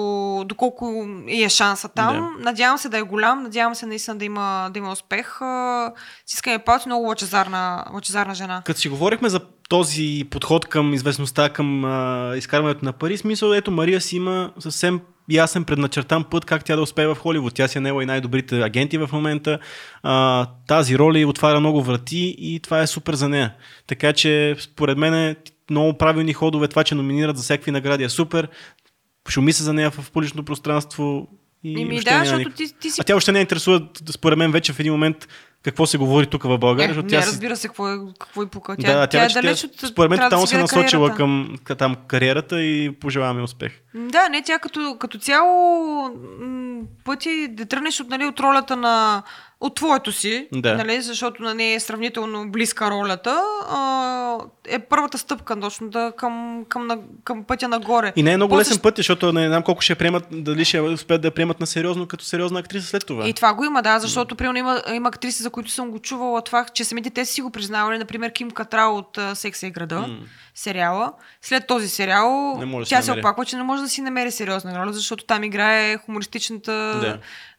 доколко 0.46 0.94
е 1.28 1.48
шанса 1.48 1.88
там. 1.88 2.36
Надявам 2.40 2.78
се 2.78 2.88
да 2.88 2.98
е 2.98 3.02
голям, 3.02 3.42
надявам 3.42 3.74
се 3.74 3.86
наистина 3.86 4.16
да 4.16 4.24
има, 4.24 4.70
да 4.72 4.78
има 4.78 4.92
успех. 4.92 5.42
А, 5.42 5.92
Си 6.26 6.34
искаме 6.34 6.58
палци, 6.58 6.88
много 6.88 7.06
лъчезарна, 7.06 7.84
лъчезарна 7.92 8.34
жена. 8.34 8.62
Като 8.64 8.80
си 8.80 8.88
говорихме 8.88 9.28
за 9.28 9.40
този 9.68 10.24
подход 10.30 10.66
към 10.66 10.94
известността, 10.94 11.48
към 11.48 11.84
а, 11.84 12.32
изкарването 12.36 12.84
на 12.84 12.92
пари, 12.92 13.16
смисъл, 13.16 13.52
ето 13.52 13.70
Мария 13.70 14.00
си 14.00 14.16
има 14.16 14.52
съвсем 14.58 15.00
ясен 15.30 15.64
предначертан 15.64 16.24
път 16.24 16.44
как 16.44 16.64
тя 16.64 16.76
да 16.76 16.82
успее 16.82 17.06
в 17.06 17.14
Холивуд. 17.14 17.54
Тя 17.54 17.68
си 17.68 17.78
е 17.78 17.80
наела 17.80 18.02
и 18.02 18.06
най-добрите 18.06 18.60
агенти 18.60 18.98
в 18.98 19.10
момента. 19.12 19.58
А, 20.02 20.46
тази 20.66 20.98
роля 20.98 21.28
отваря 21.28 21.60
много 21.60 21.82
врати 21.82 22.36
и 22.38 22.60
това 22.60 22.80
е 22.82 22.86
супер 22.86 23.14
за 23.14 23.28
нея. 23.28 23.54
Така 23.86 24.12
че, 24.12 24.56
според 24.58 24.98
мен, 24.98 25.14
е 25.14 25.36
много 25.70 25.98
правилни 25.98 26.32
ходове. 26.32 26.68
Това, 26.68 26.84
че 26.84 26.94
номинират 26.94 27.36
за 27.36 27.42
всякакви 27.42 27.70
награди 27.70 28.04
е 28.04 28.08
супер. 28.08 28.48
Шуми 29.28 29.52
се 29.52 29.62
за 29.62 29.72
нея 29.72 29.90
в 29.90 30.10
публично 30.10 30.44
пространство. 30.44 31.28
И 31.64 31.80
Еми 31.82 31.90
въобще 31.90 32.10
да, 32.10 32.18
защото 32.18 32.38
никак- 32.38 32.54
ти, 32.54 32.74
ти 32.80 32.90
си 32.90 33.00
А 33.00 33.04
тя 33.04 33.16
още 33.16 33.32
не 33.32 33.38
я 33.38 33.40
интересува, 33.40 33.88
според 34.10 34.38
мен, 34.38 34.52
вече 34.52 34.72
в 34.72 34.80
един 34.80 34.92
момент 34.92 35.28
какво 35.70 35.86
се 35.86 35.98
говори 35.98 36.26
тук 36.26 36.42
в 36.42 36.58
България. 36.58 36.90
Е, 36.90 36.94
защото 36.94 37.14
не, 37.14 37.20
тя 37.20 37.26
разбира 37.26 37.56
се, 37.56 37.68
какво 37.68 37.88
е, 37.88 37.98
какво 38.20 38.42
е 38.42 38.46
пука. 38.46 38.76
Тя, 38.80 38.96
да, 38.96 39.06
тя, 39.06 39.18
е 39.18 39.22
вече 39.22 39.40
далеч 39.40 39.60
тя, 39.60 39.66
от... 39.66 39.90
Според 39.92 40.10
мен 40.10 40.28
да 40.30 40.40
си 40.40 40.46
се 40.46 40.56
е 40.56 40.58
насочила 40.58 41.14
към 41.14 41.56
к- 41.64 41.78
там 41.78 41.96
кариерата 42.06 42.62
и 42.62 42.92
пожелаваме 43.00 43.42
успех. 43.42 43.72
Да, 43.94 44.28
не, 44.28 44.42
тя 44.42 44.58
като, 44.58 44.96
като 45.00 45.18
цяло 45.18 46.10
пъти 47.04 47.48
да 47.50 47.66
тръгнеш 47.66 48.00
от, 48.00 48.08
нали, 48.08 48.24
от 48.24 48.40
ролята 48.40 48.76
на 48.76 49.22
от 49.60 49.74
твоето 49.74 50.12
си, 50.12 50.48
Да. 50.52 50.74
нали, 50.76 51.00
защото 51.00 51.42
на 51.42 51.54
нея 51.54 51.74
е 51.74 51.80
сравнително 51.80 52.50
близка 52.50 52.90
ролята, 52.90 53.42
а, 53.70 54.38
е 54.68 54.78
първата 54.78 55.18
стъпка 55.18 55.60
точно 55.60 55.88
да, 55.88 56.12
към, 56.16 56.64
към, 56.68 56.86
на, 56.86 56.98
към 57.24 57.44
пътя 57.44 57.68
нагоре. 57.68 58.12
И 58.16 58.22
не 58.22 58.32
е 58.32 58.36
много 58.36 58.50
После 58.50 58.60
лесен 58.60 58.82
път, 58.82 58.96
защото 58.96 59.32
не 59.32 59.46
знам 59.46 59.62
колко 59.62 59.80
ще 59.80 59.94
приемат, 59.94 60.24
дали 60.30 60.64
ще 60.64 60.80
успеят 60.80 61.22
да 61.22 61.30
приемат 61.30 61.60
на 61.60 61.66
сериозно 61.66 62.06
като 62.06 62.24
сериозна 62.24 62.60
актриса 62.60 62.86
след 62.86 63.06
това. 63.06 63.28
И 63.28 63.32
това 63.32 63.54
го 63.54 63.64
има, 63.64 63.82
да, 63.82 63.98
защото 63.98 64.36
примерно 64.36 64.58
има, 64.58 64.82
има 64.94 65.08
актриси, 65.08 65.42
за 65.42 65.50
които 65.50 65.70
съм 65.70 65.90
го 65.90 65.98
чувала 65.98 66.42
това, 66.42 66.64
че 66.74 66.84
самите 66.84 67.10
те 67.10 67.24
си 67.24 67.40
го 67.40 67.50
признавали. 67.50 67.98
Например, 67.98 68.32
Ким 68.32 68.50
Катрал 68.50 68.96
от 68.96 69.18
Секса 69.34 69.66
и 69.66 69.70
града, 69.70 70.00
М. 70.00 70.18
сериала. 70.58 71.12
След 71.42 71.66
този 71.66 71.88
сериал 71.88 72.58
тя 72.88 73.02
се 73.02 73.10
намери. 73.10 73.20
оплаква, 73.20 73.44
че 73.44 73.56
не 73.56 73.62
може 73.62 73.82
да 73.82 73.88
си 73.88 74.00
намери 74.00 74.30
сериозна 74.30 74.78
роля, 74.78 74.92
защото 74.92 75.24
там 75.24 75.44
играе 75.44 75.96
хумористичната 75.98 76.72
Да. 77.00 77.18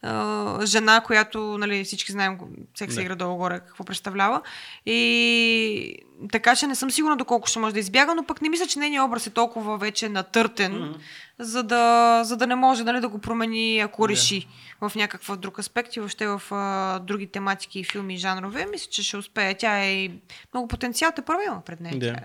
а, 0.09 0.65
жена, 0.65 1.01
която 1.01 1.57
нали, 1.57 1.83
всички 1.83 2.11
знаем 2.11 2.37
Секса 2.75 2.95
Да. 2.95 3.01
и 3.01 3.05
града 3.05 3.25
горе 3.25 3.59
какво 3.59 3.83
представлява. 3.83 4.41
И 4.85 5.95
така 6.31 6.55
че 6.55 6.67
не 6.67 6.75
съм 6.75 6.91
сигурна 6.91 7.17
доколко 7.17 7.47
ще 7.47 7.59
може 7.59 7.73
да 7.73 7.79
избяга, 7.79 8.15
но 8.15 8.23
пък 8.23 8.41
не 8.41 8.49
мисля, 8.49 8.67
че 8.67 8.79
нейният 8.79 9.05
образ 9.05 9.27
е 9.27 9.29
толкова 9.29 9.77
вече 9.77 10.09
натъртен, 10.09 10.75
Мгм. 10.75 10.91
за, 11.39 11.63
да, 11.63 12.21
за 12.23 12.37
да 12.37 12.47
не 12.47 12.55
може 12.55 12.83
нали, 12.83 12.99
да 12.99 13.07
го 13.09 13.19
промени, 13.19 13.79
ако 13.79 14.01
Да. 14.01 14.09
реши 14.09 14.47
в 14.81 14.91
някакъв 14.95 15.37
друг 15.37 15.59
аспект 15.59 15.95
и 15.95 15.99
въобще 15.99 16.27
в 16.27 16.41
а, 16.51 16.99
други 16.99 17.27
тематики, 17.27 17.83
филми 17.83 18.13
и 18.13 18.17
жанрове. 18.17 18.67
Мисля, 18.71 18.87
че 18.91 19.03
ще 19.03 19.17
успее. 19.17 19.53
Тя 19.53 19.79
е 19.79 20.09
много 20.53 20.67
потенциал, 20.67 21.11
те 21.15 21.21
първа 21.21 21.43
има 21.43 21.61
пред 21.65 21.79
нея. 21.79 21.99
Да. 21.99 22.15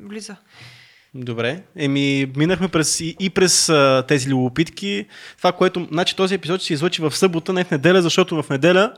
Влиза. 0.00 0.36
Добре. 1.14 1.62
Еми, 1.76 2.32
минахме 2.36 2.68
през, 2.68 3.00
и, 3.00 3.16
и 3.20 3.30
през 3.30 3.68
а, 3.68 4.04
тези 4.08 4.30
любопитки. 4.30 5.06
Това, 5.38 5.52
което. 5.52 5.88
Значи 5.92 6.16
този 6.16 6.34
епизод 6.34 6.62
се 6.62 6.72
излъчи 6.72 7.02
в 7.02 7.16
събота, 7.16 7.52
не 7.52 7.64
в 7.64 7.70
неделя, 7.70 8.02
защото 8.02 8.42
в 8.42 8.50
неделя 8.50 8.92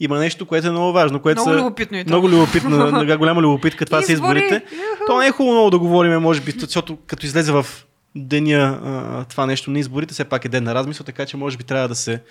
има 0.00 0.18
нещо, 0.18 0.46
което 0.46 0.66
е 0.66 0.70
много 0.70 0.92
важно. 0.92 1.20
Което 1.20 1.40
Много 1.40 1.58
са, 1.58 1.64
любопитно 1.64 1.98
и 1.98 2.04
то. 2.04 2.08
Много 2.10 2.28
любопитно, 2.28 2.70
много 2.92 3.18
голяма 3.18 3.42
любопитка. 3.42 3.86
Това 3.86 4.02
са 4.02 4.12
Избори! 4.12 4.38
изборите. 4.38 4.66
То 5.06 5.18
не 5.18 5.26
е 5.26 5.30
хубаво 5.30 5.54
много 5.54 5.70
да 5.70 5.78
говорим, 5.78 6.20
може 6.20 6.40
би, 6.40 6.54
защото 6.58 6.98
като 7.06 7.26
излезе 7.26 7.52
в 7.52 7.66
деня 8.16 8.80
а, 8.84 9.24
това 9.24 9.46
нещо 9.46 9.70
на 9.70 9.78
изборите, 9.78 10.14
все 10.14 10.24
пак 10.24 10.44
е 10.44 10.48
ден 10.48 10.64
на 10.64 10.74
размисъл, 10.74 11.04
така 11.04 11.26
че 11.26 11.36
може 11.36 11.56
би 11.56 11.64
трябва 11.64 11.88
да 11.88 11.94
се 11.94 12.22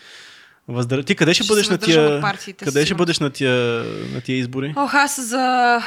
въздържа. 0.68 1.04
Ти 1.04 1.16
къде 1.16 1.34
ще, 1.34 1.44
Ще 1.44 1.52
бъдеш 1.52 1.70
на 1.70 1.78
тия, 1.78 2.22
партиите, 2.22 2.66
къде 2.66 2.86
ще 2.86 2.96
бъдеш 2.96 3.20
на 3.20 3.30
тия, 3.30 3.54
на 4.14 4.22
тия 4.22 4.38
избори? 4.38 4.74
Ох, 4.78 4.94
аз 4.94 5.22
за 5.28 5.80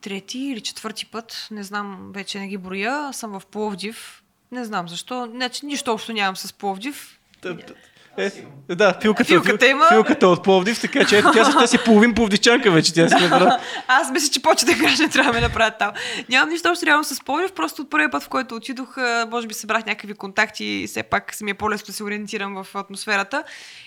трети 0.00 0.38
или 0.38 0.60
четвърти 0.60 1.06
път, 1.06 1.48
не 1.50 1.62
знам, 1.62 2.10
вече 2.14 2.38
не 2.38 2.48
ги 2.48 2.56
броя, 2.56 3.12
съм 3.12 3.40
в 3.40 3.46
Пловдив. 3.46 4.22
Не 4.52 4.64
знам 4.64 4.88
защо. 4.88 5.28
Значи, 5.30 5.66
нищо 5.66 5.92
общо 5.92 6.12
нямам 6.12 6.36
с 6.36 6.52
Пловдив. 6.52 7.18
Та- 7.40 7.56
та- 7.56 7.74
Е, 8.16 8.30
да, 8.74 8.94
филката, 9.02 9.28
Филката 9.28 9.66
има. 9.66 9.88
филката 9.88 10.28
от 10.28 10.44
Пловдив, 10.44 10.80
така 10.80 11.04
че 11.04 11.18
ето, 11.18 11.30
тя, 11.32 11.58
тя 11.58 11.66
си 11.66 11.78
половин 11.84 12.14
пловдивчанка 12.14 12.70
вече. 12.70 12.94
Тя 12.94 13.08
си 13.08 13.14
разбра. 13.14 13.58
Аз 13.88 14.10
мисля, 14.10 14.32
че 14.32 14.42
почета 14.42 14.72
граждани 14.74 15.10
трябва 15.10 15.32
да 15.32 15.40
ме 15.40 15.46
направят 15.46 15.78
там. 15.78 15.90
Нямам 16.28 16.48
нищо 16.48 16.68
общо 16.68 16.86
реално 16.86 17.04
с 17.04 17.24
Пловдив, 17.24 17.52
просто 17.52 17.82
от 17.82 17.90
първия 17.90 18.10
път, 18.10 18.22
в 18.22 18.28
който 18.28 18.54
отидох, 18.54 18.96
може 19.30 19.46
би 19.46 19.54
събрах 19.54 19.86
някакви 19.86 20.14
контакти 20.14 20.64
и 20.64 20.86
все 20.86 21.02
пак 21.02 21.34
си 21.34 21.44
ми 21.44 21.50
е 21.50 21.54
по-лесно 21.54 21.86
да 21.86 21.92
се 21.92 22.04
ориентирам 22.04 22.64
в 22.64 22.76
атмосферата. 22.76 23.42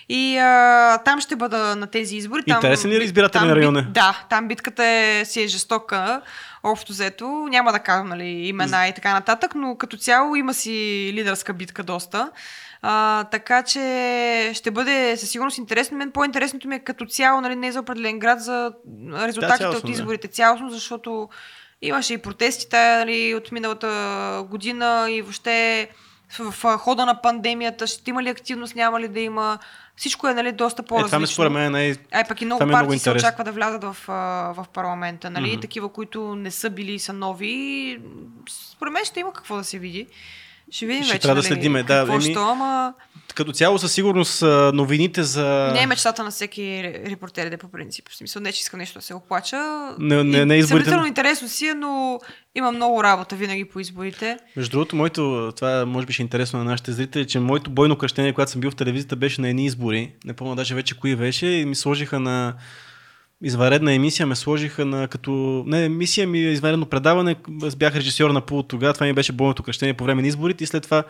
И 0.08 0.38
а, 0.38 0.98
там 0.98 1.20
ще 1.20 1.36
бъда 1.36 1.76
на 1.76 1.86
тези 1.86 2.16
избори. 2.16 2.42
Там, 2.42 2.56
Интересен 2.56 2.90
ли 2.90 2.94
е 2.94 2.98
избирателен 2.98 3.52
район 3.52 3.76
е? 3.76 3.82
Да, 3.82 4.24
там 4.30 4.48
битката 4.48 4.84
е, 4.84 5.24
си 5.24 5.42
е 5.42 5.46
жестока. 5.46 6.20
Общо 6.62 6.92
взето, 6.92 7.46
няма 7.50 7.72
да 7.72 7.78
кажа 7.78 8.04
нали, 8.04 8.24
имена 8.24 8.88
и 8.88 8.92
така 8.94 9.12
нататък, 9.12 9.54
но 9.54 9.76
като 9.76 9.96
цяло 9.96 10.36
има 10.36 10.54
си 10.54 10.70
лидерска 11.14 11.52
битка 11.52 11.82
доста. 11.82 12.30
А, 12.86 13.24
така 13.24 13.62
че 13.62 14.50
ще 14.54 14.70
бъде 14.70 15.16
със 15.16 15.30
сигурност 15.30 15.58
интересно. 15.58 15.96
Мен 15.96 16.10
по-интересното 16.10 16.68
ми 16.68 16.74
е 16.74 16.78
като 16.78 17.06
цяло, 17.06 17.40
нали, 17.40 17.56
не 17.56 17.72
за 17.72 17.80
определен 17.80 18.18
град, 18.18 18.40
за 18.40 18.72
резултатите 19.12 19.58
цялостно, 19.58 19.78
от 19.78 19.86
да. 19.86 19.92
изборите 19.92 20.28
цялостно, 20.28 20.70
защото 20.70 21.28
имаше 21.82 22.14
и 22.14 22.18
протестите 22.18 22.96
нали, 22.96 23.34
от 23.34 23.52
миналата 23.52 24.46
година 24.50 25.06
и 25.10 25.22
въобще 25.22 25.88
в, 26.38 26.78
хода 26.78 27.06
на 27.06 27.22
пандемията 27.22 27.86
ще 27.86 28.10
има 28.10 28.22
ли 28.22 28.28
активност, 28.28 28.74
няма 28.74 29.00
ли 29.00 29.08
да 29.08 29.20
има. 29.20 29.58
Всичко 29.96 30.28
е 30.28 30.34
нали, 30.34 30.52
доста 30.52 30.82
Е, 30.82 30.84
по-различно. 30.84 31.08
това 31.08 31.20
ми 31.20 31.26
според 31.26 31.52
мен 31.52 31.62
е 31.62 31.70
най... 31.70 31.94
Ай, 32.12 32.24
пък 32.28 32.40
и 32.40 32.44
много 32.44 32.62
е 32.62 32.66
много 32.66 32.80
партии 32.80 32.98
се 32.98 33.08
интересно. 33.08 33.26
очаква 33.26 33.44
да 33.44 33.52
влязат 33.52 33.84
в, 33.84 33.96
в 34.56 34.66
парламента, 34.72 35.30
нали? 35.30 35.52
Мгм. 35.52 35.60
Такива, 35.60 35.88
които 35.88 36.34
не 36.34 36.50
са 36.50 36.70
били 36.70 36.92
и 36.92 36.98
са 36.98 37.12
нови. 37.12 37.98
Според 38.72 38.92
мен 38.92 39.04
ще 39.04 39.20
има 39.20 39.32
какво 39.32 39.56
да 39.56 39.64
се 39.64 39.78
види. 39.78 40.06
Ще 40.74 40.86
видим 40.86 41.02
Ще 41.02 41.12
вече, 41.12 41.22
трябва 41.22 41.34
да 41.34 41.48
нали, 41.48 41.54
следиме, 41.54 41.82
да, 41.82 41.98
какво 41.98 42.12
еми- 42.14 42.22
ще, 42.22 42.32
ама 42.34 42.94
Като 43.34 43.52
цяло 43.52 43.78
със 43.78 43.92
сигурност 43.92 44.42
новините 44.72 45.22
за... 45.22 45.70
не 45.74 45.82
е 45.82 45.86
мечтата 45.86 46.24
на 46.24 46.30
всеки 46.30 46.60
ре- 46.60 47.10
репортер, 47.10 47.48
да 47.48 47.54
е 47.54 47.58
по 47.58 47.68
принцип. 47.68 48.08
В 48.08 48.16
смисъл, 48.16 48.42
не 48.42 48.52
че 48.52 48.60
иска 48.60 48.76
нещо 48.76 48.98
да 48.98 49.04
се 49.04 49.14
оплача. 49.14 49.56
Не- 49.98 50.24
не- 50.24 50.46
не 50.46 50.54
изборите- 50.56 50.84
Съмнително 50.84 51.06
интересно 51.06 51.48
си 51.48 51.66
е, 51.66 51.74
но 51.74 52.20
има 52.54 52.72
много 52.72 53.02
работа 53.02 53.36
винаги 53.36 53.64
по 53.64 53.80
изборите. 53.80 54.38
Между 54.56 54.70
другото, 54.70 54.96
моето, 54.96 55.52
това 55.56 55.86
може 55.86 56.06
би 56.06 56.12
ще 56.12 56.22
е 56.22 56.24
интересно 56.24 56.58
на 56.58 56.64
нашите 56.64 56.92
зрители, 56.92 57.26
че 57.26 57.40
моето 57.40 57.70
бойно 57.70 57.96
кръщение, 57.96 58.32
когато 58.32 58.50
съм 58.50 58.60
бил 58.60 58.70
в 58.70 58.76
телевизията, 58.76 59.16
беше 59.16 59.40
на 59.40 59.48
едни 59.48 59.66
избори. 59.66 60.12
Не 60.24 60.32
помня 60.32 60.56
даже 60.56 60.74
вече 60.74 60.98
кои 60.98 61.16
беше 61.16 61.46
и 61.46 61.64
ми 61.64 61.74
сложиха 61.74 62.20
на 62.20 62.54
изваредна 63.42 63.92
емисия, 63.92 64.26
ме 64.26 64.36
сложиха 64.36 64.84
на 64.84 65.08
като... 65.08 65.64
Не, 65.66 65.84
емисия 65.84 66.26
ми 66.26 66.38
е 66.38 66.50
изваредно 66.50 66.86
предаване. 66.86 67.36
Аз 67.62 67.76
бях 67.76 67.96
режисьор 67.96 68.30
на 68.30 68.40
Пул 68.40 68.62
тогава. 68.62 68.94
Това 68.94 69.06
ми 69.06 69.12
беше 69.12 69.32
бойното 69.32 69.62
кръщение 69.62 69.94
по 69.94 70.04
време 70.04 70.22
на 70.22 70.28
изборите 70.28 70.64
и 70.64 70.66
след 70.66 70.82
това 70.82 71.04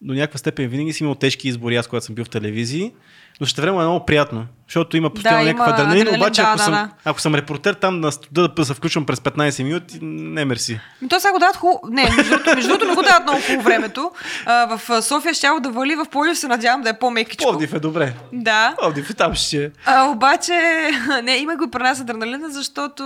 до 0.00 0.14
някаква 0.14 0.38
степен 0.38 0.68
винаги 0.68 0.92
си 0.92 1.02
имал 1.02 1.14
тежки 1.14 1.48
избори, 1.48 1.76
аз 1.76 1.86
когато 1.86 2.06
съм 2.06 2.14
бил 2.14 2.24
в 2.24 2.30
телевизии. 2.30 2.92
Но 3.40 3.46
ще 3.46 3.60
време 3.60 3.76
е 3.76 3.80
много 3.80 4.06
приятно, 4.06 4.46
защото 4.66 4.96
има 4.96 5.10
постоянно 5.10 5.44
Да, 5.44 5.52
някаква 5.52 5.74
адреналин, 5.74 6.14
обаче 6.14 6.42
да, 6.42 6.48
ако, 6.48 6.56
да, 6.56 6.62
съм, 6.62 6.72
да. 6.72 6.90
ако 7.04 7.20
съм 7.20 7.34
репортер 7.34 7.74
там 7.74 8.00
на 8.00 8.12
студа 8.12 8.48
да 8.48 8.64
се 8.64 8.74
включвам 8.74 9.06
през 9.06 9.18
15 9.18 9.62
минути, 9.62 9.98
не 10.02 10.44
мерси. 10.44 10.80
Ми 11.02 11.08
то 11.08 11.20
сега 11.20 11.32
го 11.32 11.38
дават 11.38 11.56
хубаво. 11.56 11.80
Не, 11.88 12.02
между 12.02 12.30
другото, 12.30 12.54
между 12.54 12.68
другото 12.68 12.88
не 12.88 12.94
го 12.94 13.02
дават 13.02 13.22
много 13.22 13.40
хубаво 13.40 13.62
времето. 13.62 14.10
А, 14.46 14.76
в 14.76 15.02
София 15.02 15.34
ще 15.34 15.48
да 15.60 15.70
вали, 15.70 15.94
в 15.94 16.06
Пловдив 16.10 16.38
се 16.38 16.48
надявам 16.48 16.82
да 16.82 16.88
е 16.90 16.98
по-мекичко. 16.98 17.44
Пловдив 17.44 17.74
е 17.74 17.80
добре. 17.80 18.14
Да. 18.32 18.74
Пловдив 18.78 19.10
е 19.10 19.14
там 19.14 19.34
ще. 19.34 19.70
А, 19.86 20.08
обаче, 20.10 20.52
не, 21.22 21.36
има 21.36 21.56
го 21.56 21.70
при 21.70 21.82
нас 21.82 22.00
адреналина, 22.00 22.50
защото 22.50 23.04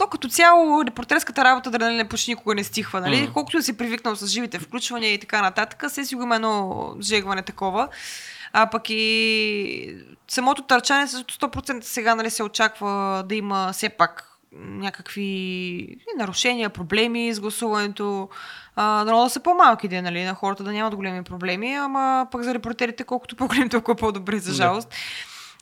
то 0.00 0.06
като 0.06 0.28
цяло 0.28 0.84
репортерската 0.84 1.44
работа 1.44 1.68
адреналина 1.68 2.04
почти 2.04 2.30
никога 2.30 2.54
не 2.54 2.64
стихва, 2.64 3.00
нали? 3.00 3.22
Мгм. 3.22 3.32
Колкото 3.32 3.56
да 3.56 3.62
си 3.62 3.76
привикнал 3.76 4.16
с 4.16 4.26
живите 4.26 4.58
включвания 4.58 5.14
и 5.14 5.18
така 5.18 5.42
нататък, 5.42 5.84
се 5.88 6.04
си 6.04 6.14
го 6.14 6.22
има 6.22 6.34
едно 6.34 6.94
жегване 7.00 7.42
такова. 7.42 7.88
А 8.52 8.66
пък 8.66 8.82
и 8.90 9.96
самото 10.28 10.62
търчане 10.62 11.06
с 11.06 11.22
100% 11.24 11.80
сега 11.80 12.14
нали, 12.14 12.30
се 12.30 12.42
очаква 12.42 13.24
да 13.28 13.34
има 13.34 13.70
все 13.72 13.88
пак 13.88 14.26
някакви 14.52 15.96
нарушения, 16.18 16.70
проблеми 16.70 17.34
с 17.34 17.40
гласуването. 17.40 18.28
А, 18.76 19.04
дано 19.04 19.24
да 19.24 19.30
са 19.30 19.40
по-малки, 19.40 19.88
де, 19.88 20.02
нали, 20.02 20.24
на 20.24 20.34
хората 20.34 20.64
да 20.64 20.72
нямат 20.72 20.96
големи 20.96 21.22
проблеми, 21.22 21.74
ама 21.74 22.26
пък 22.30 22.42
за 22.42 22.54
репортерите 22.54 23.04
колкото 23.04 23.36
по-големи, 23.36 23.68
толкова 23.68 23.96
по-добре, 23.96 24.38
за 24.38 24.50
Да. 24.50 24.56
жалост. 24.56 24.94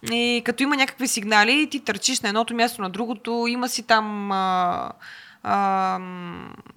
И 0.03 0.43
като 0.45 0.62
има 0.62 0.77
някакви 0.77 1.09
сигнали, 1.09 1.69
ти 1.70 1.81
търчиш 1.81 2.20
на 2.20 2.29
едното 2.29 2.55
място, 2.55 2.83
на 2.83 2.91
другото, 2.91 3.47
има 3.49 3.69
си 3.69 3.83
там 3.83 4.33
а, 4.33 4.93
а, 5.43 5.99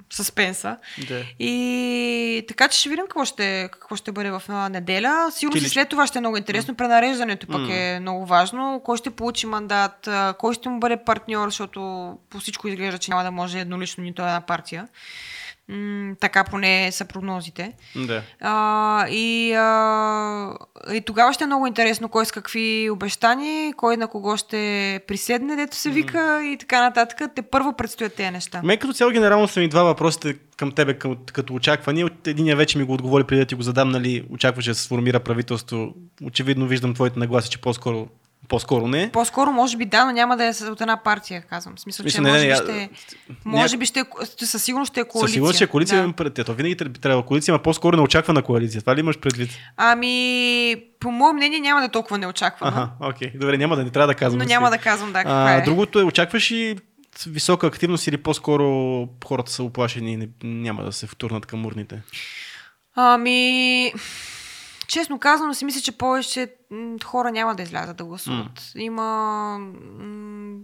съспенса. 0.10 0.77
Да. 1.07 1.23
И 1.39 2.45
така 2.48 2.68
че 2.68 2.80
ще 2.80 2.89
видим 2.89 3.06
какво 3.06 3.26
ще, 3.26 3.69
какво 3.73 3.95
ще 3.95 4.11
бъде 4.11 4.31
в 4.31 4.69
неделя. 4.69 5.31
Сигурно 5.31 5.61
Ти 5.61 5.69
след 5.69 5.89
това 5.89 6.07
ще 6.07 6.18
е 6.18 6.22
много 6.22 6.38
интересно. 6.38 6.76
Пренареждането 6.76 7.48
пък 7.48 7.61
М. 7.61 7.73
е 7.73 7.99
много 7.99 8.26
важно. 8.26 8.81
Кой 8.85 8.98
ще 8.98 9.10
получи 9.10 9.48
мандат, 9.48 10.10
кой 10.38 10.53
ще 10.53 10.69
му 10.69 10.80
бъде 10.80 10.98
партньор, 10.98 11.48
защото 11.48 11.81
по 12.30 12.39
всичко 12.39 12.68
изглежда, 12.68 12.98
че 12.98 13.11
няма 13.11 13.23
да 13.23 13.31
може 13.31 13.60
еднолично 13.60 14.03
нито 14.03 14.22
една 14.22 14.41
партия. 14.41 14.88
М, 15.72 16.15
така 16.19 16.43
поне 16.43 16.91
са 16.91 17.06
прогнозите. 17.06 17.73
Да. 17.95 18.23
А, 18.41 19.07
и, 19.10 19.53
а, 19.53 20.53
и 20.93 21.02
тогава 21.02 21.34
ще 21.34 21.43
е 21.43 21.48
много 21.48 21.68
интересно 21.68 22.10
кой 22.10 22.26
с 22.26 22.31
какви 22.31 22.89
обещания, 22.89 23.73
кой 23.73 23.98
на 23.98 24.07
кого 24.07 24.38
ще 24.38 24.99
приседне, 25.07 25.56
дето 25.56 25.76
се 25.76 25.89
вика 25.89 26.43
и 26.43 26.57
така 26.57 26.81
нататък. 26.81 27.31
Те 27.35 27.41
първо 27.41 27.73
предстоят 27.73 28.14
тези 28.14 28.31
неща. 28.31 28.61
Мен 28.64 28.77
като 28.77 28.93
цяло 28.93 29.11
генерално 29.11 29.48
са 29.48 29.60
ми 29.60 29.68
два 29.68 29.84
въпроса 29.84 30.34
към 30.57 30.72
тебе 30.72 30.93
към, 30.93 31.18
като 31.34 31.53
очаквания. 31.53 32.10
Единия 32.27 32.56
вече 32.56 32.77
ми 32.77 32.84
го 32.84 32.93
отговори 32.93 33.23
преди 33.23 33.39
да 33.39 33.45
ти 33.45 33.56
го 33.56 33.61
задам, 33.61 33.89
нали, 33.89 34.26
очакваше 34.30 34.69
да 34.69 34.76
се 34.76 34.84
сформира 34.84 35.19
правителство. 35.19 35.93
Очевидно 36.23 36.68
виждам 36.68 36.93
твоите 36.93 37.19
нагласи, 37.19 37.49
че 37.49 37.61
по-скоро, 37.61 38.07
по-скоро 38.47 38.88
не. 38.88 39.11
По-скоро 39.11 39.51
може 39.51 39.77
би 39.77 39.85
да, 39.85 40.05
но 40.05 40.11
няма 40.11 40.38
да 40.38 40.45
е 40.45 40.49
от 40.72 40.81
една 40.81 40.97
партия, 40.97 41.41
казвам. 41.41 41.76
В 41.76 41.80
смисъл, 41.80 42.03
Мисля, 42.03 42.18
че 42.18 42.22
не, 42.22 42.31
не, 42.31 42.34
може, 42.34 42.45
би 42.45 42.49
я- 42.49 42.55
ще, 42.55 42.89
може 43.45 43.77
би 43.77 43.85
ще, 43.85 44.03
със 44.38 44.63
сигурност 44.63 44.91
ще 44.91 44.99
е 44.99 45.03
коалиция. 45.03 45.27
Със 45.27 45.34
сигурност, 45.34 45.57
че 45.59 45.68
коалиция, 45.68 46.13
Да. 46.18 46.43
то 46.43 46.53
винаги 46.53 46.77
трябва 47.01 47.26
коалиция, 47.26 47.53
ама 47.53 47.63
по-скоро 47.63 47.95
неочаквана 47.97 48.41
коалиция. 48.41 48.81
Това 48.81 48.95
ли 48.95 48.99
имаш 48.99 49.19
предвид? 49.19 49.49
Ами, 49.77 50.76
по 50.99 51.11
мое 51.11 51.34
мнение 51.34 51.59
няма 51.59 51.80
да 51.80 51.85
е 51.85 51.89
толкова 51.89 52.18
неочаквано. 52.18 52.77
Ага, 52.77 53.09
окей. 53.09 53.31
Добре, 53.35 53.57
няма 53.57 53.76
да 53.76 53.84
не 53.84 53.89
трябва 53.89 54.07
да 54.07 54.15
казвам. 54.15 54.39
но 54.39 54.45
няма 54.45 54.69
да 54.69 54.77
казвам 54.77 55.11
да 55.13 55.19
каква 55.19 55.51
а, 55.51 55.53
е. 55.53 55.61
Другото 55.61 55.99
е, 55.99 56.03
очакваш 56.03 56.51
и 56.51 56.76
висока 57.27 57.68
активност 57.68 58.07
или 58.07 58.18
по-скоро 58.18 59.07
хората 59.26 59.51
са 59.51 59.63
оплашени 59.63 60.13
и 60.13 60.18
не, 60.18 60.27
няма 60.43 60.84
да 60.84 60.91
се 60.91 61.07
втурнат 61.07 61.45
към 61.45 61.65
урните? 61.65 62.01
Ами, 62.95 63.93
честно 64.91 65.19
казано 65.19 65.53
си 65.53 65.65
мисля, 65.65 65.81
че 65.81 65.91
повече 65.91 66.55
хора 67.05 67.31
няма 67.31 67.55
да 67.55 67.63
излязат 67.63 67.97
да 67.97 68.05
гласуват. 68.05 68.72
Има... 68.76 69.57
м, 69.59 70.59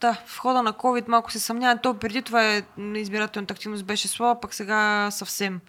Да, 0.00 0.22
в 0.26 0.38
хода 0.38 0.62
на 0.62 0.72
COVID 0.72 1.08
малко 1.08 1.32
се 1.32 1.38
съмнявам. 1.38 1.78
То 1.82 1.94
преди 1.94 2.22
това 2.22 2.54
е, 2.54 2.62
избирателната 2.94 3.54
активност 3.54 3.84
беше 3.84 4.08
слаба, 4.08 4.40
пък 4.40 4.54
сега 4.54 5.08
съвсем. 5.10 5.60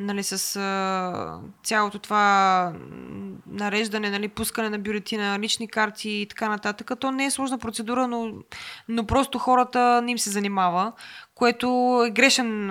Нали, 0.00 0.22
с 0.22 0.56
а, 0.56 1.40
цялото 1.64 1.98
това 1.98 2.72
нареждане, 3.46 4.10
нали, 4.10 4.28
пускане 4.28 4.70
на 4.70 4.78
бюлетина, 4.78 5.38
лични 5.38 5.68
карти 5.68 6.10
и 6.10 6.26
така 6.26 6.48
нататък. 6.48 6.90
То 7.00 7.10
не 7.10 7.24
е 7.24 7.30
сложна 7.30 7.58
процедура, 7.58 8.08
но, 8.08 8.32
но 8.88 9.06
просто 9.06 9.38
хората 9.38 10.02
не 10.02 10.10
им 10.10 10.18
се 10.18 10.30
занимава, 10.30 10.92
което 11.34 11.66
е 12.06 12.10
грешен, 12.10 12.68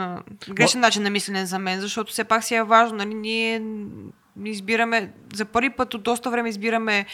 грешен 0.49 0.81
начин 0.81 1.03
на 1.03 1.09
мислене 1.09 1.45
за 1.45 1.59
мен, 1.59 1.81
защото 1.81 2.11
все 2.11 2.23
пак 2.23 2.43
си 2.43 2.55
е 2.55 2.63
важно. 2.63 2.97
Нали, 2.97 3.13
ние 3.13 3.61
избираме, 4.45 5.13
за 5.33 5.45
първи 5.45 5.69
път 5.69 5.93
от 5.93 6.03
доста 6.03 6.29
време 6.29 6.49
избираме 6.49 7.05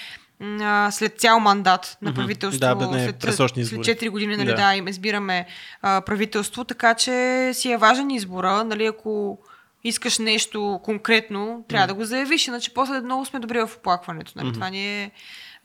а, 0.41 0.91
след 0.91 1.19
цял 1.19 1.39
мандат 1.39 1.97
на 2.01 2.13
правителство, 2.13 2.59
Да, 2.59 2.75
бе, 2.75 2.85
не, 2.87 3.03
след, 3.03 3.35
след 3.35 3.57
избори. 3.57 3.83
4 3.83 4.09
години, 4.09 4.37
нали, 4.37 4.47
Да. 4.47 4.55
да, 4.55 4.75
им 4.75 4.87
избираме 4.87 5.45
а, 5.81 6.01
правителство, 6.01 6.63
така 6.63 6.93
че 6.93 7.49
си 7.53 7.71
е 7.71 7.77
важен 7.77 8.11
избора, 8.11 8.63
нали, 8.63 8.85
ако 8.85 9.39
искаш 9.83 10.19
нещо 10.19 10.79
конкретно, 10.83 11.65
трябва 11.67 11.87
да 11.87 11.93
го 11.93 12.03
заявиш, 12.03 12.47
иначе 12.47 12.73
после 12.73 13.01
много 13.01 13.25
сме 13.25 13.39
добри 13.39 13.59
в 13.59 13.69
оплакването. 13.77 14.31
Нали? 14.35 14.53
Това 14.53 14.69
ни 14.69 15.03
е 15.03 15.11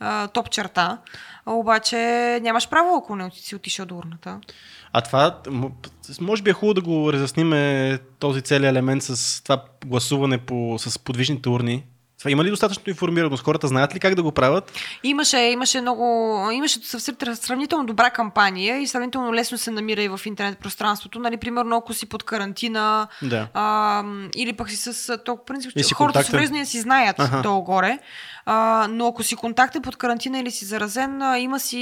а, 0.01 0.29
топ 0.29 0.51
черта. 0.51 0.99
Обаче 1.47 1.97
нямаш 2.43 2.69
право, 2.69 2.97
ако 2.97 3.17
не 3.17 3.31
си 3.31 3.55
отишъл 3.55 3.87
до 3.87 3.97
урната. 3.97 4.41
А 4.93 5.01
това, 5.01 5.41
може 6.21 6.43
би 6.43 6.51
е 6.51 6.53
хубаво 6.53 6.75
да 6.75 6.81
го 6.81 7.13
разясниме 7.13 7.99
този 8.19 8.43
целият 8.43 8.73
елемент 8.73 9.03
с 9.03 9.43
това 9.43 9.65
гласуване 9.87 10.39
по, 10.39 10.77
с 10.79 10.99
подвижните 10.99 11.49
урни. 11.49 11.85
Това 12.27 12.33
има 12.33 12.45
ли 12.45 12.51
достатъчно 12.51 12.83
информираност? 12.87 13.45
Хората 13.45 13.69
знаят 13.69 13.95
ли 13.95 14.01
как 14.01 14.15
да 14.15 14.23
го 14.23 14.33
правят? 14.33 14.73
Имаше, 15.03 15.39
имаше 15.39 15.81
много, 15.81 16.05
имаше 16.53 16.79
съвсем 16.83 17.17
сравнително 17.35 17.85
добра 17.87 18.11
кампания 18.11 18.79
и 18.79 18.87
сравнително 18.87 19.35
лесно 19.35 19.59
се 19.59 19.71
намира 19.71 20.03
и 20.03 20.09
в 20.09 20.21
интернет 20.25 20.59
пространството. 20.59 21.19
Нали, 21.19 21.37
примерно, 21.37 21.77
ако 21.77 21.95
си 21.95 22.07
под 22.07 22.23
карантина, 22.23 23.09
Да. 23.23 23.49
а, 23.55 24.03
или 24.37 24.53
пък 24.53 24.71
си 24.71 24.77
с 24.77 25.19
то, 25.19 25.39
принцип, 25.47 25.73
че 25.73 25.95
хората 25.95 26.19
с 26.19 26.23
контактен. 26.23 26.35
увреждания 26.35 26.67
си 26.67 26.81
знаят 26.81 27.21
Аха. 27.21 27.43
долу-горе. 27.43 27.99
А, 28.47 28.87
но 28.91 29.07
ако 29.07 29.23
си 29.23 29.37
контактен 29.37 29.83
под 29.83 29.97
карантина 29.97 30.39
или 30.39 30.51
си 30.51 30.65
заразен, 30.65 31.23
а, 31.23 31.39
има 31.39 31.61
си 31.61 31.79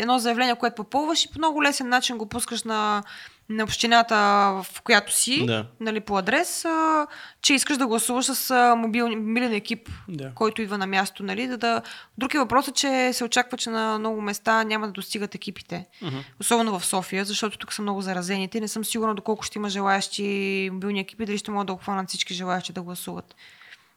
едно 0.00 0.18
заявление, 0.18 0.54
което 0.54 0.74
попълваш 0.74 1.24
и 1.24 1.28
по 1.32 1.38
много 1.38 1.62
лесен 1.62 1.88
начин 1.88 2.18
го 2.18 2.26
пускаш 2.26 2.62
на 2.62 3.02
на 3.48 3.64
общината, 3.64 4.14
в 4.62 4.82
която 4.84 5.12
си, 5.12 5.46
Да. 5.46 5.66
нали, 5.80 6.00
по 6.00 6.18
адрес, 6.18 6.64
а, 6.64 7.06
че 7.42 7.54
искаш 7.54 7.76
да 7.76 7.86
гласуваш 7.86 8.24
с 8.24 8.74
мобил, 8.76 9.08
мобилен 9.08 9.52
екип, 9.52 9.88
Да. 10.08 10.32
който 10.34 10.62
идва 10.62 10.78
на 10.78 10.86
място. 10.86 11.22
Нали, 11.22 11.46
да, 11.46 11.56
да... 11.58 11.82
Друг 12.18 12.34
е 12.34 12.38
въпросът, 12.38 12.74
че 12.74 13.12
се 13.12 13.24
очаква, 13.24 13.58
че 13.58 13.70
на 13.70 13.98
много 13.98 14.20
места 14.20 14.64
няма 14.64 14.86
да 14.86 14.92
достигат 14.92 15.34
екипите. 15.34 15.86
Особено 16.40 16.78
в 16.78 16.86
София, 16.86 17.24
защото 17.24 17.58
тук 17.58 17.72
са 17.72 17.82
много 17.82 18.00
заразените. 18.02 18.60
Не 18.60 18.68
съм 18.68 18.84
сигурна 18.84 19.14
доколко 19.14 19.42
ще 19.42 19.58
има 19.58 19.68
желаящи 19.68 20.68
мобилни 20.72 21.00
екипи, 21.00 21.26
дали 21.26 21.38
ще 21.38 21.50
могат 21.50 21.66
да 21.66 21.72
обхванат 21.72 22.08
всички 22.08 22.34
желаящи 22.34 22.72
да 22.72 22.82
гласуват. 22.82 23.34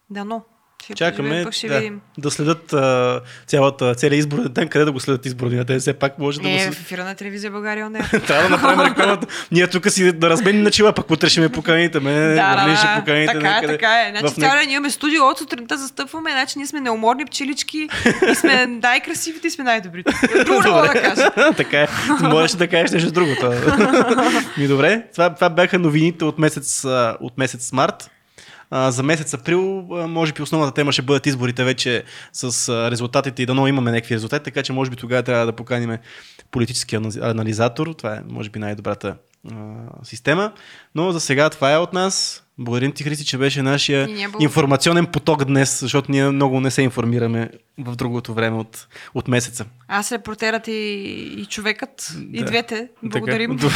Да, 0.09 0.25
но. 0.25 0.43
Ще 0.87 0.95
Чакаме 0.95 1.43
пък 1.43 1.53
ще 1.53 1.67
да, 1.67 1.77
видим. 1.77 2.01
да 2.17 2.31
следят 2.31 2.73
а, 2.73 3.21
цялата, 3.47 3.95
целият 3.95 4.19
изборен 4.19 4.47
ден, 4.49 4.67
къде 4.67 4.85
да 4.85 4.91
го 4.91 4.99
следят 4.99 5.25
изборния 5.25 5.63
ден. 5.63 5.79
Все 5.79 5.93
пак 5.93 6.19
може 6.19 6.41
да 6.41 6.49
го 6.49 6.55
Е, 6.55 6.71
в 6.71 6.81
ефира 6.81 7.03
на 7.03 7.15
телевизия 7.15 7.51
България 7.51 7.89
не. 7.89 7.99
Трябва 8.27 8.43
да 8.43 8.49
направим 8.49 8.85
рекламата. 8.85 9.27
Ние 9.51 9.67
тук 9.67 9.91
си 9.91 10.11
да 10.11 10.29
разменим 10.29 10.63
начала, 10.63 10.93
пък 10.93 11.11
утре 11.11 11.29
ще 11.29 11.41
ме 11.41 11.49
поканите. 11.49 11.99
Ме, 11.99 12.13
да, 12.13 12.35
да, 12.35 12.63
Орлин 12.63 12.75
ще 12.77 12.87
да. 12.87 12.95
поканите 12.99 13.33
така 13.33 13.47
е, 13.47 13.51
някъде 13.51 13.73
така 13.73 14.01
е. 14.01 14.09
Значи 14.09 14.33
в 14.33 14.37
цял 14.37 14.51
ден 14.51 14.69
имаме 14.69 14.89
студио, 14.89 15.23
от 15.23 15.37
сутринта 15.37 15.77
застъпваме, 15.77 16.31
значи 16.31 16.53
ние 16.57 16.67
сме 16.67 16.81
неуморни 16.81 17.25
пчелички 17.25 17.89
и 18.31 18.35
сме 18.35 18.65
най-красивите 18.83 19.47
и 19.47 19.51
сме 19.51 19.63
най-добрите. 19.63 20.11
Друго 20.45 20.61
не 20.61 20.87
да 20.87 21.01
кажа. 21.01 21.53
така 21.57 21.81
е. 21.81 21.87
Можеш 22.21 22.55
да 22.55 22.67
кажеш 22.67 22.91
нещо 22.91 23.11
друго. 23.11 23.31
Ми 24.57 24.67
добре. 24.67 25.03
Това, 25.13 25.35
това 25.35 25.49
бяха 25.49 25.79
новините 25.79 26.25
от 26.25 26.39
месец, 26.39 26.85
от 27.19 27.37
месец 27.37 27.71
март. 27.71 28.09
А, 28.69 28.91
за 28.91 29.03
месец 29.03 29.33
април, 29.33 29.87
а, 29.91 30.07
може 30.07 30.33
би 30.33 30.41
основната 30.41 30.73
тема 30.73 30.91
ще 30.91 31.01
бъдат 31.01 31.25
изборите 31.25 31.63
вече 31.63 32.03
с 32.33 32.69
а, 32.69 32.91
резултатите 32.91 33.43
и 33.43 33.45
дано 33.45 33.67
имаме 33.67 33.91
някакви 33.91 34.15
резултати, 34.15 34.43
така 34.43 34.63
че 34.63 34.73
може 34.73 34.91
би 34.91 34.95
тогава 34.95 35.23
трябва 35.23 35.45
да 35.45 35.51
поканим 35.53 35.97
политически 36.51 36.95
анализ- 36.95 37.31
анализатор. 37.31 37.93
Това 37.93 38.15
е, 38.15 38.21
може 38.29 38.49
би, 38.49 38.59
най-добрата 38.59 39.15
система. 40.03 40.51
Но 40.95 41.11
за 41.11 41.19
сега 41.19 41.49
това 41.49 41.73
е 41.73 41.77
от 41.77 41.93
нас. 41.93 42.43
Благодарим 42.57 42.91
ти, 42.91 43.03
Христи, 43.03 43.25
че 43.25 43.37
беше 43.37 43.61
нашия 43.61 44.07
информационен 44.39 45.05
поток 45.05 45.45
днес, 45.45 45.79
защото 45.79 46.11
ние 46.11 46.29
много 46.29 46.59
не 46.59 46.71
се 46.71 46.81
информираме 46.81 47.49
в 47.79 47.95
другото 47.95 48.33
време 48.33 48.57
от, 48.57 48.87
от 49.13 49.27
месеца. 49.27 49.65
Аз, 49.87 50.11
репортерът 50.11 50.67
и, 50.67 50.71
и 51.37 51.45
човекът, 51.45 52.11
и 52.33 52.39
Да. 52.39 52.45
двете. 52.45 52.87
Благодарим. 53.03 53.51
Добре. 53.57 53.75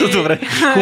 И- 0.00 0.12
Добре. 0.12 0.38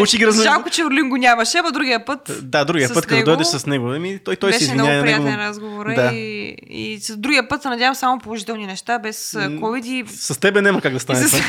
Ги 0.08 0.26
размеш- 0.26 0.42
Жалко, 0.42 0.70
че 0.70 0.84
Орлин 0.84 1.08
го 1.08 1.16
нямаше, 1.16 1.58
ама 1.58 1.72
другия 1.72 2.04
път. 2.04 2.40
Да, 2.42 2.64
другия 2.64 2.88
път, 2.88 3.02
като 3.02 3.14
него 3.14 3.24
дойдеш 3.24 3.46
с 3.46 3.66
него, 3.66 3.94
еми, 3.94 4.18
той, 4.18 4.36
той 4.36 4.52
се 4.52 4.64
извинява. 4.64 4.88
много 4.88 5.00
на 5.00 5.06
него, 5.06 5.22
приятен 5.22 5.40
разговор. 5.40 5.94
Да. 5.94 6.10
И, 6.14 6.56
и 6.62 6.98
с 7.00 7.16
другия 7.16 7.48
път 7.48 7.62
се 7.62 7.68
надявам 7.68 7.94
само 7.94 8.18
положителни 8.18 8.66
неща, 8.66 8.98
без 8.98 9.34
а, 9.34 9.38
COVID 9.40 9.84
и... 9.84 10.04
С 10.08 10.40
тебе 10.40 10.62
няма 10.62 10.80
как 10.80 10.92
да 10.92 10.96
и 10.96 11.00
стане 11.00 11.20
с... 11.20 11.32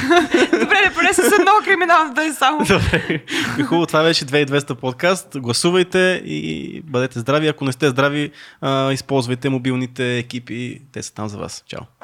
Добре, 0.52 0.82
не 0.86 0.94
поне 0.94 1.14
с 1.14 1.20
едно 1.20 1.52
криминално 1.66 2.14
да 2.14 2.24
е 2.24 2.34
само. 2.34 2.60
Добре. 2.60 3.22
И 3.60 3.64
Хубаво, 3.64 3.86
това 3.86 4.04
беше 4.04 4.26
2200 4.26 4.74
подкаст. 4.74 5.28
Гласувайте 5.36 6.22
и 6.26 6.82
бъдете 6.82 7.20
здрави. 7.20 7.48
Ако 7.48 7.66
не 7.66 7.72
сте 7.72 7.90
здрави, 7.90 8.32
а, 8.62 8.92
използвайте 8.92 9.50
мобилните 9.50 10.24
екипи. 10.40 10.82
Те 10.92 11.04
са 11.04 11.14
там 11.14 11.30
за 11.30 11.38
вас. 11.38 11.64
Чао. 11.68 11.99